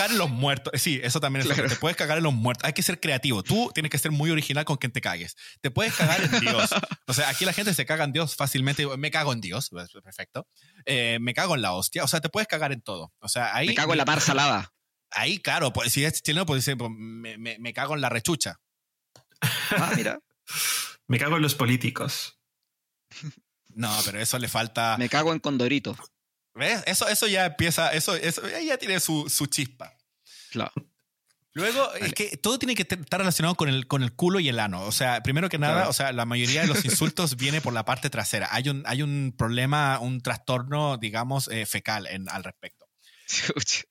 te 0.06 0.12
en 0.12 0.18
los 0.18 0.30
muertos. 0.30 0.80
Sí, 0.80 1.00
eso 1.02 1.20
también 1.20 1.46
es 1.46 1.52
Claro. 1.52 1.68
Te 1.68 1.76
puedes 1.76 1.96
cagar 1.96 2.18
en 2.18 2.24
los 2.24 2.32
muertos. 2.34 2.64
Hay 2.64 2.72
que 2.72 2.82
ser 2.82 3.00
creativo. 3.00 3.42
Tú 3.42 3.70
tienes 3.74 3.90
que 3.90 3.98
ser 3.98 4.10
muy 4.10 4.30
original 4.30 4.64
con 4.64 4.76
quien 4.76 4.92
te 4.92 5.00
cagues. 5.00 5.36
Te 5.60 5.70
puedes 5.70 5.94
cagar 5.94 6.22
en 6.22 6.40
Dios. 6.40 6.70
O 7.06 7.12
sea, 7.14 7.28
aquí 7.28 7.44
la 7.44 7.52
gente 7.52 7.74
se 7.74 7.84
caga 7.86 8.04
en 8.04 8.12
Dios 8.12 8.36
fácilmente. 8.36 8.86
Me 8.96 9.10
cago 9.10 9.32
en 9.32 9.40
Dios. 9.40 9.68
pues, 9.70 9.90
Perfecto. 10.02 10.46
Eh, 10.86 11.18
me 11.20 11.34
cago 11.34 11.54
en 11.54 11.62
la 11.62 11.72
hostia. 11.72 12.04
O 12.04 12.08
sea, 12.08 12.20
te 12.20 12.28
puedes 12.28 12.48
cagar 12.48 12.72
en 12.72 12.80
todo. 12.82 13.12
O 13.20 13.28
sea, 13.28 13.54
ahí. 13.54 13.68
Me 13.68 13.74
cago 13.74 13.92
en 13.92 13.98
la 13.98 14.04
mar 14.04 14.20
salada. 14.20 14.72
Ahí, 15.10 15.38
claro. 15.38 15.72
Pues, 15.72 15.92
si 15.92 16.04
es 16.04 16.22
chileno, 16.22 16.46
pues 16.46 16.64
dice, 16.64 16.76
pues, 16.76 16.90
me, 16.94 17.38
me- 17.38 17.58
me 17.58 17.72
cago 17.72 17.94
en 17.94 18.00
la 18.00 18.08
rechucha. 18.08 18.60
Ah, 19.40 19.92
mira. 19.96 20.18
Me 21.06 21.18
cago 21.18 21.36
en 21.36 21.42
los 21.42 21.54
políticos. 21.54 22.38
No, 23.74 23.94
pero 24.04 24.18
eso 24.20 24.38
le 24.38 24.48
falta. 24.48 24.96
Me 24.98 25.08
cago 25.08 25.32
en 25.32 25.40
Condorito. 25.40 25.96
¿Ves? 26.54 26.82
Eso, 26.86 27.08
eso 27.08 27.26
ya 27.26 27.46
empieza, 27.46 27.92
eso, 27.92 28.14
eso 28.14 28.42
ya 28.60 28.76
tiene 28.78 29.00
su, 29.00 29.28
su 29.28 29.46
chispa. 29.46 29.92
Claro. 30.50 30.72
Luego, 31.52 31.92
es 31.94 32.12
que 32.14 32.36
todo 32.36 32.58
tiene 32.58 32.74
que 32.74 32.82
estar 32.82 33.20
relacionado 33.20 33.54
con 33.54 33.68
el, 33.68 33.86
con 33.86 34.02
el 34.02 34.12
culo 34.12 34.40
y 34.40 34.48
el 34.48 34.58
ano. 34.58 34.82
O 34.82 34.92
sea, 34.92 35.22
primero 35.22 35.48
que 35.48 35.58
nada, 35.58 35.74
Claro. 35.74 35.90
o 35.90 35.92
sea, 35.92 36.12
la 36.12 36.26
mayoría 36.26 36.62
de 36.62 36.66
los 36.66 36.84
insultos 36.84 37.36
viene 37.36 37.60
por 37.60 37.72
la 37.72 37.84
parte 37.84 38.10
trasera. 38.10 38.48
Hay 38.50 38.68
un, 38.68 38.82
hay 38.86 39.02
un 39.02 39.34
problema, 39.36 39.98
un 40.00 40.20
trastorno, 40.20 40.96
digamos, 40.96 41.48
eh, 41.48 41.64
fecal 41.66 42.06
en, 42.08 42.28
al 42.28 42.42
respecto. 42.44 42.86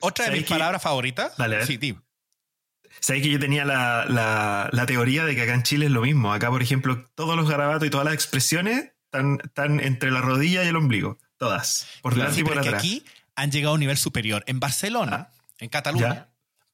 Otra 0.02 0.26
de 0.26 0.28
¿Sabes 0.30 0.42
mis 0.42 0.48
qué? 0.48 0.54
palabras 0.54 0.82
favoritas. 0.82 1.36
Ver. 1.38 1.66
Sí. 1.66 1.98
Sabes 3.00 3.24
que 3.24 3.30
yo 3.30 3.40
tenía 3.40 3.66
la, 3.66 4.06
la- 4.08 4.70
la 4.72 4.86
teoría 4.86 5.26
de 5.26 5.36
que 5.36 5.42
acá 5.44 5.54
en 5.54 5.64
Chile 5.64 5.86
es 5.88 5.92
lo 5.92 6.02
mismo. 6.02 6.34
Acá, 6.34 6.50
por 6.50 6.62
ejemplo, 6.62 7.10
todos 7.16 7.36
los 7.36 7.50
garabatos 7.50 7.88
y 7.88 7.90
todas 7.90 8.06
las 8.06 8.14
expresiones 8.14 8.92
están, 9.06 9.40
están 9.44 9.80
entre 9.80 10.12
la 10.12 10.22
rodilla 10.22 10.64
y 10.64 10.68
el 10.68 10.76
ombligo. 10.76 11.18
Todas. 11.38 11.88
Por 12.02 12.14
delante 12.16 12.36
Sí, 12.36 12.42
y 12.42 12.44
por 12.44 12.52
pero 12.54 12.62
es 12.62 12.66
que 12.66 12.70
atrás. 12.70 12.82
aquí 12.84 13.06
han 13.36 13.52
llegado 13.52 13.72
a 13.72 13.74
un 13.76 13.80
nivel 13.80 13.98
superior. 13.98 14.44
En 14.48 14.60
Barcelona, 14.60 15.30
en 15.60 15.70
Cataluña, 15.70 16.08
Ah. 16.10 16.16
Ya. 16.16 16.30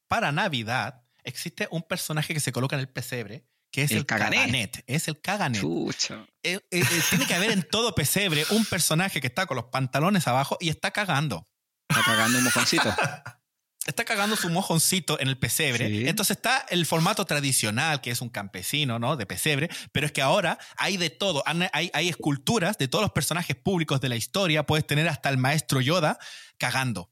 para 0.08 0.32
Navidad, 0.32 1.02
existe 1.24 1.68
un 1.70 1.82
personaje 1.82 2.34
que 2.34 2.40
se 2.40 2.52
coloca 2.52 2.76
en 2.76 2.80
el 2.80 2.88
pesebre, 2.88 3.44
que 3.70 3.82
es 3.82 3.90
El 3.92 3.98
el, 3.98 4.06
caganet. 4.06 4.38
caganet. 4.40 4.84
Es 4.86 5.08
el 5.08 5.20
caganet. 5.20 5.60
Chucha. 5.60 6.26
Eh, 6.42 6.54
eh, 6.70 6.82
eh, 6.82 7.02
tiene 7.08 7.26
que 7.26 7.34
haber 7.34 7.50
en 7.52 7.62
todo 7.62 7.94
pesebre 7.94 8.44
un 8.50 8.64
personaje 8.64 9.20
que 9.20 9.28
está 9.28 9.46
con 9.46 9.56
los 9.56 9.66
pantalones 9.66 10.26
abajo 10.28 10.56
y 10.60 10.68
está 10.70 10.90
cagando. 10.90 11.46
Está 11.88 12.02
cagando 12.04 12.38
un 12.38 12.44
mojoncito. 12.44 12.94
Está 13.86 14.04
cagando 14.04 14.36
su 14.36 14.50
mojoncito 14.50 15.18
en 15.20 15.28
el 15.28 15.38
pesebre. 15.38 15.88
Sí. 15.88 16.06
Entonces 16.08 16.36
está 16.36 16.66
el 16.68 16.84
formato 16.84 17.24
tradicional, 17.24 18.00
que 18.02 18.10
es 18.10 18.20
un 18.20 18.28
campesino, 18.28 18.98
¿no? 18.98 19.16
De 19.16 19.24
pesebre. 19.26 19.70
Pero 19.92 20.04
es 20.06 20.12
que 20.12 20.20
ahora 20.22 20.58
hay 20.76 20.96
de 20.98 21.08
todo. 21.10 21.42
Hay, 21.72 21.90
hay 21.94 22.08
esculturas 22.08 22.76
de 22.78 22.88
todos 22.88 23.02
los 23.02 23.12
personajes 23.12 23.56
públicos 23.56 24.00
de 24.00 24.10
la 24.10 24.16
historia. 24.16 24.64
Puedes 24.66 24.86
tener 24.86 25.08
hasta 25.08 25.30
el 25.30 25.38
maestro 25.38 25.80
Yoda 25.80 26.18
cagando. 26.58 27.10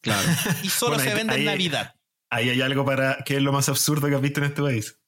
Claro. 0.00 0.26
Y 0.62 0.70
solo 0.70 0.94
Bueno, 0.94 1.04
se 1.04 1.10
ahí- 1.10 1.16
vende 1.16 1.34
en 1.36 1.44
Navidad. 1.44 1.94
Ahí 2.30 2.48
hay 2.50 2.60
algo 2.62 2.84
para. 2.84 3.18
¿Qué 3.24 3.36
es 3.36 3.42
lo 3.42 3.52
más 3.52 3.68
absurdo 3.68 4.08
que 4.08 4.14
has 4.14 4.20
visto 4.22 4.40
en 4.40 4.46
este 4.46 4.62
país? 4.62 4.98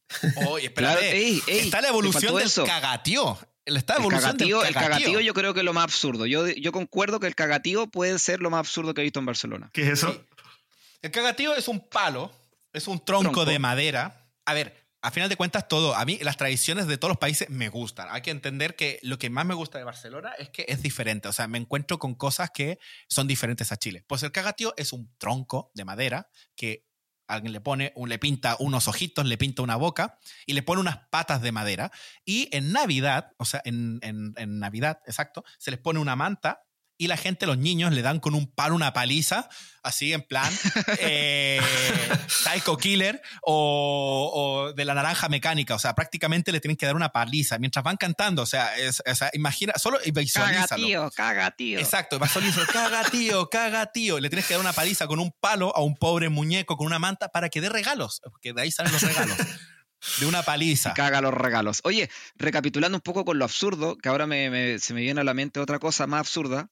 Oye, 0.48 0.66
espérate. 0.66 1.00
Claro, 1.00 1.14
ey, 1.16 1.42
ey, 1.46 1.58
está 1.60 1.80
la 1.80 1.88
evolución 1.88 2.34
del 2.36 2.46
eso. 2.46 2.64
cagatío. 2.64 3.38
Está 3.66 3.96
El 3.96 4.08
cagatío, 4.08 4.64
el 4.64 4.74
cagatío. 4.74 4.96
cagatío 5.04 5.20
yo 5.20 5.34
creo 5.34 5.52
que 5.54 5.60
es 5.60 5.64
lo 5.64 5.74
más 5.74 5.84
absurdo. 5.84 6.26
Yo, 6.26 6.48
yo 6.48 6.72
concuerdo 6.72 7.20
que 7.20 7.26
el 7.28 7.34
cagatío 7.36 7.86
puede 7.88 8.18
ser 8.18 8.40
lo 8.40 8.50
más 8.50 8.60
absurdo 8.60 8.94
que 8.94 9.02
he 9.02 9.04
visto 9.04 9.20
en 9.20 9.26
Barcelona. 9.26 9.70
¿Qué 9.72 9.82
es 9.82 9.88
eso? 9.90 10.12
Sí. 10.12 10.20
El 11.02 11.10
cagatío 11.10 11.54
es 11.54 11.68
un 11.68 11.80
palo, 11.80 12.30
es 12.72 12.86
un 12.88 13.04
tronco, 13.04 13.22
Tronco. 13.32 13.44
de 13.46 13.58
madera. 13.58 14.30
A 14.44 14.54
ver, 14.54 14.74
a 15.02 15.10
final 15.10 15.28
de 15.30 15.36
cuentas, 15.36 15.66
todo. 15.66 15.94
A 15.94 16.04
mí 16.04 16.18
las 16.20 16.36
tradiciones 16.36 16.86
de 16.86 16.98
todos 16.98 17.10
los 17.10 17.18
países 17.18 17.48
me 17.48 17.68
gustan. 17.70 18.08
Hay 18.10 18.20
que 18.20 18.30
entender 18.30 18.76
que 18.76 18.98
lo 19.02 19.18
que 19.18 19.30
más 19.30 19.46
me 19.46 19.54
gusta 19.54 19.78
de 19.78 19.84
Barcelona 19.84 20.32
es 20.38 20.50
que 20.50 20.66
es 20.68 20.82
diferente. 20.82 21.28
O 21.28 21.32
sea, 21.32 21.48
me 21.48 21.58
encuentro 21.58 21.98
con 21.98 22.14
cosas 22.14 22.50
que 22.50 22.78
son 23.08 23.26
diferentes 23.26 23.72
a 23.72 23.76
Chile. 23.78 24.04
Pues 24.06 24.22
el 24.22 24.32
cagatío 24.32 24.74
es 24.76 24.92
un 24.92 25.10
tronco 25.16 25.70
de 25.74 25.84
madera 25.86 26.28
que 26.54 26.86
alguien 27.28 27.52
le 27.52 27.60
pone, 27.60 27.94
le 28.06 28.18
pinta 28.18 28.56
unos 28.58 28.88
ojitos, 28.88 29.24
le 29.24 29.38
pinta 29.38 29.62
una 29.62 29.76
boca 29.76 30.18
y 30.46 30.52
le 30.52 30.62
pone 30.64 30.80
unas 30.80 30.98
patas 31.10 31.40
de 31.40 31.52
madera. 31.52 31.90
Y 32.24 32.48
en 32.54 32.72
Navidad, 32.72 33.32
o 33.38 33.44
sea, 33.46 33.62
en, 33.64 34.00
en- 34.02 34.34
en 34.36 34.58
Navidad, 34.58 35.00
exacto, 35.06 35.44
se 35.56 35.70
les 35.70 35.80
pone 35.80 36.00
una 36.00 36.16
manta 36.16 36.64
y 37.00 37.06
la 37.08 37.16
gente, 37.16 37.46
los 37.46 37.56
niños, 37.56 37.92
le 37.92 38.02
dan 38.02 38.20
con 38.20 38.34
un 38.34 38.46
palo 38.52 38.74
una 38.74 38.92
paliza, 38.92 39.48
así 39.82 40.12
en 40.12 40.20
plan 40.22 40.52
eh, 40.98 41.60
Psycho 42.28 42.76
Killer 42.76 43.22
o, 43.42 44.30
o 44.34 44.72
de 44.74 44.84
la 44.84 44.94
naranja 44.94 45.28
mecánica. 45.28 45.74
O 45.74 45.78
sea, 45.78 45.94
prácticamente 45.94 46.52
le 46.52 46.60
tienen 46.60 46.76
que 46.76 46.84
dar 46.86 46.96
una 46.96 47.08
paliza 47.10 47.58
mientras 47.58 47.82
van 47.84 47.96
cantando. 47.96 48.42
O 48.42 48.46
sea, 48.46 48.76
es- 48.76 49.02
o 49.06 49.14
sea 49.14 49.30
imagina, 49.32 49.72
solo 49.76 49.98
visualízalo. 50.12 50.66
Cagatío, 50.68 51.10
cagatío. 51.10 51.78
Exacto, 51.78 52.18
vas 52.18 52.36
a 52.36 52.40
decir, 52.40 52.66
caga 52.66 53.02
tío, 53.10 53.48
caga 53.48 53.86
tío. 53.92 54.20
Le 54.20 54.28
tienes 54.28 54.46
que 54.46 54.54
dar 54.54 54.60
una 54.60 54.72
paliza 54.72 55.06
con 55.06 55.18
un 55.20 55.32
palo 55.40 55.74
a 55.74 55.80
un 55.82 55.96
pobre 55.96 56.28
muñeco 56.28 56.76
con 56.76 56.86
una 56.86 56.98
manta 56.98 57.28
para 57.28 57.48
que 57.48 57.60
dé 57.60 57.68
regalos, 57.70 58.20
porque 58.30 58.52
de 58.52 58.62
ahí 58.62 58.70
salen 58.70 58.92
los 58.92 59.02
regalos. 59.02 59.36
De 60.18 60.26
una 60.26 60.42
paliza. 60.42 60.94
Caga 60.94 61.20
los 61.20 61.32
regalos. 61.34 61.80
Oye, 61.84 62.10
recapitulando 62.36 62.96
un 62.98 63.02
poco 63.02 63.24
con 63.24 63.38
lo 63.38 63.44
absurdo, 63.44 63.96
que 63.96 64.08
ahora 64.08 64.26
me- 64.26 64.50
me- 64.50 64.78
se 64.78 64.92
me 64.94 65.00
viene 65.00 65.20
a 65.20 65.24
la 65.24 65.34
mente 65.34 65.60
otra 65.60 65.78
cosa 65.78 66.06
más 66.06 66.20
absurda. 66.20 66.68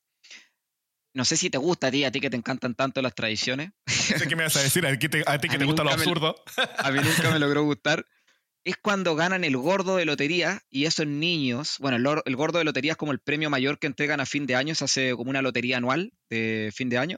No 1.18 1.24
sé 1.24 1.36
si 1.36 1.50
te 1.50 1.58
gusta 1.58 1.88
a 1.88 1.90
ti, 1.90 2.04
a 2.04 2.12
ti 2.12 2.20
que 2.20 2.30
te 2.30 2.36
encantan 2.36 2.76
tanto 2.76 3.02
las 3.02 3.12
tradiciones. 3.12 3.70
No 3.86 4.18
sé 4.18 4.28
qué 4.28 4.36
me 4.36 4.44
vas 4.44 4.54
a 4.56 4.62
decir, 4.62 4.86
a 4.86 4.96
ti, 4.96 5.08
te- 5.08 5.24
a 5.26 5.38
ti 5.40 5.48
que 5.48 5.56
A 5.56 5.58
te 5.58 5.64
gusta 5.64 5.82
lo 5.82 5.90
me- 5.90 5.96
absurdo. 5.96 6.36
A 6.78 6.90
mí 6.92 7.00
nunca 7.02 7.30
me 7.32 7.40
logró 7.40 7.64
gustar. 7.64 8.06
Es 8.64 8.76
cuando 8.76 9.16
ganan 9.16 9.42
el 9.42 9.56
gordo 9.56 9.96
de 9.96 10.04
lotería 10.04 10.60
y 10.70 10.84
esos 10.84 11.06
niños, 11.08 11.76
bueno, 11.80 11.96
el, 11.96 12.20
el 12.24 12.36
gordo 12.36 12.58
de 12.58 12.64
lotería 12.64 12.92
es 12.92 12.96
como 12.98 13.10
el 13.10 13.18
premio 13.18 13.50
mayor 13.50 13.80
que 13.80 13.88
entregan 13.88 14.20
a 14.20 14.26
fin 14.26 14.46
de 14.46 14.54
año, 14.54 14.74
se 14.76 14.84
hace 14.84 15.10
como 15.16 15.30
una 15.30 15.42
lotería 15.42 15.78
anual 15.78 16.12
de 16.30 16.70
fin 16.72 16.88
de 16.88 16.98
año. 16.98 17.16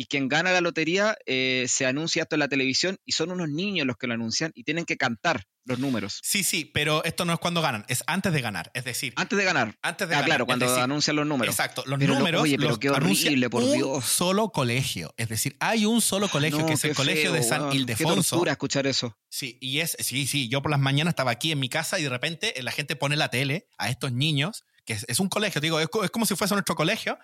Y 0.00 0.06
quien 0.06 0.28
gana 0.28 0.52
la 0.52 0.60
lotería 0.60 1.16
eh, 1.26 1.66
se 1.68 1.84
anuncia 1.84 2.22
esto 2.22 2.36
en 2.36 2.38
la 2.40 2.48
televisión 2.48 2.98
y 3.04 3.12
son 3.12 3.32
unos 3.32 3.48
niños 3.48 3.84
los 3.84 3.96
que 3.96 4.06
lo 4.06 4.14
anuncian 4.14 4.52
y 4.54 4.62
tienen 4.62 4.84
que 4.84 4.96
cantar 4.96 5.44
los 5.64 5.80
números 5.80 6.20
Sí, 6.22 6.44
sí, 6.44 6.64
pero 6.72 7.02
esto 7.04 7.24
no 7.24 7.32
es 7.32 7.40
cuando 7.40 7.60
ganan, 7.60 7.84
es 7.88 8.04
antes 8.06 8.32
de 8.32 8.40
ganar. 8.40 8.70
Es 8.74 8.84
decir, 8.84 9.12
antes 9.16 9.36
de 9.36 9.44
ganar. 9.44 9.76
antes 9.82 10.08
de 10.08 10.14
Ah, 10.14 10.18
ganar. 10.18 10.26
claro, 10.28 10.46
cuando 10.46 10.66
decir, 10.66 10.82
anuncian 10.84 11.16
los 11.16 11.26
números. 11.26 11.52
Exacto, 11.52 11.82
los 11.86 11.98
Pero 11.98 12.12
lo- 12.12 12.18
números 12.20 12.42
oye, 12.42 12.56
pero 12.56 12.68
los 12.70 12.78
qué 12.78 12.90
horrible, 12.90 13.50
por 13.50 13.64
un 13.64 13.72
Dios. 13.72 14.04
solo 14.04 14.50
colegio. 14.50 15.12
Es 15.16 15.28
decir, 15.28 15.56
hay 15.58 15.84
un 15.84 16.00
solo 16.00 16.28
colegio 16.28 16.60
No, 16.60 16.66
que 16.66 16.74
es 16.74 16.84
el 16.84 16.90
qué 16.92 16.94
colegio 16.96 17.32
de 17.32 17.42
San. 17.42 17.68
Qué 17.70 17.78
Ildefonso. 17.78 18.36
tortura 18.36 18.52
escuchar 18.52 18.86
eso. 18.86 19.18
Sí, 19.28 19.58
y 19.60 19.80
es, 19.80 19.96
sí, 19.98 20.26
sí, 20.28 20.48
yo 20.48 20.62
por 20.62 20.70
las 20.70 20.80
mañanas 20.80 21.12
estaba 21.12 21.32
aquí 21.32 21.50
en 21.52 21.58
mi 21.58 21.68
casa 21.68 21.98
y 21.98 22.04
de 22.04 22.08
repente 22.08 22.54
la 22.62 22.70
gente 22.70 22.94
pone 22.96 23.16
la 23.16 23.28
tele 23.30 23.66
a 23.78 23.90
estos 23.90 24.12
niños, 24.12 24.64
que 24.88 24.94
es, 24.94 25.04
es 25.06 25.20
un 25.20 25.28
colegio, 25.28 25.60
digo, 25.60 25.78
es, 25.80 25.88
co- 25.88 26.02
es 26.02 26.10
como 26.10 26.24
si 26.24 26.34
fuese 26.34 26.54
nuestro 26.54 26.74
colegio, 26.74 27.18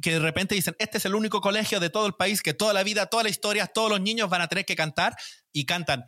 que 0.00 0.12
de 0.12 0.20
repente 0.20 0.54
dicen, 0.54 0.74
este 0.78 0.96
es 0.96 1.04
el 1.04 1.14
único 1.14 1.42
colegio 1.42 1.78
de 1.78 1.90
todo 1.90 2.06
el 2.06 2.14
país 2.14 2.40
que 2.40 2.54
toda 2.54 2.72
la 2.72 2.82
vida, 2.82 3.04
toda 3.06 3.24
la 3.24 3.28
historia, 3.28 3.66
todos 3.66 3.90
los 3.90 4.00
niños 4.00 4.30
van 4.30 4.40
a 4.40 4.48
tener 4.48 4.64
que 4.64 4.74
cantar 4.74 5.14
y 5.52 5.66
cantan 5.66 6.06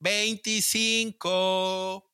25. 0.00 2.04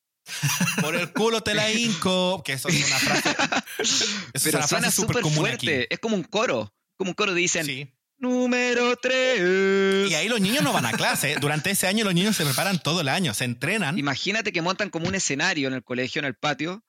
Por 0.80 0.95
el 0.95 1.12
culo 1.12 1.42
te 1.42 1.55
la 1.55 1.70
hinco. 1.70 2.42
Que 2.45 2.55
eso 2.55 2.68
es 2.68 2.86
una 2.86 2.99
frase. 2.99 3.36
Eso 3.78 4.05
es 4.34 4.42
Pero 4.45 4.59
una 4.59 4.66
suena 4.66 4.90
frase 4.90 4.97
súper 5.03 5.22
fuerte. 5.24 5.76
aquí. 5.82 5.86
Es 5.90 5.99
como 5.99 6.16
un 6.16 6.24
coro. 6.24 6.74
Como 6.97 7.11
un 7.11 7.14
coro 7.14 7.34
dicen, 7.34 7.66
Sí. 7.66 7.92
número 8.18 8.97
3. 8.97 10.11
Y 10.11 10.14
ahí 10.14 10.28
los 10.28 10.40
niños 10.40 10.62
no 10.62 10.72
van 10.72 10.86
a 10.86 10.92
clase. 10.92 11.36
Durante 11.40 11.70
ese 11.70 11.86
año 11.86 12.05
los 12.05 12.14
niños 12.14 12.36
se 12.36 12.45
preparan 12.45 12.78
todo 12.82 13.01
el 13.01 13.09
año, 13.09 13.34
se 13.34 13.45
entrenan. 13.45 13.99
Imagínate 13.99 14.53
que 14.53 14.62
montan 14.62 14.90
como 14.90 15.09
un 15.09 15.14
escenario 15.14 15.68
en 15.68 15.74
el 15.74 15.84
colegio, 15.84 16.20
en 16.20 16.26
el 16.26 16.34
patio, 16.36 16.84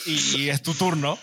y, 0.07 0.36
y 0.36 0.49
es 0.51 0.62
tu 0.62 0.74
turno. 0.74 1.18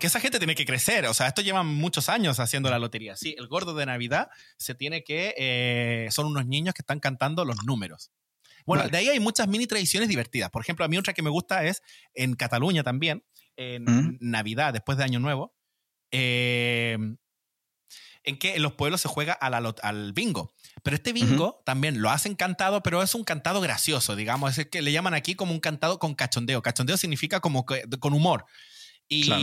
Porque 0.00 0.06
esa 0.06 0.20
gente 0.20 0.38
tiene 0.38 0.54
que 0.54 0.64
crecer. 0.64 1.04
O 1.04 1.12
sea, 1.12 1.26
esto 1.26 1.42
llevan 1.42 1.66
muchos 1.66 2.08
años 2.08 2.40
haciendo 2.40 2.70
la 2.70 2.78
lotería. 2.78 3.16
Sí, 3.16 3.36
el 3.36 3.48
gordo 3.48 3.74
de 3.74 3.84
Navidad 3.84 4.30
se 4.56 4.74
tiene 4.74 5.04
que... 5.04 5.34
eh, 5.36 6.08
son 6.10 6.24
unos 6.24 6.46
niños 6.46 6.72
que 6.72 6.80
están 6.80 7.00
cantando 7.00 7.44
los 7.44 7.64
números. 7.66 8.10
Bueno, 8.64 8.84
Vale. 8.84 8.92
de 8.92 8.96
ahí 8.96 9.08
hay 9.10 9.20
muchas 9.20 9.46
mini 9.46 9.66
tradiciones 9.66 10.08
divertidas. 10.08 10.48
Por 10.48 10.62
ejemplo, 10.62 10.86
a 10.86 10.88
mí 10.88 10.96
otra 10.96 11.12
que 11.12 11.20
me 11.20 11.28
gusta 11.28 11.66
es 11.66 11.82
en 12.14 12.32
Cataluña 12.32 12.82
también, 12.82 13.26
en 13.56 13.84
¿Mm? 13.84 14.18
Navidad, 14.22 14.72
después 14.72 14.96
de 14.96 15.04
Año 15.04 15.20
Nuevo, 15.20 15.54
eh, 16.12 16.96
en 18.22 18.38
que 18.38 18.54
en 18.54 18.62
los 18.62 18.72
pueblos 18.72 19.02
se 19.02 19.08
juega 19.08 19.34
a 19.34 19.50
la 19.50 19.74
al 19.82 20.14
bingo. 20.14 20.54
Pero 20.82 20.96
este 20.96 21.12
bingo 21.12 21.62
también 21.66 22.00
lo 22.00 22.08
hacen 22.08 22.36
cantado, 22.36 22.82
pero 22.82 23.02
es 23.02 23.14
un 23.14 23.24
cantado 23.24 23.60
gracioso, 23.60 24.16
digamos. 24.16 24.52
Es 24.52 24.58
el 24.60 24.70
que 24.70 24.80
le 24.80 24.92
llaman 24.92 25.12
aquí 25.12 25.34
como 25.34 25.52
un 25.52 25.60
cantado 25.60 25.98
con 25.98 26.14
cachondeo. 26.14 26.62
Cachondeo 26.62 26.96
significa 26.96 27.40
como 27.40 27.66
que, 27.66 27.84
con 28.00 28.14
humor. 28.14 28.46
Y, 29.12 29.24
Claro. 29.26 29.42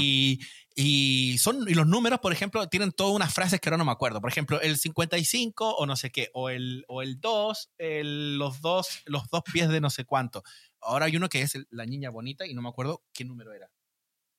y, 0.76 1.38
son, 1.40 1.68
y 1.68 1.74
los 1.74 1.86
números, 1.86 2.20
por 2.22 2.32
ejemplo, 2.32 2.68
tienen 2.70 2.92
todas 2.94 3.14
unas 3.14 3.34
frases 3.34 3.60
que 3.60 3.68
ahora 3.68 3.78
no 3.78 3.84
me 3.86 3.92
acuerdo. 3.92 4.22
Por 4.22 4.30
ejemplo, 4.32 4.62
el 4.62 4.78
55 4.78 5.76
o 5.76 5.86
no 5.86 5.96
sé 5.98 6.10
qué, 6.10 6.30
o 6.34 6.50
el, 6.50 6.86
o 6.88 7.02
el 7.02 7.20
2, 7.20 7.72
el- 7.78 8.38
los, 8.38 8.62
dos, 8.62 9.02
los 9.06 9.28
dos 9.30 9.42
pies 9.52 9.68
de 9.70 9.82
no 9.82 9.90
sé 9.90 10.06
cuánto. 10.06 10.44
Ahora 10.80 11.08
hay 11.08 11.18
uno 11.18 11.28
que 11.30 11.42
es 11.42 11.56
el- 11.56 11.68
la 11.70 11.86
niña 11.86 12.10
bonita 12.10 12.48
y 12.48 12.54
no 12.54 12.62
me 12.62 12.70
acuerdo 12.70 13.04
qué 13.14 13.26
número 13.26 13.52
era. 13.54 13.70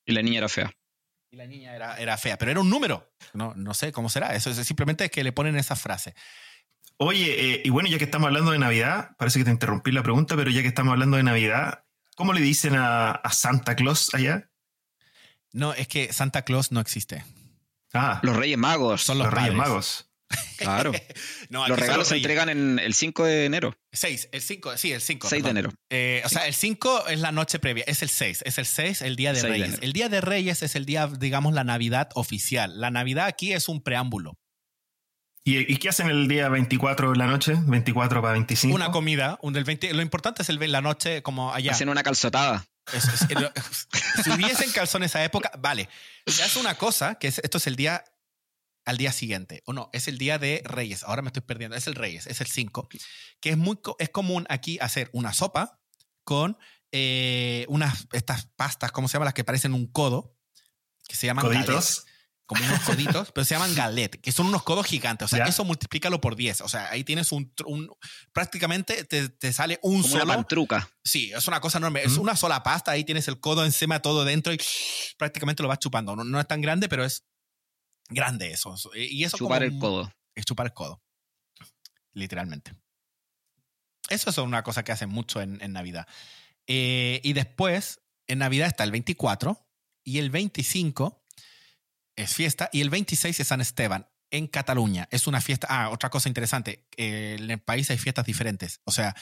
Y 0.06 0.12
la 0.12 0.22
niña 0.22 0.38
era 0.38 0.48
fea. 0.48 0.72
Y 1.30 1.36
la 1.36 1.46
niña 1.46 1.76
era, 1.76 1.98
era 1.98 2.16
fea, 2.16 2.38
pero 2.38 2.50
era 2.52 2.60
un 2.60 2.70
número. 2.70 3.12
No, 3.34 3.52
no 3.54 3.74
sé 3.74 3.92
cómo 3.92 4.08
será. 4.08 4.34
Eso 4.34 4.48
es 4.50 4.56
simplemente 4.66 5.10
que 5.10 5.22
le 5.22 5.32
ponen 5.32 5.56
esa 5.56 5.76
frase. 5.76 6.14
Oye, 6.96 7.54
eh, 7.56 7.62
y 7.64 7.70
bueno, 7.70 7.88
ya 7.90 7.98
que 7.98 8.04
estamos 8.04 8.28
hablando 8.28 8.50
de 8.50 8.58
Navidad, 8.58 9.10
parece 9.18 9.38
que 9.38 9.44
te 9.44 9.50
interrumpí 9.50 9.92
la 9.92 10.02
pregunta, 10.02 10.36
pero 10.36 10.50
ya 10.50 10.62
que 10.62 10.68
estamos 10.68 10.92
hablando 10.92 11.16
de 11.18 11.22
Navidad, 11.22 11.84
¿cómo 12.16 12.32
le 12.32 12.40
dicen 12.40 12.74
a, 12.76 13.10
a 13.10 13.30
Santa 13.32 13.76
Claus 13.76 14.12
allá? 14.14 14.50
No, 15.52 15.72
es 15.72 15.88
que 15.88 16.12
Santa 16.12 16.42
Claus 16.42 16.72
no 16.72 16.80
existe. 16.80 17.24
Ah, 17.92 18.20
Los 18.22 18.36
Reyes 18.36 18.58
Magos. 18.58 19.02
Son 19.02 19.18
los, 19.18 19.26
los, 19.26 19.34
Reyes. 19.34 19.54
Magos. 19.54 20.08
Claro. 20.58 20.92
No, 21.50 21.66
Los 21.66 21.78
regalos 21.78 22.08
se 22.08 22.16
entregan 22.16 22.50
en 22.50 22.78
el 22.78 22.92
5 22.92 23.24
de 23.24 23.46
enero. 23.46 23.74
6, 23.92 24.28
el 24.32 24.42
5, 24.42 24.76
sí, 24.76 24.92
el 24.92 25.00
5. 25.00 25.28
6 25.28 25.42
de 25.42 25.50
enero. 25.50 25.72
Eh, 25.88 26.20
o 26.26 26.28
sea, 26.28 26.46
el 26.46 26.52
5 26.52 27.08
es 27.08 27.20
la 27.20 27.32
noche 27.32 27.58
previa, 27.58 27.84
es 27.86 28.02
el 28.02 28.10
6, 28.10 28.42
es 28.44 28.58
el 28.58 28.66
6, 28.66 29.00
el 29.00 29.16
día 29.16 29.32
de 29.32 29.40
6 29.40 29.52
de 29.52 29.58
Reyes. 29.58 29.78
el 29.80 29.92
día 29.94 30.10
de 30.10 30.20
Reyes 30.20 30.62
es 30.62 30.76
el 30.76 30.84
día, 30.84 31.06
digamos, 31.06 31.54
la 31.54 31.64
Navidad 31.64 32.10
oficial. 32.14 32.78
La 32.78 32.90
Navidad 32.90 33.26
aquí 33.26 33.54
es 33.54 33.70
un 33.70 33.82
preámbulo. 33.82 34.34
¿Y, 35.44 35.72
y 35.72 35.76
qué 35.78 35.88
hacen 35.88 36.10
el 36.10 36.28
día 36.28 36.50
24 36.50 37.12
de 37.12 37.16
la 37.16 37.26
noche? 37.26 37.54
24 37.64 38.20
para 38.20 38.32
25. 38.34 38.74
Una 38.74 38.90
comida, 38.90 39.38
un 39.40 39.54
del 39.54 39.64
20. 39.64 39.94
Lo 39.94 40.02
importante 40.02 40.42
es 40.42 40.50
el, 40.50 40.58
la 40.70 40.82
noche 40.82 41.22
como 41.22 41.54
allá. 41.54 41.72
Hacen 41.72 41.88
una 41.88 42.02
calzotada. 42.02 42.66
Es- 42.92 43.04
es- 43.08 43.22
el- 43.30 43.50
si 44.24 44.30
hubiesen 44.30 44.70
calzones 44.72 45.14
a 45.16 45.24
época, 45.24 45.50
vale. 45.58 45.88
Se 46.26 46.42
hace 46.42 46.58
una 46.58 46.76
cosa, 46.76 47.16
que 47.16 47.28
es, 47.28 47.38
esto 47.38 47.58
es 47.58 47.66
el 47.66 47.76
día 47.76 48.04
al 48.84 48.96
día 48.96 49.12
siguiente. 49.12 49.62
O 49.66 49.72
no, 49.74 49.90
es 49.92 50.08
el 50.08 50.16
día 50.16 50.38
de 50.38 50.62
Reyes. 50.64 51.02
Ahora 51.04 51.20
me 51.20 51.28
estoy 51.28 51.42
perdiendo. 51.42 51.76
Es 51.76 51.86
el 51.86 51.94
Reyes, 51.94 52.26
es 52.26 52.40
el 52.40 52.46
5. 52.46 52.88
Que 53.40 53.50
es 53.50 53.56
muy 53.58 53.78
es 53.98 54.08
común 54.08 54.46
aquí 54.48 54.78
hacer 54.80 55.10
una 55.12 55.34
sopa 55.34 55.78
con 56.24 56.56
eh, 56.90 57.66
unas 57.68 58.06
estas 58.12 58.46
pastas, 58.56 58.90
¿cómo 58.92 59.06
se 59.08 59.12
llaman? 59.14 59.26
Las 59.26 59.34
que 59.34 59.44
parecen 59.44 59.74
un 59.74 59.86
codo, 59.88 60.34
que 61.06 61.16
se 61.16 61.26
llaman 61.26 61.44
Coditos. 61.44 62.06
Como 62.48 62.64
unos 62.64 62.80
coditos, 62.80 63.30
pero 63.34 63.44
se 63.44 63.54
llaman 63.54 63.74
galet, 63.74 64.20
que 64.20 64.32
son 64.32 64.46
unos 64.46 64.62
codos 64.62 64.86
gigantes. 64.86 65.26
O 65.26 65.28
sea, 65.28 65.40
Ya. 65.40 65.44
eso 65.44 65.64
multiplícalo 65.64 66.20
por 66.20 66.34
10. 66.34 66.62
O 66.62 66.68
sea, 66.68 66.88
ahí 66.90 67.04
tienes 67.04 67.30
un, 67.30 67.52
un- 67.66 67.90
prácticamente 68.32 69.04
te, 69.04 69.28
te 69.28 69.52
sale 69.52 69.78
un 69.82 70.00
Como 70.02 70.14
una 70.14 70.20
solo 70.22 70.32
pantruca. 70.34 70.90
Sí, 71.04 71.30
es 71.32 71.46
una 71.46 71.60
cosa 71.60 71.76
enorme. 71.78 72.02
Es 72.02 72.16
una 72.16 72.34
sola 72.36 72.62
pasta. 72.62 72.90
Ahí 72.90 73.04
tienes 73.04 73.28
el 73.28 73.38
codo 73.38 73.64
encima, 73.64 74.00
todo 74.00 74.24
dentro 74.24 74.52
y 74.52 74.58
prácticamente 75.18 75.62
lo 75.62 75.68
vas 75.68 75.78
chupando. 75.78 76.16
No, 76.16 76.24
no 76.24 76.40
es 76.40 76.48
tan 76.48 76.60
grande, 76.62 76.88
pero 76.88 77.04
es 77.04 77.24
grande 78.08 78.50
eso. 78.50 78.74
Y 78.94 79.22
eso 79.24 79.36
Chupar 79.36 79.60
como 79.60 79.70
el 79.74 79.78
codo. 79.78 80.12
Es 80.34 80.44
chupar 80.46 80.66
el 80.66 80.72
codo. 80.72 81.02
Literalmente. 82.14 82.74
Eso 84.08 84.30
es 84.30 84.38
una 84.38 84.62
cosa 84.62 84.82
que 84.84 84.92
hacen 84.92 85.10
mucho 85.10 85.42
en, 85.42 85.60
en 85.62 85.72
Navidad. 85.74 86.06
Eh, 86.66 87.20
y 87.22 87.34
después, 87.34 88.00
en 88.26 88.38
Navidad 88.38 88.68
está 88.68 88.84
el 88.84 88.90
24 88.90 89.68
y 90.02 90.18
el 90.18 90.30
25 90.30 91.22
es 92.18 92.34
fiesta 92.34 92.68
y 92.72 92.80
el 92.80 92.90
26 92.90 93.40
es 93.40 93.46
San 93.46 93.60
Esteban 93.60 94.08
en 94.30 94.46
Cataluña. 94.46 95.08
Es 95.10 95.26
una 95.26 95.40
fiesta. 95.40 95.66
Ah, 95.70 95.90
otra 95.90 96.10
cosa 96.10 96.28
interesante. 96.28 96.86
eh, 96.96 97.36
en 97.38 97.50
el 97.50 97.60
país 97.60 97.90
hay 97.90 97.98
fiestas 97.98 98.26
diferentes. 98.26 98.80
O 98.84 98.90
sea, 98.90 99.14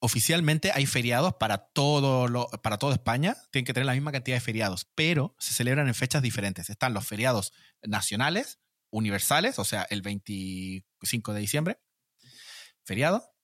oficialmente 0.00 0.70
hay 0.72 0.86
feriados 0.86 1.34
para 1.34 1.58
todo, 1.58 2.28
lo, 2.28 2.48
para 2.62 2.78
toda 2.78 2.94
España. 2.94 3.36
Tienen 3.50 3.66
que 3.66 3.74
tener 3.74 3.86
la 3.86 3.94
misma 3.94 4.12
cantidad 4.12 4.36
de 4.36 4.40
feriados, 4.40 4.86
pero 4.94 5.34
se 5.38 5.52
celebran 5.52 5.88
en 5.88 5.94
fechas 5.94 6.22
diferentes. 6.22 6.70
Están 6.70 6.94
los 6.94 7.06
feriados 7.06 7.52
nacionales, 7.82 8.60
universales, 8.90 9.58
o 9.58 9.64
sea, 9.64 9.86
el 9.90 10.02
25 10.02 11.34
de 11.34 11.40
diciembre, 11.40 11.80
feriado. 12.84 13.34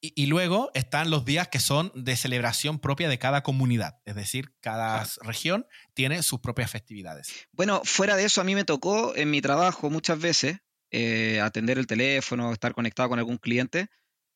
Y, 0.00 0.12
y 0.14 0.26
luego 0.26 0.70
están 0.74 1.10
los 1.10 1.24
días 1.24 1.48
que 1.48 1.58
son 1.58 1.90
de 1.94 2.14
celebración 2.16 2.78
propia 2.78 3.08
de 3.08 3.18
cada 3.18 3.42
comunidad. 3.42 3.98
Es 4.04 4.14
decir, 4.14 4.52
cada 4.60 5.02
Claro. 5.04 5.10
región 5.22 5.66
tiene 5.94 6.22
sus 6.22 6.40
propias 6.40 6.70
festividades. 6.70 7.48
Bueno, 7.52 7.82
fuera 7.84 8.14
de 8.16 8.24
eso, 8.24 8.40
a 8.40 8.44
mí 8.44 8.54
me 8.54 8.64
tocó 8.64 9.16
en 9.16 9.30
mi 9.30 9.40
trabajo 9.42 9.90
muchas 9.90 10.20
veces 10.20 10.58
eh, 10.90 11.40
atender 11.42 11.78
el 11.78 11.86
teléfono, 11.86 12.52
estar 12.52 12.74
conectado 12.74 13.08
con 13.08 13.18
algún 13.18 13.38
cliente 13.38 13.88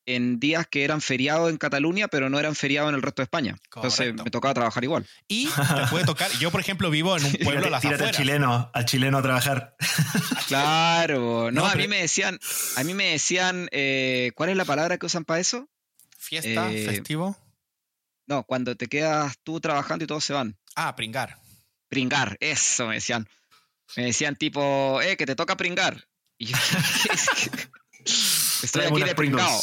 en 0.05 0.39
días 0.39 0.67
que 0.67 0.83
eran 0.83 1.01
feriados 1.01 1.49
en 1.49 1.57
Cataluña, 1.57 2.07
pero 2.07 2.29
no 2.29 2.39
eran 2.39 2.55
feriados 2.55 2.89
en 2.89 2.95
el 2.95 3.01
resto 3.01 3.21
de 3.21 3.25
España. 3.25 3.55
Entonces 3.75 4.13
me 4.13 4.29
tocaba 4.29 4.53
trabajar 4.53 4.83
igual. 4.83 5.07
Y 5.27 5.47
te 5.47 5.87
puede 5.89 6.05
tocar. 6.05 6.29
Yo, 6.39 6.51
por 6.51 6.59
ejemplo, 6.61 6.89
vivo 6.89 7.15
en 7.17 7.25
un 7.25 7.31
pueblo 7.43 7.51
a 7.51 7.53
Tírate, 7.53 7.69
las 7.71 7.81
tírate 7.81 8.03
al 8.05 8.11
chileno, 8.11 8.71
al 8.73 8.85
chileno 8.85 9.17
a 9.17 9.21
trabajar. 9.21 9.75
Claro, 10.47 11.51
no, 11.51 11.61
No, 11.61 11.65
a 11.67 11.75
mí 11.75 11.87
me 11.87 12.01
decían, 12.01 12.37
a 12.75 12.83
mí 12.83 12.93
me 12.93 13.11
decían, 13.11 13.69
eh, 13.71 14.31
¿cuál 14.35 14.49
es 14.49 14.57
la 14.57 14.65
palabra 14.65 14.97
que 14.97 15.05
usan 15.05 15.23
para 15.25 15.39
eso? 15.39 15.69
Fiesta, 16.17 16.71
Eh, 16.71 16.85
festivo. 16.85 17.37
No, 18.27 18.43
cuando 18.43 18.75
te 18.75 18.87
quedas 18.87 19.37
tú 19.43 19.59
trabajando 19.59 20.03
y 20.03 20.07
todos 20.07 20.23
se 20.23 20.33
van. 20.33 20.57
Ah, 20.75 20.95
pringar. 20.95 21.37
Pringar, 21.89 22.37
eso 22.39 22.87
me 22.87 22.95
decían. 22.95 23.27
Me 23.95 24.05
decían 24.05 24.35
tipo, 24.35 25.01
eh, 25.01 25.17
que 25.17 25.25
te 25.25 25.35
toca 25.35 25.57
pringar. 25.57 26.07
Y 26.37 26.47
yo, 26.47 26.57
estoy 28.63 28.69
Trae 28.71 28.87
aquí 28.87 29.03
de 29.03 29.15
pringao. 29.15 29.61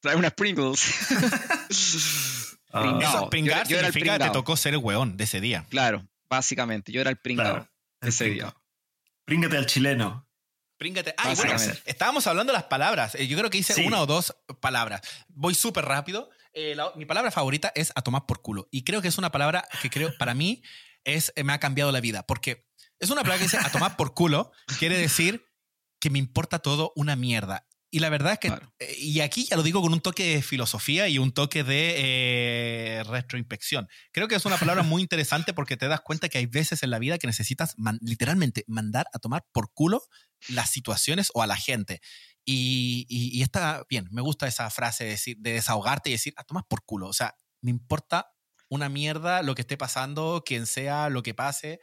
Trae 0.00 0.16
unas 0.16 0.32
Pringles. 0.34 0.80
Ah. 2.72 2.98
Eso, 3.02 3.22
Yo 3.24 3.30
pringar 3.30 3.56
era- 3.62 3.68
yo 3.68 3.78
era 3.78 3.88
el 3.88 3.92
significa 3.92 4.16
que 4.18 4.24
te 4.26 4.30
tocó 4.30 4.56
ser 4.56 4.74
el 4.74 4.78
weón 4.78 5.16
de 5.16 5.24
ese 5.24 5.40
día. 5.40 5.66
claro, 5.70 6.06
básicamente. 6.28 6.92
Yo 6.92 7.00
era 7.00 7.10
el 7.10 7.16
pringao 7.16 7.44
claro. 7.44 7.70
ese 8.00 8.26
día. 8.26 8.54
Príngate 9.24 9.56
al 9.56 9.66
chileno. 9.66 10.28
Príngate. 10.78 11.12
Ah, 11.18 11.32
y 11.32 11.34
bueno, 11.34 11.56
estábamos 11.84 12.28
hablando 12.28 12.52
de 12.52 12.58
las 12.58 12.68
palabras. 12.68 13.16
Eh, 13.16 13.26
Yo 13.26 13.36
creo 13.36 13.50
que 13.50 13.58
hice 13.58 13.74
Sí. 13.74 13.84
una 13.84 14.00
o 14.00 14.06
dos 14.06 14.36
palabras. 14.60 15.00
Voy 15.28 15.56
súper 15.56 15.84
rápido. 15.84 16.30
Eh, 16.52 16.74
la- 16.76 16.92
mi 16.94 17.06
palabra 17.06 17.32
favorita 17.32 17.72
es 17.74 17.90
a 17.96 18.02
tomar 18.02 18.24
por 18.26 18.40
culo. 18.40 18.68
Y 18.70 18.84
creo 18.84 19.02
que 19.02 19.08
es 19.08 19.18
una 19.18 19.32
palabra 19.32 19.66
que 19.82 19.90
creo, 19.90 20.16
para 20.16 20.34
mí, 20.34 20.62
es, 21.02 21.32
eh, 21.34 21.42
me 21.42 21.52
ha 21.52 21.58
cambiado 21.58 21.90
la 21.90 22.00
vida. 22.00 22.24
Porque 22.24 22.68
es 23.00 23.10
una 23.10 23.22
palabra 23.22 23.38
que 23.38 23.44
dice 23.44 23.58
a 23.58 23.70
tomar 23.72 23.96
por 23.96 24.14
culo. 24.14 24.52
Quiere 24.78 24.96
decir 24.96 25.44
que 25.98 26.08
me 26.08 26.20
importa 26.20 26.60
todo 26.60 26.92
una 26.94 27.16
mierda. 27.16 27.66
Y 27.92 27.98
la 27.98 28.08
verdad 28.08 28.34
es 28.34 28.38
que, 28.38 28.48
Claro. 28.48 28.72
eh, 28.78 28.94
y 28.98 29.18
aquí 29.20 29.44
ya 29.46 29.56
lo 29.56 29.62
digo 29.64 29.82
con 29.82 29.92
un 29.92 30.00
toque 30.00 30.36
de 30.36 30.42
filosofía 30.42 31.08
y 31.08 31.18
un 31.18 31.32
toque 31.32 31.64
de 31.64 31.94
eh, 32.98 33.02
retroinspección. 33.04 33.88
Creo 34.12 34.28
que 34.28 34.36
es 34.36 34.44
una 34.44 34.56
palabra 34.58 34.82
muy 34.84 35.02
interesante 35.02 35.52
porque 35.52 35.76
te 35.76 35.88
das 35.88 36.00
cuenta 36.00 36.28
que 36.28 36.38
hay 36.38 36.46
veces 36.46 36.82
en 36.84 36.90
la 36.90 36.98
vida 37.00 37.18
que 37.18 37.26
necesitas 37.26 37.74
man- 37.78 37.98
literalmente 38.00 38.64
mandar 38.68 39.06
a 39.12 39.18
tomar 39.18 39.44
por 39.52 39.72
culo 39.72 40.02
las 40.48 40.70
situaciones 40.70 41.30
o 41.34 41.42
a 41.42 41.46
la 41.48 41.56
gente. 41.56 42.00
Y, 42.44 43.06
y- 43.08 43.36
y 43.36 43.42
está 43.42 43.84
bien, 43.90 44.06
me 44.12 44.22
gusta 44.22 44.46
esa 44.46 44.70
frase 44.70 45.04
de, 45.04 45.10
decir, 45.10 45.36
de 45.40 45.52
desahogarte 45.54 46.10
y 46.10 46.12
decir, 46.12 46.32
a 46.36 46.44
tomar 46.44 46.64
por 46.68 46.84
culo. 46.84 47.08
O 47.08 47.12
sea, 47.12 47.34
me 47.60 47.70
importa 47.72 48.30
una 48.68 48.88
mierda 48.88 49.42
lo 49.42 49.56
que 49.56 49.62
esté 49.62 49.76
pasando, 49.76 50.44
quien 50.46 50.66
sea, 50.66 51.08
lo 51.08 51.24
que 51.24 51.34
pase, 51.34 51.80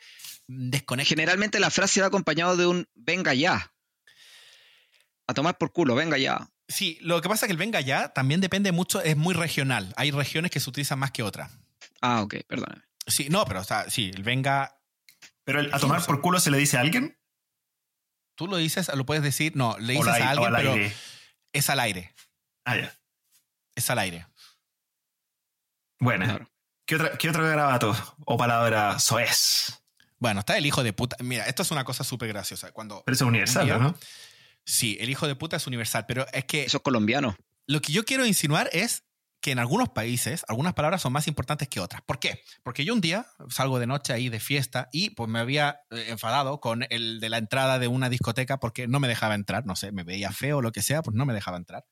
desconecta. 0.48 1.10
Generalmente 1.10 1.60
la 1.60 1.70
frase 1.70 2.00
va 2.00 2.08
acompañado 2.08 2.56
de 2.56 2.66
un 2.66 2.88
venga 2.96 3.34
ya. 3.34 3.74
A 5.28 5.34
tomar 5.34 5.58
por 5.58 5.72
culo, 5.74 5.94
venga 5.96 6.18
ya. 6.18 6.50
Sí, 6.70 6.98
lo 7.02 7.22
que 7.22 7.30
pasa 7.30 7.46
es 7.46 7.48
que 7.48 7.52
el 7.54 7.58
venga 7.58 7.82
ya 7.82 8.10
también 8.14 8.42
depende 8.42 8.72
mucho, 8.72 9.02
es 9.02 9.16
muy 9.18 9.34
regional. 9.34 9.94
Hay 9.98 10.12
regiones 10.12 10.52
que 10.52 10.60
se 10.60 10.70
utilizan 10.70 11.00
más 11.00 11.12
que 11.12 11.24
otras. 11.24 11.52
Ah, 12.02 12.22
ok, 12.22 12.36
perdóname. 12.48 12.84
Sí, 13.06 13.28
no, 13.30 13.46
pero 13.46 13.62
o 13.62 13.64
sea, 13.64 13.90
sí, 13.90 14.12
el 14.14 14.24
venga. 14.24 14.80
Pero 15.44 15.60
el- 15.62 15.74
a 15.74 15.80
tomar 15.80 16.06
por 16.06 16.22
culo 16.22 16.40
se 16.40 16.52
le 16.52 16.58
dice 16.58 16.78
a 16.78 16.82
alguien. 16.82 17.18
Tú 18.36 18.48
lo 18.48 18.58
dices, 18.58 18.90
lo 18.94 19.06
puedes 19.06 19.24
decir, 19.24 19.56
no, 19.56 19.78
le 19.80 19.94
dices 19.94 20.08
a 20.08 20.30
alguien, 20.30 20.48
al 20.54 20.56
pero 20.62 20.74
aire. 20.74 20.94
es 21.54 21.70
al 21.70 21.80
aire. 21.80 22.14
Ah, 22.66 22.76
ya. 22.78 22.94
Es 23.76 23.90
al 23.90 24.00
aire. 24.00 24.28
Bueno, 26.00 26.26
Claro. 26.26 26.50
¿qué, 26.86 26.96
otra, 26.96 27.18
¿qué 27.18 27.30
otro 27.30 27.44
garabato 27.44 27.96
o 28.26 28.38
palabra 28.38 29.00
soez? 29.00 29.82
Bueno, 30.20 30.42
está 30.42 30.58
el 30.58 30.66
hijo 30.66 30.84
de 30.84 30.94
puta. 30.94 31.16
Mira, 31.22 31.46
esto 31.46 31.64
es 31.64 31.72
una 31.72 31.84
cosa 31.84 32.04
súper 32.04 32.28
graciosa. 32.30 32.72
Cuando. 32.72 33.04
Pero 33.06 33.16
eso 33.16 33.24
es 33.26 33.28
universal, 33.30 33.62
Un 33.64 33.68
día- 33.68 33.78
¿no? 33.80 33.98
Sí, 34.68 34.98
el 35.00 35.10
hijo 35.10 35.28
de 35.28 35.36
puta 35.36 35.56
es 35.56 35.66
universal, 35.66 36.06
pero 36.08 36.26
es 36.34 36.44
que 36.46 36.64
Eso 36.64 36.78
es 36.78 36.84
colombiano. 36.84 37.36
lo 37.68 37.82
que 37.82 37.94
yo 37.94 38.04
quiero 38.04 38.26
insinuar 38.26 38.70
es 38.74 39.06
que 39.42 39.52
en 39.52 39.60
algunos 39.60 39.90
países 39.90 40.44
algunas 40.50 40.74
palabras 40.74 41.02
son 41.02 41.14
más 41.14 41.28
importantes 41.28 41.70
que 41.70 41.80
otras. 41.80 42.02
¿Por 42.02 42.20
qué? 42.20 42.42
Porque 42.64 42.84
yo 42.84 42.94
un 42.94 43.00
día 43.02 43.28
salgo 43.50 43.80
de 43.80 43.88
noche 43.88 44.12
ahí 44.12 44.30
de 44.30 44.40
fiesta 44.42 44.90
y 44.92 45.12
pues 45.12 45.30
me 45.30 45.40
había 45.40 45.80
eh, 45.92 46.08
enfadado 46.10 46.60
con 46.60 46.86
el 46.90 47.20
de 47.22 47.30
la 47.30 47.38
entrada 47.38 47.80
de 47.80 47.88
una 47.88 48.10
discoteca 48.10 48.60
porque 48.60 48.88
no 48.88 49.00
me 49.00 49.08
dejaba 49.08 49.36
entrar, 49.36 49.66
no 49.66 49.76
sé, 49.76 49.92
me 49.92 50.04
veía 50.04 50.32
feo 50.32 50.58
o 50.58 50.62
lo 50.62 50.72
que 50.72 50.82
sea, 50.82 51.02
pues 51.02 51.16
no 51.16 51.26
me 51.26 51.34
dejaba 51.34 51.58
entrar. 51.58 51.86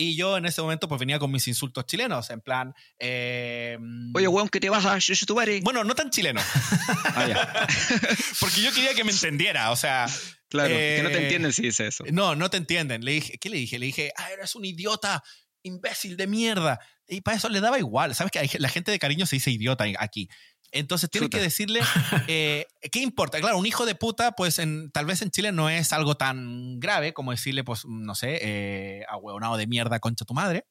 Y 0.00 0.14
yo 0.14 0.36
en 0.36 0.46
ese 0.46 0.62
momento 0.62 0.86
pues 0.86 1.00
venía 1.00 1.18
con 1.18 1.32
mis 1.32 1.48
insultos 1.48 1.84
chilenos, 1.84 2.30
en 2.30 2.40
plan... 2.40 2.72
eh, 3.00 3.76
Oye, 4.14 4.28
weón, 4.28 4.48
que 4.48 4.60
te 4.60 4.70
vas 4.70 4.86
a 4.86 4.96
tu. 5.26 5.34
Bueno, 5.34 5.82
no 5.82 5.94
tan 5.96 6.10
chileno, 6.10 6.40
Ah, 7.16 7.66
porque 8.40 8.62
yo 8.62 8.72
quería 8.72 8.94
que 8.94 9.02
me 9.02 9.10
entendiera, 9.10 9.72
o 9.72 9.76
sea... 9.76 10.06
Claro, 10.48 10.68
que 10.74 11.00
no 11.02 11.08
te 11.10 11.18
Eh, 11.18 11.22
entienden 11.24 11.52
si 11.52 11.62
dice 11.62 11.88
eso. 11.88 12.04
No, 12.12 12.36
no 12.36 12.48
te 12.48 12.58
entienden. 12.58 13.04
Le 13.04 13.10
dije, 13.12 13.38
¿qué 13.38 13.50
le 13.50 13.56
dije? 13.56 13.78
Le 13.80 13.86
dije, 13.86 14.12
ah, 14.16 14.30
eres 14.30 14.54
un 14.54 14.64
idiota, 14.64 15.22
imbécil 15.62 16.16
de 16.16 16.26
mierda. 16.28 16.78
Y 17.08 17.20
para 17.22 17.36
eso 17.36 17.48
le 17.48 17.60
daba 17.60 17.78
igual. 17.78 18.14
¿Sabes 18.14 18.30
que 18.30 18.58
la 18.60 18.68
gente 18.68 18.92
de 18.92 18.98
cariño 19.00 19.26
se 19.26 19.36
dice 19.36 19.50
idiota 19.50 19.84
aquí? 19.98 20.28
Entonces 20.72 21.08
tienes 21.10 21.26
Chuta. 21.28 21.38
que 21.38 21.42
decirle, 21.44 21.80
eh, 22.26 22.66
¿qué 22.92 23.00
importa? 23.00 23.40
Claro, 23.40 23.58
un 23.58 23.66
hijo 23.66 23.86
de 23.86 23.94
puta, 23.94 24.32
pues 24.32 24.58
en, 24.58 24.90
tal 24.90 25.06
vez 25.06 25.22
en 25.22 25.30
Chile 25.30 25.52
no 25.52 25.70
es 25.70 25.92
algo 25.92 26.16
tan 26.16 26.78
grave 26.80 27.12
como 27.14 27.30
decirle, 27.30 27.64
pues, 27.64 27.84
no 27.86 28.14
sé, 28.14 28.38
eh, 28.42 29.04
ahueonado 29.08 29.56
de 29.56 29.66
mierda, 29.66 29.98
concha 30.00 30.24
tu 30.24 30.34
madre. 30.34 30.66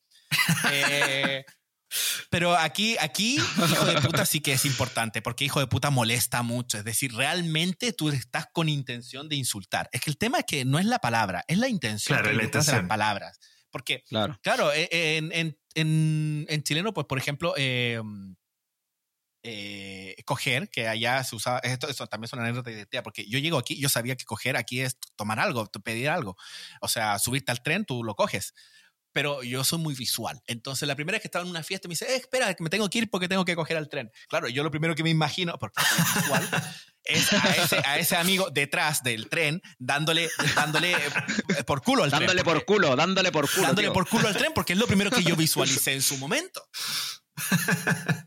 Eh, 0.72 1.46
pero 2.30 2.56
aquí, 2.58 2.98
aquí, 3.00 3.36
hijo 3.38 3.86
de 3.86 4.02
puta 4.02 4.26
sí 4.26 4.42
que 4.42 4.54
es 4.54 4.66
importante, 4.66 5.22
porque 5.22 5.46
hijo 5.46 5.60
de 5.60 5.68
puta 5.68 5.90
molesta 5.90 6.44
mucho. 6.44 6.78
Es 6.78 6.84
decir, 6.84 7.14
realmente 7.14 7.94
tú 7.94 8.10
estás 8.10 8.48
con 8.54 8.70
intención 8.70 9.30
de 9.30 9.36
insultar. 9.38 9.90
Es 9.92 10.02
que 10.02 10.10
el 10.10 10.18
tema 10.18 10.40
es 10.40 10.46
que 10.46 10.66
no 10.66 10.80
es 10.80 10.86
la 10.86 11.00
palabra, 11.00 11.44
es 11.48 11.58
la 11.58 11.70
intención 11.70 12.18
Claro, 12.18 12.30
hay 12.30 12.36
la 12.36 12.42
de 12.44 12.48
las 12.54 12.56
intención. 12.66 12.88
palabras. 12.88 13.40
Porque, 13.72 14.04
Claro. 14.08 14.38
claro, 14.42 14.72
eh, 14.74 14.90
en, 15.18 15.32
en- 15.34 15.58
en- 15.76 16.46
en 16.50 16.64
chileno, 16.64 16.94
pues, 16.94 17.06
por 17.08 17.18
ejemplo, 17.18 17.54
eh, 17.58 18.02
eh, 19.50 20.16
coger, 20.26 20.70
que 20.70 20.88
allá 20.88 21.24
se 21.24 21.36
usaba, 21.36 21.60
esto, 21.60 21.88
esto 21.88 22.06
también 22.08 22.26
es 22.26 22.34
una 22.34 22.44
anécdota 22.44 22.70
divertida, 22.70 23.02
porque 23.04 23.26
yo 23.30 23.40
llego 23.40 23.58
aquí, 23.58 23.80
yo 23.80 23.88
sabía 23.90 24.16
que 24.18 24.26
coger 24.26 24.58
aquí 24.58 24.82
es 24.82 24.98
tomar 25.16 25.40
algo, 25.40 25.66
pedir 25.84 26.10
algo. 26.10 26.36
O 26.82 26.88
sea, 26.90 27.18
subirte 27.18 27.52
al 27.52 27.62
tren, 27.64 27.86
tú 27.86 28.04
lo 28.04 28.16
coges 28.16 28.54
pero 29.14 29.42
yo 29.42 29.64
soy 29.64 29.80
muy 29.80 29.96
visual. 29.96 30.44
Entonces, 30.46 30.88
la 30.88 30.94
primera 30.96 31.16
vez 31.16 31.24
que 31.24 31.28
estaba 31.28 31.42
en 31.44 31.50
una 31.50 31.64
fiesta 31.64 31.88
me 31.88 31.94
dice, 31.94 32.06
eh, 32.06 32.18
espera, 32.18 32.54
que 32.54 32.62
me 32.64 32.70
tengo 32.70 32.88
que 32.88 33.00
ir 33.00 33.10
porque 33.10 33.28
tengo 33.28 33.46
que 33.46 33.56
coger 33.56 33.76
al 33.76 33.90
tren. 33.90 34.12
Claro, 34.28 34.48
yo 34.48 34.64
lo 34.64 34.70
primero 34.70 34.94
que 34.94 35.02
me 35.02 35.10
imagino, 35.10 35.58
porque 35.58 35.82
soy 35.84 36.22
visual, 36.22 36.50
es 37.04 37.34
a 37.34 37.56
ese, 37.56 37.78
a 37.84 37.98
ese 37.98 38.16
amigo 38.16 38.52
detrás 38.52 39.02
del 39.02 39.28
tren 39.28 39.60
dándole, 39.80 40.30
dándole 40.56 40.92
eh, 40.94 41.64
por 41.66 41.82
culo 41.82 42.04
al 42.04 42.12
Dándole 42.12 42.34
tren. 42.34 42.46
por 42.46 42.54
porque- 42.58 42.66
culo, 42.68 42.96
dándole 42.96 43.32
por 43.32 43.50
culo. 43.50 43.66
dándole 43.66 43.88
tío. 43.88 43.94
por 43.94 44.08
culo 44.08 44.28
al 44.28 44.38
tren 44.38 44.52
porque 44.54 44.74
es 44.74 44.80
lo 44.80 44.86
primero 44.86 45.10
que 45.10 45.24
yo 45.24 45.36
visualicé 45.36 45.94
en 45.94 46.04
su 46.04 46.18
momento. 46.20 46.62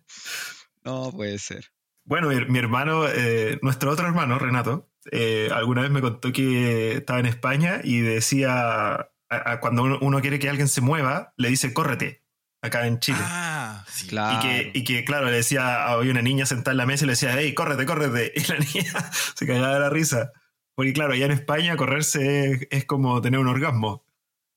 No 0.84 1.10
puede 1.12 1.38
ser. 1.38 1.66
Bueno, 2.04 2.28
mi, 2.28 2.44
mi 2.46 2.58
hermano, 2.58 3.06
eh, 3.08 3.58
nuestro 3.62 3.90
otro 3.90 4.06
hermano, 4.06 4.38
Renato, 4.38 4.90
eh, 5.12 5.48
alguna 5.52 5.82
vez 5.82 5.90
me 5.90 6.00
contó 6.00 6.32
que 6.32 6.92
estaba 6.98 7.20
en 7.20 7.26
España 7.26 7.80
y 7.84 8.00
decía, 8.00 8.94
a- 8.94 9.08
a 9.28 9.60
cuando 9.60 9.82
uno, 9.84 9.98
uno 10.00 10.20
quiere 10.20 10.38
que 10.38 10.48
alguien 10.50 10.68
se 10.68 10.80
mueva, 10.80 11.32
le 11.36 11.48
dice 11.50 11.72
córrete, 11.72 12.24
acá 12.62 12.86
en 12.86 12.98
Chile. 12.98 13.18
Ah, 13.22 13.84
sí. 13.88 14.08
Claro. 14.08 14.38
Y 14.38 14.40
que, 14.42 14.70
y 14.78 14.84
que, 14.84 15.04
claro, 15.04 15.26
le 15.26 15.32
decía, 15.32 15.86
había 15.88 16.10
una 16.10 16.22
niña 16.22 16.46
sentada 16.46 16.72
en 16.72 16.78
la 16.78 16.86
mesa 16.86 17.04
y 17.04 17.06
le 17.06 17.12
decía, 17.12 17.34
hey, 17.38 17.54
córrete, 17.54 17.86
córrete. 17.86 18.32
Y 18.36 18.44
la 18.50 18.58
niña 18.58 19.10
se 19.34 19.46
cagaba 19.46 19.74
de 19.74 19.80
la 19.80 19.90
risa. 19.90 20.32
Porque, 20.74 20.92
claro, 20.92 21.12
allá 21.12 21.26
en 21.26 21.32
España 21.32 21.76
correrse 21.76 22.50
es, 22.52 22.68
es 22.70 22.84
como 22.86 23.20
tener 23.20 23.38
un 23.40 23.48
orgasmo. 23.48 24.04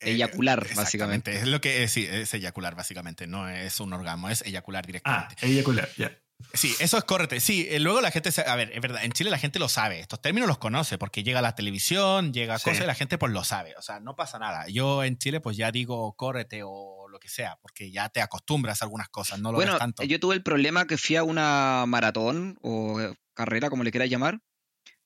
Eyacular, 0.03 0.67
Eh, 0.69 0.73
básicamente. 0.75 1.35
Es 1.35 1.47
lo 1.47 1.61
que 1.61 1.83
es, 1.83 1.91
sí, 1.91 2.05
es 2.09 2.33
eyacular, 2.33 2.75
básicamente. 2.75 3.27
No 3.27 3.47
es 3.49 3.79
un 3.79 3.93
orgasmo, 3.93 4.29
es 4.29 4.41
eyacular 4.43 4.83
Ah, 4.83 4.87
directamente. 4.87 5.35
eyacular, 5.45 5.89
ya. 5.97 6.17
Sí, 6.53 6.75
eso 6.79 6.97
es 6.97 7.03
correcto. 7.05 7.39
Sí, 7.39 7.67
eh, 7.69 7.79
luego 7.79 8.01
la 8.01 8.11
gente, 8.11 8.29
a 8.45 8.55
ver, 8.57 8.71
es 8.73 8.81
verdad, 8.81 9.05
en 9.05 9.13
Chile 9.13 9.29
la 9.31 9.37
gente 9.39 9.59
lo 9.59 9.69
sabe, 9.69 9.99
estos 10.01 10.21
términos 10.21 10.47
los 10.47 10.57
conoce 10.57 10.97
porque 10.97 11.23
llega 11.23 11.39
a 11.39 11.41
la 11.41 11.55
televisión, 11.55 12.33
llega 12.33 12.55
a 12.55 12.59
Sí. 12.59 12.65
cosas 12.65 12.83
y 12.83 12.87
la 12.87 12.95
gente 12.95 13.17
pues 13.17 13.31
lo 13.31 13.43
sabe, 13.45 13.73
o 13.77 13.81
sea, 13.81 14.01
no 14.01 14.15
pasa 14.17 14.39
nada. 14.39 14.67
Yo 14.67 15.03
en 15.05 15.17
Chile 15.17 15.39
pues 15.39 15.55
ya 15.55 15.71
digo 15.71 16.13
córrete 16.17 16.61
o 16.65 17.07
lo 17.07 17.19
que 17.19 17.29
sea, 17.29 17.57
porque 17.61 17.91
ya 17.91 18.09
te 18.09 18.21
acostumbras 18.21 18.81
a 18.81 18.85
algunas 18.85 19.07
cosas, 19.07 19.39
no 19.39 19.51
lo 19.51 19.55
Bueno, 19.57 19.73
ves 19.73 19.79
tanto. 19.79 20.03
yo 20.03 20.19
tuve 20.19 20.35
el 20.35 20.43
problema 20.43 20.85
que 20.85 20.97
fui 20.97 21.15
a 21.15 21.23
una 21.23 21.85
maratón 21.87 22.57
o 22.61 22.99
eh, 22.99 23.13
carrera, 23.33 23.69
como 23.69 23.83
le 23.85 23.91
quieras 23.91 24.09
llamar, 24.09 24.39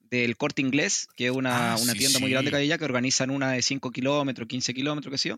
del 0.10 0.38
corte 0.38 0.62
inglés, 0.62 1.08
que 1.16 1.26
es 1.28 1.32
una, 1.32 1.74
Ah, 1.74 1.78
una 1.78 1.94
sí, 1.94 2.00
tienda 2.00 2.20
muy 2.20 2.32
grande 2.32 2.52
que 2.52 2.58
hay 2.58 2.64
allá, 2.66 2.78
que 2.78 2.86
organizan 2.86 3.30
una 3.30 3.52
de 3.52 3.62
5 3.62 3.92
kilómetros, 3.92 4.48
15 4.48 4.74
kilómetros, 4.74 5.12
qué 5.12 5.18
sé 5.18 5.30
yo. 5.30 5.38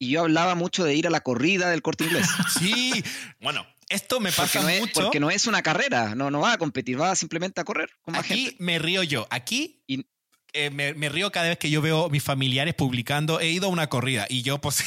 Y 0.00 0.10
yo 0.10 0.20
hablaba 0.20 0.54
mucho 0.54 0.84
de 0.84 0.94
ir 0.94 1.06
a 1.06 1.10
la 1.10 1.20
corrida 1.20 1.70
del 1.70 1.82
corte 1.82 2.04
inglés. 2.04 2.26
Sí, 2.60 3.02
bueno, 3.40 3.66
esto 3.88 4.20
me 4.20 4.30
pasa 4.32 4.60
Porque 4.60 4.60
no, 4.60 4.68
es, 4.68 4.80
mucho. 4.80 5.00
porque 5.02 5.20
no 5.20 5.30
es 5.30 5.46
una 5.46 5.62
carrera, 5.62 6.14
no, 6.14 6.30
no 6.30 6.40
va 6.40 6.52
a 6.52 6.58
competir, 6.58 7.00
va 7.00 7.16
simplemente 7.16 7.60
a 7.60 7.64
correr 7.64 7.90
con 8.02 8.12
más 8.14 8.24
Aquí 8.24 8.44
gente. 8.46 8.56
me 8.62 8.78
río 8.78 9.02
yo. 9.02 9.26
Aquí 9.30 9.82
Y- 9.86 10.06
eh, 10.54 10.70
me, 10.70 10.94
me 10.94 11.08
río 11.10 11.30
cada 11.30 11.48
vez 11.48 11.58
que 11.58 11.68
yo 11.68 11.82
veo 11.82 12.06
a 12.06 12.08
mis 12.08 12.22
familiares 12.22 12.74
publicando, 12.74 13.38
he 13.38 13.50
ido 13.50 13.66
a 13.66 13.70
una 13.70 13.88
corrida 13.88 14.26
y 14.30 14.40
yo 14.42 14.58
pues 14.60 14.82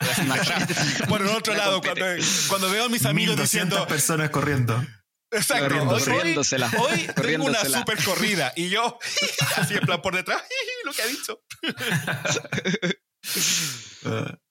Imagínate. 0.22 0.74
por 1.08 1.20
el 1.22 1.28
otro 1.28 1.54
lado, 1.54 1.80
cuando, 1.80 2.04
cuando 2.48 2.70
veo 2.70 2.84
a 2.84 2.88
mis 2.88 3.04
amigos 3.06 3.36
1200 3.36 3.68
diciendo, 3.70 3.86
personas 3.88 4.30
corriendo. 4.30 4.84
Exacto, 5.32 5.64
Corriendo, 5.64 5.94
hoy, 5.94 6.02
hoy- 6.02 6.08
corriéndosela, 6.08 6.70
hoy 6.78 7.06
tengo 7.22 7.44
una 7.46 7.64
super 7.64 8.02
corrida 8.04 8.52
y 8.56 8.68
yo 8.68 8.98
así 9.56 9.74
en 9.74 9.80
plan 9.80 10.02
por 10.02 10.14
detrás, 10.14 10.42
lo 10.84 10.92
que 10.92 11.02
ha 11.02 11.06
dicho. 11.06 11.40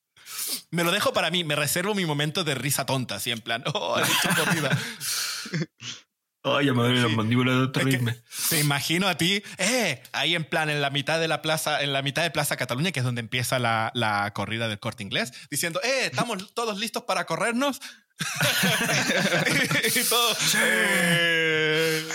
Me 0.72 0.84
lo 0.84 0.92
dejo 0.92 1.14
para 1.14 1.30
mí, 1.32 1.44
me 1.44 1.56
reservo 1.56 1.94
mi 1.94 2.06
momento 2.06 2.44
de 2.44 2.56
risa 2.56 2.86
tonta, 2.86 3.16
así 3.16 3.32
en 3.32 3.42
plan, 3.42 3.64
oh, 3.74 4.00
he 4.00 4.04
dicho 4.06 4.30
corrida. 4.44 4.78
Ay, 6.44 6.66
ya 6.68 6.74
me 6.74 6.84
duele 6.84 7.10
Sí. 7.10 7.16
mandíbulas 7.16 7.72
de 7.72 7.82
Es 7.82 7.86
que. 7.98 8.16
Te 8.50 8.60
imagino 8.60 9.08
a 9.08 9.16
ti, 9.16 9.44
eh, 9.58 10.02
ahí 10.14 10.34
en 10.34 10.46
plan, 10.46 10.70
en 10.70 10.82
la 10.82 10.90
mitad 10.90 11.20
de 11.20 11.28
la 11.28 11.42
plaza, 11.42 11.82
en 11.84 11.94
la 11.94 12.02
mitad 12.02 12.24
de 12.24 12.32
Plaza 12.32 12.58
Cataluña, 12.58 12.92
que 12.92 13.02
es 13.02 13.06
donde 13.06 13.22
empieza 13.22 13.60
la, 13.60 13.92
la 13.94 14.32
corrida 14.34 14.68
del 14.68 14.80
corte 14.80 15.04
inglés, 15.04 15.34
diciendo, 15.52 15.80
eh, 15.84 16.06
estamos 16.06 16.54
todos 16.56 16.80
listos 16.80 17.04
para 17.04 17.26
corrernos. 17.26 17.80
y 19.96 20.04
todo. 20.10 20.36
eh, 20.58 22.08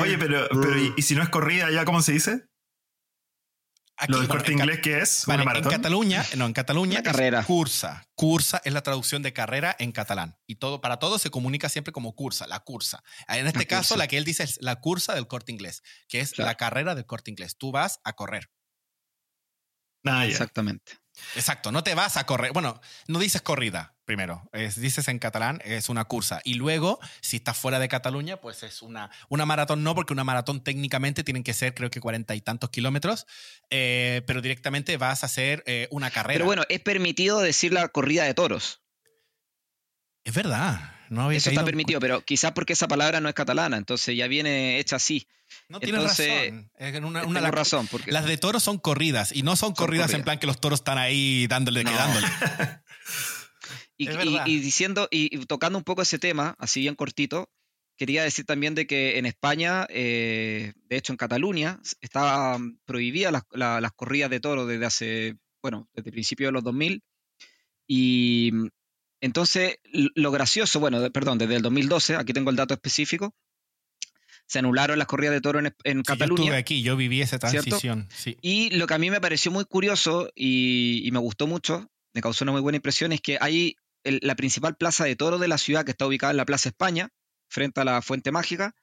Oye, 0.00 0.18
pero, 0.18 0.48
pero 0.48 0.78
¿y, 0.78 0.94
y 0.96 1.02
si 1.02 1.14
no 1.14 1.22
es 1.22 1.28
corrida, 1.28 1.70
ya 1.70 1.84
cómo 1.84 2.02
se 2.02 2.12
dice? 2.12 2.46
aquí, 3.98 4.12
¿Lo 4.12 4.18
del 4.18 4.28
corte 4.28 4.52
inglés 4.52 4.80
qué 4.82 4.98
es? 5.00 5.24
Vale, 5.26 5.42
¿Una 5.42 5.58
en? 5.58 5.64
Cataluña, 5.64 6.24
no, 6.36 6.44
en 6.46 6.52
Cataluña 6.52 7.00
Una 7.00 7.10
es 7.10 7.16
carrera. 7.16 7.44
cursa. 7.44 8.04
Cursa 8.14 8.60
es 8.64 8.72
la 8.74 8.82
traducción 8.82 9.22
de 9.22 9.32
carrera 9.32 9.74
en 9.78 9.92
catalán. 9.92 10.36
Y 10.46 10.56
todo, 10.56 10.80
para 10.82 10.98
todo 10.98 11.18
se 11.18 11.30
comunica 11.30 11.68
siempre 11.70 11.92
como 11.92 12.14
cursa, 12.14 12.46
la 12.46 12.60
cursa. 12.60 13.02
En 13.28 13.46
este 13.46 13.60
La 13.60 13.64
caso, 13.64 13.94
cursa. 13.94 13.96
la 13.96 14.06
que 14.08 14.18
él 14.18 14.24
dice 14.24 14.42
es 14.42 14.58
la 14.60 14.76
cursa 14.80 15.14
del 15.14 15.26
corte 15.28 15.50
inglés, 15.52 15.82
que 16.08 16.20
es 16.20 16.32
Claro. 16.32 16.50
la 16.50 16.56
carrera 16.56 16.94
del 16.94 17.06
corte 17.06 17.30
inglés. 17.30 17.56
Tú 17.56 17.72
vas 17.72 18.00
a 18.04 18.12
correr. 18.12 18.50
Ah. 20.04 20.26
Exactamente. 20.26 20.98
Exacto, 21.34 21.72
no 21.72 21.82
te 21.82 21.94
vas 21.94 22.16
a 22.18 22.26
correr. 22.26 22.52
Bueno, 22.52 22.80
no 23.08 23.18
dices 23.18 23.40
corrida 23.40 23.95
primero, 24.06 24.48
es- 24.52 24.80
dices 24.80 25.08
en 25.08 25.18
catalán, 25.18 25.60
es 25.64 25.88
una 25.90 26.04
cursa. 26.06 26.40
Y 26.44 26.54
luego, 26.54 26.98
si 27.20 27.36
estás 27.36 27.58
fuera 27.58 27.78
de 27.78 27.88
Cataluña, 27.88 28.38
pues 28.38 28.62
es 28.62 28.80
una, 28.80 29.10
una 29.28 29.44
maratón, 29.44 29.82
no, 29.82 29.94
porque 29.94 30.14
una 30.14 30.24
maratón 30.24 30.62
técnicamente 30.64 31.24
tienen 31.24 31.42
que 31.42 31.52
ser, 31.52 31.74
creo 31.74 31.90
que 31.90 32.00
cuarenta 32.00 32.34
y 32.34 32.40
tantos 32.40 32.70
kilómetros, 32.70 33.26
eh, 33.68 34.22
pero 34.26 34.40
directamente 34.40 34.96
vas 34.96 35.22
a 35.22 35.26
hacer 35.26 35.62
eh, 35.66 35.88
una 35.90 36.10
carrera. 36.10 36.36
Pero 36.38 36.46
bueno, 36.46 36.62
es 36.70 36.80
permitido 36.80 37.40
decir 37.40 37.72
la 37.74 37.88
corrida 37.88 38.24
de 38.24 38.32
toros. 38.32 38.80
es 40.24 40.32
verdad. 40.34 40.92
No 41.08 41.22
había 41.22 41.38
Eso 41.38 41.50
está 41.50 41.60
en 41.60 41.66
permitido, 41.66 42.00
pero 42.00 42.20
quizás 42.24 42.50
porque 42.50 42.72
esa 42.72 42.88
palabra 42.88 43.20
no 43.20 43.28
es 43.28 43.34
catalana, 43.36 43.76
entonces 43.76 44.16
ya 44.16 44.26
viene 44.26 44.78
hecha 44.80 44.96
así. 44.96 45.28
No 45.68 45.78
tienes 45.78 46.00
Entonces, 46.00 46.50
razón. 46.52 46.70
Que 46.76 46.98
una, 46.98 47.40
la- 47.40 47.50
razón, 47.52 47.86
porque 47.86 48.10
Las 48.10 48.24
de 48.24 48.36
toros 48.36 48.64
son 48.64 48.78
corridas 48.78 49.30
y 49.32 49.42
no 49.42 49.54
son, 49.54 49.72
corridas, 49.74 50.12
en 50.14 50.24
plan 50.24 50.40
que 50.40 50.48
los 50.48 50.60
toros 50.60 50.80
están 50.80 50.98
ahí 50.98 51.46
dándole, 51.46 51.84
No. 51.84 51.90
que 51.90 51.96
dándole. 51.96 52.26
Y, 53.98 54.06
y- 54.24 54.34
y 54.46 54.58
diciendo 54.60 55.08
y, 55.10 55.34
y 55.36 55.46
tocando 55.46 55.78
un 55.78 55.84
poco 55.84 56.02
ese 56.02 56.18
tema, 56.18 56.54
así 56.58 56.80
bien 56.80 56.94
cortito, 56.94 57.48
quería 57.96 58.22
decir 58.22 58.44
también 58.44 58.74
de 58.74 58.86
que 58.86 59.18
en 59.18 59.24
España, 59.26 59.86
eh, 59.88 60.72
de 60.88 60.96
hecho 60.96 61.12
en 61.12 61.16
Cataluña, 61.16 61.80
estaban 62.00 62.78
prohibidas 62.84 63.32
las, 63.32 63.42
la- 63.52 63.80
las 63.80 63.92
corridas 63.92 64.30
de 64.30 64.40
toros 64.40 64.68
desde 64.68 64.84
hace, 64.86 65.36
bueno, 65.62 65.88
desde 65.94 66.12
principios 66.12 66.48
de 66.48 66.52
los 66.52 66.64
2000. 66.64 67.02
Y 67.86 68.50
mm, 68.52 68.66
entonces, 69.22 69.76
lo 69.92 70.30
gracioso, 70.30 70.78
bueno, 70.78 71.10
perdón, 71.10 71.38
desde 71.38 71.56
el 71.56 71.62
2012, 71.62 72.16
aquí 72.16 72.32
tengo 72.32 72.50
el 72.50 72.56
dato 72.56 72.74
específico, 72.74 73.34
se 74.46 74.58
anularon 74.58 74.98
las 74.98 75.08
corridas 75.08 75.34
de 75.34 75.40
toro 75.40 75.58
en, 75.58 75.74
Cataluña. 76.02 76.36
Yo 76.36 76.44
estuve 76.44 76.56
aquí, 76.56 76.82
yo 76.82 76.96
viví 76.96 77.20
esa 77.20 77.38
transición. 77.38 78.08
Y 78.42 78.70
lo 78.76 78.86
que 78.86 78.94
a 78.94 78.98
mí 78.98 79.10
me 79.10 79.20
pareció 79.20 79.50
muy 79.50 79.64
curioso 79.64 80.30
y, 80.36 81.08
me 81.12 81.18
gustó 81.18 81.46
mucho, 81.46 81.90
me 82.14 82.20
causó 82.20 82.44
una 82.44 82.52
muy 82.52 82.60
buena 82.60 82.76
impresión, 82.76 83.12
es 83.12 83.20
que 83.20 83.38
hay 83.40 83.76
la 84.22 84.34
principal 84.36 84.76
plaza 84.76 85.04
de 85.04 85.16
toro 85.16 85.38
de 85.38 85.48
la 85.48 85.58
ciudad, 85.58 85.84
que 85.84 85.90
está 85.92 86.06
ubicada 86.06 86.30
en 86.30 86.36
la 86.36 86.46
Plaza 86.46 86.68
España, 86.68 87.10
frente 87.48 87.80
a 87.80 87.84
la 87.84 88.02
Fuente 88.02 88.32
Mágica, 88.32 88.74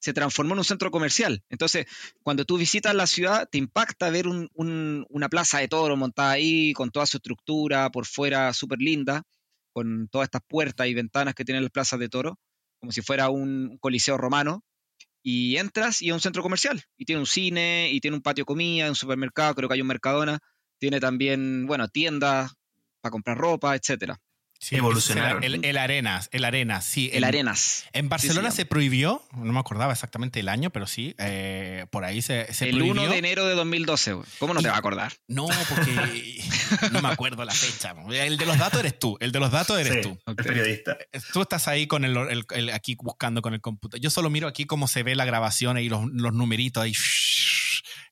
se 0.00 0.14
transformó 0.14 0.54
en 0.54 0.58
un 0.58 0.64
centro 0.64 0.90
comercial. 0.90 1.44
Entonces, 1.50 1.86
cuando 2.22 2.44
tú 2.44 2.56
visitas 2.56 2.94
la 2.94 3.06
ciudad, 3.06 3.48
te 3.50 3.58
impacta 3.58 4.08
ver 4.10 4.26
una 4.26 5.28
plaza 5.28 5.58
de 5.58 5.68
toro 5.68 5.96
montada 5.96 6.32
ahí, 6.32 6.72
con 6.72 6.90
toda 6.90 7.06
su 7.06 7.18
estructura, 7.18 7.90
por 7.90 8.06
fuera 8.06 8.52
súper 8.54 8.78
linda, 8.78 9.24
con 9.72 10.08
todas 10.08 10.26
estas 10.26 10.42
puertas 10.48 10.86
y 10.86 10.94
ventanas 10.94 11.34
que 11.34 11.44
tienen 11.44 11.62
las 11.62 11.70
plazas 11.70 12.00
de 12.00 12.08
toro, 12.08 12.38
como 12.80 12.92
si 12.92 13.02
fuera 13.02 13.28
un 13.28 13.76
coliseo 13.78 14.16
romano 14.16 14.64
y 15.22 15.56
entras 15.56 16.00
y 16.02 16.08
es 16.08 16.14
un 16.14 16.20
centro 16.20 16.42
comercial. 16.42 16.82
Y 16.96 17.04
tiene 17.04 17.20
un 17.20 17.26
cine, 17.26 17.90
y 17.92 18.00
tiene 18.00 18.16
un 18.16 18.22
patio 18.22 18.42
de 18.42 18.46
comida, 18.46 18.88
un 18.88 18.94
supermercado, 18.94 19.54
creo 19.54 19.68
que 19.68 19.74
hay 19.74 19.82
un 19.82 19.86
Mercadona. 19.88 20.38
Tiene 20.78 20.98
también, 20.98 21.66
bueno, 21.66 21.88
tiendas 21.88 22.54
para 23.02 23.10
comprar 23.10 23.36
ropa, 23.36 23.76
etcétera. 23.76 24.18
Sí, 24.60 24.76
evolucionaron. 24.76 25.42
El, 25.42 25.64
el, 25.64 25.78
Arenas, 25.78 26.28
el 26.32 26.44
Arenas, 26.44 26.84
sí. 26.84 27.08
El, 27.14 27.24
Arenas. 27.24 27.86
En 27.94 28.10
Barcelona 28.10 28.50
se 28.50 28.66
prohibió, 28.66 29.22
no 29.34 29.54
me 29.54 29.58
acordaba 29.58 29.90
exactamente 29.90 30.38
el 30.38 30.50
año, 30.50 30.68
pero 30.68 30.86
sí, 30.86 31.14
eh, 31.18 31.86
por 31.88 32.04
ahí 32.04 32.20
se, 32.20 32.52
se 32.52 32.68
el 32.68 32.82
1 32.82 33.08
de 33.08 33.16
enero 33.16 33.46
de 33.46 33.54
2012, 33.54 34.16
¿cómo 34.38 34.52
no 34.52 34.60
te 34.60 34.68
va 34.68 34.74
a 34.74 34.78
acordar? 34.78 35.14
No, 35.28 35.48
porque 35.66 36.42
no 36.92 37.00
me 37.00 37.08
acuerdo 37.08 37.42
la 37.46 37.54
fecha. 37.54 37.94
El 38.12 38.36
de 38.36 38.44
los 38.44 38.58
datos 38.58 38.80
eres 38.80 38.98
tú, 38.98 39.16
el 39.20 39.32
de 39.32 39.40
los 39.40 39.50
datos 39.50 39.80
eres 39.80 40.02
tú. 40.02 40.18
El 40.26 40.36
periodista. 40.36 40.98
Eh, 41.10 41.20
tú 41.32 41.40
estás 41.40 41.66
ahí 41.66 41.86
con 41.86 42.04
el, 42.04 42.36
aquí 42.74 42.96
buscando 42.96 43.40
con 43.40 43.54
el 43.54 43.62
computador. 43.62 44.02
Yo 44.02 44.10
solo 44.10 44.28
miro 44.28 44.46
aquí 44.46 44.66
cómo 44.66 44.88
se 44.88 45.02
ve 45.02 45.14
la 45.16 45.24
grabación 45.24 45.78
y 45.78 45.88
los, 45.88 46.04
los 46.12 46.34
numeritos 46.34 46.82
ahí, 46.82 46.92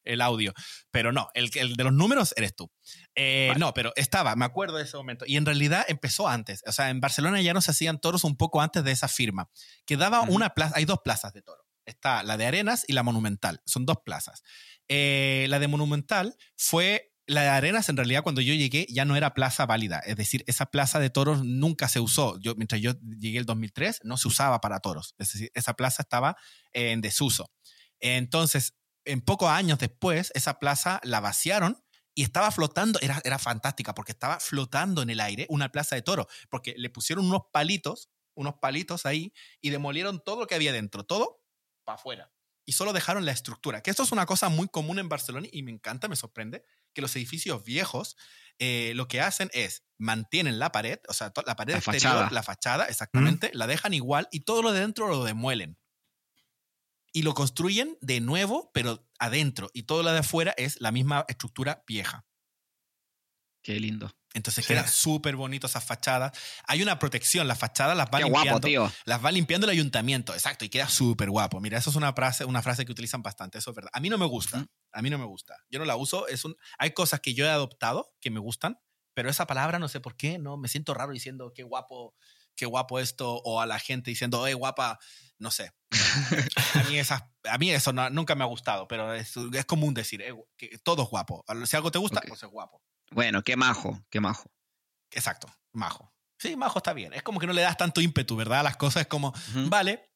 el 0.09 0.20
audio. 0.20 0.52
Pero 0.90 1.12
no, 1.12 1.28
el, 1.35 1.51
el 1.55 1.76
de 1.76 1.85
los 1.85 1.93
números 1.93 2.35
eres 2.36 2.55
tú. 2.56 2.70
Eh, 3.14 3.52
no, 3.59 3.74
pero 3.74 3.93
estaba, 3.97 4.35
me 4.36 4.44
acuerdo 4.44 4.76
de 4.76 4.85
ese 4.85 4.97
momento. 4.97 5.24
Y 5.26 5.36
en 5.36 5.47
realidad 5.47 5.85
empezó 5.89 6.28
antes. 6.28 6.62
O 6.66 6.72
sea, 6.72 6.90
en 6.90 7.01
Barcelona 7.01 7.40
ya 7.40 7.55
no 7.55 7.60
se 7.60 7.70
hacían 7.70 8.01
toros 8.01 8.24
un 8.24 8.36
poco 8.36 8.60
antes 8.60 8.85
de 8.85 8.93
esa 8.93 9.09
firma. 9.09 9.51
Quedaba 9.86 10.22
una 10.22 10.51
plaza, 10.51 10.74
hay 10.76 10.85
dos 10.85 11.01
plazas 11.05 11.32
de 11.32 11.43
toro. 11.43 11.62
Está 11.85 12.22
la 12.22 12.36
de 12.36 12.47
Arenas 12.47 12.85
y 12.86 12.93
la 12.93 13.02
Monumental. 13.02 13.62
Son 13.64 13.86
dos 13.86 13.98
plazas. 14.05 14.43
Eh, 14.89 15.47
la 15.48 15.59
de 15.59 15.68
Monumental 15.68 16.36
fue 16.56 17.12
la 17.28 17.43
de 17.43 17.48
Arenas, 17.48 17.90
en 17.90 17.97
realidad, 17.98 18.22
cuando 18.22 18.40
yo 18.40 18.55
llegué, 18.55 18.86
ya 18.89 19.05
no 19.05 19.14
era 19.14 19.35
plaza 19.35 19.66
válida. 19.66 20.01
Es 20.06 20.16
decir, 20.16 20.44
esa 20.47 20.66
plaza 20.66 20.98
de 20.98 21.10
toros 21.10 21.44
nunca 21.44 21.86
se 21.89 22.01
usó. 22.01 22.40
Yo, 22.40 22.55
mientras 22.56 22.80
yo 22.80 22.94
llegué 23.20 23.39
el 23.39 23.44
2003, 23.44 24.01
no 24.02 24.16
se 24.16 24.28
usaba 24.28 24.62
para 24.62 24.80
toros. 24.80 25.14
Es 25.18 25.35
decir, 25.35 25.51
esa 25.55 25.74
plaza 25.74 26.02
estaba 26.02 26.36
en 26.72 27.02
desuso. 27.02 27.52
Entonces, 28.01 28.74
en 29.09 29.22
pocos 29.22 29.48
años 29.51 29.78
después, 29.78 30.30
esa 30.35 30.59
plaza 30.59 31.01
la 31.02 31.20
vaciaron 31.20 31.82
y 32.14 32.22
estaba 32.22 32.51
flotando, 32.51 32.98
era, 33.01 33.20
era 33.24 33.39
fantástica 33.39 33.94
porque 33.94 34.12
estaba 34.12 34.39
flotando 34.39 35.02
en 35.02 35.10
el 35.10 35.20
aire 35.20 35.47
una 35.48 35.70
plaza 35.72 35.97
de 35.97 36.02
toro, 36.02 36.28
porque 36.51 36.74
le 36.76 36.90
pusieron 36.90 37.24
unos 37.24 37.43
palitos, 37.52 38.10
unos 38.35 38.55
palitos 38.60 39.06
ahí 39.06 39.32
y 39.60 39.70
demolieron 39.70 40.22
todo 40.22 40.40
lo 40.40 40.47
que 40.47 40.55
había 40.55 40.72
dentro, 40.72 41.05
todo 41.05 41.43
para 41.85 41.97
afuera. 41.97 42.32
Y 42.66 42.72
solo 42.72 42.93
dejaron 42.93 43.24
la 43.24 43.32
estructura, 43.32 43.82
que 43.82 43.90
esto 43.90 44.02
es 44.02 44.12
una 44.12 44.26
cosa 44.26 44.51
muy 44.51 44.68
común 44.68 44.98
en 44.98 45.09
Barcelona 45.09 45.47
y 45.51 45.62
me 45.62 45.70
encanta, 45.70 46.06
me 46.06 46.16
sorprende, 46.16 46.64
que 46.93 47.01
los 47.01 47.16
edificios 47.16 47.64
viejos 47.64 48.16
eh, 48.59 48.93
lo 48.94 49.09
que 49.09 49.22
hacen 49.22 49.48
es 49.55 49.85
mantienen 49.97 50.59
la 50.59 50.70
pared, 50.70 50.98
o 51.09 51.14
sea, 51.14 51.32
la 51.47 51.56
pared 51.56 51.76
exterior, 51.76 52.30
la 52.30 52.43
fachada, 52.43 52.85
exactamente, 52.86 53.51
la 53.55 53.66
dejan 53.66 53.94
igual 53.94 54.28
y 54.32 54.40
todo 54.40 54.60
lo 54.60 54.72
de 54.72 54.80
dentro 54.80 55.09
lo 55.09 55.24
demuelen 55.24 55.78
y 57.12 57.22
lo 57.22 57.35
construyen 57.35 57.97
de 58.01 58.20
nuevo, 58.20 58.70
pero 58.72 59.06
adentro. 59.18 59.70
Y 59.72 59.85
todo 59.85 60.02
lo 60.02 60.12
de 60.12 60.18
afuera 60.18 60.55
es 60.56 60.80
la 60.80 60.93
misma 60.93 61.24
estructura 61.28 61.85
vieja. 61.86 62.26
Qué 63.62 63.78
lindo. 63.80 64.10
Entonces 64.35 64.66
queda 64.66 64.86
súper 64.86 65.36
bonito 65.36 65.66
esas 65.66 65.85
fachadas. 65.85 66.39
Hay 66.66 66.82
una 66.82 66.98
protección, 66.98 67.48
las 67.48 67.59
fachadas 67.59 67.97
las 67.97 68.09
va 68.09 68.20
limpiando. 68.20 68.93
Las 69.05 69.24
va 69.24 69.32
limpiando 69.32 69.66
el 69.66 69.70
ayuntamiento, 69.70 70.35
exacto, 70.35 70.64
y 70.64 70.68
queda 70.68 70.89
súper 70.89 71.30
guapo. 71.30 71.60
Mira, 71.60 71.78
eso 71.78 71.90
es 71.90 71.97
una 71.97 72.12
frase, 72.12 72.44
una 72.44 72.62
frase 72.62 72.85
que 72.85 72.93
utilizan 72.93 73.22
bastante, 73.22 73.59
eso 73.59 73.70
es 73.70 73.76
verdad. 73.76 73.90
A 73.93 74.01
mí 74.01 74.10
no 74.10 74.18
me 74.18 74.26
gusta, 74.26 74.66
a 74.93 75.02
mí 75.02 75.10
no 75.10 75.18
me 75.18 75.24
gusta. 75.24 75.56
Yo 75.70 75.78
no 75.78 75.86
la 75.86 75.97
uso, 75.97 76.28
es 76.28 76.44
un, 76.44 76.56
hay 76.78 76.93
cosas 76.93 77.20
que 77.20 77.35
yo 77.35 77.47
he 77.47 77.48
adoptado 77.48 78.14
que 78.20 78.30
me 78.30 78.39
gustan, 78.39 78.78
pero 79.14 79.30
esa 79.30 79.47
palabra 79.47 79.78
no 79.78 79.89
sé 79.89 80.01
por 80.01 80.16
qué, 80.16 80.39
no, 80.39 80.56
me 80.56 80.68
siento 80.68 80.94
raro 80.94 81.12
diciendo 81.12 81.52
qué 81.55 81.62
guapo, 81.62 82.14
qué 82.59 82.66
guapo 82.66 82.98
esto, 82.98 83.36
o 83.36 83.60
a 83.60 83.66
la 83.66 83.78
gente 83.78 84.10
diciendo, 84.10 84.47
eh, 84.47 84.52
guapa, 84.52 84.98
no 85.39 85.51
sé. 85.51 85.72
a, 86.74 86.82
mí 86.82 86.98
a 87.44 87.59
mí 87.59 87.70
eso 87.70 87.93
nunca 87.93 88.35
me 88.35 88.43
ha 88.43 88.48
gustado, 88.48 88.89
pero 88.89 89.14
es, 89.14 89.35
es 89.36 89.64
común 89.64 89.94
decir, 89.94 90.20
eh, 90.20 90.35
que 90.56 90.76
todo 90.78 91.05
es 91.05 91.09
guapo. 91.09 91.44
Si 91.64 91.76
algo 91.76 91.90
te 91.90 91.98
gusta, 91.98 92.20
pues 92.26 92.43
es 92.43 92.48
guapo. 92.48 92.82
Bueno, 93.12 93.43
qué 93.43 93.56
majo, 93.56 94.05
qué 94.10 94.20
majo. 94.20 94.51
Exacto, 95.12 95.48
majo. 95.72 96.12
Sí, 96.39 96.56
majo 96.56 96.80
está 96.80 96.93
bien. 96.93 97.14
Es 97.14 97.22
como 97.22 97.40
que 97.40 97.47
no 97.47 97.52
le 97.52 97.62
das 97.62 97.76
tanto 97.76 98.01
ímpetu, 98.01 98.36
¿verdad? 98.36 98.62
Las 98.62 98.76
cosas 98.76 99.02
es 99.02 99.09
como, 99.09 99.32
vale, 99.68 100.10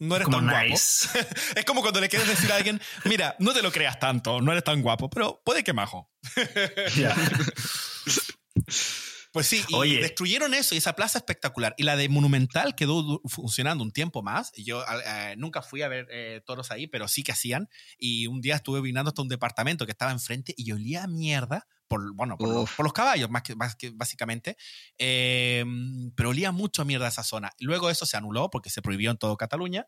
no 0.00 0.16
eres 0.16 0.28
tan 0.28 0.44
guapo. 0.44 0.74
es 0.74 1.64
como 1.64 1.82
cuando 1.82 2.00
le 2.00 2.08
quieres 2.08 2.28
decir 2.28 2.52
a 2.52 2.56
alguien, 2.56 2.80
mira, 3.04 3.36
no 3.38 3.54
te 3.54 3.62
lo 3.62 3.70
creas 3.70 3.98
tanto, 3.98 4.40
no 4.40 4.50
eres 4.50 4.64
tan 4.64 4.82
guapo, 4.82 5.08
pero 5.08 5.40
puede 5.44 5.62
que 5.62 5.72
majo. 5.72 6.10
Pues 9.36 9.48
sí, 9.48 9.62
y 9.84 9.96
destruyeron 9.96 10.54
eso 10.54 10.74
y 10.74 10.78
esa 10.78 10.94
plaza 10.94 11.18
espectacular. 11.18 11.74
Y 11.76 11.82
la 11.82 11.94
de 11.94 12.08
Monumental 12.08 12.74
quedó 12.74 13.20
funcionando 13.26 13.84
un 13.84 13.90
tiempo 13.90 14.22
más. 14.22 14.50
Yo 14.56 14.82
eh, 14.82 15.34
nunca 15.36 15.60
fui 15.60 15.82
a 15.82 15.88
ver 15.88 16.06
eh, 16.10 16.40
toros 16.46 16.70
ahí, 16.70 16.86
pero 16.86 17.06
sí 17.06 17.22
que 17.22 17.32
hacían. 17.32 17.68
Y 17.98 18.28
un 18.28 18.40
día 18.40 18.54
estuve 18.54 18.80
vinando 18.80 19.10
hasta 19.10 19.20
un 19.20 19.28
departamento 19.28 19.84
que 19.84 19.92
estaba 19.92 20.10
enfrente 20.10 20.54
y 20.56 20.72
olía 20.72 21.04
a 21.04 21.06
mierda. 21.06 21.68
Por, 21.86 22.14
bueno, 22.14 22.38
por, 22.38 22.48
los, 22.82 22.92
caballos, 22.94 23.28
más 23.28 23.42
que, 23.42 23.54
más 23.54 23.76
que 23.76 23.90
básicamente. 23.90 24.56
Em, 24.96 26.10
pero 26.12 26.30
olía 26.30 26.50
mucho 26.50 26.80
a 26.80 26.86
mierda 26.86 27.06
esa 27.06 27.22
zona. 27.22 27.52
Luego 27.60 27.90
eso 27.90 28.06
se 28.06 28.16
anuló 28.16 28.48
porque 28.48 28.70
se 28.70 28.80
prohibió 28.80 29.10
en 29.10 29.18
todo 29.18 29.36
Cataluña 29.36 29.86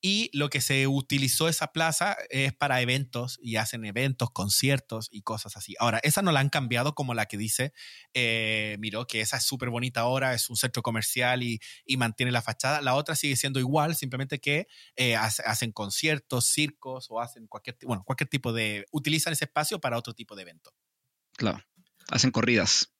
y 0.00 0.30
lo 0.32 0.50
que 0.50 0.60
se 0.60 0.86
utilizó 0.86 1.48
esa 1.48 1.72
plaza 1.72 2.16
es 2.28 2.52
para 2.52 2.80
eventos 2.80 3.38
y 3.40 3.56
hacen 3.56 3.84
eventos, 3.84 4.30
conciertos 4.30 5.08
y 5.10 5.22
cosas 5.22 5.56
así. 5.56 5.74
Ahora, 5.78 5.98
esa 6.02 6.22
no 6.22 6.32
la 6.32 6.40
han 6.40 6.48
cambiado 6.48 6.94
como 6.94 7.14
la 7.14 7.26
que 7.26 7.36
dice 7.36 7.72
eh, 8.14 8.76
Miro, 8.78 9.06
que 9.06 9.20
esa 9.20 9.38
es 9.38 9.44
súper 9.44 9.70
bonita 9.70 10.00
ahora, 10.00 10.34
es 10.34 10.50
un 10.50 10.56
centro 10.56 10.82
comercial 10.82 11.42
y, 11.42 11.60
mantiene 11.96 12.30
la 12.30 12.42
fachada. 12.42 12.82
La 12.82 12.94
otra 12.94 13.16
sigue 13.16 13.36
siendo 13.36 13.58
igual, 13.58 13.96
simplemente 13.96 14.38
que 14.38 14.68
eh, 14.96 15.16
hacen 15.16 15.72
conciertos, 15.72 16.46
circos 16.46 17.06
o 17.08 17.20
hacen 17.20 17.46
cualquier, 17.46 17.76
bueno, 17.84 18.02
cualquier 18.04 18.28
tipo 18.28 18.52
de... 18.52 18.84
utilizan 18.92 19.32
ese 19.32 19.46
espacio 19.46 19.80
para 19.80 19.96
otro 19.96 20.12
tipo 20.12 20.36
de 20.36 20.42
evento. 20.42 20.74
Claro, 21.32 21.64
hacen 22.10 22.30
corridas. 22.30 22.92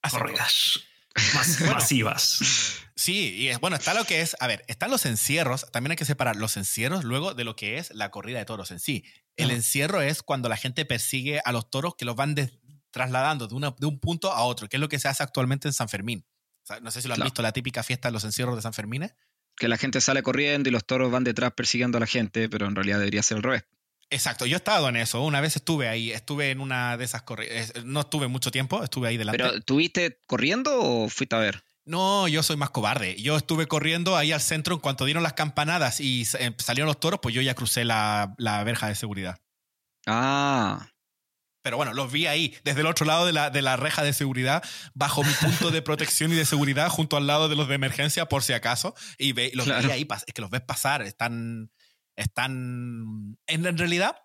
Hacen 0.00 0.20
corridas. 0.20 0.80
masivas. 1.66 2.82
Sí, 2.94 3.34
y 3.36 3.48
es, 3.48 3.60
bueno, 3.60 3.76
está 3.76 3.94
lo 3.94 4.04
que 4.04 4.20
es, 4.20 4.36
a 4.40 4.46
ver, 4.46 4.64
están 4.68 4.90
los 4.90 5.04
encierros, 5.04 5.66
también 5.70 5.92
hay 5.92 5.96
que 5.96 6.04
separar 6.04 6.36
los 6.36 6.56
encierros 6.56 7.04
luego 7.04 7.34
de 7.34 7.44
lo 7.44 7.54
que 7.54 7.78
es 7.78 7.94
la 7.94 8.10
corrida 8.10 8.38
de 8.38 8.44
toros 8.44 8.70
en 8.70 8.80
sí. 8.80 9.04
El 9.36 9.50
encierro 9.50 10.00
es 10.00 10.22
cuando 10.22 10.48
la 10.48 10.56
gente 10.56 10.84
persigue 10.86 11.40
a 11.44 11.52
los 11.52 11.70
toros 11.70 11.94
que 11.96 12.06
los 12.06 12.16
van 12.16 12.34
trasladando 12.90 13.48
de, 13.48 13.54
una, 13.54 13.74
de 13.78 13.86
un 13.86 14.00
punto 14.00 14.32
a 14.32 14.42
otro, 14.42 14.68
que 14.68 14.78
es 14.78 14.80
lo 14.80 14.88
que 14.88 14.98
se 14.98 15.08
hace 15.08 15.22
actualmente 15.22 15.68
en 15.68 15.74
San 15.74 15.88
Fermín. 15.90 16.24
no 16.80 16.90
sé 16.90 17.02
si 17.02 17.08
lo 17.08 17.14
han 17.14 17.20
visto, 17.20 17.42
la 17.42 17.52
típica 17.52 17.82
fiesta 17.82 18.08
de 18.08 18.12
los 18.12 18.24
encierros 18.24 18.56
de 18.56 18.62
San 18.62 18.72
Fermín. 18.72 19.10
Que 19.56 19.68
la 19.68 19.76
gente 19.76 20.00
sale 20.00 20.22
corriendo 20.22 20.68
y 20.68 20.72
los 20.72 20.86
toros 20.86 21.10
van 21.10 21.24
detrás 21.24 21.52
persiguiendo 21.52 21.98
a 21.98 22.00
la 22.00 22.06
gente, 22.06 22.48
pero 22.48 22.66
en 22.66 22.74
realidad 22.74 22.98
debería 22.98 23.22
ser 23.22 23.38
al 23.38 23.42
revés. 23.42 23.64
Exacto, 24.10 24.46
yo 24.46 24.56
he 24.56 24.58
estado 24.58 24.88
en 24.88 24.96
eso. 24.96 25.20
Una 25.22 25.40
vez 25.40 25.56
estuve 25.56 25.88
ahí, 25.88 26.12
estuve 26.12 26.50
en 26.50 26.60
una 26.60 26.96
de 26.96 27.04
esas 27.04 27.22
corridas. 27.22 27.72
No 27.84 28.00
estuve 28.00 28.28
mucho 28.28 28.50
tiempo, 28.50 28.82
estuve 28.82 29.08
ahí 29.08 29.16
delante. 29.16 29.42
¿Pero 29.42 29.60
tuviste 29.62 30.22
corriendo 30.26 30.80
o 30.80 31.08
fuiste 31.08 31.34
a 31.34 31.40
ver? 31.40 31.64
No, 31.84 32.26
yo 32.28 32.42
soy 32.42 32.56
más 32.56 32.70
cobarde. 32.70 33.20
Yo 33.20 33.36
estuve 33.36 33.66
corriendo 33.66 34.16
ahí 34.16 34.32
al 34.32 34.40
centro 34.40 34.74
en 34.74 34.80
cuanto 34.80 35.04
dieron 35.04 35.22
las 35.22 35.34
campanadas 35.34 36.00
y 36.00 36.26
eh, 36.38 36.54
salieron 36.58 36.86
los 36.86 37.00
toros, 37.00 37.20
pues 37.20 37.34
yo 37.34 37.42
ya 37.42 37.54
crucé 37.54 37.84
la, 37.84 38.34
la 38.38 38.62
verja 38.64 38.88
de 38.88 38.94
seguridad. 38.96 39.40
Ah. 40.06 40.88
Pero 41.62 41.76
bueno, 41.76 41.94
los 41.94 42.12
vi 42.12 42.26
ahí, 42.26 42.56
desde 42.62 42.82
el 42.82 42.86
otro 42.86 43.06
lado 43.06 43.26
de 43.26 43.32
la, 43.32 43.50
de 43.50 43.60
la 43.60 43.76
reja 43.76 44.04
de 44.04 44.12
seguridad, 44.12 44.62
bajo 44.94 45.24
mi 45.24 45.32
punto 45.32 45.72
de 45.72 45.82
protección 45.82 46.32
y 46.32 46.36
de 46.36 46.44
seguridad, 46.44 46.88
junto 46.90 47.16
al 47.16 47.26
lado 47.26 47.48
de 47.48 47.56
los 47.56 47.66
de 47.66 47.74
emergencia, 47.74 48.26
por 48.26 48.44
si 48.44 48.52
acaso. 48.52 48.94
Y 49.18 49.32
ve, 49.32 49.50
los 49.52 49.66
vi 49.66 49.90
ahí, 49.90 50.06
es 50.28 50.32
que 50.32 50.42
los 50.42 50.50
ves 50.50 50.60
pasar, 50.60 51.02
están 51.02 51.72
están... 52.16 53.38
En 53.46 53.78
realidad, 53.78 54.16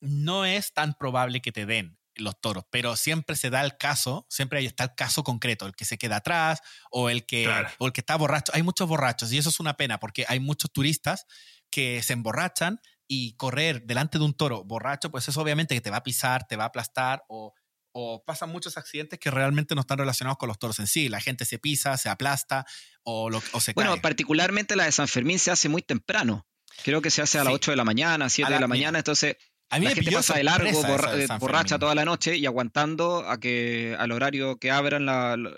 no 0.00 0.44
es 0.44 0.72
tan 0.72 0.94
probable 0.94 1.40
que 1.40 1.52
te 1.52 1.66
den 1.66 1.98
los 2.18 2.40
toros, 2.40 2.64
pero 2.70 2.96
siempre 2.96 3.36
se 3.36 3.50
da 3.50 3.62
el 3.62 3.76
caso, 3.76 4.26
siempre 4.30 4.64
está 4.64 4.84
el 4.84 4.94
caso 4.94 5.22
concreto, 5.22 5.66
el 5.66 5.74
que 5.76 5.84
se 5.84 5.98
queda 5.98 6.16
atrás 6.16 6.60
o 6.90 7.10
el 7.10 7.26
que, 7.26 7.46
o 7.78 7.86
el 7.86 7.92
que 7.92 8.00
está 8.00 8.16
borracho. 8.16 8.52
Hay 8.54 8.62
muchos 8.62 8.88
borrachos 8.88 9.32
y 9.32 9.38
eso 9.38 9.50
es 9.50 9.60
una 9.60 9.76
pena 9.76 9.98
porque 10.00 10.24
hay 10.28 10.40
muchos 10.40 10.72
turistas 10.72 11.26
que 11.70 12.02
se 12.02 12.14
emborrachan 12.14 12.80
y 13.06 13.36
correr 13.36 13.82
delante 13.84 14.18
de 14.18 14.24
un 14.24 14.34
toro 14.34 14.64
borracho, 14.64 15.10
pues 15.10 15.28
eso 15.28 15.40
obviamente 15.40 15.74
que 15.74 15.80
te 15.80 15.90
va 15.90 15.98
a 15.98 16.02
pisar, 16.02 16.46
te 16.46 16.56
va 16.56 16.64
a 16.64 16.68
aplastar 16.68 17.24
o, 17.28 17.52
o 17.92 18.24
pasan 18.24 18.50
muchos 18.50 18.78
accidentes 18.78 19.18
que 19.18 19.30
realmente 19.30 19.74
no 19.74 19.82
están 19.82 19.98
relacionados 19.98 20.38
con 20.38 20.48
los 20.48 20.58
toros 20.58 20.78
en 20.78 20.86
sí. 20.86 21.08
La 21.08 21.20
gente 21.20 21.44
se 21.44 21.58
pisa, 21.58 21.96
se 21.98 22.08
aplasta 22.08 22.64
o, 23.02 23.28
lo, 23.30 23.42
o 23.52 23.60
se 23.60 23.74
Bueno, 23.74 23.92
cae. 23.92 24.00
particularmente 24.00 24.74
la 24.74 24.84
de 24.84 24.92
San 24.92 25.06
Fermín 25.08 25.38
se 25.38 25.50
hace 25.50 25.68
muy 25.68 25.82
temprano. 25.82 26.46
Creo 26.84 27.02
que 27.02 27.10
se 27.10 27.22
hace 27.22 27.38
a 27.38 27.44
las 27.44 27.52
Sí. 27.52 27.54
8 27.56 27.70
de 27.72 27.76
la 27.76 27.84
mañana, 27.84 28.28
7 28.28 28.46
A 28.46 28.50
la- 28.50 28.56
de 28.56 28.60
la 28.60 28.66
mira, 28.66 28.76
mañana, 28.78 28.98
entonces 28.98 29.36
A 29.68 29.78
mí 29.78 29.84
la 29.84 29.90
me 29.90 29.94
gente 29.96 30.12
pasa 30.12 30.34
de 30.34 30.44
largo, 30.44 30.82
borra- 30.82 31.16
esa 31.16 31.34
eh, 31.34 31.38
borracha 31.38 31.68
Fermín. 31.70 31.80
toda 31.80 31.94
la 31.94 32.04
noche 32.04 32.36
y 32.36 32.46
aguantando 32.46 33.28
a 33.28 33.38
que 33.40 33.96
al 33.98 34.12
horario 34.12 34.58
que 34.58 34.70
abran 34.70 35.06
la, 35.06 35.36
la- 35.36 35.56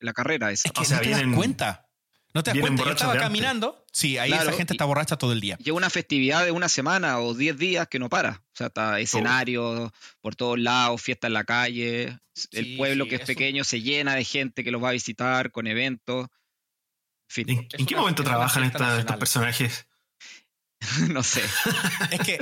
la 0.00 0.12
carrera 0.12 0.50
esa. 0.52 0.68
Es 0.68 0.72
que 0.72 0.80
O 0.82 0.84
sea, 0.84 0.96
no 0.98 1.02
te 1.02 1.08
vienen- 1.08 1.30
das 1.30 1.36
cuenta. 1.36 1.82
No 2.34 2.42
te 2.42 2.50
das 2.50 2.60
cuenta. 2.60 2.84
Yo 2.84 2.90
estaba 2.90 3.16
caminando. 3.16 3.82
Sí, 3.92 4.18
ahí 4.18 4.28
Claro, 4.28 4.50
esa 4.50 4.58
gente 4.58 4.74
y- 4.74 4.76
está 4.76 4.84
borracha 4.84 5.16
todo 5.16 5.32
el 5.32 5.40
día. 5.40 5.56
Lleva 5.56 5.78
una 5.78 5.88
festividad 5.88 6.44
de 6.44 6.50
una 6.50 6.68
semana 6.68 7.18
o 7.20 7.32
10 7.32 7.56
días 7.56 7.88
que 7.88 7.98
no 7.98 8.10
para. 8.10 8.42
O 8.52 8.52
sea, 8.52 8.66
está 8.66 9.00
escenario 9.00 9.90
por 10.20 10.36
todos 10.36 10.58
lados, 10.58 11.00
fiesta 11.00 11.28
en 11.28 11.32
la 11.32 11.44
calle. 11.44 12.18
El 12.52 12.64
Sí, 12.66 12.76
pueblo 12.76 13.04
sí, 13.04 13.08
que 13.10 13.16
es 13.16 13.22
eso- 13.22 13.26
pequeño 13.28 13.64
se 13.64 13.80
llena 13.80 14.14
de 14.14 14.24
gente 14.24 14.62
que 14.64 14.70
los 14.70 14.84
va 14.84 14.90
a 14.90 14.92
visitar 14.92 15.50
con 15.50 15.66
eventos. 15.66 16.26
En 16.26 17.34
fin, 17.46 17.48
¿En, 17.48 17.58
Es 17.72 17.80
en 17.80 17.86
qué 17.86 17.96
momento 17.96 18.22
trabajan 18.22 18.64
esta- 18.64 18.98
estos 19.00 19.16
personajes? 19.16 19.85
no 21.10 21.22
sé. 21.22 21.42
Es 22.10 22.20
que 22.20 22.38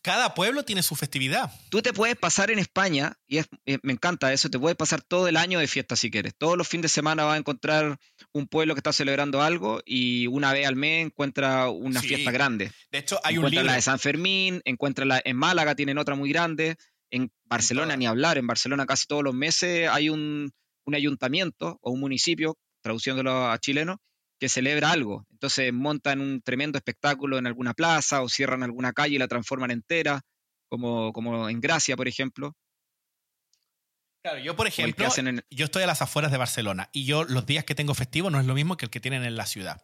cada 0.00 0.34
pueblo 0.34 0.64
tiene 0.64 0.82
su 0.82 0.96
festividad. 0.96 1.52
Tú 1.68 1.80
te 1.80 1.92
puedes 1.92 2.16
pasar 2.16 2.50
en 2.50 2.58
España, 2.58 3.16
y 3.28 3.38
es- 3.38 3.48
eh, 3.66 3.78
me 3.82 3.92
encanta 3.92 4.32
eso, 4.32 4.50
te 4.50 4.58
puedes 4.58 4.76
pasar 4.76 5.00
todo 5.02 5.28
el 5.28 5.36
año 5.36 5.60
de 5.60 5.68
fiesta 5.68 5.94
si 5.94 6.10
quieres. 6.10 6.34
Todos 6.36 6.58
los 6.58 6.66
fines 6.66 6.82
de 6.82 6.88
semana 6.88 7.22
vas 7.24 7.34
a 7.34 7.38
encontrar 7.38 8.00
un 8.32 8.48
pueblo 8.48 8.74
que 8.74 8.80
está 8.80 8.92
celebrando 8.92 9.42
algo 9.42 9.80
y 9.86 10.26
una 10.26 10.52
vez 10.52 10.66
al 10.66 10.74
mes 10.74 11.06
encuentra 11.06 11.68
una 11.70 12.00
Sí. 12.00 12.08
fiesta 12.08 12.32
grande. 12.32 12.72
De 12.90 12.98
hecho, 12.98 13.20
hay 13.22 13.34
un 13.38 13.42
encuentra 13.44 13.60
libro. 13.62 13.70
la 13.70 13.76
de 13.76 13.82
San 13.82 14.00
Fermín, 14.00 14.60
encuentra 14.64 15.04
la 15.04 15.22
en 15.24 15.36
Málaga 15.36 15.76
tienen 15.76 15.98
otra 15.98 16.16
muy 16.16 16.30
grande, 16.30 16.76
en 17.12 17.30
Barcelona 17.44 17.96
ni 17.96 18.06
hablar, 18.06 18.38
en 18.38 18.46
Barcelona 18.48 18.86
casi 18.86 19.06
todos 19.06 19.22
los 19.22 19.34
meses 19.34 19.88
hay 19.88 20.08
un, 20.08 20.50
un 20.84 20.94
ayuntamiento 20.96 21.78
o 21.80 21.92
un 21.92 22.00
municipio, 22.00 22.58
traduciéndolo 22.82 23.50
a 23.52 23.58
chileno, 23.60 24.00
que 24.42 24.48
celebra 24.48 24.90
algo. 24.90 25.24
Entonces 25.30 25.72
montan 25.72 26.20
un 26.20 26.42
tremendo 26.42 26.76
espectáculo 26.76 27.38
en 27.38 27.46
alguna 27.46 27.74
plaza 27.74 28.22
o 28.22 28.28
cierran 28.28 28.64
alguna 28.64 28.92
calle 28.92 29.14
y 29.14 29.18
la 29.20 29.28
transforman 29.28 29.70
entera, 29.70 30.20
como, 30.68 31.12
como 31.12 31.48
en 31.48 31.60
Gracia, 31.60 31.96
por 31.96 32.08
ejemplo. 32.08 32.56
Claro, 34.24 34.40
yo, 34.40 34.56
por 34.56 34.66
ejemplo, 34.66 35.06
en- 35.16 35.44
yo 35.48 35.66
estoy 35.66 35.84
a 35.84 35.86
las 35.86 36.02
afueras 36.02 36.32
de 36.32 36.38
Barcelona 36.38 36.90
y 36.92 37.04
yo 37.04 37.22
los 37.22 37.46
días 37.46 37.64
que 37.64 37.76
tengo 37.76 37.94
festivo 37.94 38.30
no 38.30 38.40
es 38.40 38.46
lo 38.46 38.54
mismo 38.54 38.76
que 38.76 38.86
el 38.86 38.90
que 38.90 38.98
tienen 38.98 39.22
en 39.22 39.36
la 39.36 39.46
ciudad. 39.46 39.80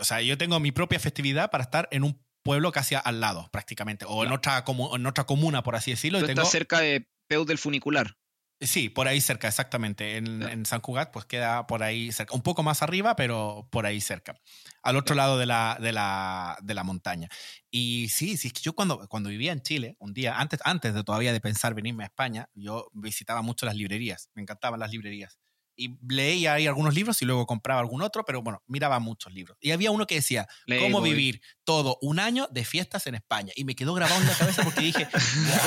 O 0.00 0.04
sea, 0.04 0.22
yo 0.22 0.38
tengo 0.38 0.58
mi 0.60 0.72
propia 0.72 0.98
festividad 0.98 1.50
para 1.50 1.64
estar 1.64 1.86
en 1.90 2.04
un 2.04 2.24
pueblo 2.42 2.72
casi 2.72 2.94
al 2.94 3.20
lado, 3.20 3.50
prácticamente, 3.52 4.06
o 4.08 4.24
en, 4.24 4.32
otra, 4.32 4.64
en 4.66 5.06
otra 5.06 5.26
comuna, 5.26 5.62
por 5.62 5.76
así 5.76 5.90
decirlo. 5.90 6.20
Tú 6.20 6.24
y 6.24 6.28
tengo, 6.28 6.40
estás 6.40 6.52
cerca 6.52 6.80
de 6.80 7.06
Peu 7.28 7.44
del 7.44 7.58
Funicular. 7.58 8.16
Sí, 8.60 8.88
por 8.88 9.08
ahí 9.08 9.20
cerca, 9.20 9.48
exactamente. 9.48 10.16
En, 10.16 10.42
en 10.42 10.64
San 10.64 10.80
Cugat, 10.80 11.12
pues 11.12 11.26
queda 11.26 11.66
por 11.66 11.82
ahí 11.82 12.12
cerca. 12.12 12.34
Un 12.34 12.42
poco 12.42 12.62
más 12.62 12.82
arriba, 12.82 13.14
pero 13.14 13.68
por 13.70 13.84
ahí 13.84 14.00
cerca. 14.00 14.36
Al 14.82 14.96
otro 14.96 15.14
lado 15.14 15.36
de 15.38 15.44
la, 15.44 15.76
de, 15.80 15.92
la, 15.92 16.56
de 16.62 16.72
la 16.74 16.84
montaña. 16.84 17.28
Y 17.70 18.08
sí, 18.08 18.36
sí, 18.38 18.48
es 18.48 18.54
que 18.54 18.62
yo 18.62 18.72
cuando, 18.74 19.06
cuando 19.08 19.28
vivía 19.28 19.52
en 19.52 19.60
Chile, 19.60 19.96
un 19.98 20.14
día, 20.14 20.38
antes, 20.38 20.60
antes 20.64 20.94
de 20.94 21.04
todavía 21.04 21.32
de 21.32 21.40
pensar 21.40 21.74
venirme 21.74 22.04
a 22.04 22.06
España, 22.06 22.48
yo 22.54 22.88
visitaba 22.92 23.42
mucho 23.42 23.66
las 23.66 23.74
librerías. 23.76 24.30
Me 24.34 24.42
encantaban 24.42 24.80
las 24.80 24.90
librerías. 24.92 25.38
Y 25.76 25.96
leía 26.08 26.54
ahí 26.54 26.66
algunos 26.66 26.94
libros 26.94 27.20
y 27.22 27.24
luego 27.24 27.46
compraba 27.46 27.80
algún 27.80 28.02
otro, 28.02 28.24
pero 28.24 28.42
bueno, 28.42 28.62
miraba 28.66 28.98
muchos 29.00 29.32
libros. 29.32 29.58
Y 29.60 29.72
había 29.72 29.90
uno 29.90 30.06
que 30.06 30.16
decía, 30.16 30.46
¿cómo 30.80 31.00
vivir 31.00 31.40
todo 31.64 31.98
un 32.00 32.20
año 32.20 32.48
de 32.50 32.64
fiestas 32.64 33.06
en 33.06 33.16
España? 33.16 33.52
Y 33.56 33.64
me 33.64 33.74
quedó 33.74 33.94
grabado 33.94 34.20
en 34.20 34.28
la 34.28 34.34
cabeza 34.34 34.62
porque 34.62 34.82
dije, 34.82 35.08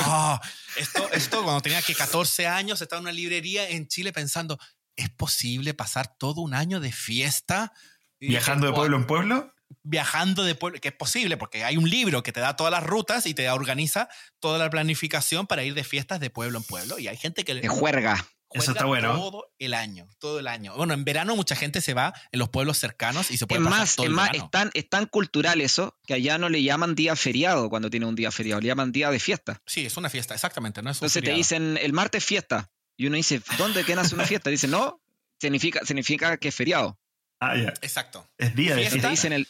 wow, 0.06 0.38
esto, 0.76 1.12
esto 1.12 1.42
cuando 1.42 1.60
tenía 1.60 1.82
que 1.82 1.94
14 1.94 2.46
años, 2.46 2.80
estaba 2.80 3.00
en 3.00 3.04
una 3.04 3.12
librería 3.12 3.68
en 3.68 3.86
Chile 3.86 4.12
pensando, 4.12 4.58
¿es 4.96 5.10
posible 5.10 5.74
pasar 5.74 6.16
todo 6.18 6.40
un 6.40 6.54
año 6.54 6.80
de 6.80 6.92
fiesta? 6.92 7.72
Y 8.18 8.26
dije, 8.26 8.38
¿Viajando 8.38 8.66
de 8.66 8.72
pueblo 8.72 8.96
en 8.96 9.06
pueblo? 9.06 9.54
Viajando 9.82 10.44
de 10.44 10.54
pueblo, 10.54 10.80
que 10.80 10.88
es 10.88 10.94
posible, 10.94 11.36
porque 11.36 11.64
hay 11.64 11.76
un 11.76 11.88
libro 11.88 12.22
que 12.22 12.32
te 12.32 12.40
da 12.40 12.56
todas 12.56 12.72
las 12.72 12.82
rutas 12.82 13.26
y 13.26 13.34
te 13.34 13.48
organiza 13.50 14.08
toda 14.40 14.58
la 14.58 14.70
planificación 14.70 15.46
para 15.46 15.62
ir 15.62 15.74
de 15.74 15.84
fiestas 15.84 16.20
de 16.20 16.30
pueblo 16.30 16.58
en 16.58 16.64
pueblo. 16.64 16.98
Y 16.98 17.06
hay 17.08 17.16
gente 17.16 17.44
que 17.44 17.54
De 17.54 17.68
juerga. 17.68 18.26
Juega 18.48 18.72
está 18.72 18.84
bueno. 18.86 19.14
todo 19.14 19.52
el 19.58 19.74
año, 19.74 20.08
todo 20.18 20.38
el 20.38 20.46
año. 20.46 20.74
Bueno, 20.76 20.94
en 20.94 21.04
verano 21.04 21.36
mucha 21.36 21.54
gente 21.56 21.80
se 21.80 21.94
va 21.94 22.14
en 22.32 22.38
los 22.38 22.48
pueblos 22.48 22.78
cercanos 22.78 23.30
y 23.30 23.36
se 23.36 23.46
puede 23.46 23.60
Es 23.60 23.64
pasar 23.66 23.80
más, 23.80 23.96
todo 23.96 24.04
es 24.04 24.10
el 24.10 24.14
más, 24.14 24.26
verano. 24.28 24.44
es 24.44 24.50
tan, 24.50 24.70
es 24.74 24.88
tan 24.88 25.06
cultural 25.06 25.60
eso 25.60 25.98
que 26.06 26.14
allá 26.14 26.38
no 26.38 26.48
le 26.48 26.62
llaman 26.62 26.94
día 26.94 27.14
feriado 27.16 27.68
cuando 27.68 27.90
tiene 27.90 28.06
un 28.06 28.14
día 28.14 28.30
feriado, 28.30 28.60
le 28.60 28.68
llaman 28.68 28.92
día 28.92 29.10
de 29.10 29.18
fiesta. 29.20 29.60
Sí, 29.66 29.86
es 29.86 29.96
una 29.96 30.10
fiesta, 30.10 30.34
exactamente, 30.34 30.82
no 30.82 30.90
es 30.90 30.96
un 31.00 31.06
Entonces 31.06 31.22
te 31.22 31.32
dicen 31.32 31.78
el 31.80 31.92
martes 31.92 32.24
fiesta. 32.24 32.70
Y 32.96 33.06
uno 33.06 33.16
dice, 33.16 33.40
¿dónde 33.56 33.84
que 33.84 33.94
nace 33.94 34.14
una 34.14 34.24
fiesta? 34.24 34.50
Dice, 34.50 34.66
no, 34.66 35.00
significa, 35.40 35.84
significa 35.84 36.36
que 36.36 36.48
es 36.48 36.54
feriado. 36.54 36.98
Ah, 37.40 37.56
ya. 37.56 37.68
Exacto. 37.82 38.28
Es 38.36 38.56
día 38.56 38.74
de 38.74 38.80
Fiesta. 38.80 38.98
Y 38.98 39.00
te 39.00 39.08
dicen 39.10 39.32
el 39.32 39.46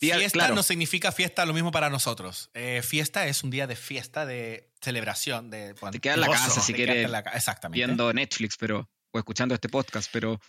día, 0.00 0.18
fiesta 0.18 0.38
claro, 0.38 0.54
no 0.54 0.62
significa 0.62 1.12
fiesta 1.12 1.46
lo 1.46 1.52
mismo 1.52 1.70
para 1.70 1.90
nosotros. 1.90 2.50
Eh, 2.54 2.82
fiesta 2.82 3.26
es 3.26 3.44
un 3.44 3.50
día 3.50 3.66
de 3.66 3.76
fiesta, 3.76 4.26
de 4.26 4.70
celebración, 4.80 5.50
de... 5.50 5.74
bueno, 5.74 5.92
te 5.92 6.00
quedas 6.00 6.16
en 6.16 6.20
la 6.22 6.28
casa 6.28 6.60
si 6.60 6.72
quieres 6.72 7.08
la 7.10 7.20
Exactamente. 7.20 7.86
viendo 7.86 8.12
Netflix 8.12 8.56
pero, 8.56 8.88
o 9.12 9.18
escuchando 9.18 9.54
este 9.54 9.68
podcast, 9.68 10.10
pero 10.12 10.40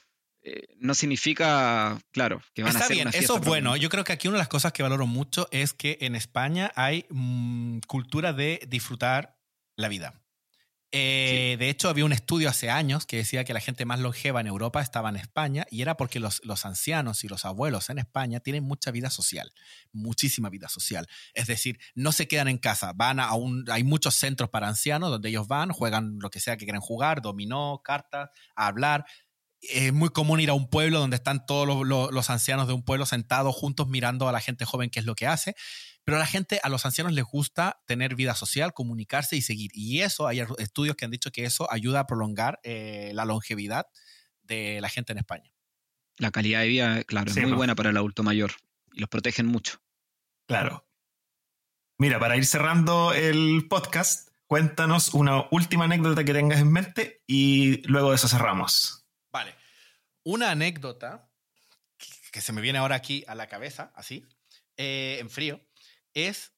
eh, 0.43 0.67
no 0.79 0.95
significa, 0.95 1.99
claro, 2.11 2.41
que 2.53 2.63
van 2.63 2.75
a 2.75 2.79
hacer 2.79 2.95
bien, 2.95 3.07
una 3.07 3.11
fiesta. 3.11 3.33
eso 3.33 3.41
es 3.41 3.45
bueno. 3.47 3.75
Yo 3.75 3.89
creo 3.89 4.03
que 4.03 4.13
aquí 4.13 4.27
una 4.27 4.37
de 4.37 4.41
las 4.41 4.47
cosas 4.47 4.73
que 4.73 4.81
valoro 4.81 5.05
mucho 5.05 5.47
es 5.51 5.73
que 5.73 5.97
en 6.01 6.15
España 6.15 6.71
hay 6.75 7.05
mm, 7.09 7.79
cultura 7.87 8.33
de 8.33 8.65
disfrutar 8.67 9.37
la 9.75 9.87
vida. 9.87 10.20
Eh, 10.93 11.55
De 11.57 11.69
hecho, 11.69 11.87
había 11.87 12.03
un 12.03 12.11
estudio 12.11 12.49
hace 12.49 12.69
años 12.69 13.05
que 13.05 13.15
decía 13.17 13.45
que 13.45 13.53
la 13.53 13.61
gente 13.61 13.85
más 13.85 13.99
longeva 14.01 14.41
en 14.41 14.47
Europa 14.47 14.81
estaba 14.81 15.07
en 15.09 15.15
España 15.15 15.65
y 15.71 15.81
era 15.81 15.95
porque 15.95 16.19
los, 16.19 16.41
los 16.43 16.65
ancianos 16.65 17.23
y 17.23 17.29
los 17.29 17.45
abuelos 17.45 17.89
en 17.89 17.97
España 17.99 18.41
tienen 18.41 18.65
mucha 18.65 18.91
vida 18.91 19.09
social, 19.09 19.53
muchísima 19.93 20.49
vida 20.49 20.67
social. 20.67 21.07
Es 21.33 21.47
decir, 21.47 21.79
no 21.95 22.11
se 22.11 22.27
quedan 22.27 22.49
en 22.49 22.57
casa, 22.57 22.91
van 22.93 23.21
a 23.21 23.33
un, 23.35 23.63
hay 23.71 23.85
muchos 23.85 24.15
centros 24.15 24.49
para 24.49 24.67
ancianos 24.67 25.09
donde 25.11 25.29
ellos 25.29 25.47
van, 25.47 25.71
juegan 25.71 26.17
lo 26.19 26.29
que 26.29 26.41
sea 26.41 26.57
que 26.57 26.65
quieran 26.65 26.81
jugar, 26.81 27.21
dominó, 27.21 27.81
cartas, 27.83 28.29
a 28.55 28.67
hablar 28.67 29.05
es 29.61 29.93
muy 29.93 30.09
común 30.09 30.39
ir 30.39 30.49
a 30.49 30.53
un 30.53 30.69
pueblo 30.69 30.99
donde 30.99 31.17
están 31.17 31.45
todos 31.45 31.67
los, 31.67 31.85
los- 31.87 32.11
los 32.11 32.29
ancianos 32.31 32.67
de 32.67 32.73
un 32.73 32.83
pueblo 32.83 33.05
sentados 33.05 33.55
juntos 33.55 33.87
mirando 33.87 34.27
a 34.27 34.31
la 34.31 34.39
gente 34.41 34.65
joven 34.65 34.89
qué 34.89 34.99
es 34.99 35.05
lo 35.05 35.13
que 35.15 35.27
hace. 35.27 35.55
Pero 36.03 36.17
a 36.17 36.19
la 36.19 36.25
gente, 36.25 36.59
a 36.63 36.69
los 36.69 36.85
ancianos 36.85 37.13
les 37.13 37.23
gusta 37.25 37.81
tener 37.85 38.15
vida 38.15 38.33
social, 38.35 38.73
comunicarse 38.73 39.35
y 39.35 39.41
seguir. 39.41 39.71
Y 39.73 40.01
eso, 40.01 40.27
hay 40.27 40.43
estudios 40.57 40.95
que 40.95 41.05
han 41.05 41.11
dicho 41.11 41.31
que 41.31 41.45
eso 41.45 41.71
ayuda 41.71 42.01
a 42.01 42.07
prolongar 42.07 42.59
eh, 42.63 43.11
la 43.13 43.25
longevidad 43.25 43.85
de 44.41 44.81
la 44.81 44.89
gente 44.89 45.11
en 45.11 45.19
España. 45.19 45.53
La 46.17 46.31
calidad 46.31 46.61
de 46.61 46.67
vida, 46.67 47.03
claro, 47.03 47.31
Sí, 47.31 47.39
es 47.39 47.45
muy 47.47 47.55
buena 47.55 47.75
para 47.75 47.91
el 47.91 47.97
adulto 47.97 48.23
mayor 48.23 48.51
y 48.93 48.99
los 48.99 49.09
protegen 49.09 49.45
mucho. 49.45 49.79
Claro. 50.47 50.87
Mira, 51.97 52.19
para 52.19 52.35
ir 52.35 52.45
cerrando 52.45 53.13
el 53.13 53.67
podcast, 53.69 54.29
cuéntanos 54.47 55.13
una 55.13 55.45
última 55.51 55.85
anécdota 55.85 56.23
que 56.23 56.33
tengas 56.33 56.59
en 56.59 56.71
mente 56.71 57.23
y 57.27 57.87
luego 57.87 58.09
de 58.09 58.15
eso 58.15 58.27
cerramos. 58.27 59.05
Vale. 59.31 59.55
Una 60.23 60.51
anécdota 60.51 61.29
que- 61.97 62.07
que 62.31 62.41
se 62.41 62.53
me 62.53 62.61
viene 62.61 62.79
ahora 62.79 62.95
aquí 62.95 63.23
a 63.27 63.35
la 63.35 63.47
cabeza, 63.47 63.91
así, 63.95 64.25
eh, 64.77 65.17
en 65.19 65.29
frío, 65.29 65.61
es 66.13 66.53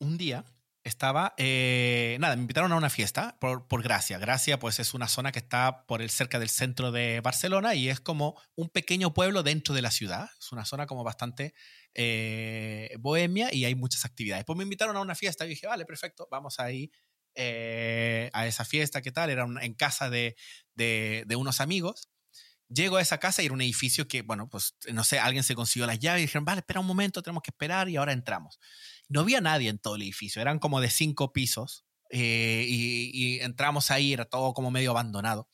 un 0.00 0.18
día 0.18 0.44
estaba, 0.86 1.34
eh, 1.36 2.16
nada, 2.20 2.36
me 2.36 2.42
invitaron 2.42 2.70
a 2.70 2.76
una 2.76 2.90
fiesta 2.90 3.36
por, 3.40 3.66
por 3.66 3.82
Gracia. 3.82 4.18
Gracia, 4.18 4.60
pues 4.60 4.78
es 4.78 4.94
una 4.94 5.08
zona 5.08 5.32
que 5.32 5.40
está 5.40 5.84
por 5.84 6.00
el 6.00 6.10
cerca 6.10 6.38
del 6.38 6.48
centro 6.48 6.92
de 6.92 7.20
Barcelona 7.20 7.74
y 7.74 7.88
es 7.88 7.98
como 7.98 8.40
un 8.54 8.68
pequeño 8.68 9.12
pueblo 9.12 9.42
dentro 9.42 9.74
de 9.74 9.82
la 9.82 9.90
ciudad. 9.90 10.28
Es 10.38 10.52
una 10.52 10.64
zona 10.64 10.86
como 10.86 11.02
bastante 11.02 11.54
eh, 11.92 12.94
bohemia 13.00 13.52
y 13.52 13.64
hay 13.64 13.74
muchas 13.74 14.04
actividades. 14.04 14.44
Pues 14.44 14.56
me 14.56 14.62
invitaron 14.62 14.96
a 14.96 15.00
una 15.00 15.16
fiesta 15.16 15.44
y 15.44 15.48
dije, 15.48 15.66
vale, 15.66 15.86
perfecto, 15.86 16.28
vamos 16.30 16.60
ahí 16.60 16.92
eh, 17.34 18.30
a 18.32 18.46
esa 18.46 18.64
fiesta, 18.64 19.02
¿qué 19.02 19.10
tal? 19.10 19.30
Era 19.30 19.44
en 19.60 19.74
casa 19.74 20.08
de, 20.08 20.36
de, 20.76 21.24
de 21.26 21.34
unos 21.34 21.60
amigos. 21.60 22.10
Llego 22.68 22.96
a 22.96 23.02
esa 23.02 23.18
casa 23.18 23.42
y 23.42 23.46
era 23.46 23.54
un 23.54 23.60
edificio 23.60 24.08
que, 24.08 24.22
bueno, 24.22 24.48
pues 24.48 24.76
no 24.92 25.04
sé, 25.04 25.18
alguien 25.18 25.44
se 25.44 25.54
consiguió 25.54 25.86
las 25.86 25.98
llaves 25.98 26.20
y 26.20 26.22
dijeron, 26.22 26.44
vale, 26.44 26.60
espera 26.60 26.80
un 26.80 26.86
momento, 26.86 27.22
tenemos 27.22 27.42
que 27.42 27.50
esperar 27.50 27.88
y 27.88 27.96
ahora 27.96 28.12
entramos. 28.12 28.58
No 29.08 29.20
había 29.20 29.40
nadie 29.40 29.68
en 29.68 29.78
todo 29.78 29.96
el 29.96 30.02
edificio, 30.02 30.42
eran 30.42 30.58
como 30.58 30.80
de 30.80 30.90
cinco 30.90 31.32
pisos 31.32 31.84
eh, 32.10 32.64
y, 32.68 33.10
y 33.12 33.40
entramos 33.40 33.90
ahí, 33.90 34.12
era 34.12 34.24
todo 34.24 34.52
como 34.52 34.70
medio 34.70 34.90
abandonado 34.90 35.48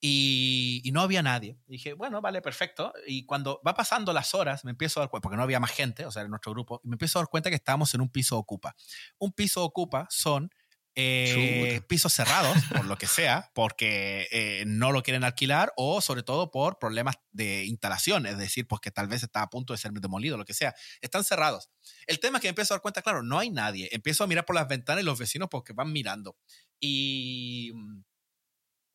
y, 0.00 0.82
y 0.84 0.92
no 0.92 1.00
había 1.00 1.22
nadie. 1.22 1.58
dije, 1.66 1.94
bueno, 1.94 2.20
vale, 2.20 2.42
perfecto. 2.42 2.92
Y 3.06 3.24
cuando 3.24 3.60
va 3.66 3.74
pasando 3.74 4.12
las 4.12 4.34
horas, 4.34 4.64
me 4.64 4.70
empiezo 4.72 5.00
a 5.00 5.02
dar 5.02 5.10
cuenta, 5.10 5.22
porque 5.22 5.36
no 5.36 5.42
había 5.42 5.60
más 5.60 5.72
gente, 5.72 6.04
o 6.06 6.10
sea, 6.10 6.22
en 6.22 6.30
nuestro 6.30 6.52
grupo, 6.52 6.80
y 6.84 6.88
me 6.88 6.94
empiezo 6.94 7.18
a 7.18 7.22
dar 7.22 7.28
cuenta 7.28 7.50
que 7.50 7.56
estábamos 7.56 7.94
en 7.94 8.00
un 8.00 8.10
piso 8.10 8.36
ocupa. 8.38 8.76
Un 9.18 9.32
piso 9.32 9.64
ocupa 9.64 10.06
son 10.10 10.50
eh, 10.98 11.82
pisos 11.86 12.14
cerrados, 12.14 12.56
por 12.72 12.86
lo 12.86 12.96
que 12.96 13.06
sea, 13.06 13.50
porque 13.54 14.28
eh, 14.32 14.64
no 14.66 14.92
lo 14.92 15.02
quieren 15.02 15.24
alquilar 15.24 15.72
o 15.76 16.00
sobre 16.00 16.22
todo 16.22 16.50
por 16.50 16.78
problemas 16.78 17.16
de 17.32 17.66
instalación, 17.66 18.24
es 18.24 18.38
decir, 18.38 18.66
porque 18.66 18.90
tal 18.90 19.06
vez 19.06 19.22
está 19.22 19.42
a 19.42 19.50
punto 19.50 19.74
de 19.74 19.78
ser 19.78 19.92
demolido, 19.92 20.38
lo 20.38 20.46
que 20.46 20.54
sea. 20.54 20.74
Están 21.02 21.22
cerrados. 21.22 21.68
El 22.06 22.18
tema 22.18 22.38
es 22.38 22.42
que 22.42 22.48
empiezo 22.48 22.72
a 22.72 22.76
dar 22.76 22.82
cuenta, 22.82 23.02
claro, 23.02 23.22
no 23.22 23.38
hay 23.38 23.50
nadie. 23.50 23.90
Empiezo 23.92 24.24
a 24.24 24.26
mirar 24.26 24.46
por 24.46 24.56
las 24.56 24.68
ventanas 24.68 25.02
y 25.02 25.04
los 25.04 25.18
vecinos 25.18 25.48
porque 25.50 25.74
van 25.74 25.92
mirando. 25.92 26.38
Y 26.80 27.72
mm, 27.74 28.00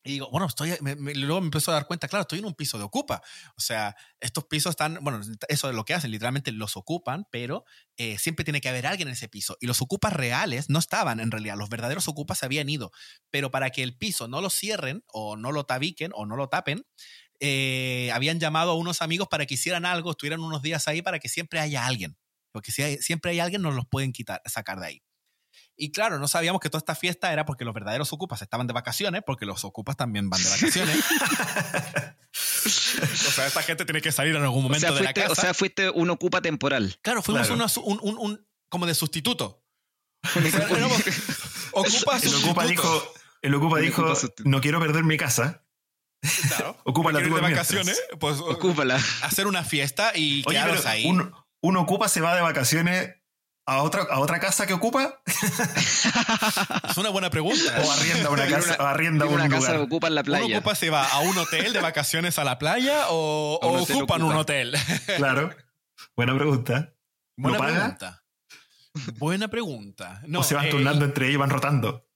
y 0.04 0.12
digo, 0.12 0.28
bueno, 0.30 0.46
estoy, 0.46 0.74
luego 0.80 1.40
me 1.40 1.46
empezó 1.46 1.70
a 1.70 1.74
dar 1.74 1.86
cuenta, 1.86 2.08
claro, 2.08 2.22
estoy 2.22 2.40
en 2.40 2.44
un 2.44 2.54
piso 2.54 2.76
de 2.76 2.84
ocupa. 2.84 3.22
O 3.56 3.60
sea, 3.60 3.94
estos 4.20 4.44
pisos 4.44 4.70
están, 4.70 4.98
bueno, 5.00 5.20
eso 5.48 5.68
es 5.68 5.74
lo 5.74 5.84
que 5.84 5.94
hacen, 5.94 6.10
literalmente 6.10 6.50
los 6.50 6.76
ocupan, 6.76 7.26
pero 7.30 7.64
eh, 7.96 8.18
siempre 8.18 8.44
tiene 8.44 8.60
que 8.60 8.68
haber 8.68 8.86
alguien 8.86 9.08
en 9.08 9.14
ese 9.14 9.28
piso. 9.28 9.56
Y 9.60 9.66
los 9.66 9.80
ocupas 9.80 10.12
reales 10.12 10.68
no 10.70 10.80
estaban 10.80 11.20
en 11.20 11.30
realidad, 11.30 11.56
los 11.56 11.68
verdaderos 11.68 12.08
ocupas 12.08 12.38
se 12.38 12.46
habían 12.46 12.68
ido. 12.68 12.90
Pero 13.30 13.50
para 13.50 13.70
que 13.70 13.82
el 13.82 13.96
piso 13.96 14.26
no 14.26 14.40
lo 14.40 14.50
cierren 14.50 15.04
o 15.06 15.36
no 15.36 15.52
lo 15.52 15.64
tabiquen 15.64 16.10
o 16.14 16.26
no 16.26 16.34
lo 16.36 16.48
tapen, 16.48 16.84
eh, 17.38 18.10
habían 18.12 18.40
llamado 18.40 18.72
a 18.72 18.74
unos 18.74 19.02
amigos 19.02 19.28
para 19.28 19.46
que 19.46 19.54
hicieran 19.54 19.84
algo, 19.84 20.12
estuvieran 20.12 20.40
unos 20.40 20.62
días 20.62 20.88
ahí 20.88 21.02
para 21.02 21.20
que 21.20 21.28
siempre 21.28 21.60
haya 21.60 21.86
alguien. 21.86 22.16
Porque 22.52 22.72
si 22.72 22.98
siempre 22.98 23.30
hay 23.30 23.40
alguien, 23.40 23.62
nos 23.62 23.74
los 23.74 23.86
pueden 23.86 24.12
quitar, 24.12 24.42
sacar 24.46 24.80
de 24.80 24.86
ahí. 24.86 25.02
Y 25.76 25.92
claro, 25.92 26.18
no 26.18 26.28
sabíamos 26.28 26.60
que 26.60 26.70
toda 26.70 26.78
esta 26.78 26.94
fiesta 26.94 27.32
era 27.32 27.44
porque 27.44 27.64
los 27.64 27.74
verdaderos 27.74 28.12
ocupas 28.12 28.42
estaban 28.42 28.66
de 28.66 28.72
vacaciones, 28.72 29.22
porque 29.24 29.46
los 29.46 29.64
ocupas 29.64 29.96
también 29.96 30.30
van 30.30 30.42
de 30.42 30.50
vacaciones. 30.50 30.96
o 32.64 33.30
sea, 33.30 33.46
esta 33.46 33.62
gente 33.62 33.84
tiene 33.84 34.00
que 34.00 34.12
salir 34.12 34.36
en 34.36 34.42
algún 34.42 34.62
momento 34.64 34.86
o 34.86 34.90
sea, 34.90 34.96
fuiste, 34.96 35.20
de 35.20 35.22
la 35.22 35.28
casa. 35.28 35.32
O 35.32 35.44
sea, 35.44 35.54
fuiste 35.54 35.90
un 35.90 36.10
ocupa 36.10 36.40
temporal. 36.40 36.98
Claro, 37.02 37.22
fuimos 37.22 37.50
un, 37.50 37.60
un, 38.02 38.18
un, 38.18 38.46
como 38.68 38.86
de 38.86 38.94
sustituto. 38.94 39.64
ocupa 41.72 42.18
el 42.22 42.34
ocupa 42.34 42.64
dijo, 42.66 43.12
el 43.42 43.54
ocupa 43.54 43.78
dijo, 43.78 44.14
no 44.44 44.60
quiero 44.60 44.80
perder 44.80 45.04
mi 45.04 45.16
casa. 45.16 45.64
Claro. 46.48 46.78
Ocupa 46.84 47.10
la 47.10 47.18
de 47.18 47.28
vacaciones, 47.28 48.00
pues 48.20 48.38
ocúpala. 48.38 49.00
Hacer 49.22 49.48
una 49.48 49.64
fiesta 49.64 50.12
y 50.14 50.44
Oye, 50.46 50.58
ahí. 50.58 51.04
Un, 51.06 51.34
un 51.60 51.76
ocupa 51.76 52.08
se 52.08 52.20
va 52.20 52.36
de 52.36 52.42
vacaciones 52.42 53.16
a 53.66 53.82
otra, 53.82 54.02
a 54.10 54.18
otra 54.18 54.40
casa 54.40 54.66
que 54.66 54.74
ocupa? 54.74 55.22
es 55.26 56.96
una 56.96 57.10
buena 57.10 57.30
pregunta. 57.30 57.82
O 57.84 57.90
arrienda 57.92 58.30
una 58.30 58.46
casa, 58.48 58.76
o 58.78 58.86
arrienda 58.86 59.26
una 59.26 59.44
un 59.44 59.50
casa 59.50 59.72
que 59.72 59.78
ocupa 59.78 60.08
en 60.08 60.14
la 60.14 60.22
playa. 60.22 60.46
¿Uno 60.46 60.58
ocupa 60.58 60.74
se 60.74 60.90
va 60.90 61.06
a 61.06 61.20
un 61.20 61.36
hotel 61.38 61.72
de 61.72 61.80
vacaciones 61.80 62.38
a 62.38 62.44
la 62.44 62.58
playa 62.58 63.06
o, 63.10 63.58
o 63.62 63.82
ocupan 63.82 64.22
un 64.22 64.34
hotel? 64.34 64.74
claro. 65.16 65.54
Buena 66.16 66.34
pregunta. 66.34 66.94
Buena 67.36 67.58
pregunta. 67.58 68.24
Buena 69.18 69.48
pregunta. 69.48 70.22
No, 70.26 70.40
o 70.40 70.42
se 70.42 70.54
van 70.54 70.68
turnando 70.68 71.04
entre 71.04 71.26
ellos 71.26 71.36
y 71.36 71.38
van 71.38 71.50
rotando. 71.50 72.08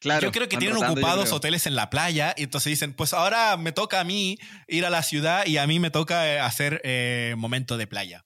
Claro, 0.00 0.22
yo 0.22 0.32
creo 0.32 0.48
que 0.48 0.56
tienen 0.56 0.82
ocupados 0.82 1.30
hoteles 1.32 1.66
en 1.66 1.74
la 1.74 1.90
playa 1.90 2.34
y 2.36 2.44
entonces 2.44 2.70
dicen, 2.70 2.94
pues 2.94 3.12
ahora 3.12 3.58
me 3.58 3.72
toca 3.72 4.00
a 4.00 4.04
mí 4.04 4.38
ir 4.66 4.86
a 4.86 4.90
la 4.90 5.02
ciudad 5.02 5.44
y 5.44 5.58
a 5.58 5.66
mí 5.66 5.78
me 5.78 5.90
toca 5.90 6.26
eh, 6.26 6.40
hacer 6.40 6.80
eh, 6.84 7.34
momento 7.36 7.76
de 7.76 7.86
playa 7.86 8.24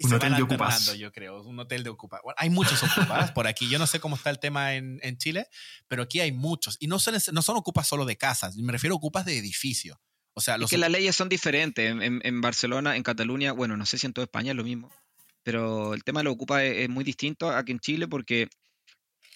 un 0.00 0.12
hotel 0.12 0.34
de 0.34 0.42
ocupas. 0.42 0.96
Yo 0.96 1.12
creo, 1.12 1.42
un 1.42 1.58
hotel 1.58 1.84
de 1.84 1.90
ocupas. 1.90 2.20
hay 2.36 2.50
muchos 2.50 2.82
ocupas 2.82 3.32
por 3.32 3.46
aquí. 3.46 3.68
Yo 3.68 3.78
no 3.78 3.86
sé 3.86 4.00
cómo 4.00 4.16
está 4.16 4.30
el 4.30 4.38
tema 4.38 4.74
en, 4.74 4.98
en 5.02 5.16
Chile, 5.18 5.48
pero 5.88 6.02
aquí 6.02 6.20
hay 6.20 6.32
muchos. 6.32 6.76
Y 6.80 6.86
no 6.86 6.98
son, 6.98 7.14
no 7.32 7.42
son 7.42 7.56
ocupas 7.56 7.86
solo 7.86 8.04
de 8.04 8.16
casas, 8.16 8.56
me 8.56 8.72
refiero 8.72 8.94
a 8.94 8.98
ocupas 8.98 9.24
de 9.24 9.38
edificio. 9.38 10.00
O 10.34 10.40
sea, 10.40 10.58
los... 10.58 10.68
que 10.68 10.78
las 10.78 10.90
leyes 10.90 11.14
son 11.14 11.28
diferentes. 11.28 11.90
En, 11.90 12.20
en, 12.22 12.40
Barcelona, 12.40 12.96
en 12.96 13.04
Cataluña, 13.04 13.52
bueno, 13.52 13.76
no 13.76 13.86
sé 13.86 13.98
si 13.98 14.06
en 14.06 14.12
toda 14.12 14.24
España 14.24 14.50
es 14.50 14.56
lo 14.56 14.64
mismo, 14.64 14.90
pero 15.44 15.94
el 15.94 16.02
tema 16.02 16.20
de 16.20 16.24
los 16.24 16.34
ocupas 16.34 16.62
es, 16.62 16.88
muy 16.88 17.04
distinto 17.04 17.50
aquí 17.50 17.72
en 17.72 17.78
Chile 17.78 18.08
porque 18.08 18.48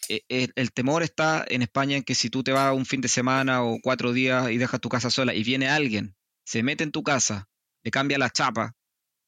el, 0.09 0.17
eh, 0.17 0.25
eh, 0.29 0.49
el, 0.57 0.73
temor 0.73 1.05
está 1.05 1.45
en 1.49 1.63
España 1.63 1.97
en 1.97 2.03
que 2.03 2.17
si 2.17 2.31
tú 2.31 2.43
te 2.43 2.51
vas 2.51 2.75
un 2.75 2.85
fin 2.85 3.01
de 3.01 3.09
semana 3.09 3.63
o 3.63 3.79
cuatro 3.81 4.13
días 4.13 4.51
y 4.51 4.59
dejas 4.59 4.81
tu 4.81 4.89
casa 4.89 5.11
sola 5.11 5.35
y 5.35 5.45
viene 5.45 5.69
alguien, 5.69 6.17
se 6.45 6.65
mete 6.65 6.83
en 6.83 6.91
tu 6.91 7.05
casa, 7.05 7.49
le 7.85 7.91
cambia 7.93 8.19
la 8.19 8.31
chapa, 8.31 8.75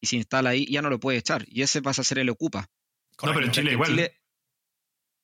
y 0.01 0.07
se 0.07 0.17
instala 0.17 0.51
ahí, 0.51 0.67
ya 0.67 0.83
no 0.83 0.91
lo 0.91 0.99
puede 0.99 1.19
echar. 1.19 1.45
Y 1.49 1.63
ese 1.63 1.83
pasa 1.83 2.03
a 2.03 2.05
ser 2.05 2.19
el 2.19 2.31
ocupa. 2.31 2.69
No, 3.23 3.35
pero 3.35 3.47
en 3.47 3.53
Chile 3.53 3.73
igual. 3.73 4.11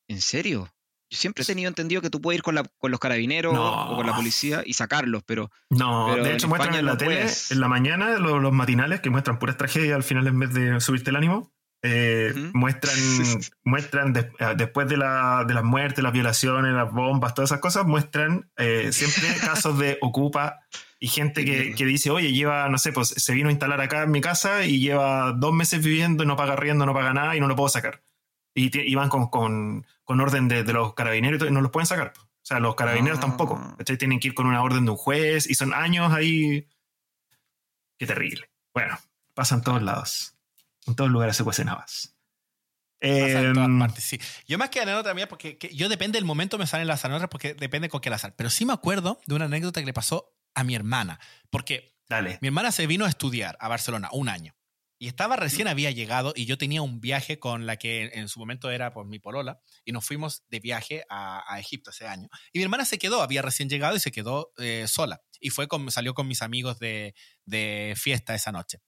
¿En 0.09 0.21
serio? 0.21 0.73
Yo 1.09 1.19
siempre 1.19 1.45
he 1.45 1.47
tenido 1.47 1.69
entendido 1.69 2.03
que 2.03 2.11
tú 2.11 2.21
puedes 2.21 2.39
ir 2.39 2.43
con, 2.43 2.57
la, 2.57 2.65
con 2.79 2.91
los 2.91 2.99
carabineros 2.99 3.55
o 3.57 3.97
con 3.97 4.07
la 4.07 4.15
policía 4.15 4.63
y 4.67 4.73
sacarlos, 4.73 5.23
pero. 5.25 5.51
No, 5.71 6.15
de 6.17 6.35
hecho 6.35 6.49
muestran 6.49 6.75
en 6.75 6.85
la 6.85 6.97
tele, 6.97 7.27
en 7.51 7.61
la 7.61 7.69
mañana, 7.69 8.19
los, 8.19 8.53
matinales 8.53 9.01
que 9.01 9.11
muestran 9.11 9.39
puras 9.39 9.57
tragedias 9.57 9.95
al 9.95 10.03
final 10.03 10.27
en 10.27 10.39
vez 10.39 10.53
de 10.53 10.81
subirte 10.81 11.11
el 11.11 11.17
ánimo. 11.17 11.53
Eh, 11.83 12.35
muestran, 12.55 12.97
muestran 13.65 14.17
eh, 14.17 14.55
después 14.57 14.89
de, 14.89 14.97
la, 14.97 15.45
de, 15.47 15.55
las 15.55 15.63
muertes, 15.63 16.03
las 16.03 16.13
violaciones, 16.13 16.73
las 16.73 16.91
bombas, 16.91 17.35
todas 17.35 17.51
esas 17.51 17.61
cosas, 17.61 17.87
muestran 17.87 18.51
eh, 18.57 18.91
siempre 18.93 19.29
casos 19.41 19.79
de 19.79 19.99
ocupa 20.01 20.59
y 20.99 21.09
gente 21.09 21.45
que, 21.45 21.75
que, 21.75 21.85
dice, 21.85 22.11
oye, 22.11 22.33
lleva, 22.33 22.69
no 22.69 22.79
sé, 22.79 22.93
pues 22.93 23.09
se 23.09 23.35
vino 23.35 23.49
a 23.49 23.53
instalar 23.53 23.81
acá 23.81 24.05
en 24.05 24.11
mi 24.11 24.21
casa 24.21 24.65
y 24.65 24.81
lleva 24.81 25.33
dos 25.33 25.53
meses 25.53 25.85
viviendo 25.85 26.25
y 26.25 26.27
no 26.27 26.37
paga 26.37 26.57
riendo, 26.57 26.87
no 26.87 26.95
paga 26.95 27.13
nada 27.13 27.37
y 27.37 27.41
no 27.41 27.49
lo 27.49 27.57
puedo 27.57 27.69
sacar. 27.69 28.03
Y, 28.55 28.95
van 28.95 29.11
con, 29.11 29.29
con, 29.29 29.87
con, 30.05 30.21
orden 30.21 30.49
de, 30.49 30.65
de, 30.65 30.73
los 30.73 30.95
carabineros 30.95 31.47
y 31.47 31.53
no 31.53 31.61
los 31.61 31.71
pueden 31.71 31.87
sacar. 31.87 32.15
O 32.17 32.49
sea, 32.49 32.59
los 32.59 32.75
carabineros 32.75 33.21
tampoco. 33.21 33.61
Ah. 33.61 33.77
Tienen 33.99 34.19
que 34.19 34.29
ir 34.29 34.35
con 34.35 34.47
una 34.47 34.63
orden 34.63 34.87
de 34.87 34.93
un 34.93 34.97
juez 34.97 35.51
y 35.51 35.55
son 35.55 35.75
años 35.75 36.11
ahí. 36.13 36.67
Qué 37.99 38.07
terrible. 38.07 38.49
Bueno, 38.73 38.99
pasa 39.35 39.57
en 39.57 39.63
todos 39.63 39.83
lados. 39.83 40.35
En 40.87 40.95
todos 40.95 41.11
lugares 41.11 41.37
se 41.37 41.45
cuecen 41.45 41.69
habas. 41.69 42.17
Eh, 43.01 43.53
sí. 43.99 44.19
Yo 44.49 44.57
más 44.59 44.71
que 44.71 44.81
anécdota 44.81 45.13
mía, 45.13 45.29
porque 45.29 45.59
yo 45.75 45.89
depende 45.89 46.17
del 46.17 46.25
momento 46.25 46.57
me 46.57 46.67
salen 46.67 46.87
las 46.87 47.05
anécdotas 47.05 47.29
porque 47.29 47.53
depende 47.53 47.89
con 47.89 48.01
qué 48.01 48.09
las 48.09 48.27
Pero 48.37 48.49
sí 48.49 48.65
me 48.65 48.73
acuerdo 48.73 49.21
de 49.27 49.35
una 49.35 49.45
anécdota 49.45 49.81
que 49.81 49.87
le 49.87 49.93
pasó 49.93 50.36
a 50.57 50.65
mi 50.65 50.75
hermana. 50.75 51.21
Porque 51.51 51.95
Dale. 52.09 52.39
mi 52.41 52.49
hermana 52.49 52.73
se 52.73 52.89
vino 52.89 53.05
a 53.05 53.09
estudiar 53.09 53.57
a 53.61 53.69
Barcelona 53.69 54.09
un 54.13 54.29
año. 54.29 54.57
Y 54.99 55.09
estaba 55.09 55.37
recién 55.37 55.69
había 55.69 55.91
llegado 55.91 56.33
y 56.35 56.47
yo 56.47 56.57
tenía 56.57 56.81
un 56.81 57.03
viaje 57.03 57.39
con 57.39 57.67
la 57.67 57.77
que 57.77 58.11
en 58.15 58.29
su 58.29 58.41
momento 58.41 58.71
era 58.71 58.95
pues, 58.95 59.07
mi 59.07 59.19
polola 59.19 59.61
y 59.85 59.93
nos 59.93 60.07
fuimos 60.07 60.45
de 60.49 60.59
viaje 60.59 61.05
a, 61.11 61.45
Egipto 61.59 61.91
ese 61.91 62.07
año. 62.07 62.29
Y 62.51 62.61
mi 62.61 62.63
hermana 62.63 62.87
se 62.87 62.99
quedó, 62.99 63.21
había 63.21 63.43
recién 63.43 63.69
llegado 63.69 63.95
y 63.95 64.01
se 64.01 64.11
quedó 64.11 64.53
eh, 64.57 64.87
sola. 64.89 65.21
Y 65.39 65.51
fue 65.51 65.69
con, 65.69 65.91
salió 65.91 66.15
con 66.15 66.27
mis 66.27 66.41
amigos 66.41 66.79
de, 66.79 67.15
de 67.45 67.93
fiesta 67.95 68.35
esa 68.35 68.53
noche. 68.53 68.79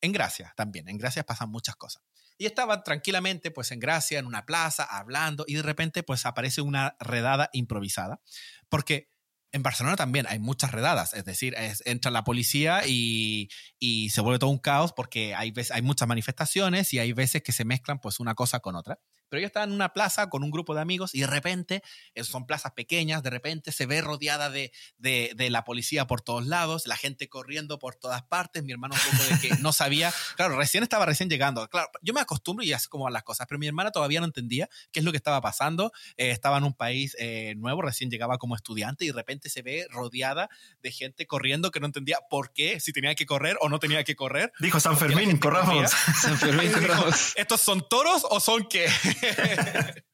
En 0.00 0.12
Gracia 0.12 0.54
también, 0.56 0.88
en 0.88 0.98
Gracia 0.98 1.24
pasan 1.24 1.50
muchas 1.50 1.74
cosas. 1.74 2.04
Y 2.38 2.46
estaban 2.46 2.84
tranquilamente 2.84 3.50
pues 3.50 3.72
en 3.72 3.80
Gracia, 3.80 4.20
en 4.20 4.26
una 4.26 4.46
plaza, 4.46 4.84
hablando 4.84 5.44
y 5.48 5.54
de 5.54 5.62
repente 5.62 6.04
pues 6.04 6.26
aparece 6.26 6.60
una 6.60 6.96
redada 7.00 7.50
improvisada. 7.52 8.20
Porque 8.68 9.10
en 9.56 9.62
Barcelona 9.62 9.96
también 9.96 10.26
hay 10.28 10.38
muchas 10.38 10.70
redadas, 10.70 11.14
es 11.14 11.24
decir, 11.24 11.54
entra 11.84 12.10
la 12.10 12.24
policía 12.24 12.86
y, 12.86 13.48
y, 13.78 14.10
se 14.10 14.20
vuelve 14.20 14.38
todo 14.38 14.50
un 14.50 14.58
caos 14.58 14.92
porque 14.92 15.34
hay, 15.34 15.52
hay 15.72 15.82
muchas 15.82 16.06
manifestaciones 16.06 16.92
y 16.92 16.98
hay 16.98 17.12
veces 17.12 17.42
que 17.42 17.52
se 17.52 17.64
mezclan 17.64 17.98
pues 17.98 18.20
una 18.20 18.34
cosa 18.34 18.60
con 18.60 18.76
otra. 18.76 19.00
Pero 19.28 19.40
yo 19.40 19.46
estaba 19.46 19.64
en 19.64 19.72
una 19.72 19.92
plaza 19.92 20.28
con 20.28 20.42
un 20.42 20.50
grupo 20.50 20.74
de 20.74 20.80
amigos 20.80 21.14
y 21.14 21.20
de 21.20 21.26
repente, 21.26 21.82
son 22.22 22.46
plazas 22.46 22.72
pequeñas, 22.72 23.22
de 23.22 23.30
repente 23.30 23.72
se 23.72 23.86
ve 23.86 24.00
rodeada 24.00 24.50
de, 24.50 24.72
de, 24.98 25.32
de, 25.36 25.50
la 25.50 25.64
policía 25.64 26.06
por 26.06 26.20
todos 26.20 26.46
lados, 26.46 26.86
la 26.86 26.96
gente 26.96 27.28
corriendo 27.28 27.78
por 27.78 27.96
todas 27.96 28.22
partes, 28.22 28.62
mi 28.62 28.72
hermano 28.72 28.94
un 28.94 29.18
poco 29.18 29.30
de 29.30 29.40
que 29.40 29.54
no 29.62 29.72
sabía, 29.72 30.12
claro, 30.36 30.56
recién 30.56 30.82
estaba 30.82 31.06
recién 31.06 31.28
llegando, 31.28 31.66
claro, 31.68 31.88
yo 32.02 32.12
me 32.14 32.20
acostumbro 32.20 32.64
y 32.64 32.72
así 32.72 32.88
como 32.88 33.04
van 33.04 33.12
las 33.12 33.22
cosas, 33.22 33.46
pero 33.48 33.58
mi 33.58 33.66
hermana 33.66 33.90
todavía 33.90 34.20
no 34.20 34.26
entendía 34.26 34.68
qué 34.92 35.00
es 35.00 35.04
lo 35.04 35.12
que 35.12 35.16
estaba 35.16 35.40
pasando, 35.40 35.92
eh, 36.16 36.30
estaba 36.30 36.58
en 36.58 36.64
un 36.64 36.74
país 36.74 37.16
eh, 37.18 37.54
nuevo, 37.56 37.82
recién 37.82 38.10
llegaba 38.10 38.38
como 38.38 38.54
estudiante 38.54 39.04
y 39.04 39.08
de 39.08 39.14
repente 39.14 39.48
se 39.48 39.62
ve 39.62 39.86
rodeada 39.90 40.48
de 40.82 40.90
gente 40.90 41.26
corriendo 41.26 41.70
que 41.70 41.80
no 41.80 41.86
entendía 41.86 42.18
por 42.28 42.52
qué, 42.52 42.80
si 42.80 42.92
tenía 42.92 43.14
que 43.14 43.26
correr 43.26 43.56
o 43.60 43.68
no 43.68 43.78
tenía 43.78 44.04
que 44.04 44.16
correr. 44.16 44.52
Dijo 44.58 44.80
San 44.80 44.96
Fermín, 44.96 45.38
corramos. 45.38 45.90
San 45.90 46.36
Fermín, 46.38 46.72
corramos. 46.72 47.32
¿Estos 47.36 47.60
son 47.60 47.86
toros 47.88 48.26
o 48.28 48.40
son 48.40 48.66
qué? 48.68 48.86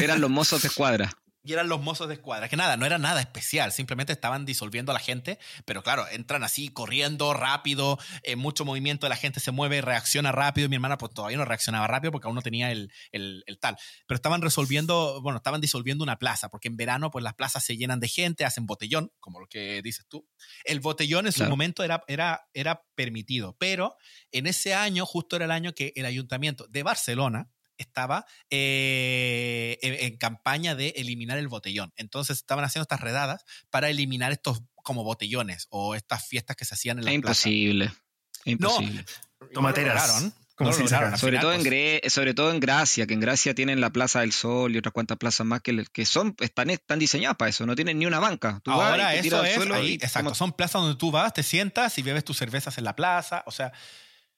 Eran 0.00 0.20
los 0.20 0.30
mozos 0.30 0.62
de 0.62 0.68
escuadra. 0.68 1.12
Y 1.44 1.52
eran 1.52 1.68
los 1.68 1.82
mozos 1.82 2.06
de 2.06 2.14
escuadra, 2.14 2.48
que 2.48 2.56
nada, 2.56 2.76
no 2.76 2.86
era 2.86 2.98
nada 2.98 3.20
especial, 3.20 3.72
simplemente 3.72 4.12
estaban 4.12 4.44
disolviendo 4.44 4.92
a 4.92 4.94
la 4.94 5.00
gente, 5.00 5.40
pero 5.64 5.82
claro, 5.82 6.06
entran 6.12 6.44
así 6.44 6.68
corriendo 6.68 7.34
rápido, 7.34 7.98
eh, 8.22 8.36
mucho 8.36 8.64
movimiento, 8.64 9.08
la 9.08 9.16
gente 9.16 9.40
se 9.40 9.50
mueve, 9.50 9.80
reacciona 9.80 10.30
rápido, 10.30 10.68
mi 10.68 10.76
hermana 10.76 10.98
pues 10.98 11.12
todavía 11.12 11.38
no 11.38 11.44
reaccionaba 11.44 11.88
rápido 11.88 12.12
porque 12.12 12.28
aún 12.28 12.36
no 12.36 12.42
tenía 12.42 12.70
el, 12.70 12.92
el, 13.10 13.42
tal, 13.60 13.76
pero 14.06 14.14
estaban 14.14 14.40
resolviendo, 14.40 15.20
bueno, 15.20 15.38
estaban 15.38 15.60
disolviendo 15.60 16.04
una 16.04 16.16
plaza, 16.16 16.48
porque 16.48 16.68
en 16.68 16.76
verano 16.76 17.10
pues 17.10 17.24
las 17.24 17.34
plazas 17.34 17.64
se 17.64 17.76
llenan 17.76 17.98
de 17.98 18.06
gente, 18.06 18.44
hacen 18.44 18.64
botellón, 18.64 19.10
como 19.18 19.40
lo 19.40 19.48
que 19.48 19.82
dices 19.82 20.06
tú. 20.08 20.28
El 20.62 20.78
botellón 20.78 21.26
en 21.26 21.32
su 21.32 21.42
momento 21.46 21.82
era, 21.82 22.04
era, 22.06 22.46
era 22.54 22.84
permitido, 22.94 23.56
pero 23.58 23.96
en 24.30 24.46
ese 24.46 24.74
año, 24.74 25.06
justo 25.06 25.34
era 25.34 25.46
el 25.46 25.50
año 25.50 25.72
que 25.72 25.92
el 25.96 26.06
ayuntamiento 26.06 26.68
de 26.68 26.84
Barcelona, 26.84 27.50
estaba 27.82 28.24
eh, 28.50 29.78
en, 29.82 30.16
campaña 30.16 30.74
de 30.74 30.94
eliminar 30.96 31.38
el 31.38 31.48
botellón. 31.48 31.92
Entonces 31.96 32.38
estaban 32.38 32.64
haciendo 32.64 32.82
estas 32.82 33.00
redadas 33.00 33.44
para 33.70 33.90
eliminar 33.90 34.32
estos 34.32 34.62
como 34.76 35.04
botellones 35.04 35.66
o 35.70 35.94
estas 35.94 36.26
fiestas 36.26 36.56
que 36.56 36.64
se 36.64 36.74
hacían 36.74 36.98
en 36.98 37.04
la 37.04 37.12
imposible, 37.12 37.92
Imposible. 38.44 39.04
Tomateras. 39.52 40.32
Como 40.54 40.70
No 40.70 40.76
lo 40.76 40.82
dice 40.82 40.94
acá. 40.94 41.04
lograron, 41.04 41.18
Sobre 41.18 41.38
final, 41.38 41.42
todo, 41.42 41.52
en 41.54 41.60
pues. 41.62 41.72
Gre- 41.72 42.10
sobre 42.10 42.34
todo 42.34 42.50
en 42.52 42.60
Gracia, 42.60 43.06
que 43.06 43.14
en 43.14 43.20
Gracia 43.20 43.54
tienen 43.54 43.80
la 43.80 43.90
Plaza 43.90 44.20
del 44.20 44.32
Sol 44.32 44.74
y 44.74 44.78
otras 44.78 44.92
cuantas 44.92 45.16
plazas 45.16 45.46
más 45.46 45.62
que, 45.62 45.84
que 45.92 46.04
son, 46.04 46.36
están, 46.40 46.68
están 46.70 46.98
diseñadas 46.98 47.36
para 47.36 47.48
eso, 47.48 47.64
no 47.64 47.74
tienen 47.74 47.98
ni 47.98 48.06
una 48.06 48.20
banca. 48.20 48.60
Tú 48.62 48.70
vas 48.70 48.90
Ahora 48.90 49.16
y 49.16 49.22
te 49.22 49.28
eso 49.28 49.42
es 49.44 49.54
suelo 49.54 49.74
ahí, 49.76 49.92
y 49.92 49.94
exacto. 49.94 50.34
Son 50.34 50.52
plazas 50.52 50.82
donde 50.82 50.98
tú 50.98 51.10
vas, 51.10 51.32
te 51.32 51.42
sientas 51.42 51.96
y 51.98 52.02
bebes 52.02 52.24
tus 52.24 52.36
cervezas 52.36 52.76
en 52.78 52.84
la 52.84 52.94
plaza. 52.94 53.42
O 53.46 53.50
sea, 53.50 53.72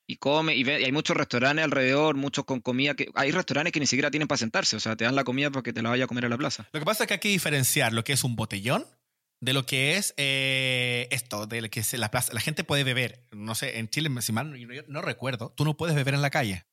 y 0.06 0.16
come, 0.16 0.54
y, 0.54 0.64
ve- 0.64 0.80
y 0.80 0.84
hay 0.84 0.92
muchos 0.92 1.16
restaurantes 1.16 1.64
alrededor, 1.64 2.14
muchos 2.16 2.44
con 2.44 2.60
comida, 2.60 2.94
que 2.94 3.08
hay 3.14 3.30
restaurantes 3.30 3.72
que 3.72 3.80
ni 3.80 3.86
siquiera 3.86 4.10
tienen 4.10 4.28
para 4.28 4.38
sentarse, 4.38 4.76
o 4.76 4.80
sea, 4.80 4.96
te 4.96 5.04
dan 5.04 5.14
la 5.14 5.24
comida 5.24 5.50
para 5.50 5.62
que 5.62 5.72
te 5.72 5.82
la 5.82 5.90
vaya 5.90 6.04
a 6.04 6.06
comer 6.06 6.26
a 6.26 6.28
la 6.28 6.36
plaza. 6.38 6.68
lo 6.72 6.80
que 6.80 6.86
pasa 6.86 7.04
es 7.04 7.08
que 7.08 7.14
hay 7.14 7.20
que 7.20 7.28
diferenciar 7.28 7.92
lo 7.92 8.04
que 8.04 8.12
es 8.12 8.24
un 8.24 8.36
botellón 8.36 8.84
de 9.40 9.52
lo 9.52 9.66
que 9.66 9.96
es 9.96 10.14
eh, 10.16 11.08
esto, 11.10 11.46
de 11.46 11.60
lo 11.62 11.68
que 11.70 11.80
es 11.80 11.92
la 11.94 12.10
plaza. 12.10 12.32
La 12.32 12.40
gente 12.40 12.64
puede 12.64 12.82
beber. 12.84 13.26
No 13.32 13.54
sé, 13.54 13.78
en 13.78 13.88
Chile, 13.88 14.10
si 14.22 14.32
mal 14.32 14.50
no, 14.50 14.56
no 14.88 15.02
recuerdo, 15.02 15.52
tú 15.56 15.64
no 15.64 15.76
puedes 15.76 15.94
beber 15.96 16.14
en 16.14 16.22
la 16.22 16.30
calle. 16.30 16.64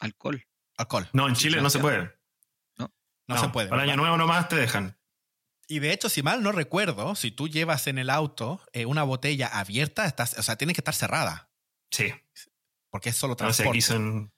Alcohol. 0.00 0.46
Alcohol. 0.76 1.08
No, 1.12 1.28
en 1.28 1.34
Chile 1.34 1.60
no 1.60 1.68
se 1.70 1.78
puede. 1.78 2.12
No, 2.78 3.38
se 3.38 3.48
puede. 3.48 3.68
Para 3.68 3.82
el 3.82 3.86
¿verdad? 3.88 3.92
año 3.94 3.96
nuevo 4.02 4.16
nomás 4.16 4.48
te 4.48 4.56
dejan. 4.56 4.98
Y 5.68 5.78
de 5.78 5.92
hecho, 5.92 6.08
si 6.08 6.22
mal 6.22 6.42
no 6.42 6.50
recuerdo, 6.50 7.14
si 7.14 7.30
tú 7.30 7.46
llevas 7.46 7.86
en 7.86 7.98
el 7.98 8.10
auto 8.10 8.60
eh, 8.72 8.86
una 8.86 9.04
botella 9.04 9.46
abierta, 9.46 10.06
estás, 10.06 10.36
o 10.38 10.42
sea, 10.42 10.56
tiene 10.56 10.72
que 10.74 10.80
estar 10.80 10.94
cerrada. 10.94 11.49
Sí. 11.90 12.12
Porque 12.90 13.10
es 13.10 13.16
solo 13.16 13.32
No 13.32 13.52
sé, 13.52 13.62
transporte. 13.62 13.70
aquí 13.70 13.80
son. 13.82 14.32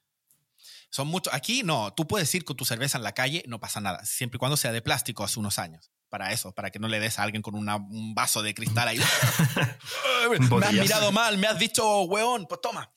Son 0.89 1.07
muchos. 1.07 1.33
Aquí 1.33 1.63
no, 1.63 1.91
tú 1.93 2.05
puedes 2.07 2.33
ir 2.35 2.45
con 2.45 2.55
tu 2.55 2.65
cerveza 2.65 2.97
en 2.99 3.03
la 3.03 3.13
calle, 3.13 3.43
no 3.47 3.59
pasa 3.59 3.81
nada, 3.81 4.05
siempre 4.05 4.37
y 4.37 4.39
cuando 4.39 4.57
sea 4.57 4.71
de 4.71 4.81
plástico 4.81 5.23
hace 5.23 5.39
unos 5.39 5.57
años. 5.57 5.91
Para 6.09 6.31
eso, 6.31 6.51
para 6.53 6.69
que 6.69 6.77
no 6.77 6.87
le 6.87 6.99
des 6.99 7.17
a 7.17 7.23
alguien 7.23 7.41
con 7.41 7.55
una- 7.55 7.77
un 7.77 8.13
vaso 8.13 8.43
de 8.43 8.53
cristal 8.53 8.87
ahí. 8.89 8.99
me 10.29 10.65
has 10.67 10.73
mirado 10.73 11.11
mal, 11.11 11.39
me 11.39 11.47
has 11.47 11.57
dicho, 11.57 12.01
weón, 12.03 12.45
pues 12.47 12.61
toma. 12.61 12.93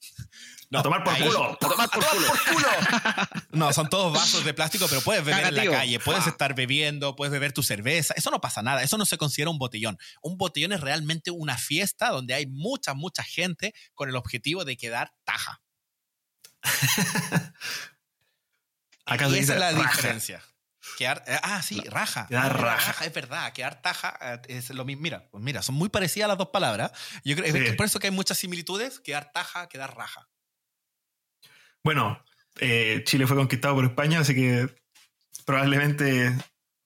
No, 0.68 0.80
A 0.80 0.82
tomar 0.82 1.04
por 1.04 1.16
culo. 1.16 1.52
A 1.52 1.56
tomar 1.56 1.88
por 1.90 2.04
culo. 2.08 2.68
No, 3.52 3.72
son 3.72 3.88
todos 3.88 4.12
vasos 4.12 4.44
de 4.44 4.52
plástico, 4.52 4.86
pero 4.88 5.00
puedes 5.00 5.24
beber 5.24 5.46
en 5.46 5.54
la 5.54 5.64
calle, 5.70 5.98
puedes 6.00 6.26
Ah. 6.26 6.30
estar 6.30 6.54
bebiendo, 6.54 7.14
puedes 7.16 7.30
beber 7.32 7.52
tu 7.52 7.62
cerveza. 7.62 8.12
Eso 8.16 8.30
no 8.30 8.40
pasa 8.40 8.62
nada, 8.62 8.82
eso 8.82 8.98
no 8.98 9.06
se 9.06 9.16
considera 9.16 9.50
un 9.50 9.58
botellón. 9.58 9.96
Un 10.22 10.36
botellón 10.36 10.72
es 10.72 10.80
realmente 10.80 11.30
una 11.30 11.56
fiesta 11.56 12.10
donde 12.10 12.34
hay 12.34 12.46
mucha, 12.46 12.94
mucha 12.94 13.22
gente 13.22 13.72
con 13.94 14.08
el 14.08 14.16
objetivo 14.16 14.64
de 14.64 14.76
quedar 14.76 15.14
taja. 15.24 15.62
Acá 19.06 19.28
y 19.28 19.38
esa 19.38 19.54
es 19.54 19.60
la 19.60 19.70
raja. 19.72 19.90
diferencia. 19.96 20.42
Quedar, 20.98 21.22
eh, 21.26 21.38
ah, 21.42 21.62
sí, 21.62 21.80
raja. 21.86 22.26
Quedar 22.28 22.46
Ah, 22.46 22.48
raja. 22.48 23.04
Es 23.04 23.12
verdad, 23.12 23.52
quedar 23.52 23.80
taja 23.82 24.18
eh, 24.20 24.40
es 24.48 24.70
lo 24.70 24.84
mismo. 24.84 25.02
Mira, 25.02 25.28
pues 25.30 25.42
mira, 25.42 25.62
son 25.62 25.74
muy 25.76 25.88
parecidas 25.88 26.28
las 26.28 26.38
dos 26.38 26.48
palabras. 26.48 26.92
Yo 27.24 27.36
creo 27.36 27.52
Sí. 27.52 27.58
es 27.58 27.76
por 27.76 27.86
eso 27.86 27.98
que 28.00 28.08
hay 28.08 28.12
muchas 28.12 28.38
similitudes. 28.38 29.00
Quedar 29.00 29.30
taja, 29.32 29.68
quedar 29.68 29.96
raja. 29.96 30.28
Bueno, 31.86 32.20
eh, 32.58 33.02
Chile 33.06 33.26
fue 33.28 33.36
conquistado 33.36 33.76
por 33.76 33.84
España, 33.84 34.18
así 34.20 34.34
que 34.34 34.68
probablemente 35.44 36.34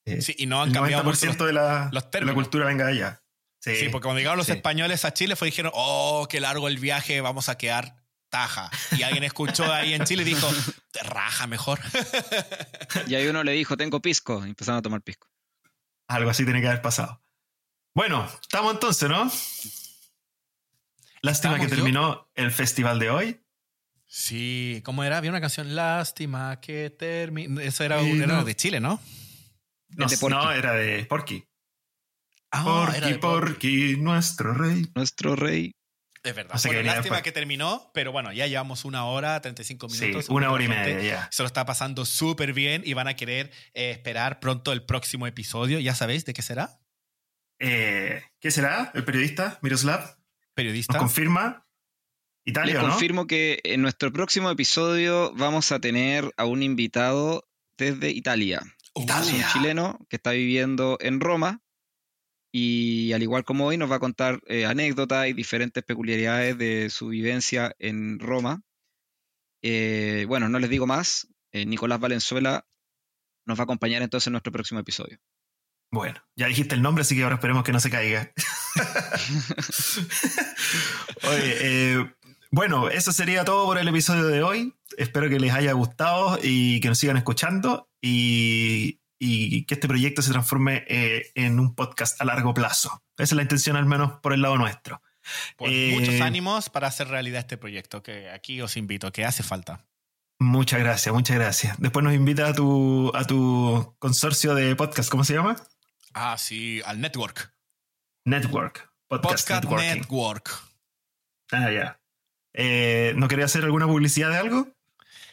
eh, 0.05 0.21
Sí, 0.21 0.35
y 0.39 0.47
no 0.47 0.61
han 0.63 0.69
el 0.69 0.75
cambiado 0.75 1.03
90% 1.05 1.07
mucho 1.07 1.27
los- 1.39 1.47
de 1.47 1.53
la, 1.55 1.85
los 1.85 1.91
de 1.91 2.07
la 2.07 2.11
términos. 2.11 2.35
cultura 2.35 2.67
venga 2.67 2.85
de 2.87 2.93
allá. 2.93 3.23
Sí, 3.61 3.77
Sí, 3.77 3.89
porque 3.89 4.05
cuando 4.05 4.19
llegaron 4.19 4.37
los 4.39 4.47
sí. 4.47 4.53
españoles 4.53 5.05
a 5.07 5.13
Chile 5.15 5.37
fue 5.37 5.47
dijeron, 5.47 5.73
oh, 5.75 6.27
qué 6.29 6.39
largo 6.41 6.69
el 6.69 6.79
viaje, 6.79 7.21
vamos 7.23 7.49
a 7.49 7.57
quedar 7.59 7.97
taja. 8.29 8.71
Y 8.97 9.03
alguien 9.03 9.25
escuchó 9.25 9.73
ahí 9.73 9.93
en 9.95 10.05
Chile 10.05 10.23
y 10.23 10.27
dijo, 10.27 10.49
"Te 10.93 11.03
raja 11.03 11.47
mejor. 11.47 11.81
Y 13.09 13.15
ahí 13.15 13.27
uno 13.27 13.43
le 13.43 13.53
dijo, 13.53 13.77
tengo 13.77 14.01
pisco, 14.01 14.45
y 14.47 14.51
empezaron 14.51 14.79
a 14.79 14.83
tomar 14.83 15.01
pisco. 15.03 15.29
algo 16.09 16.29
así 16.31 16.45
tiene 16.45 16.61
que 16.61 16.69
haber 16.69 16.83
pasado. 16.83 17.23
Bueno, 17.95 18.29
estamos 18.43 18.73
entonces, 18.75 19.09
¿no? 19.09 19.31
Lástima 21.23 21.57
que 21.59 21.65
yo- 21.69 21.69
terminó 21.77 22.29
el 22.35 22.51
festival 22.51 22.99
de 22.99 23.11
hoy. 23.11 23.41
Sí, 24.13 24.83
¿cómo 24.85 25.05
era? 25.05 25.19
Había 25.19 25.31
una 25.31 25.41
canción, 25.41 25.77
Lástima 25.77 26.61
que 26.61 26.91
termine. 26.91 27.65
Eso 27.65 27.85
era, 27.85 28.01
Sí, 28.03 28.11
un- 28.11 28.23
era 28.23 28.39
no. 28.39 28.45
de 28.45 28.57
Chile, 28.57 28.81
¿no? 28.81 29.01
No, 29.91 30.07
de 30.09 30.17
no, 30.29 30.51
era 30.51 30.73
de 30.75 31.05
Porky. 31.05 31.45
Ah, 32.51 32.65
Porky, 32.65 32.97
era 32.97 33.07
de 33.07 33.19
Porky, 33.21 33.97
nuestro 33.99 34.53
rey. 34.53 34.85
Nuestro 34.97 35.37
rey. 35.37 35.71
Es 36.25 36.35
verdad. 36.35 36.57
Bueno, 36.65 36.79
venía 36.79 36.95
lástima 36.97 37.17
después. 37.17 37.23
que 37.23 37.33
terminó, 37.33 37.91
pero 37.95 38.11
bueno, 38.11 38.33
ya 38.33 38.49
llevamos 38.49 38.85
una 38.85 39.05
hora, 39.05 39.41
35 39.41 39.89
Sí, 39.89 40.07
minutos. 40.07 40.29
una 40.29 40.51
hora 40.51 40.65
y 40.65 40.69
media 40.69 41.01
ya. 41.03 41.29
Se 41.31 41.45
lo 41.45 41.47
está 41.47 41.65
pasando 41.65 42.05
súper 42.05 42.53
bien 42.53 42.83
y 42.85 42.95
van 42.95 43.07
a 43.07 43.15
querer 43.15 43.53
eh, 43.75 43.93
esperar 43.93 44.41
pronto 44.41 44.73
el 44.73 44.83
próximo 44.85 45.29
episodio. 45.29 45.79
¿Ya 45.79 45.95
sabéis 45.95 46.25
de 46.25 46.35
qué 46.35 46.43
será? 46.43 46.81
Eh, 47.61 48.23
¿Qué 48.41 48.51
será? 48.51 48.91
¿El 48.95 49.05
periodista 49.05 49.61
Miroslav? 49.63 50.19
Periodista. 50.55 50.95
¿Nos 50.95 51.01
confirma? 51.03 51.67
Les 52.51 52.53
Italia, 52.53 52.81
¿o 52.81 52.83
¿no? 52.83 52.89
confirmo 52.91 53.27
que 53.27 53.61
en 53.65 53.83
nuestro 53.83 54.13
próximo 54.13 54.51
episodio 54.51 55.33
vamos 55.35 55.73
a 55.73 55.81
tener 55.81 56.33
a 56.37 56.45
un 56.45 56.63
invitado 56.63 57.49
desde 57.79 58.11
Italia. 58.11 58.61
Italia. 58.95 59.31
Es 59.31 59.33
un 59.33 59.45
chileno 59.53 59.99
que 60.09 60.17
está 60.17 60.33
viviendo 60.33 60.99
en 61.01 61.21
Roma 61.21 61.61
y 62.53 63.13
al 63.13 63.23
igual 63.23 63.45
como 63.45 63.67
hoy 63.67 63.77
nos 63.77 63.91
va 63.91 63.97
a 63.97 64.01
contar 64.01 64.41
eh, 64.47 64.67
anécdotas 64.67 65.29
y 65.29 65.33
diferentes 65.33 65.83
peculiaridades 65.85 66.59
de 66.59 66.91
su 66.91 67.09
vivencia 67.09 67.75
en 67.79 68.19
Roma. 68.19 68.63
Eh, 69.63 70.25
bueno, 70.27 70.49
no 70.49 70.59
les 70.59 70.71
digo 70.71 70.87
más. 70.87 71.29
eh, 71.53 71.67
Nicolás 71.67 72.01
Valenzuela 72.01 72.67
nos 73.47 73.59
va 73.59 73.63
a 73.63 73.65
acompañar 73.65 74.03
entonces 74.03 74.27
en 74.27 74.33
nuestro 74.33 74.53
próximo 74.53 74.81
episodio. 74.81 75.19
Bueno, 75.93 76.23
ya 76.37 76.47
dijiste 76.47 76.77
el 76.77 76.83
nombre, 76.83 77.03
así 77.03 77.17
que 77.17 77.25
ahora 77.25 77.35
esperemos 77.37 77.65
que 77.65 77.73
no 77.73 77.81
se 77.81 77.91
caiga. 77.91 78.33
Oye, 81.25 81.57
eh, 81.61 82.15
bueno, 82.51 82.89
eso 82.89 83.13
sería 83.13 83.45
todo 83.45 83.67
por 83.67 83.79
el 83.79 83.89
episodio 83.89 84.27
de 84.27 84.43
hoy. 84.43 84.75
Espero 84.97 85.29
que 85.29 85.39
les 85.39 85.53
haya 85.53 85.73
gustado 85.73 86.39
y 86.43 86.81
que 86.81 86.89
nos 86.89 86.99
sigan 86.99 87.17
escuchando 87.17 87.89
y, 88.03 89.01
y 89.19 89.65
que 89.67 89.75
este 89.75 89.87
proyecto 89.89 90.23
se 90.23 90.33
transforme 90.33 90.85
eh, 90.89 91.31
en 91.35 91.61
un 91.61 91.75
podcast 91.75 92.21
a 92.21 92.25
largo 92.25 92.53
plazo. 92.55 93.03
Esa 93.17 93.25
es 93.25 93.33
la 93.33 93.43
intención, 93.43 93.77
al 93.77 93.87
menos 93.87 94.21
por 94.21 94.33
el 94.33 94.43
lado 94.43 94.57
nuestro. 94.57 95.01
Pues 95.57 95.71
Eh, 95.73 95.91
muchos 95.95 96.21
ánimos 96.21 96.71
para 96.71 96.89
hacer 96.89 97.09
realidad 97.09 97.41
este 97.41 97.57
proyecto, 97.57 98.03
que 98.03 98.31
aquí 98.31 98.61
os 98.61 98.77
invito, 98.77 99.13
que 99.13 99.25
hace 99.25 99.43
falta. 99.43 99.87
Muchas 100.41 100.81
gracias, 100.81 101.15
muchas 101.15 101.37
gracias. 101.37 101.79
Después 101.79 102.03
nos 102.03 102.15
invita 102.15 102.49
a 102.49 102.55
tu, 102.55 103.13
a 103.15 103.25
tu 103.27 103.95
consorcio 103.99 104.55
de 104.55 104.75
podcast, 104.75 105.11
¿cómo 105.11 105.23
se 105.23 105.35
llama? 105.35 105.57
Ah, 106.15 106.37
sí, 106.39 106.81
al 106.87 107.01
network. 107.01 107.55
Network. 108.25 108.91
Podcast. 109.07 109.51
Network. 109.51 110.51
Ah, 111.53 111.71
ya. 111.71 112.00
Eh, 112.55 113.13
¿No 113.17 113.29
quería 113.29 113.45
hacer 113.45 113.65
alguna 113.65 113.87
publicidad 113.87 114.31
de 114.31 114.37
algo? 114.39 114.69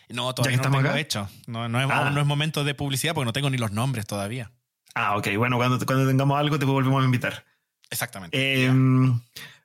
No, 0.09 0.29
Ya 0.29 0.35
todavía 0.35 0.35
que 0.35 0.41
no 0.41 0.49
lo 0.49 0.53
estamos 0.61 0.77
tengo 0.79 0.89
acá. 0.89 0.99
hecho. 0.99 1.29
No, 1.47 1.67
no 1.69 1.81
es, 1.81 1.89
Ah. 1.89 2.05
aún 2.05 2.13
no 2.15 2.21
es 2.21 2.27
momento 2.27 2.63
de 2.63 2.73
publicidad 2.75 3.13
porque 3.13 3.25
no 3.25 3.33
tengo 3.33 3.49
ni 3.49 3.57
los 3.57 3.71
nombres 3.71 4.05
todavía. 4.05 4.51
Ah, 4.95 5.17
ok. 5.17 5.27
Bueno, 5.37 5.57
cuando, 5.57 5.83
cuando 5.85 6.07
tengamos 6.07 6.39
algo 6.39 6.57
te 6.57 6.65
volvemos 6.65 7.01
a 7.01 7.05
invitar. 7.05 7.45
Exactamente. 7.89 8.37
Eh, 8.65 8.71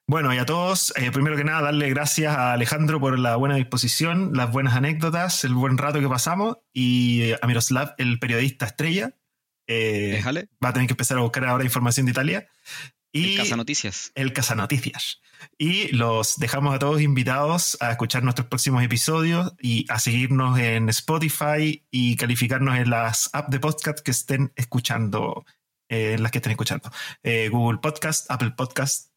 bueno, 0.06 0.34
y 0.34 0.38
a 0.38 0.44
todos, 0.44 0.92
eh, 0.96 1.10
primero 1.12 1.36
que 1.36 1.44
nada, 1.44 1.62
darle 1.62 1.88
gracias 1.88 2.36
a 2.36 2.52
Alejandro 2.52 3.00
por 3.00 3.18
la 3.18 3.36
buena 3.36 3.54
disposición, 3.54 4.32
las 4.34 4.50
buenas 4.50 4.74
anécdotas, 4.74 5.44
el 5.44 5.54
buen 5.54 5.78
rato 5.78 6.00
que 6.00 6.08
pasamos 6.08 6.58
y 6.72 7.32
a 7.40 7.46
Miroslav, 7.46 7.94
el 7.98 8.18
periodista 8.18 8.66
estrella. 8.66 9.14
Eh, 9.68 10.10
Déjale. 10.16 10.48
va 10.62 10.70
a 10.70 10.72
tener 10.72 10.88
que 10.88 10.92
empezar 10.94 11.18
a 11.18 11.20
buscar 11.20 11.44
ahora 11.46 11.64
información 11.64 12.04
de 12.06 12.12
Italia. 12.12 12.48
Y 13.12 13.36
Casa 13.36 13.56
Noticias. 13.56 14.10
el 14.14 14.32
Casanoticias. 14.32 15.20
Y 15.58 15.88
los 15.88 16.36
dejamos 16.38 16.74
a 16.74 16.78
todos 16.78 17.00
invitados 17.02 17.76
a 17.80 17.90
escuchar 17.90 18.22
nuestros 18.22 18.46
próximos 18.48 18.82
episodios 18.82 19.52
y 19.60 19.84
a 19.90 19.98
seguirnos 19.98 20.58
en 20.58 20.88
Spotify 20.88 21.84
y 21.90 22.16
calificarnos 22.16 22.76
en 22.78 22.90
las 22.90 23.28
apps 23.32 23.50
de 23.50 23.60
podcast 23.60 23.98
que 24.00 24.12
estén 24.12 24.52
escuchando, 24.56 25.44
eh, 25.88 26.14
en 26.14 26.22
las 26.22 26.30
que 26.32 26.38
estén 26.38 26.52
escuchando. 26.52 26.90
Eh, 27.22 27.48
Google 27.50 27.78
Podcast, 27.80 28.30
Apple 28.30 28.52
Podcast, 28.52 29.10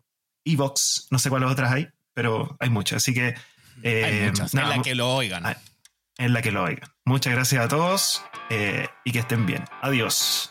Evox, 0.44 1.08
no 1.12 1.20
sé 1.20 1.30
cuáles 1.30 1.50
otras 1.50 1.72
hay, 1.72 1.88
pero 2.14 2.58
hay 2.60 2.70
muchas. 2.70 2.98
Así 2.98 3.14
que 3.14 3.36
eh, 3.84 4.04
Hay 4.04 4.26
muchas. 4.32 4.54
nada, 4.54 4.72
en 4.74 4.78
la 4.80 4.84
que 4.84 4.96
lo 4.96 5.16
oigan. 5.16 5.56
En 6.18 6.34
la 6.34 6.42
que 6.42 6.52
lo 6.52 6.64
oigan. 6.64 6.90
Muchas 7.06 7.34
gracias 7.34 7.64
a 7.64 7.68
todos 7.68 8.24
eh, 8.50 8.88
y 9.04 9.12
que 9.12 9.20
estén 9.20 9.46
bien. 9.46 9.64
Adiós. 9.82 10.50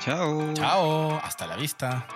Chao. 0.00 0.52
Chao. 0.54 1.20
Hasta 1.22 1.46
la 1.46 1.56
vista. 1.56 2.06